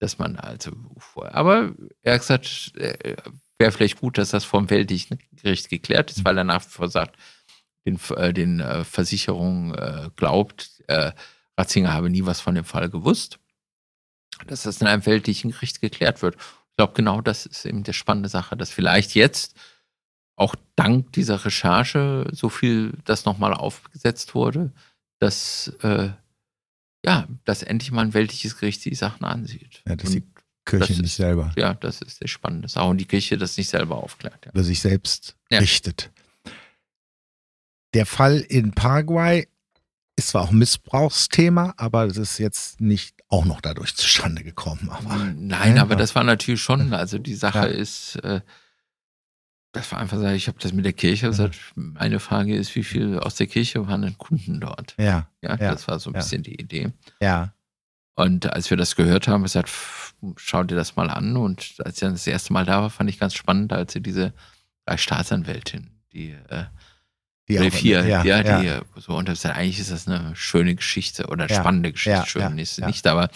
dass 0.00 0.18
man 0.18 0.36
also 0.36 0.72
vorher. 0.98 1.34
Aber 1.34 1.72
er 2.02 2.14
hat 2.14 2.20
gesagt, 2.20 2.72
äh, 2.76 3.16
wäre 3.58 3.70
vielleicht 3.70 4.00
gut, 4.00 4.18
dass 4.18 4.30
das 4.30 4.44
vom 4.44 4.70
weltlichen 4.70 5.18
Gericht 5.32 5.68
geklärt 5.68 6.10
ist, 6.10 6.24
weil 6.24 6.38
er 6.38 6.44
nach 6.44 6.64
wie 6.64 6.70
vor 6.70 6.88
sagt, 6.88 7.16
den, 7.86 8.00
äh, 8.16 8.32
den 8.32 8.60
äh, 8.60 8.84
Versicherungen 8.84 10.10
glaubt, 10.16 10.82
Ratzinger 11.56 11.92
habe 11.92 12.10
nie 12.10 12.24
was 12.24 12.40
von 12.40 12.56
dem 12.56 12.64
Fall 12.64 12.88
gewusst. 12.90 13.38
Dass 14.46 14.64
das 14.64 14.80
in 14.80 14.86
einem 14.86 15.04
weltlichen 15.06 15.52
Gericht 15.52 15.80
geklärt 15.80 16.22
wird. 16.22 16.34
Ich 16.36 16.76
glaube, 16.76 16.94
genau 16.94 17.20
das 17.20 17.46
ist 17.46 17.64
eben 17.64 17.84
die 17.84 17.92
spannende 17.92 18.28
Sache, 18.28 18.56
dass 18.56 18.70
vielleicht 18.70 19.14
jetzt 19.14 19.54
auch 20.36 20.54
dank 20.74 21.12
dieser 21.12 21.44
Recherche 21.44 22.26
so 22.32 22.48
viel 22.48 22.94
das 23.04 23.26
nochmal 23.26 23.52
aufgesetzt 23.52 24.34
wurde, 24.34 24.72
dass 25.20 25.68
äh, 25.82 26.08
ja, 27.04 27.26
dass 27.44 27.62
endlich 27.62 27.90
mal 27.90 28.02
ein 28.02 28.14
weltliches 28.14 28.58
Gericht 28.58 28.84
die 28.84 28.94
Sachen 28.94 29.24
ansieht. 29.24 29.82
Ja, 29.86 29.96
dass 29.96 30.10
Und 30.10 30.14
die 30.16 30.24
Kirche 30.66 30.88
das 30.88 30.98
nicht 30.98 31.06
ist- 31.12 31.16
selber 31.16 31.52
ja, 31.56 31.74
das 31.74 32.02
ist 32.02 32.22
die 32.22 32.28
spannende 32.28 32.68
Sache. 32.68 32.86
Und 32.86 32.98
die 32.98 33.06
Kirche 33.06 33.38
das 33.38 33.56
nicht 33.56 33.68
selber 33.68 33.96
aufklärt. 33.96 34.44
Ja. 34.46 34.52
über 34.52 34.62
sich 34.64 34.80
selbst 34.80 35.36
Ja. 35.50 35.58
richtet. 35.58 36.10
Der 37.94 38.06
Fall 38.06 38.38
in 38.38 38.72
Paraguay 38.72 39.48
ist 40.16 40.28
zwar 40.28 40.42
auch 40.42 40.50
ein 40.50 40.58
Missbrauchsthema, 40.58 41.74
aber 41.76 42.04
es 42.06 42.16
ist 42.16 42.38
jetzt 42.38 42.80
nicht 42.80 43.16
auch 43.28 43.44
noch 43.44 43.60
dadurch 43.60 43.94
zustande 43.96 44.44
gekommen. 44.44 44.90
Aber 44.90 45.16
Nein, 45.36 45.76
Ja. 45.76 45.82
aber 45.82 45.96
das 45.96 46.14
war 46.14 46.22
natürlich 46.24 46.62
schon, 46.62 46.92
also 46.92 47.18
die 47.18 47.34
Sache 47.34 47.58
Ja. 47.58 47.64
ist, 47.64 48.16
äh, 48.16 48.40
das 49.72 49.90
war 49.92 49.98
einfach 50.00 50.18
so, 50.18 50.26
ich 50.26 50.48
habe 50.48 50.58
das 50.60 50.72
mit 50.72 50.84
der 50.84 50.92
Kirche 50.92 51.28
gesagt, 51.28 51.56
meine 51.74 52.18
Frage 52.20 52.54
ist, 52.56 52.74
wie 52.74 52.82
viel 52.84 53.18
aus 53.18 53.36
der 53.36 53.46
Kirche 53.46 53.86
waren 53.86 54.02
denn 54.02 54.18
Kunden 54.18 54.60
dort? 54.60 54.94
ja, 54.98 55.28
Ja, 55.42 55.50
Ja. 55.50 55.56
das 55.56 55.86
war 55.88 55.98
so 56.00 56.10
ein 56.10 56.14
Ja. 56.14 56.20
bisschen 56.20 56.42
die 56.42 56.54
Idee. 56.60 56.92
ja, 57.20 57.54
Und 58.16 58.52
als 58.52 58.68
wir 58.70 58.76
das 58.76 58.96
gehört 58.96 59.28
haben, 59.28 59.44
gesagt, 59.44 59.70
schau 60.36 60.62
dir 60.64 60.74
das 60.74 60.96
mal 60.96 61.08
an. 61.08 61.36
Und 61.36 61.76
als 61.78 61.94
ich 61.94 62.00
dann 62.00 62.12
das 62.12 62.26
erste 62.26 62.52
Mal 62.52 62.66
da 62.66 62.82
war, 62.82 62.90
fand 62.90 63.08
ich 63.08 63.18
ganz 63.18 63.34
spannend, 63.34 63.72
als 63.72 63.92
sie 63.94 64.00
diese 64.02 64.34
drei 64.84 64.96
Staatsanwältin, 64.98 65.90
die 66.12 66.32
äh, 66.48 66.64
die 67.48 67.70
vier, 67.70 68.04
ja, 68.06 68.22
ja, 68.24 68.42
die 68.60 68.66
ja, 68.66 68.82
so 68.96 69.16
und 69.16 69.28
das 69.28 69.44
eigentlich 69.46 69.80
ist 69.80 69.90
das 69.90 70.06
eine 70.06 70.36
schöne 70.36 70.74
Geschichte 70.76 71.26
oder 71.28 71.48
spannende 71.48 71.90
Geschichte. 71.92 72.24
Schön 72.26 72.58
ist 72.58 72.76
sie 72.76 72.84
nicht, 72.84 73.06
aber 73.06 73.28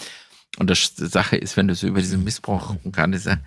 und 0.57 0.69
das 0.69 0.95
Sache 0.95 1.35
ist, 1.35 1.57
wenn 1.57 1.67
du 1.67 1.75
so 1.75 1.87
über 1.87 1.99
diesen 1.99 2.23
Missbrauch 2.23 2.75
und 2.83 2.93
gerade 2.95 3.11
dieser, 3.11 3.39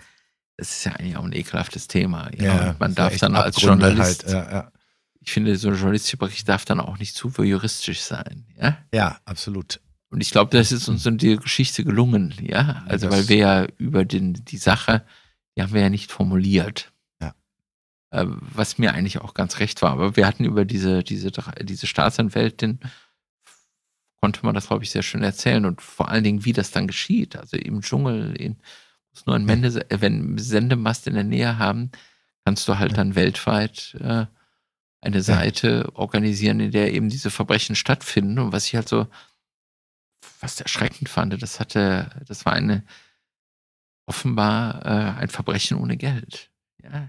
das 0.58 0.70
ist 0.78 0.84
ja 0.84 0.92
eigentlich 0.92 1.16
auch 1.16 1.24
ein 1.24 1.32
ekelhaftes 1.32 1.88
Thema. 1.88 2.30
Ja, 2.36 2.44
ja, 2.66 2.76
man 2.78 2.94
darf 2.94 3.16
dann 3.16 3.34
als 3.36 3.56
Abgründe 3.56 3.86
Journalist, 3.88 4.24
halt, 4.26 4.32
ja, 4.34 4.52
ja. 4.52 4.72
ich 5.20 5.30
finde, 5.32 5.56
so 5.56 5.68
ein 5.68 5.74
journalistischer 5.76 6.16
Bericht 6.18 6.46
darf 6.48 6.64
dann 6.66 6.80
auch 6.80 6.98
nicht 6.98 7.14
zu 7.16 7.30
juristisch 7.42 8.00
sein. 8.02 8.44
Ja, 8.60 8.76
ja, 8.92 9.18
absolut. 9.24 9.80
und 10.10 10.20
ich 10.20 10.30
glaube, 10.30 10.50
das 10.56 10.72
ist 10.72 10.88
uns 10.88 11.06
in 11.06 11.16
der 11.18 11.36
Geschichte 11.36 11.84
gelungen, 11.84 12.34
ja. 12.42 12.82
Also, 12.86 13.06
Das- 13.08 13.16
weil 13.16 13.28
wir 13.28 13.36
ja 13.36 13.66
über 13.78 14.04
den, 14.04 14.34
die 14.44 14.56
Sache, 14.58 15.04
die 15.56 15.62
haben 15.62 15.72
wir 15.72 15.80
ja 15.82 15.90
nicht 15.90 16.10
formuliert. 16.10 16.92
Ja. 17.20 17.34
Äh, 18.10 18.26
Was 18.54 18.78
mir 18.78 18.94
eigentlich 18.94 19.18
auch 19.20 19.34
ganz 19.34 19.60
recht 19.60 19.80
war. 19.82 19.92
Aber 19.92 20.16
wir 20.16 20.26
hatten 20.26 20.44
über 20.44 20.64
diese, 20.64 21.02
diese, 21.04 21.30
diese 21.62 21.86
Staatsanwältin, 21.86 22.80
konnte 24.20 24.44
man 24.44 24.54
das, 24.54 24.66
glaube 24.68 24.82
ich, 24.84 24.90
sehr 24.90 25.02
schön 25.02 25.22
erzählen 25.22 25.64
und 25.64 25.80
vor 25.82 26.08
allen 26.08 26.24
Dingen, 26.24 26.44
wie 26.44 26.52
das 26.52 26.70
dann 26.72 26.86
geschieht. 26.88 27.36
Also 27.36 27.56
im 27.56 27.80
Dschungel, 27.82 28.34
in, 28.36 28.56
muss 29.10 29.26
nur 29.26 29.36
ein 29.36 29.44
Mende, 29.44 29.68
äh, 29.90 30.00
wenn 30.00 30.38
Sendemast 30.38 31.06
in 31.06 31.14
der 31.14 31.24
Nähe 31.24 31.58
haben, 31.58 31.90
kannst 32.44 32.66
du 32.68 32.78
halt 32.78 32.96
dann 32.96 33.14
weltweit 33.14 33.96
äh, 34.00 34.26
eine 35.00 35.22
Seite 35.22 35.90
organisieren, 35.94 36.60
in 36.60 36.70
der 36.72 36.92
eben 36.92 37.08
diese 37.08 37.30
Verbrechen 37.30 37.76
stattfinden. 37.76 38.38
Und 38.38 38.52
was 38.52 38.66
ich 38.66 38.74
halt 38.76 38.88
so 38.88 39.06
was 40.40 40.60
erschreckend 40.60 41.08
fand, 41.08 41.40
das 41.42 41.60
hatte, 41.60 42.10
das 42.26 42.44
war 42.46 42.52
eine 42.52 42.84
offenbar 44.06 44.84
äh, 44.86 45.20
ein 45.20 45.28
Verbrechen 45.28 45.76
ohne 45.78 45.96
Geld. 45.96 46.50
Ja. 46.82 47.08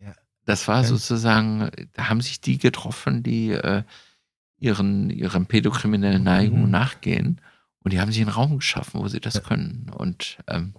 Ja. 0.00 0.14
Das 0.44 0.68
war 0.68 0.82
Ja. 0.82 0.84
sozusagen, 0.84 1.70
da 1.94 2.08
haben 2.08 2.20
sich 2.20 2.40
die 2.40 2.58
getroffen, 2.58 3.22
die 3.22 3.50
äh, 3.50 3.82
ihren, 4.58 5.10
ihren 5.10 5.46
pädokriminellen 5.46 6.22
Neigungen 6.22 6.66
Mhm. 6.66 6.70
nachgehen 6.70 7.40
und 7.80 7.92
die 7.92 8.00
haben 8.00 8.12
sich 8.12 8.20
einen 8.20 8.30
Raum 8.30 8.58
geschaffen, 8.58 9.00
wo 9.00 9.08
sie 9.08 9.20
das 9.20 9.34
Ja. 9.34 9.40
können. 9.40 9.90
Und 9.94 10.38
ähm, 10.46 10.74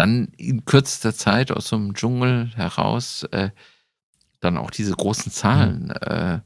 dann 0.00 0.28
in 0.38 0.64
kürzester 0.64 1.14
Zeit 1.14 1.52
aus 1.52 1.68
so 1.68 1.76
einem 1.76 1.94
Dschungel 1.94 2.50
heraus 2.54 3.24
äh, 3.32 3.50
dann 4.40 4.56
auch 4.56 4.70
diese 4.70 4.92
großen 4.92 5.30
Zahlen, 5.30 5.90
äh, 5.90 6.40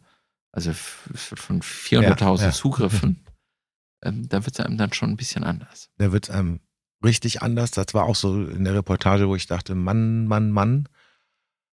also 0.50 0.72
von 0.74 1.62
400.000 1.62 2.38
Ja, 2.40 2.44
ja. 2.46 2.50
Zugriffen, 2.52 3.24
ähm, 4.02 4.28
da 4.28 4.44
wird 4.44 4.58
es 4.58 4.64
einem 4.64 4.76
dann 4.76 4.92
schon 4.92 5.10
ein 5.10 5.16
bisschen 5.16 5.44
anders. 5.44 5.88
Da 5.98 6.10
wird 6.12 6.28
es 6.28 6.34
einem 6.34 6.60
richtig 7.04 7.42
anders. 7.42 7.70
Das 7.70 7.86
war 7.94 8.04
auch 8.04 8.16
so 8.16 8.44
in 8.44 8.64
der 8.64 8.74
Reportage, 8.74 9.28
wo 9.28 9.36
ich 9.36 9.46
dachte, 9.46 9.74
Mann, 9.74 10.26
Mann, 10.26 10.50
Mann. 10.50 10.88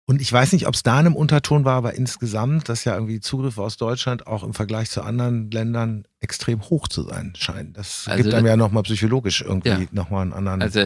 Und 0.08 0.22
ich 0.22 0.32
weiß 0.32 0.54
nicht, 0.54 0.68
ob 0.68 0.76
es 0.76 0.84
da 0.84 1.00
in 1.00 1.08
einem 1.08 1.16
Unterton 1.16 1.66
war, 1.66 1.74
aber 1.76 1.96
insgesamt, 1.96 2.70
dass 2.70 2.86
ja 2.86 2.94
irgendwie 2.94 3.20
Zugriffe 3.20 3.62
aus 3.62 3.76
Deutschland 3.76 4.28
auch 4.28 4.44
im 4.44 4.54
Vergleich 4.54 4.90
zu 4.92 5.02
anderen 5.02 5.50
Ländern 5.52 6.08
extrem 6.20 6.62
hoch 6.70 6.88
zu 6.88 7.02
sein 7.04 7.34
scheinen. 7.36 7.74
Das 7.74 8.08
Also 8.08 8.22
gibt 8.24 8.36
einem 8.36 8.46
ja 8.48 8.56
nochmal 8.56 8.84
psychologisch 8.84 9.42
irgendwie 9.42 9.70
Ja. 9.70 9.88
nochmal 9.92 10.22
einen 10.22 10.34
anderen. 10.34 10.62
Also 10.62 10.86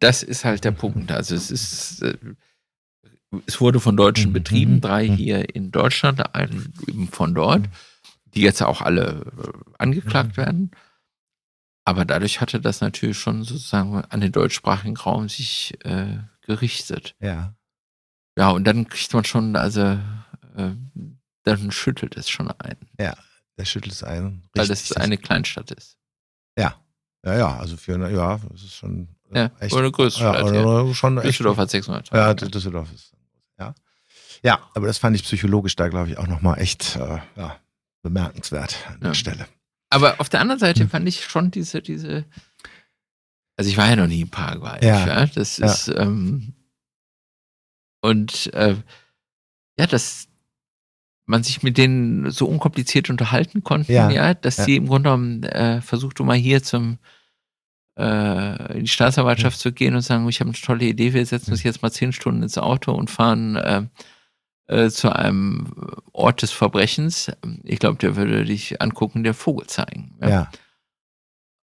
das 0.00 0.22
ist 0.22 0.44
halt 0.44 0.64
der 0.64 0.72
Punkt. 0.72 1.10
Also 1.12 1.34
es 1.34 1.50
ist, 1.50 2.02
äh, 2.02 2.16
es 3.46 3.60
wurde 3.60 3.80
von 3.80 3.96
Deutschen 3.96 4.30
Mhm. 4.30 4.34
betrieben, 4.34 4.80
drei 4.80 5.08
Mhm. 5.08 5.14
hier 5.16 5.54
in 5.54 5.70
Deutschland, 5.70 6.34
einen 6.34 6.72
eben 6.86 7.08
von 7.08 7.34
dort, 7.34 7.68
die 8.34 8.40
jetzt 8.42 8.62
auch 8.62 8.80
alle 8.80 9.24
äh, 9.36 9.72
angeklagt 9.78 10.32
Mhm. 10.32 10.36
werden. 10.36 10.70
Aber 11.86 12.04
dadurch 12.04 12.40
hatte 12.40 12.60
das 12.60 12.80
natürlich 12.80 13.18
schon 13.18 13.44
sozusagen 13.44 13.96
an 13.96 14.20
den 14.20 14.32
deutschsprachigen 14.32 14.96
Raum 14.96 15.28
sich 15.28 15.74
äh, 15.84 16.18
gerichtet. 16.42 17.14
ja. 17.20 17.54
Ja, 18.36 18.50
und 18.50 18.64
dann 18.64 18.88
kriegt 18.88 19.14
man 19.14 19.24
schon, 19.24 19.54
also 19.54 19.80
äh, 20.56 20.70
dann 21.44 21.70
schüttelt 21.70 22.16
es 22.16 22.28
schon 22.28 22.50
ein, 22.50 22.76
Der 22.98 23.64
schüttelt 23.64 23.92
es 23.92 24.02
ein. 24.02 24.42
weil 24.56 24.66
das 24.66 24.90
eine 24.90 25.16
Kleinstadt 25.18 25.70
ist. 25.70 25.96
Ja. 26.58 26.74
Ja, 27.24 27.38
ja, 27.38 27.56
also 27.56 27.76
für 27.76 27.94
eine, 27.94 28.10
ja, 28.12 28.38
das 28.50 28.64
ist 28.64 28.74
schon 28.74 29.06
Ja, 29.34 29.50
echt. 29.60 29.72
oder 29.72 29.82
eine 29.82 29.92
größere 29.92 30.24
ja, 30.24 30.34
Stadt. 30.34 30.54
Ja, 30.54 30.64
oder 30.64 30.94
schon. 30.94 31.16
Düsseldorf 31.16 31.56
hat 31.58 31.70
600. 31.70 32.10
Ja, 32.12 32.34
Düsseldorf 32.34 32.92
ist. 32.92 33.12
Ja. 33.58 33.74
Ja, 34.42 34.60
aber 34.74 34.86
das 34.86 34.98
fand 34.98 35.16
ich 35.16 35.22
psychologisch 35.24 35.74
da, 35.76 35.88
glaube 35.88 36.10
ich, 36.10 36.18
auch 36.18 36.26
nochmal 36.26 36.60
echt 36.60 36.96
äh, 36.96 37.18
ja, 37.36 37.56
bemerkenswert 38.02 38.76
an 38.88 39.00
der 39.00 39.08
Ja. 39.10 39.14
Stelle. 39.14 39.46
Aber 39.90 40.20
auf 40.20 40.28
der 40.28 40.40
anderen 40.40 40.58
Seite 40.60 40.80
Hm. 40.80 40.90
fand 40.90 41.08
ich 41.08 41.24
schon 41.24 41.50
diese, 41.50 41.80
diese, 41.82 42.24
also 43.56 43.70
ich 43.70 43.76
war 43.76 43.88
ja 43.88 43.96
noch 43.96 44.06
nie 44.08 44.20
in 44.22 44.28
Paraguay. 44.30 44.78
Ja. 44.84 45.26
Das 45.26 45.58
ist, 45.58 45.88
ähm, 45.88 46.54
und 48.02 48.52
äh, 48.54 48.76
ja, 49.78 49.86
dass 49.86 50.28
man 51.26 51.42
sich 51.42 51.62
mit 51.62 51.78
denen 51.78 52.30
so 52.30 52.46
unkompliziert 52.46 53.08
unterhalten 53.08 53.62
konnte, 53.64 53.92
Ja. 53.92 54.10
ja, 54.10 54.34
dass 54.34 54.56
sie 54.56 54.76
im 54.76 54.86
Grunde 54.88 55.08
genommen 55.08 55.42
äh, 55.44 55.80
versucht, 55.80 56.20
mal 56.20 56.36
hier 56.36 56.62
zum 56.62 56.98
äh, 57.96 58.78
in 58.78 58.84
die 58.84 58.88
Staatsanwaltschaft 58.88 59.58
zu 59.58 59.72
gehen 59.72 59.94
und 59.94 60.02
sagen, 60.02 60.28
ich 60.28 60.40
habe 60.40 60.50
eine 60.50 60.58
tolle 60.58 60.84
Idee, 60.84 61.12
wir 61.12 61.24
setzen 61.24 61.52
uns 61.52 61.62
jetzt 61.62 61.82
mal 61.82 61.92
zehn 61.92 62.12
Stunden 62.12 62.42
ins 62.42 62.58
Auto 62.58 62.92
und 62.92 63.10
fahren 63.10 63.56
äh, 63.56 63.82
äh, 64.66 64.90
zu 64.90 65.14
einem 65.14 65.72
Ort 66.12 66.42
des 66.42 66.50
Verbrechens. 66.50 67.30
Ich 67.62 67.78
glaube, 67.78 67.98
der 67.98 68.16
würde 68.16 68.44
dich 68.44 68.80
angucken, 68.80 69.22
der 69.22 69.34
Vogel 69.34 69.66
zeigen. 69.66 70.16
Ja. 70.20 70.28
ja. 70.28 70.50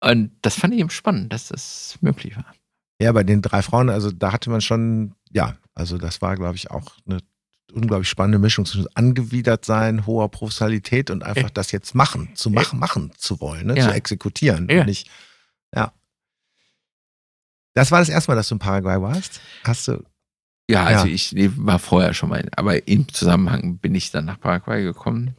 Und 0.01 0.33
das 0.43 0.55
fand 0.55 0.75
ich 0.75 0.81
eben 0.81 0.91
spannend, 0.91 1.33
dass 1.33 1.49
das 1.49 1.99
möglich 2.01 2.37
war. 2.37 2.55
Ja, 3.01 3.13
bei 3.13 3.23
den 3.23 3.43
drei 3.43 3.63
Frauen, 3.63 3.91
also 3.91 4.11
da 4.11 4.33
hatte 4.33 4.51
man 4.51 4.61
schon, 4.61 5.15
ja, 5.31 5.57
also 5.75 5.99
das 5.99 6.21
war, 6.21 6.37
glaube 6.37 6.57
ich, 6.57 6.71
auch 6.71 6.91
eine 7.07 7.21
unglaublich 7.73 8.09
spannende 8.09 8.39
Mischung 8.39 8.65
zwischen 8.65 8.89
angewidert 8.95 9.65
sein, 9.65 10.07
hoher 10.07 10.31
Professionalität 10.31 11.11
und 11.11 11.23
einfach 11.23 11.51
das 11.51 11.71
jetzt 11.71 11.95
machen, 11.95 12.31
zu 12.35 12.51
machen, 12.51 12.79
machen 12.79 13.13
zu 13.17 13.41
wollen, 13.41 13.67
ne? 13.67 13.77
Ja. 13.77 13.89
zu 13.89 13.95
exekutieren. 13.95 14.69
Ja. 14.71 14.85
Nicht, 14.85 15.09
ja. 15.75 15.93
Das 17.79 17.93
war 17.93 18.01
das 18.01 18.09
erste 18.09 18.33
Mal, 18.33 18.35
dass 18.35 18.49
du 18.49 18.57
in 18.57 18.59
Paraguay 18.59 19.01
warst? 19.01 19.41
Hast 19.63 19.87
du? 19.87 20.03
Ja, 20.69 20.83
also 20.83 21.07
ja. 21.07 21.15
ich 21.15 21.33
war 21.57 21.79
vorher 21.79 22.13
schon 22.13 22.29
mal, 22.29 22.45
aber 22.57 22.89
im 22.89 23.09
Zusammenhang 23.09 23.79
bin 23.79 23.95
ich 23.95 24.11
dann 24.11 24.25
nach 24.25 24.41
Paraguay 24.41 24.83
gekommen. 24.83 25.37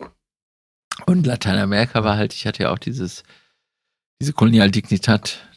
Und 1.06 1.28
Lateinamerika 1.28 2.06
war 2.06 2.16
halt, 2.16 2.34
ich 2.34 2.48
hatte 2.48 2.64
ja 2.64 2.72
auch 2.72 2.80
dieses, 2.80 3.24
diese 4.22 4.32
Kolonialdignitat 4.32 5.50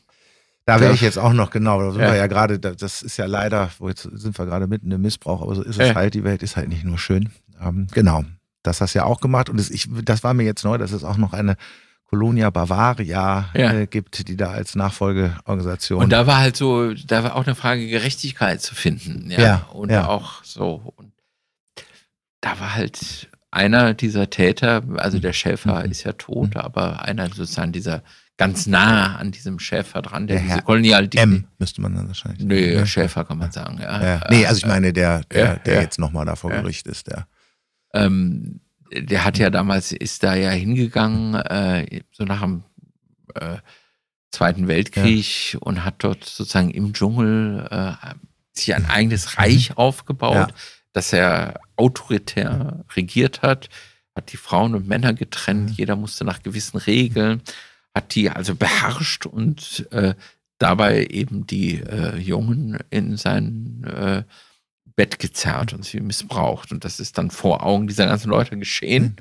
da 0.65 0.81
wäre 0.81 0.93
ich 0.93 1.01
jetzt 1.01 1.19
auch 1.19 1.33
noch 1.33 1.51
genau, 1.51 1.81
da 1.81 1.91
sind 1.93 2.03
ja. 2.03 2.13
wir 2.13 2.17
ja 2.17 2.27
gerade, 2.27 2.59
das 2.59 3.03
ist 3.03 3.17
ja 3.17 3.27
leider, 3.27 3.71
wo 3.79 3.89
jetzt 3.89 4.03
sind 4.03 4.37
wir 4.37 4.47
gerade 4.47 4.67
mitten 4.67 4.91
im 4.91 5.03
Missbrauch, 5.03 5.43
aber 5.43 5.55
so 5.55 5.63
ist 5.63 5.79
es 5.79 5.89
ja. 5.89 5.95
halt, 5.95 6.15
die 6.15 6.25
Welt 6.25 6.43
ist 6.43 6.57
halt 6.57 6.69
nicht 6.69 6.85
nur 6.85 6.99
schön. 6.99 7.31
Ähm, 7.61 7.87
genau, 7.93 8.25
das 8.63 8.81
hast 8.81 8.95
du 8.95 9.01
ja 9.01 9.05
auch 9.05 9.21
gemacht 9.21 9.51
und 9.51 9.59
das, 9.59 9.71
ich, 9.71 9.89
das 10.05 10.23
war 10.23 10.35
mir 10.35 10.45
jetzt 10.45 10.65
neu, 10.65 10.79
dass 10.79 10.93
es 10.93 11.05
auch 11.05 11.17
noch 11.17 11.33
eine 11.33 11.57
Colonia 12.13 12.51
Bavaria 12.51 13.49
ja. 13.55 13.73
äh, 13.73 13.87
gibt, 13.87 14.29
die 14.29 14.37
da 14.37 14.51
als 14.51 14.75
Nachfolgeorganisation. 14.75 16.03
Und 16.03 16.11
da 16.11 16.27
war 16.27 16.41
halt 16.41 16.59
so, 16.59 16.93
da 16.93 17.25
war 17.25 17.37
auch 17.37 17.47
eine 17.47 17.55
Frage 17.55 17.89
Gerechtigkeit 17.89 18.61
zu 18.61 18.75
finden, 18.75 19.31
ja, 19.31 19.41
ja 19.41 19.57
und 19.73 19.91
auch 19.95 20.45
so. 20.45 20.93
Und 20.97 21.13
da 22.43 22.61
war 22.61 22.75
halt 22.75 23.31
einer 23.51 23.95
dieser 23.95 24.29
Täter, 24.29 24.83
also 24.97 25.21
der 25.21 25.33
Schäfer 25.33 25.85
mhm. 25.87 25.91
ist 25.91 26.05
ja 26.05 26.13
tot, 26.13 26.55
mhm. 26.55 26.61
aber 26.61 27.03
einer 27.03 27.29
sozusagen 27.31 27.73
dieser 27.73 28.03
ganz 28.37 28.67
nah 28.67 29.17
an 29.17 29.31
diesem 29.31 29.59
Schäfer 29.59 30.03
dran, 30.03 30.27
der, 30.27 30.37
der 30.37 30.47
diese 30.47 30.63
Kolonial 30.63 31.09
M 31.15 31.47
müsste 31.59 31.81
man 31.81 31.95
dann 31.95 32.09
wahrscheinlich. 32.09 32.45
Nee, 32.45 32.75
ja. 32.75 32.85
Schäfer 32.85 33.25
kann 33.25 33.39
man 33.39 33.53
sagen, 33.53 33.79
ja. 33.81 34.03
ja. 34.03 34.21
Nee, 34.29 34.45
also 34.45 34.59
ich 34.59 34.67
meine, 34.67 34.93
der, 34.93 35.23
der, 35.31 35.45
ja, 35.45 35.55
der 35.57 35.81
jetzt 35.81 35.99
nochmal 35.99 36.27
da 36.27 36.37
vor 36.37 36.51
Gericht 36.51 36.87
ist, 36.87 37.07
der. 37.07 37.27
Ähm, 37.95 38.61
der 38.95 39.25
hat 39.25 39.39
ja 39.39 39.51
damals, 39.51 39.93
ist 39.93 40.23
da 40.23 40.35
ja 40.35 40.51
hingegangen, 40.51 41.35
äh, 41.35 42.03
so 42.11 42.25
nach 42.25 42.43
dem 42.43 42.65
äh, 43.35 43.59
Zweiten 44.31 44.67
Weltkrieg 44.67 45.59
und 45.61 45.85
hat 45.85 45.97
dort 45.99 46.25
sozusagen 46.25 46.71
im 46.71 46.95
Dschungel 46.95 47.69
äh, 47.71 47.93
sich 48.53 48.75
ein 48.75 48.87
eigenes 48.87 49.39
Reich 49.39 49.71
mhm. 49.71 49.77
aufgebaut, 49.77 50.55
das 50.93 51.13
er 51.13 51.61
autoritär 51.77 52.85
regiert 52.97 53.43
hat, 53.43 53.69
hat 54.15 54.33
die 54.33 54.37
Frauen 54.39 54.75
und 54.75 54.89
Männer 54.89 55.13
getrennt, 55.13 55.71
mhm. 55.71 55.77
jeder 55.77 55.97
musste 55.97 56.25
nach 56.25 56.43
gewissen 56.43 56.79
Regeln 56.79 57.43
hat 57.95 58.15
die 58.15 58.31
also 58.31 58.55
beherrscht 58.55 59.27
und 59.27 59.87
äh, 59.91 60.15
dabei 60.59 61.07
eben 61.07 61.47
die 61.47 61.81
äh, 61.81 62.17
Jungen 62.17 62.79
in 62.91 63.17
sein 63.17 63.85
äh, 63.85 64.23
Bett 64.97 65.19
gezerrt 65.19 65.73
und 65.73 65.85
sie 65.85 66.01
missbraucht. 66.01 66.73
Und 66.73 66.85
das 66.85 67.01
ist 67.01 67.19
dann 67.19 67.31
vor 67.31 67.65
Augen 67.65 67.87
dieser 67.87 68.07
ganzen 68.07 68.31
Leute 68.31 68.57
geschehen. 68.59 69.03
Mhm. 69.03 69.17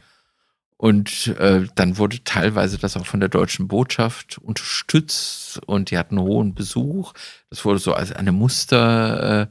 Und 0.77 1.27
äh, 1.37 1.67
dann 1.75 1.99
wurde 1.99 2.23
teilweise 2.23 2.79
das 2.79 2.97
auch 2.97 3.05
von 3.05 3.19
der 3.19 3.29
deutschen 3.29 3.67
Botschaft 3.67 4.39
unterstützt 4.39 5.61
und 5.67 5.91
die 5.91 5.97
hatten 5.99 6.19
hohen 6.19 6.55
Besuch. 6.55 7.13
Das 7.51 7.65
wurde 7.65 7.77
so 7.77 7.93
als 7.93 8.11
eine 8.11 8.31
Muster 8.31 9.43
äh, 9.43 9.47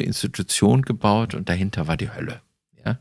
Institution 0.00 0.82
gebaut 0.82 1.34
und 1.34 1.48
dahinter 1.48 1.86
war 1.86 1.96
die 1.96 2.10
Hölle. 2.10 2.40
Ja? 2.84 2.98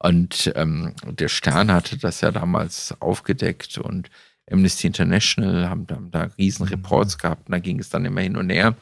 Und 0.00 0.52
ähm, 0.56 0.94
der 1.04 1.28
Stern 1.28 1.70
hatte 1.70 1.96
das 1.96 2.22
ja 2.22 2.32
damals 2.32 2.92
aufgedeckt 3.00 3.78
und 3.78 4.10
Amnesty 4.50 4.88
International 4.88 5.70
haben, 5.70 5.86
haben 5.88 6.10
da 6.10 6.30
riesen 6.38 6.66
mhm. 6.66 6.70
Reports 6.70 7.18
gehabt 7.18 7.46
und 7.46 7.52
da 7.52 7.60
ging 7.60 7.78
es 7.78 7.90
dann 7.90 8.04
immer 8.04 8.22
hin 8.22 8.36
und 8.36 8.50
her. 8.50 8.74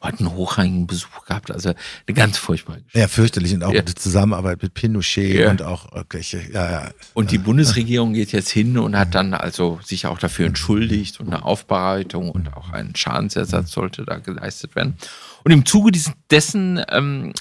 Hat 0.00 0.20
einen 0.20 0.32
hochrangigen 0.32 0.86
Besuch 0.86 1.24
gehabt, 1.26 1.50
also 1.50 1.70
eine 1.70 2.14
ganz 2.14 2.38
furchtbare 2.38 2.78
Geschichte. 2.78 2.98
Ja, 2.98 3.08
fürchterlich 3.08 3.54
und 3.54 3.64
auch 3.64 3.72
ja. 3.72 3.82
die 3.82 3.94
Zusammenarbeit 3.94 4.62
mit 4.62 4.74
Pinochet 4.74 5.40
ja. 5.40 5.50
und 5.50 5.62
auch 5.62 5.92
irgendwelche, 5.92 6.42
ja, 6.52 6.70
ja. 6.70 6.90
Und 7.14 7.30
die 7.30 7.38
Bundesregierung 7.38 8.12
geht 8.12 8.32
jetzt 8.32 8.50
hin 8.50 8.78
und 8.78 8.96
hat 8.96 9.14
dann 9.14 9.34
also 9.34 9.78
sich 9.82 10.06
auch 10.06 10.18
dafür 10.18 10.46
entschuldigt 10.46 11.20
und 11.20 11.28
eine 11.28 11.44
Aufbereitung 11.44 12.30
und 12.30 12.54
auch 12.54 12.70
ein 12.70 12.94
Schadensersatz 12.94 13.72
sollte 13.72 14.04
da 14.04 14.18
geleistet 14.18 14.74
werden. 14.76 14.96
Und 15.44 15.52
im 15.52 15.64
Zuge 15.66 15.92
dessen 16.30 16.82
ähm, 16.90 17.32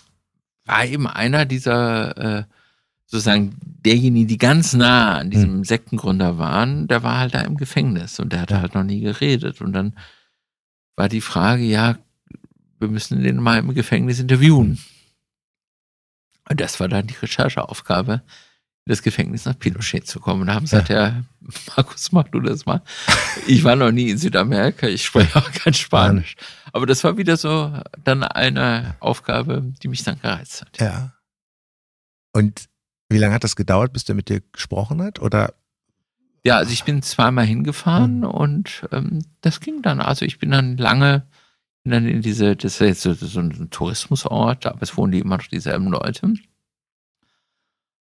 war 0.65 0.85
eben 0.85 1.07
einer 1.07 1.45
dieser 1.45 2.39
äh, 2.39 2.43
sozusagen 3.05 3.55
derjenigen, 3.61 4.27
die 4.27 4.37
ganz 4.37 4.73
nah 4.73 5.17
an 5.19 5.29
diesem 5.29 5.57
mhm. 5.57 5.63
Sektengründer 5.63 6.37
waren, 6.37 6.87
der 6.87 7.03
war 7.03 7.19
halt 7.19 7.35
da 7.35 7.41
im 7.41 7.57
Gefängnis 7.57 8.19
und 8.19 8.33
der 8.33 8.41
hatte 8.41 8.59
halt 8.59 8.75
noch 8.75 8.83
nie 8.83 9.01
geredet. 9.01 9.61
Und 9.61 9.73
dann 9.73 9.93
war 10.95 11.09
die 11.09 11.21
Frage, 11.21 11.63
ja, 11.63 11.97
wir 12.83 12.89
müssen 12.89 13.23
den 13.23 13.37
mal 13.37 13.57
im 13.57 13.73
Gefängnis 13.73 14.19
interviewen. 14.19 14.77
Und 16.49 16.59
das 16.59 16.79
war 16.79 16.89
dann 16.89 17.07
die 17.07 17.15
Rechercheaufgabe, 17.15 18.21
in 18.85 18.89
das 18.89 19.01
Gefängnis 19.01 19.45
nach 19.45 19.57
Pinochet 19.57 20.05
zu 20.05 20.19
kommen. 20.19 20.41
Und 20.41 20.47
da 20.47 20.55
haben 20.55 20.65
gesagt, 20.65 20.89
ja. 20.89 21.07
ja, 21.07 21.23
Markus, 21.75 22.11
mach 22.11 22.27
du 22.27 22.41
das 22.41 22.65
mal. 22.65 22.81
Ich 23.47 23.63
war 23.63 23.77
noch 23.77 23.91
nie 23.91 24.09
in 24.09 24.17
Südamerika, 24.17 24.87
ich 24.87 25.05
spreche 25.05 25.37
auch 25.37 25.51
kein 25.51 25.73
Spanisch. 25.73 26.35
Aber 26.73 26.85
das 26.85 27.03
war 27.03 27.17
wieder 27.17 27.37
so 27.37 27.73
dann 28.03 28.23
eine 28.23 28.95
Aufgabe, 28.99 29.73
die 29.81 29.87
mich 29.87 30.03
dann 30.03 30.19
gereizt 30.19 30.61
hat. 30.61 30.79
Ja. 30.79 31.13
Und 32.33 32.65
wie 33.09 33.17
lange 33.19 33.33
hat 33.33 33.45
das 33.45 33.55
gedauert, 33.55 33.93
bis 33.93 34.03
der 34.03 34.15
mit 34.15 34.27
dir 34.27 34.41
gesprochen 34.51 35.01
hat? 35.01 35.19
Oder? 35.19 35.53
Ja, 36.43 36.57
also 36.57 36.73
ich 36.73 36.83
bin 36.83 37.01
zweimal 37.01 37.45
hingefahren 37.45 38.19
mhm. 38.19 38.25
und 38.25 38.85
ähm, 38.91 39.23
das 39.39 39.61
ging 39.61 39.81
dann. 39.81 40.01
Also 40.01 40.25
ich 40.25 40.39
bin 40.39 40.51
dann 40.51 40.75
lange 40.75 41.25
bin 41.83 41.91
dann 41.91 42.07
in 42.07 42.21
diese, 42.21 42.55
das 42.55 42.79
ist 42.79 42.79
jetzt 42.79 43.01
so, 43.01 43.13
so 43.13 43.39
ein 43.39 43.69
Tourismusort, 43.69 44.65
aber 44.65 44.81
es 44.81 44.95
wohnen 44.95 45.11
die 45.11 45.19
immer 45.19 45.37
noch 45.37 45.47
dieselben 45.47 45.87
Leute. 45.87 46.33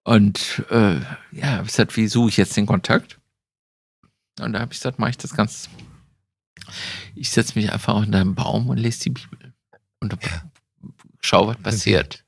Und 0.05 0.65
äh, 0.71 1.01
ja, 1.33 1.61
ich 1.61 1.67
gesagt, 1.67 1.97
wie 1.97 2.07
suche 2.07 2.31
ich 2.31 2.37
jetzt 2.37 2.57
den 2.57 2.67
Kontakt? 2.67 3.19
Und 4.41 4.53
da 4.53 4.61
habe 4.61 4.73
ich 4.73 4.79
gesagt, 4.79 4.99
mache 4.99 5.11
ich 5.11 5.19
das 5.19 5.35
ganz. 5.35 5.69
Ich 7.15 7.31
setze 7.31 7.59
mich 7.59 7.73
einfach 7.73 7.95
unter 7.97 8.21
einem 8.21 8.35
Baum 8.35 8.69
und 8.69 8.79
lese 8.79 9.05
die 9.05 9.11
Bibel. 9.11 9.53
Und 10.01 10.13
ja. 10.23 10.51
schau, 11.21 11.49
was 11.49 11.57
passiert. 11.59 12.25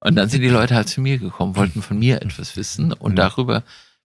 Und 0.00 0.16
dann 0.16 0.28
sind 0.28 0.42
die 0.42 0.48
Leute 0.48 0.74
halt 0.74 0.88
zu 0.88 1.00
mir 1.00 1.18
gekommen, 1.18 1.56
wollten 1.56 1.82
von 1.82 1.98
mir 1.98 2.22
etwas 2.22 2.56
wissen. 2.56 2.92
Und 2.92 3.16
darüber 3.16 3.62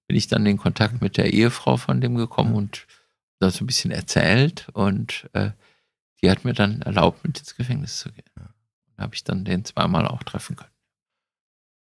bin 0.08 0.18
ich 0.18 0.28
dann 0.28 0.46
in 0.46 0.58
Kontakt 0.58 1.02
mit 1.02 1.18
der 1.18 1.34
Ehefrau 1.34 1.78
von 1.78 2.02
dem 2.02 2.16
gekommen 2.16 2.54
und 2.54 2.86
das 3.40 3.56
so 3.56 3.64
ein 3.64 3.68
bisschen 3.68 3.92
erzählt. 3.92 4.68
Und 4.74 5.30
äh, 5.34 5.52
die 6.22 6.30
hat 6.30 6.46
mir 6.46 6.54
dann 6.54 6.82
erlaubt, 6.82 7.24
mit 7.24 7.40
ins 7.40 7.56
Gefängnis 7.56 8.00
zu 8.00 8.12
gehen. 8.12 8.26
Da 8.36 9.04
habe 9.04 9.16
ich 9.16 9.24
dann 9.24 9.46
den 9.46 9.66
zweimal 9.66 10.08
auch 10.08 10.24
treffen 10.24 10.56
können. 10.56 10.72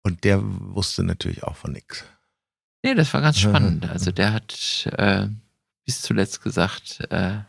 Und 0.02 0.24
der 0.24 0.40
wusste 0.42 1.02
natürlich 1.02 1.42
auch 1.42 1.56
von 1.56 1.72
nichts. 1.72 2.04
Nee, 2.82 2.94
das 2.94 3.12
war 3.14 3.20
ganz 3.20 3.38
spannend. 3.40 3.88
Also 3.88 4.12
der 4.12 4.32
hat 4.32 4.88
äh, 4.96 5.28
bis 5.84 6.02
zuletzt 6.02 6.42
gesagt, 6.42 7.00
äh, 7.10 7.40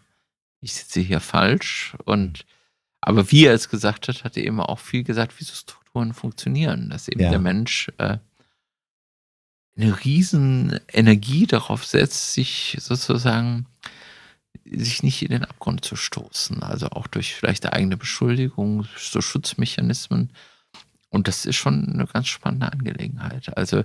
ich 0.62 0.74
sitze 0.74 1.00
hier 1.00 1.20
falsch. 1.20 1.96
Und 2.06 2.46
aber 3.02 3.32
wie 3.32 3.46
er 3.46 3.54
es 3.54 3.70
gesagt 3.70 4.08
hat, 4.08 4.24
hat 4.24 4.38
er 4.38 4.44
eben 4.44 4.60
auch 4.60 4.80
viel 4.80 5.04
gesagt, 5.04 5.40
wie 5.40 5.44
so 5.44 5.54
Strukturen 5.54 6.14
funktionieren, 6.14 6.90
dass 6.90 7.08
eben 7.08 7.22
ja. 7.22 7.30
der 7.30 7.40
Mensch 7.40 7.92
äh, 7.98 8.18
eine 9.78 10.04
riesen 10.04 10.80
Energie 10.92 11.46
darauf 11.46 11.86
setzt, 11.86 12.34
sich 12.34 12.76
sozusagen 12.80 13.68
sich 14.66 15.04
nicht 15.04 15.22
in 15.22 15.30
den 15.30 15.46
Abgrund 15.46 15.84
zu 15.84 15.96
stoßen. 15.96 16.64
Also 16.64 16.88
auch 16.90 17.08
durch 17.08 17.36
vielleicht 17.36 17.72
eigene 17.72 17.98
Beschuldigung, 17.98 18.86
so 18.98 19.22
Schutzmechanismen. 19.22 20.32
Und 21.10 21.28
das 21.28 21.46
ist 21.46 21.56
schon 21.56 21.94
eine 21.94 22.06
ganz 22.06 22.28
spannende 22.28 22.72
Angelegenheit. 22.72 23.56
Also 23.58 23.84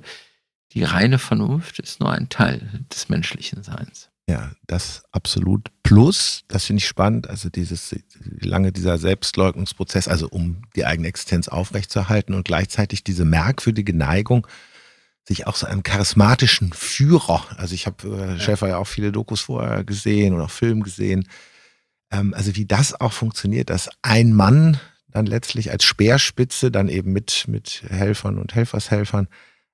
die 0.73 0.85
reine 0.85 1.19
Vernunft 1.19 1.79
ist 1.79 2.01
nur 2.01 2.13
ein 2.13 2.29
Teil 2.29 2.85
des 2.91 3.09
menschlichen 3.09 3.63
Seins. 3.63 4.09
Ja, 4.29 4.53
das 4.67 5.03
absolut. 5.11 5.69
Plus, 5.83 6.45
das 6.49 6.65
finde 6.65 6.79
ich 6.79 6.89
spannend, 6.89 7.29
also 7.29 7.51
dieses, 7.51 7.95
lange 8.41 8.73
dieser 8.73 8.97
Selbstleugnungsprozess, 8.97 10.09
also 10.09 10.29
um 10.29 10.63
die 10.77 10.87
eigene 10.87 11.09
Existenz 11.09 11.49
aufrechtzuerhalten 11.49 12.35
und 12.35 12.45
gleichzeitig 12.45 13.05
diese 13.05 13.25
merkwürdige 13.25 13.95
Neigung, 13.95 14.47
sich 15.27 15.47
auch 15.47 15.57
so 15.57 15.67
einem 15.67 15.83
charismatischen 15.83 16.73
Führer, 16.73 17.45
also 17.57 17.75
ich 17.75 17.87
habe 17.87 18.09
äh, 18.09 18.33
ja. 18.33 18.41
Schäfer 18.41 18.69
ja 18.69 18.79
auch 18.79 18.89
viele 18.89 19.13
Dokus 19.13 19.43
vorher 19.43 19.85
gesehen 19.85 20.35
und 20.35 20.41
auch 20.41 20.51
Film 20.51 20.83
gesehen, 20.83 21.29
ähm, 22.11 22.35
also 22.35 22.57
wie 22.57 22.67
das 22.67 23.01
auch 23.01 23.13
funktioniert, 23.13 23.71
dass 23.71 23.89
ein 24.03 24.33
Mann 24.33 24.81
dann 25.09 25.27
letztlich 25.27 25.71
als 25.71 25.85
Speerspitze 25.85 26.71
dann 26.71 26.89
eben 26.89 27.13
mit, 27.13 27.45
mit 27.47 27.85
Helfern 27.89 28.39
und 28.39 28.55
Helfershelfern 28.55 29.29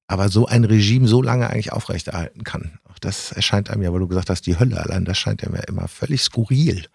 aber 0.08 0.30
so 0.30 0.46
ein 0.46 0.64
Regime 0.64 1.06
so 1.06 1.22
lange 1.22 1.48
eigentlich 1.50 1.72
aufrechterhalten 1.72 2.42
kann. 2.42 2.80
Auch 2.90 2.98
das 2.98 3.30
erscheint 3.30 3.70
einem 3.70 3.82
ja, 3.82 3.92
weil 3.92 4.00
du 4.00 4.08
gesagt 4.08 4.30
hast, 4.30 4.46
die 4.46 4.58
Hölle 4.58 4.82
allein, 4.82 5.04
das 5.04 5.18
scheint 5.18 5.44
einem 5.44 5.54
ja 5.54 5.62
immer 5.64 5.86
völlig 5.86 6.22
skurril. 6.22 6.86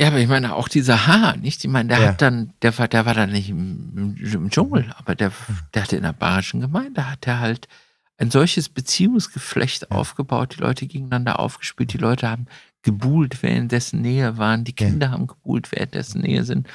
Ja, 0.00 0.08
aber 0.08 0.18
ich 0.18 0.28
meine 0.28 0.54
auch 0.54 0.68
dieser 0.68 1.06
Haar, 1.06 1.36
nicht? 1.36 1.62
Ich 1.62 1.70
meine, 1.70 1.90
der 1.90 1.98
Ja. 2.00 2.08
hat 2.08 2.22
dann, 2.22 2.54
der 2.62 2.76
war, 2.78 2.88
der 2.88 3.04
war 3.04 3.12
dann 3.12 3.30
nicht 3.32 3.50
im, 3.50 4.16
im 4.18 4.50
Dschungel, 4.50 4.90
aber 4.96 5.14
der, 5.14 5.30
der 5.74 5.82
hatte 5.82 5.96
in 5.96 6.02
der 6.04 6.14
bayerischen 6.14 6.60
Gemeinde, 6.60 7.10
hat 7.10 7.26
er 7.26 7.38
halt 7.40 7.68
ein 8.16 8.30
solches 8.30 8.70
Beziehungsgeflecht 8.70 9.90
aufgebaut. 9.90 10.56
Die 10.56 10.60
Leute 10.62 10.86
gegeneinander 10.86 11.38
aufgespielt, 11.38 11.92
die 11.92 11.98
Leute 11.98 12.30
haben 12.30 12.46
gebuhlt, 12.82 13.42
wer 13.42 13.50
in 13.54 13.68
dessen 13.68 14.00
Nähe 14.00 14.38
waren, 14.38 14.64
die 14.64 14.74
Ja. 14.78 14.86
Kinder 14.86 15.10
haben 15.10 15.26
gebuhlt, 15.26 15.70
wer 15.70 15.82
in 15.82 15.90
dessen 15.90 16.22
Nähe 16.22 16.44
sind. 16.44 16.66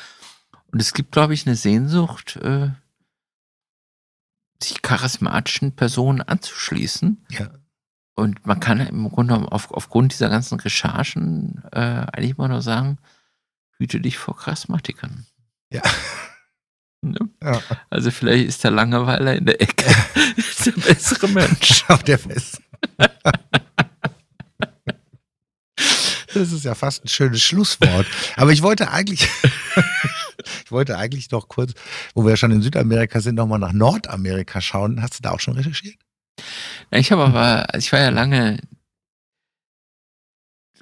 Und 0.72 0.80
es 0.80 0.94
gibt, 0.94 1.12
glaube 1.12 1.34
ich, 1.34 1.48
eine 1.48 1.56
Sehnsucht, 1.56 2.36
äh, 2.38 2.70
sich 4.62 4.82
charismatischen 4.84 5.72
Personen 5.76 6.22
anzuschließen. 6.22 7.26
Ja. 7.30 7.50
Und 8.16 8.46
man 8.46 8.60
kann 8.60 8.80
im 8.80 9.10
Grunde 9.10 9.34
genommen 9.34 9.50
auf, 9.50 9.72
aufgrund 9.72 10.14
dieser 10.14 10.30
ganzen 10.30 10.60
Recherchen 10.60 11.64
äh, 11.72 11.80
eigentlich 12.14 12.38
immer 12.38 12.48
nur 12.48 12.62
sagen, 12.62 12.98
hüte 13.78 14.00
dich 14.00 14.18
vor 14.18 14.38
Charismatikern. 14.38 15.26
Ja. 15.72 15.82
Ne? 17.02 17.20
ja. 17.44 17.62
Also 17.92 18.10
vielleicht 18.10 18.48
ist 18.48 18.64
der 18.64 18.72
Langeweiler 18.72 19.36
in 19.36 19.46
der 19.46 19.62
Ecke 19.62 19.86
der 20.66 20.72
bessere 20.72 21.28
Mensch. 21.28 21.86
Auf 21.88 22.02
der 22.02 22.18
Fest. 22.18 22.60
Das 26.34 26.52
ist 26.52 26.66
ja 26.66 26.74
fast 26.74 27.06
ein 27.06 27.08
schönes 27.08 27.44
Schlusswort. 27.44 28.08
Aber 28.36 28.52
ich 28.52 28.64
wollte 28.64 28.90
eigentlich, 28.90 29.30
ich 30.66 30.72
wollte 30.72 30.98
eigentlich 30.98 31.32
noch 31.32 31.48
kurz, 31.48 31.74
wo 32.14 32.26
wir 32.26 32.38
schon 32.38 32.52
in 32.52 32.62
Südamerika 32.62 33.22
sind, 33.22 33.36
nochmal 33.36 33.60
nach 33.60 33.72
Nordamerika 33.72 34.60
schauen. 34.60 35.02
Hast 35.02 35.20
du 35.20 35.22
da 35.22 35.32
auch 35.32 35.40
schon 35.40 35.56
recherchiert? 35.56 36.00
Ja, 36.92 36.98
ich 36.98 37.12
habe 37.12 37.24
aber, 37.24 37.68
ich 37.78 37.92
war 37.92 38.00
ja 38.00 38.10
lange. 38.10 38.60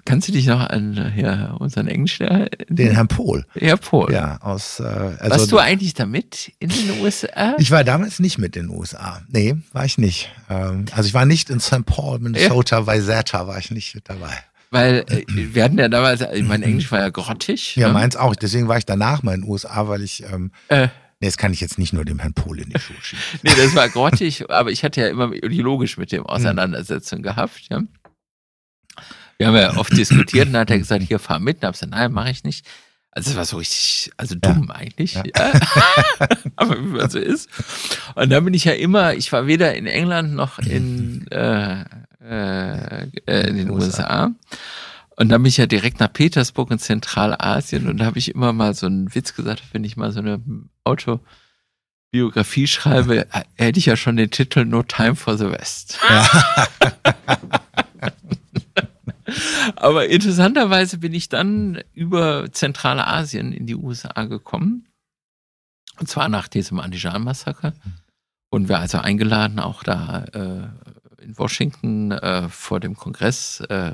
Kannst 0.06 0.28
du 0.28 0.32
dich 0.34 0.48
noch 0.48 0.60
an 0.60 1.14
ja, 1.16 1.52
unseren 1.54 1.88
Englischlehrer? 1.88 2.48
Den 2.68 2.92
Herrn 2.92 3.08
Pohl. 3.08 3.46
Herr 3.54 3.78
Pohl. 3.78 4.12
Ja, 4.12 4.38
aus. 4.42 4.80
Äh, 4.80 4.84
also, 4.84 5.30
Warst 5.30 5.52
du 5.52 5.60
eigentlich 5.60 5.94
damit 5.94 6.52
in 6.60 6.70
den 6.70 7.02
USA? 7.02 7.56
ich 7.58 7.72
war 7.72 7.84
damals 7.84 8.20
nicht 8.20 8.38
mit 8.38 8.56
in 8.58 8.68
den 8.68 8.78
USA. 8.78 9.22
Nee, 9.30 9.56
war 9.72 9.86
ich 9.86 9.98
nicht. 9.98 10.30
Ähm, 10.50 10.86
also 10.92 11.08
ich 11.08 11.14
war 11.14 11.26
nicht 11.26 11.50
in 11.50 11.60
St. 11.62 11.86
Paul, 11.86 12.20
Minnesota, 12.20 12.86
Vizetta 12.86 13.48
war 13.48 13.58
ich 13.58 13.72
nicht 13.72 13.96
mit 13.96 14.10
dabei. 14.10 14.34
Weil 14.72 15.06
äh, 15.08 15.24
wir 15.28 15.64
hatten 15.64 15.78
ja 15.78 15.88
damals, 15.88 16.22
äh, 16.22 16.42
mein 16.42 16.64
Englisch 16.64 16.92
war 16.92 17.00
ja 17.00 17.10
grottig. 17.10 17.76
Ja, 17.76 17.88
ne? 17.88 17.94
meins 17.94 18.16
auch. 18.16 18.36
Deswegen 18.36 18.68
war 18.68 18.78
ich 18.78 18.86
danach 18.86 19.22
mal 19.24 19.36
in 19.36 19.42
den 19.42 19.50
USA, 19.50 19.88
weil 19.88 20.02
ich. 20.02 20.24
Ähm, 20.24 20.52
Äh, 20.68 20.88
nee, 21.22 21.28
das 21.28 21.38
kann 21.38 21.54
ich 21.54 21.62
jetzt 21.62 21.78
nicht 21.78 21.94
nur 21.94 22.04
dem 22.04 22.20
Herrn 22.20 22.34
Pohl 22.34 22.60
in 22.60 22.70
die 22.70 22.80
Schuhe 22.80 22.98
schieben. 23.02 23.24
Nee, 23.44 23.52
das 23.56 23.76
war 23.76 23.88
grottig, 23.88 24.50
aber 24.50 24.72
ich 24.72 24.84
hatte 24.84 25.02
ja 25.02 25.08
immer 25.08 25.32
ideologisch 25.32 25.98
mit 25.98 26.12
dem 26.12 26.26
Auseinandersetzung 26.26 27.22
gehabt. 27.22 27.62
Ja. 27.70 27.84
Wir 29.38 29.48
haben 29.48 29.56
ja 29.56 29.76
oft 29.78 29.96
diskutiert 29.96 30.48
und 30.48 30.54
dann 30.54 30.62
hat 30.62 30.72
er 30.72 30.80
gesagt, 30.80 31.04
hier 31.04 31.20
fahr 31.20 31.40
mit. 31.40 31.58
Und 31.58 31.64
hab 31.64 31.74
gesagt, 31.74 31.92
nein, 31.92 32.12
mache 32.12 32.32
ich 32.32 32.44
nicht. 32.44 32.66
Also 33.16 33.30
es 33.30 33.38
war 33.38 33.46
so 33.46 33.58
richtig, 33.58 34.12
also 34.18 34.36
dumm 34.36 34.72
eigentlich. 34.72 35.14
Ja. 35.14 35.24
Ja. 35.36 35.54
aber 36.56 36.78
wie 36.80 36.88
man 36.88 37.10
so 37.10 37.20
ist. 37.20 37.50
Und 38.16 38.32
dann 38.32 38.44
bin 38.44 38.54
ich 38.54 38.66
ja 38.66 38.74
immer, 38.74 39.14
ich 39.14 39.32
war 39.32 39.46
weder 39.46 39.76
in 39.76 39.86
England 39.86 40.34
noch 40.34 40.60
in, 40.60 41.28
äh, 41.32 41.84
äh, 42.24 43.08
äh, 43.28 43.48
in 43.48 43.58
den 43.58 43.70
USA. 43.70 44.32
Und 45.16 45.30
dann 45.30 45.44
bin 45.44 45.50
ich 45.50 45.58
ja 45.58 45.68
direkt 45.68 46.00
nach 46.00 46.12
Petersburg 46.12 46.72
in 46.72 46.80
Zentralasien 46.80 47.88
und 47.88 47.98
da 48.00 48.06
habe 48.06 48.18
ich 48.18 48.34
immer 48.34 48.52
mal 48.52 48.74
so 48.74 48.88
einen 48.88 49.14
Witz 49.14 49.36
gesagt, 49.36 49.62
wenn 49.72 49.84
ich 49.84 49.96
mal 49.96 50.12
so 50.12 50.20
eine 50.20 50.42
Autobiografie 50.84 52.66
schreibe, 52.66 53.28
hätte 53.56 53.78
ich 53.78 53.86
ja 53.86 53.96
schon 53.96 54.18
den 54.18 54.32
Titel 54.32 54.66
No 54.66 54.82
Time 54.82 55.16
for 55.16 55.38
the 55.38 55.52
West. 55.52 56.00
Aber 59.76 60.08
interessanterweise 60.08 60.98
bin 60.98 61.14
ich 61.14 61.30
dann 61.30 61.82
über 61.94 62.52
Zentralasien 62.52 63.52
in 63.54 63.66
die 63.66 63.76
USA 63.76 64.26
gekommen. 64.26 64.88
Und 66.00 66.10
zwar 66.10 66.30
nach 66.30 66.48
diesem 66.48 66.80
Andijan-Massaker. 66.80 67.74
Und 68.50 68.70
wir 68.70 68.80
also 68.80 69.00
eingeladen, 69.00 69.60
auch 69.60 69.84
da 69.84 70.26
äh, 70.34 71.24
in 71.24 71.38
Washington 71.38 72.12
äh, 72.12 72.50
vor 72.50 72.80
dem 72.80 72.96
Kongress 72.96 73.62
äh, 73.62 73.94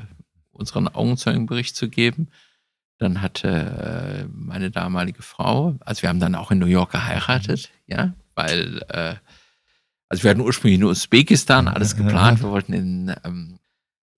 unseren 0.52 0.88
Augenzeugenbericht 0.88 1.74
zu 1.74 1.88
geben. 1.88 2.28
Dann 2.98 3.22
hatte 3.22 3.48
äh, 3.48 4.28
meine 4.30 4.70
damalige 4.70 5.22
Frau, 5.22 5.78
also 5.80 6.02
wir 6.02 6.10
haben 6.10 6.20
dann 6.20 6.34
auch 6.34 6.50
in 6.50 6.58
New 6.58 6.66
York 6.66 6.92
geheiratet, 6.92 7.70
ja, 7.86 8.12
weil, 8.34 8.82
äh, 8.88 9.14
also 10.10 10.22
wir 10.22 10.30
hatten 10.30 10.42
ursprünglich 10.42 10.78
in 10.78 10.84
Usbekistan 10.84 11.66
alles 11.66 11.96
geplant. 11.96 12.42
Wir 12.42 12.50
wollten 12.50 12.74
in, 12.74 13.14
ähm, 13.24 13.58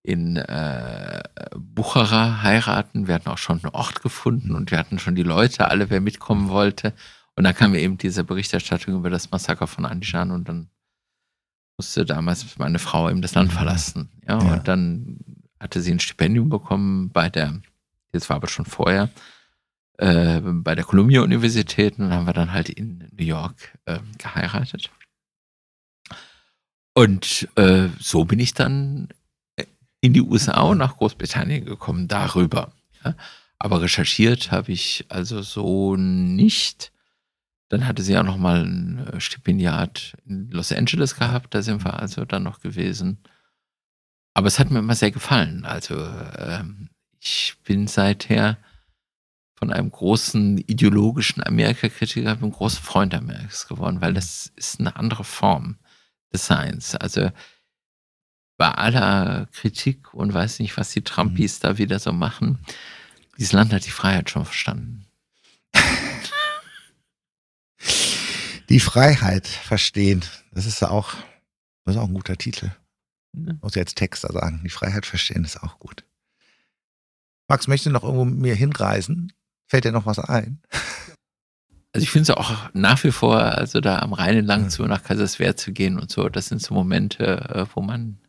in 0.03 0.35
äh, 0.35 1.23
Buchara 1.57 2.43
heiraten. 2.43 3.07
Wir 3.07 3.15
hatten 3.15 3.29
auch 3.29 3.37
schon 3.37 3.63
einen 3.63 3.73
Ort 3.73 4.01
gefunden 4.01 4.53
und 4.53 4.69
wir 4.69 4.77
hatten 4.77 4.99
schon 4.99 5.15
die 5.15 5.23
Leute, 5.23 5.69
alle, 5.69 5.89
wer 5.89 6.01
mitkommen 6.01 6.49
wollte. 6.49 6.93
Und 7.35 7.45
dann 7.45 7.55
kam 7.55 7.73
eben 7.73 7.97
diese 7.97 8.23
Berichterstattung 8.23 8.95
über 8.95 9.09
das 9.09 9.31
Massaker 9.31 9.65
von 9.65 9.85
Andijan 9.85 10.31
und 10.31 10.47
dann 10.49 10.69
musste 11.77 12.05
damals 12.05 12.57
meine 12.59 12.79
Frau 12.79 13.09
eben 13.09 13.21
das 13.21 13.33
Land 13.33 13.51
verlassen. 13.53 14.09
Ja, 14.27 14.39
Ja. 14.43 14.53
und 14.53 14.67
dann 14.67 15.17
hatte 15.59 15.81
sie 15.81 15.91
ein 15.91 15.99
Stipendium 15.99 16.49
bekommen 16.49 17.09
bei 17.09 17.29
der, 17.29 17.61
das 18.11 18.29
war 18.29 18.35
aber 18.35 18.49
schon 18.49 18.65
vorher, 18.65 19.09
äh, 19.97 20.41
bei 20.43 20.75
der 20.75 20.83
Columbia-Universität 20.83 21.97
und 21.97 22.09
dann 22.09 22.13
haben 22.13 22.27
wir 22.27 22.33
dann 22.33 22.51
halt 22.51 22.69
in 22.69 23.07
New 23.17 23.23
York 23.25 23.77
äh, 23.85 23.99
geheiratet. 24.17 24.91
Und 26.93 27.47
äh, 27.55 27.87
so 27.99 28.25
bin 28.25 28.39
ich 28.39 28.53
dann 28.53 29.07
in 30.03 30.11
die 30.11 30.21
USA 30.21 30.59
und 30.63 30.79
nach 30.79 30.97
Großbritannien 30.97 31.63
gekommen, 31.63 32.09
darüber. 32.09 32.73
Ja. 33.05 33.15
Aber 33.57 33.81
recherchiert 33.81 34.51
habe 34.51 34.73
ich 34.73 35.05
also 35.07 35.41
so 35.41 35.95
nicht. 35.95 36.91
Dann 37.69 37.87
hatte 37.87 38.03
sie 38.03 38.17
auch 38.17 38.23
noch 38.23 38.35
mal 38.35 38.65
ein 38.65 39.07
äh, 39.07 39.21
Stipendiat 39.21 40.17
in 40.25 40.51
Los 40.51 40.73
Angeles 40.73 41.15
gehabt, 41.15 41.55
da 41.55 41.61
sind 41.61 41.85
wir 41.85 42.01
also 42.01 42.25
dann 42.25 42.43
noch 42.43 42.59
gewesen. 42.59 43.19
Aber 44.33 44.47
es 44.47 44.59
hat 44.59 44.71
mir 44.71 44.79
immer 44.79 44.95
sehr 44.95 45.11
gefallen. 45.11 45.63
Also 45.63 45.95
ähm, 46.37 46.89
ich 47.21 47.55
bin 47.63 47.87
seither 47.87 48.57
von 49.55 49.71
einem 49.71 49.89
großen 49.89 50.57
ideologischen 50.57 51.41
Amerikakritiker 51.41 52.33
einem 52.33 52.51
großen 52.51 52.83
Freund 52.83 53.13
Amerikas 53.13 53.69
geworden, 53.69 54.01
weil 54.01 54.13
das 54.13 54.51
ist 54.57 54.81
eine 54.81 54.97
andere 54.97 55.23
Form 55.23 55.77
des 56.33 56.45
Seins. 56.45 56.93
Also 56.95 57.31
bei 58.63 58.71
aller 58.75 59.49
Kritik 59.51 60.13
und 60.13 60.33
weiß 60.33 60.59
nicht, 60.59 60.77
was 60.77 60.91
die 60.91 61.01
Trumpis 61.01 61.59
da 61.59 61.77
wieder 61.77 61.99
so 61.99 62.13
machen, 62.13 62.59
dieses 63.37 63.51
Land 63.51 63.73
hat 63.73 63.85
die 63.85 63.91
Freiheit 63.91 64.29
schon 64.29 64.45
verstanden. 64.45 65.05
Die 68.69 68.79
Freiheit 68.79 69.45
verstehen. 69.47 70.23
Das 70.53 70.65
ist 70.65 70.79
ja 70.79 70.89
auch, 70.89 71.13
das 71.83 71.95
ist 71.95 72.01
auch 72.01 72.07
ein 72.07 72.13
guter 72.13 72.37
Titel. 72.37 72.71
Ne? 73.33 73.59
Muss 73.61 73.75
jetzt 73.75 73.97
Texter 73.97 74.31
sagen. 74.31 74.61
Die 74.63 74.69
Freiheit 74.69 75.05
verstehen 75.05 75.43
ist 75.43 75.61
auch 75.61 75.77
gut. 75.77 76.05
Max, 77.49 77.67
möchtest 77.67 77.87
du 77.87 77.91
noch 77.91 78.03
irgendwo 78.03 78.23
mit 78.23 78.39
mir 78.39 78.55
hinreisen? 78.55 79.33
Fällt 79.67 79.83
dir 79.83 79.91
noch 79.91 80.05
was 80.05 80.19
ein? 80.19 80.61
Also 81.91 82.03
ich 82.05 82.11
finde 82.11 82.31
es 82.31 82.37
auch 82.37 82.73
nach 82.73 83.03
wie 83.03 83.11
vor, 83.11 83.37
also 83.41 83.81
da 83.81 83.99
am 83.99 84.13
Rhein 84.13 84.37
entlang 84.37 84.63
Ja. 84.63 84.69
zu 84.69 84.83
nach 84.85 85.03
Kaiserswerth 85.03 85.59
zu 85.59 85.73
gehen 85.73 85.99
und 85.99 86.09
so, 86.09 86.29
das 86.29 86.47
sind 86.47 86.61
so 86.61 86.73
Momente, 86.73 87.25
äh, 87.53 87.65
wo 87.75 87.81
man, 87.81 88.19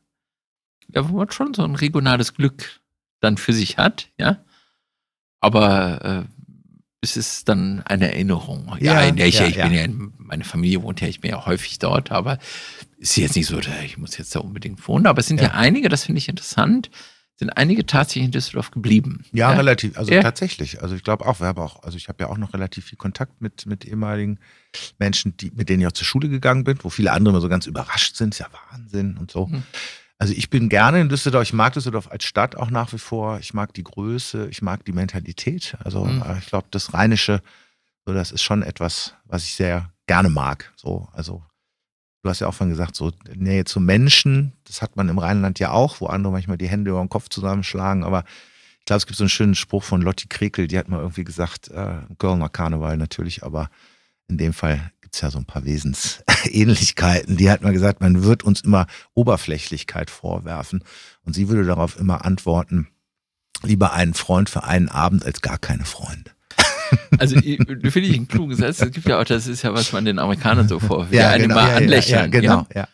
ja, 0.92 1.08
wo 1.08 1.16
man 1.16 1.30
schon 1.30 1.54
so 1.54 1.62
ein 1.62 1.74
regionales 1.74 2.34
Glück 2.34 2.80
dann 3.20 3.36
für 3.36 3.52
sich 3.52 3.78
hat, 3.78 4.08
ja. 4.18 4.38
Aber 5.40 6.04
äh, 6.04 6.44
es 7.04 7.16
ist 7.16 7.48
dann 7.48 7.82
eine 7.82 8.10
Erinnerung. 8.10 8.76
Ja, 8.80 8.94
Ja, 8.94 9.08
in 9.08 9.16
der 9.16 9.26
ich, 9.28 9.38
ja, 9.38 9.46
ich 9.46 9.56
bin 9.56 9.72
ja, 9.72 9.84
in, 9.84 10.12
meine 10.18 10.44
Familie 10.44 10.82
wohnt 10.82 11.00
ja, 11.00 11.08
ich 11.08 11.20
bin 11.20 11.30
ja 11.30 11.46
häufig 11.46 11.78
dort, 11.78 12.10
aber 12.10 12.38
ist 12.98 13.16
jetzt 13.16 13.36
nicht 13.36 13.46
so, 13.46 13.60
ich 13.84 13.98
muss 13.98 14.16
jetzt 14.16 14.34
da 14.34 14.40
unbedingt 14.40 14.86
wohnen. 14.88 15.06
Aber 15.06 15.20
es 15.20 15.26
sind 15.26 15.40
ja, 15.40 15.50
einige, 15.50 15.88
das 15.88 16.04
finde 16.04 16.18
ich 16.18 16.28
interessant, 16.28 16.90
sind 17.36 17.50
einige 17.50 17.84
tatsächlich 17.84 18.24
in 18.24 18.30
Düsseldorf 18.30 18.70
geblieben. 18.70 19.24
Ja, 19.32 19.50
relativ. 19.50 19.98
Also 19.98 20.12
tatsächlich. 20.20 20.82
Also 20.82 20.94
ich 20.94 21.02
glaube 21.02 21.26
auch, 21.26 21.40
wir 21.40 21.48
haben 21.48 21.60
auch, 21.60 21.82
also 21.82 21.96
ich 21.96 22.08
habe 22.08 22.24
ja 22.24 22.30
auch 22.30 22.38
noch 22.38 22.54
relativ 22.54 22.86
viel 22.86 22.98
Kontakt 22.98 23.40
mit, 23.40 23.66
mit 23.66 23.84
ehemaligen 23.84 24.38
Menschen, 24.98 25.36
die, 25.36 25.50
mit 25.50 25.68
denen 25.68 25.82
ich 25.82 25.88
auch 25.88 25.92
zur 25.92 26.06
Schule 26.06 26.28
gegangen 26.28 26.64
bin, 26.64 26.78
wo 26.82 26.90
viele 26.90 27.12
andere 27.12 27.32
immer 27.32 27.40
so 27.40 27.48
ganz 27.48 27.66
überrascht 27.66 28.16
sind. 28.16 28.34
Ist 28.34 28.40
ja 28.40 28.46
Wahnsinn 28.70 29.16
und 29.18 29.30
so. 29.30 29.46
Mhm. 29.46 29.64
Also 30.18 30.32
ich 30.32 30.48
bin 30.48 30.68
gerne 30.68 31.00
in 31.00 31.08
Düsseldorf. 31.08 31.42
Ich 31.42 31.52
mag 31.52 31.72
Düsseldorf 31.72 32.10
als 32.10 32.24
Stadt 32.24 32.56
auch 32.56 32.70
nach 32.70 32.92
wie 32.92 32.98
vor. 32.98 33.38
Ich 33.40 33.52
mag 33.52 33.74
die 33.74 33.82
Größe, 33.84 34.48
ich 34.48 34.62
mag 34.62 34.84
die 34.84 34.92
Mentalität. 34.92 35.76
Also 35.84 36.04
Mhm. 36.04 36.22
äh, 36.22 36.38
ich 36.38 36.46
glaube, 36.46 36.68
das 36.70 36.94
Rheinische, 36.94 37.42
so, 38.06 38.14
das 38.14 38.30
ist 38.32 38.42
schon 38.42 38.62
etwas, 38.62 39.14
was 39.24 39.44
ich 39.44 39.54
sehr 39.54 39.90
gerne 40.06 40.30
mag. 40.30 40.72
So, 40.76 41.08
also 41.12 41.42
du 42.22 42.30
hast 42.30 42.40
ja 42.40 42.46
auch 42.46 42.54
vorhin 42.54 42.70
gesagt, 42.70 42.94
so 42.94 43.12
Nähe 43.34 43.64
zu 43.64 43.80
Menschen, 43.80 44.52
das 44.64 44.82
hat 44.82 44.96
man 44.96 45.08
im 45.08 45.18
Rheinland 45.18 45.58
ja 45.58 45.70
auch, 45.72 46.00
wo 46.00 46.06
andere 46.06 46.32
manchmal 46.32 46.58
die 46.58 46.68
Hände 46.68 46.90
über 46.92 47.00
den 47.00 47.08
Kopf 47.08 47.28
zusammenschlagen. 47.28 48.04
Aber 48.04 48.24
ich 48.80 48.84
glaube, 48.86 48.98
es 48.98 49.06
gibt 49.06 49.16
so 49.16 49.24
einen 49.24 49.30
schönen 49.30 49.54
Spruch 49.54 49.82
von 49.82 50.00
Lotti 50.02 50.28
Krekel, 50.28 50.68
die 50.68 50.78
hat 50.78 50.88
mal 50.88 51.00
irgendwie 51.00 51.24
gesagt, 51.24 51.68
äh, 51.68 51.96
Kölner 52.18 52.48
Karneval 52.50 52.96
natürlich, 52.98 53.42
aber 53.42 53.68
in 54.28 54.38
dem 54.38 54.52
Fall 54.52 54.92
gibt 55.14 55.18
es 55.18 55.20
ja 55.20 55.30
so 55.30 55.38
ein 55.38 55.44
paar 55.44 55.64
Wesensähnlichkeiten. 55.64 57.36
Die 57.36 57.48
hat 57.48 57.62
mal 57.62 57.72
gesagt, 57.72 58.00
man 58.00 58.24
wird 58.24 58.42
uns 58.42 58.62
immer 58.62 58.88
Oberflächlichkeit 59.14 60.10
vorwerfen. 60.10 60.82
Und 61.24 61.34
sie 61.34 61.48
würde 61.48 61.64
darauf 61.64 62.00
immer 62.00 62.24
antworten, 62.24 62.88
Lieber 63.62 63.92
einen 63.92 64.12
Freund 64.12 64.50
für 64.50 64.64
einen 64.64 64.88
Abend 64.88 65.24
als 65.24 65.40
gar 65.40 65.58
keine 65.58 65.84
Freunde. 65.84 66.32
Also 67.18 67.40
finde 67.40 68.00
ich 68.00 68.16
einen 68.16 68.28
klugen 68.28 68.54
Satz. 68.56 68.80
Es 68.80 68.92
gibt 68.92 69.08
ja 69.08 69.18
auch, 69.18 69.24
das 69.24 69.46
ist 69.46 69.62
ja, 69.62 69.72
was 69.72 69.92
man 69.92 70.04
den 70.04 70.18
Amerikanern 70.18 70.68
so 70.68 70.78
vorwirft. 70.78 71.14
Ja, 71.14 71.36
genau, 71.36 71.54
mal 71.54 71.70
ja, 71.70 71.76
anlächeln. 71.76 72.20
Ja, 72.20 72.26
genau, 72.26 72.66
ja. 72.74 72.88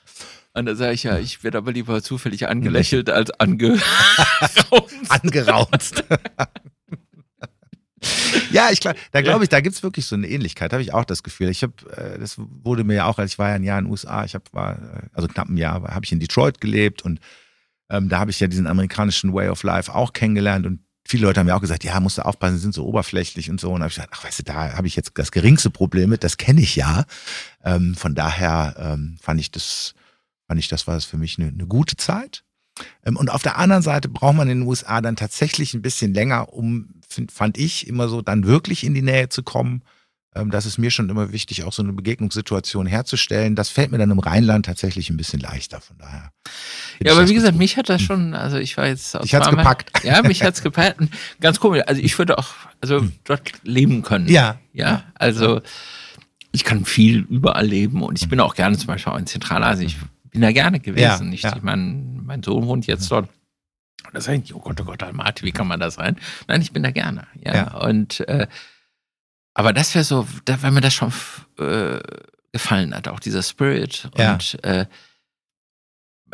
Und 0.54 0.66
da 0.66 0.74
sage 0.76 0.92
ich 0.92 1.02
ja, 1.02 1.18
ich 1.18 1.42
werde 1.42 1.58
aber 1.58 1.72
lieber 1.72 2.02
zufällig 2.02 2.48
angelächelt 2.48 3.10
als 3.10 3.30
ange 3.32 3.78
angeraunzt. 5.08 6.04
Ja, 8.50 8.68
ich 8.70 8.80
glaube, 8.80 8.98
da 9.12 9.22
glaube 9.22 9.44
ich, 9.44 9.48
da 9.48 9.60
gibt 9.60 9.76
es 9.76 9.82
wirklich 9.82 10.06
so 10.06 10.16
eine 10.16 10.28
Ähnlichkeit, 10.28 10.72
habe 10.72 10.82
ich 10.82 10.92
auch 10.92 11.04
das 11.04 11.22
Gefühl. 11.22 11.48
Ich 11.48 11.62
habe, 11.62 11.72
äh, 11.96 12.18
das 12.18 12.36
wurde 12.38 12.84
mir 12.84 12.94
ja 12.94 13.06
auch, 13.06 13.18
als 13.18 13.32
ich 13.32 13.38
war 13.38 13.48
ja 13.48 13.54
ein 13.54 13.62
Jahr 13.62 13.78
in 13.78 13.84
den 13.86 13.90
USA, 13.90 14.24
ich 14.24 14.34
habe, 14.34 14.44
war, 14.52 14.72
äh, 14.72 15.08
also 15.12 15.28
knapp 15.28 15.48
ein 15.48 15.56
Jahr, 15.56 15.82
habe 15.82 16.04
ich 16.04 16.12
in 16.12 16.20
Detroit 16.20 16.60
gelebt 16.60 17.02
und 17.02 17.20
ähm, 17.90 18.08
da 18.08 18.18
habe 18.18 18.30
ich 18.30 18.40
ja 18.40 18.46
diesen 18.46 18.66
amerikanischen 18.66 19.32
Way 19.32 19.48
of 19.48 19.62
Life 19.62 19.94
auch 19.94 20.12
kennengelernt 20.12 20.66
und 20.66 20.80
viele 21.06 21.26
Leute 21.26 21.40
haben 21.40 21.48
ja 21.48 21.56
auch 21.56 21.60
gesagt, 21.60 21.84
ja, 21.84 21.98
musst 22.00 22.18
du 22.18 22.24
aufpassen, 22.24 22.56
sie 22.56 22.62
sind 22.62 22.74
so 22.74 22.86
oberflächlich 22.86 23.50
und 23.50 23.60
so. 23.60 23.72
Und 23.72 23.80
da 23.80 23.84
habe 23.84 23.90
ich 23.90 23.96
gesagt, 23.96 24.12
ach, 24.14 24.24
weißt 24.24 24.38
du, 24.40 24.42
da 24.44 24.76
habe 24.76 24.86
ich 24.86 24.96
jetzt 24.96 25.12
das 25.14 25.32
geringste 25.32 25.70
Problem 25.70 26.10
mit, 26.10 26.22
das 26.22 26.36
kenne 26.36 26.60
ich 26.60 26.76
ja. 26.76 27.04
Ähm, 27.64 27.94
von 27.94 28.14
daher 28.14 28.74
ähm, 28.78 29.18
fand 29.20 29.40
ich 29.40 29.50
das, 29.50 29.94
fand 30.46 30.60
ich, 30.60 30.68
das 30.68 30.86
war 30.86 30.94
das 30.94 31.04
für 31.04 31.16
mich 31.16 31.38
eine, 31.38 31.48
eine 31.48 31.66
gute 31.66 31.96
Zeit. 31.96 32.44
Ähm, 33.04 33.16
und 33.16 33.30
auf 33.30 33.42
der 33.42 33.58
anderen 33.58 33.82
Seite 33.82 34.08
braucht 34.08 34.36
man 34.36 34.48
in 34.48 34.60
den 34.60 34.68
USA 34.68 35.00
dann 35.00 35.16
tatsächlich 35.16 35.74
ein 35.74 35.82
bisschen 35.82 36.14
länger, 36.14 36.52
um, 36.52 36.99
fand 37.32 37.58
ich, 37.58 37.86
immer 37.86 38.08
so 38.08 38.22
dann 38.22 38.46
wirklich 38.46 38.84
in 38.84 38.94
die 38.94 39.02
Nähe 39.02 39.28
zu 39.28 39.42
kommen. 39.42 39.82
Ähm, 40.34 40.50
das 40.50 40.64
ist 40.64 40.78
mir 40.78 40.90
schon 40.90 41.08
immer 41.08 41.32
wichtig, 41.32 41.64
auch 41.64 41.72
so 41.72 41.82
eine 41.82 41.92
Begegnungssituation 41.92 42.86
herzustellen. 42.86 43.56
Das 43.56 43.68
fällt 43.68 43.90
mir 43.90 43.98
dann 43.98 44.10
im 44.10 44.20
Rheinland 44.20 44.66
tatsächlich 44.66 45.10
ein 45.10 45.16
bisschen 45.16 45.40
leichter. 45.40 45.80
Von 45.80 45.98
daher. 45.98 46.30
Ja, 47.02 47.12
aber 47.12 47.28
wie 47.28 47.34
gesagt, 47.34 47.56
mich 47.56 47.76
hat 47.76 47.88
das 47.88 48.02
schon, 48.02 48.34
also 48.34 48.56
ich 48.56 48.76
war 48.76 48.86
jetzt 48.86 49.16
auch. 49.16 49.24
Ich 49.24 49.34
hat's 49.34 49.50
gepackt. 49.50 50.04
Ja, 50.04 50.22
mich 50.22 50.42
hat's 50.42 50.62
gepackt. 50.62 51.00
Ganz 51.40 51.58
komisch. 51.58 51.82
Also 51.86 52.00
ich 52.00 52.16
würde 52.18 52.38
auch, 52.38 52.48
also 52.80 53.00
hm. 53.00 53.12
dort 53.24 53.52
leben 53.64 54.02
können. 54.02 54.28
Ja. 54.28 54.58
Ja, 54.72 55.02
also 55.14 55.62
ich 56.52 56.64
kann 56.64 56.84
viel 56.84 57.26
überall 57.28 57.66
leben 57.66 58.02
und 58.02 58.20
ich 58.20 58.28
bin 58.28 58.40
auch 58.40 58.54
gerne 58.54 58.76
zum 58.76 58.86
Beispiel 58.88 59.12
auch 59.12 59.18
in 59.18 59.26
Zentralasien. 59.26 59.88
Ich 59.88 59.96
bin 60.30 60.42
da 60.42 60.52
gerne 60.52 60.78
gewesen. 60.78 61.28
Ja, 61.28 61.34
ich, 61.34 61.42
ja. 61.42 61.56
ich 61.56 61.62
meine, 61.62 62.04
mein 62.24 62.42
Sohn 62.42 62.66
wohnt 62.66 62.86
jetzt 62.86 63.10
dort. 63.10 63.28
Und 64.10 64.16
da 64.16 64.20
sage 64.20 64.42
ich, 64.44 64.54
oh 64.54 64.58
Gott, 64.58 64.80
oh 64.80 64.84
Gott, 64.84 65.02
Almaty, 65.02 65.44
wie 65.44 65.52
kann 65.52 65.68
man 65.68 65.78
das 65.78 65.94
sein? 65.94 66.16
Nein, 66.48 66.62
ich 66.62 66.72
bin 66.72 66.82
da 66.82 66.90
gerne. 66.90 67.28
Ja. 67.44 67.54
ja. 67.54 67.76
Und 67.78 68.20
äh, 68.28 68.48
aber 69.54 69.72
das 69.72 69.94
wäre 69.94 70.04
so, 70.04 70.26
da, 70.44 70.60
wenn 70.62 70.74
mir 70.74 70.80
das 70.80 70.94
schon 70.94 71.12
äh, 71.58 72.00
gefallen 72.52 72.94
hat, 72.94 73.08
auch 73.08 73.20
dieser 73.20 73.42
Spirit. 73.42 74.10
Und 74.16 74.64
äh, 74.64 74.86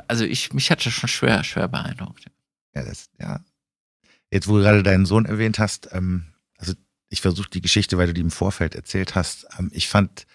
also 0.08 0.24
ich, 0.24 0.52
mich 0.52 0.70
hat 0.70 0.84
das 0.84 0.92
schon 0.92 1.08
schwer, 1.08 1.44
schwer 1.44 1.68
beeindruckt. 1.68 2.26
Ja, 2.74 2.82
das, 2.82 3.10
ja. 3.20 3.40
Jetzt, 4.30 4.48
wo 4.48 4.56
du 4.56 4.62
gerade 4.62 4.82
deinen 4.82 5.06
Sohn 5.06 5.26
erwähnt 5.26 5.58
hast, 5.58 5.88
ähm, 5.92 6.32
also 6.56 6.72
ich 7.08 7.20
versuche 7.20 7.50
die 7.50 7.60
Geschichte, 7.60 7.98
weil 7.98 8.08
du 8.08 8.14
die 8.14 8.22
im 8.22 8.30
Vorfeld 8.30 8.74
erzählt 8.74 9.14
hast. 9.14 9.46
Ähm, 9.58 9.70
ich 9.72 9.88
fand 9.88 10.26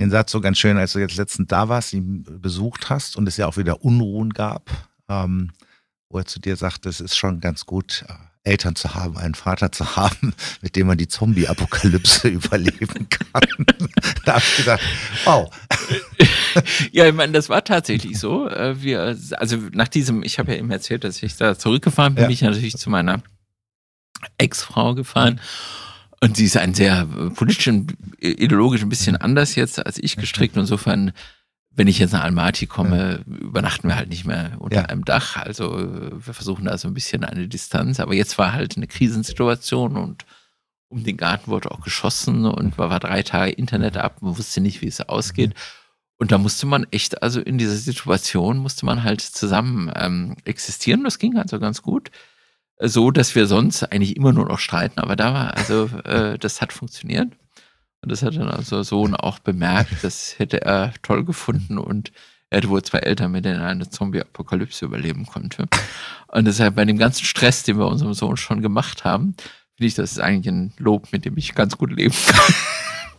den 0.00 0.10
Satz 0.10 0.32
so 0.32 0.40
ganz 0.40 0.58
schön, 0.58 0.78
als 0.78 0.94
du 0.94 0.98
jetzt 0.98 1.16
letztens 1.16 1.48
da 1.48 1.68
warst, 1.68 1.92
ihn 1.92 2.24
besucht 2.40 2.88
hast 2.88 3.16
und 3.16 3.28
es 3.28 3.36
ja 3.36 3.46
auch 3.46 3.56
wieder 3.56 3.84
Unruhen 3.84 4.30
gab, 4.30 4.70
ähm, 5.08 5.52
wo 6.10 6.18
er 6.18 6.26
zu 6.26 6.40
dir 6.40 6.56
sagte, 6.56 6.88
es 6.88 7.00
ist 7.00 7.16
schon 7.16 7.40
ganz 7.40 7.64
gut, 7.64 8.04
äh, 8.08 8.12
Eltern 8.42 8.74
zu 8.74 8.94
haben, 8.94 9.16
einen 9.18 9.34
Vater 9.34 9.70
zu 9.70 9.96
haben, 9.96 10.34
mit 10.60 10.76
dem 10.76 10.86
man 10.86 10.98
die 10.98 11.08
Zombie-Apokalypse 11.08 12.28
überleben 12.28 13.08
kann. 13.08 13.42
da 14.24 14.34
habe 14.34 14.44
ich 14.46 14.56
gedacht, 14.56 14.82
wow. 15.24 15.50
ja, 16.92 17.06
ich 17.06 17.14
meine, 17.14 17.32
das 17.32 17.48
war 17.48 17.64
tatsächlich 17.64 18.18
so. 18.18 18.48
Äh, 18.48 18.82
wir, 18.82 19.16
also 19.32 19.56
nach 19.72 19.88
diesem, 19.88 20.22
ich 20.22 20.38
habe 20.38 20.52
ja 20.52 20.58
eben 20.58 20.70
erzählt, 20.70 21.04
dass 21.04 21.22
ich 21.22 21.36
da 21.36 21.56
zurückgefahren 21.56 22.14
bin, 22.14 22.22
ja. 22.22 22.28
bin 22.28 22.34
ich 22.34 22.42
natürlich 22.42 22.76
zu 22.76 22.90
meiner 22.90 23.22
Ex-Frau 24.38 24.94
gefahren. 24.94 25.34
Mhm 25.34 25.40
und 26.22 26.36
sie 26.36 26.44
ist 26.44 26.56
ein 26.56 26.74
sehr 26.74 27.08
äh, 27.18 27.30
politisch 27.30 27.66
und 27.68 27.94
ideologisch 28.18 28.82
ein 28.82 28.88
bisschen 28.88 29.16
anders 29.16 29.54
jetzt 29.54 29.84
als 29.84 29.98
ich 29.98 30.16
gestrickt. 30.16 30.56
Insofern, 30.56 31.12
wenn 31.70 31.88
ich 31.88 31.98
jetzt 31.98 32.12
nach 32.12 32.24
Almaty 32.24 32.66
komme, 32.66 33.22
ja. 33.26 33.34
übernachten 33.36 33.88
wir 33.88 33.96
halt 33.96 34.08
nicht 34.08 34.26
mehr 34.26 34.52
unter 34.58 34.82
ja. 34.82 34.84
einem 34.86 35.04
Dach. 35.04 35.36
Also 35.36 35.76
wir 35.78 36.34
versuchen 36.34 36.64
da 36.64 36.76
so 36.76 36.88
ein 36.88 36.94
bisschen 36.94 37.24
eine 37.24 37.48
Distanz. 37.48 38.00
Aber 38.00 38.14
jetzt 38.14 38.38
war 38.38 38.52
halt 38.52 38.76
eine 38.76 38.86
Krisensituation 38.86 39.96
und 39.96 40.26
um 40.88 41.04
den 41.04 41.16
Garten 41.16 41.50
wurde 41.50 41.70
auch 41.70 41.80
geschossen 41.80 42.44
und 42.44 42.76
war, 42.76 42.90
war 42.90 43.00
drei 43.00 43.22
Tage 43.22 43.52
Internet 43.52 43.96
ab. 43.96 44.20
Man 44.20 44.36
wusste 44.36 44.60
nicht, 44.60 44.82
wie 44.82 44.88
es 44.88 45.00
ausgeht. 45.00 45.54
Und 46.18 46.32
da 46.32 46.38
musste 46.38 46.66
man 46.66 46.86
echt, 46.90 47.22
also 47.22 47.40
in 47.40 47.56
dieser 47.56 47.76
Situation 47.76 48.58
musste 48.58 48.84
man 48.84 49.04
halt 49.04 49.20
zusammen 49.20 49.90
ähm, 49.94 50.36
existieren. 50.44 51.04
Das 51.04 51.18
ging 51.18 51.38
also 51.38 51.60
ganz 51.60 51.82
gut 51.82 52.10
so, 52.80 53.10
dass 53.10 53.34
wir 53.34 53.46
sonst 53.46 53.84
eigentlich 53.84 54.16
immer 54.16 54.32
nur 54.32 54.46
noch 54.46 54.58
streiten. 54.58 55.00
Aber 55.00 55.16
da 55.16 55.34
war, 55.34 55.56
also, 55.56 55.84
äh, 56.04 56.38
das 56.38 56.60
hat 56.60 56.72
funktioniert. 56.72 57.32
Und 58.02 58.10
das 58.10 58.22
hat 58.22 58.36
dann 58.36 58.48
also 58.48 58.82
Sohn 58.82 59.14
auch 59.14 59.38
bemerkt. 59.38 60.02
Das 60.02 60.38
hätte 60.38 60.62
er 60.62 60.92
toll 61.02 61.24
gefunden 61.24 61.78
und 61.78 62.12
er 62.48 62.58
hätte 62.58 62.70
wohl 62.70 62.82
zwei 62.82 62.98
Eltern, 62.98 63.32
mit 63.32 63.44
denen 63.44 63.60
er 63.60 63.68
eine 63.68 63.88
Zombie-Apokalypse 63.88 64.84
überleben 64.84 65.26
konnte. 65.26 65.68
Und 66.28 66.46
deshalb 66.46 66.74
bei 66.74 66.84
dem 66.84 66.98
ganzen 66.98 67.24
Stress, 67.24 67.62
den 67.62 67.78
wir 67.78 67.86
unserem 67.86 68.14
Sohn 68.14 68.36
schon 68.36 68.62
gemacht 68.62 69.04
haben, 69.04 69.34
finde 69.76 69.86
ich, 69.86 69.94
das 69.94 70.12
ist 70.12 70.20
eigentlich 70.20 70.52
ein 70.52 70.72
Lob, 70.78 71.12
mit 71.12 71.24
dem 71.24 71.36
ich 71.36 71.54
ganz 71.54 71.76
gut 71.76 71.92
leben 71.92 72.14
kann. 72.26 72.54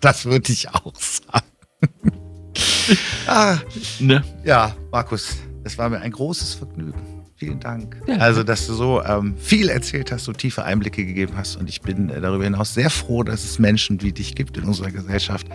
Das 0.02 0.26
würde 0.26 0.52
ich 0.52 0.68
auch 0.70 0.94
sagen. 0.96 1.46
ah, 3.28 3.58
ne? 4.00 4.24
Ja, 4.44 4.76
Markus, 4.92 5.38
es 5.64 5.78
war 5.78 5.90
mir 5.90 6.00
ein 6.00 6.12
großes 6.12 6.56
Vergnügen. 6.56 7.11
Vielen 7.42 7.60
Dank. 7.60 8.00
Ja. 8.06 8.18
Also, 8.18 8.44
dass 8.44 8.68
du 8.68 8.76
so 8.76 9.04
ähm, 9.04 9.36
viel 9.36 9.70
erzählt 9.70 10.12
hast, 10.12 10.26
so 10.26 10.32
tiefe 10.32 10.64
Einblicke 10.64 11.04
gegeben 11.04 11.34
hast. 11.36 11.56
Und 11.56 11.70
ich 11.70 11.82
bin 11.82 12.12
äh, 12.12 12.22
darüber 12.22 12.44
hinaus 12.44 12.76
sehr 12.76 12.92
froh, 12.92 13.24
dass 13.24 13.44
es 13.44 13.58
Menschen 13.58 14.00
wie 14.04 14.12
dich 14.12 14.36
gibt 14.36 14.58
in 14.58 14.66
unserer 14.66 14.92
Gesellschaft, 14.92 15.48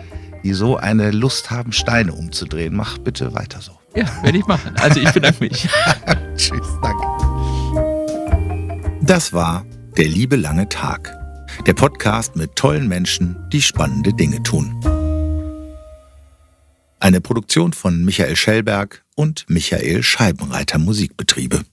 die 0.43 0.51
so 0.51 0.75
eine 0.75 1.11
Lust 1.11 1.49
haben, 1.49 1.71
Steine 1.71 2.11
umzudrehen. 2.11 2.75
Mach 2.75 2.97
bitte 2.97 3.33
weiter 3.33 3.61
so. 3.61 3.71
Ja, 3.95 4.03
werde 4.21 4.37
ich 4.37 4.45
machen. 4.47 4.73
Also, 4.81 4.99
ich 4.99 5.09
bedanke 5.13 5.45
mich. 5.45 5.69
Tschüss, 6.35 6.67
danke. 6.81 7.05
Das 9.03 9.31
war 9.31 9.65
Der 9.95 10.09
liebe 10.09 10.35
lange 10.35 10.67
Tag. 10.67 11.17
Der 11.67 11.73
Podcast 11.73 12.35
mit 12.35 12.57
tollen 12.57 12.89
Menschen, 12.89 13.37
die 13.53 13.61
spannende 13.61 14.13
Dinge 14.13 14.43
tun. 14.43 14.77
Eine 16.99 17.21
Produktion 17.21 17.71
von 17.71 18.03
Michael 18.03 18.35
Schellberg 18.35 19.05
und 19.15 19.45
Michael 19.47 20.03
Scheibenreiter 20.03 20.79
Musikbetriebe. 20.79 21.63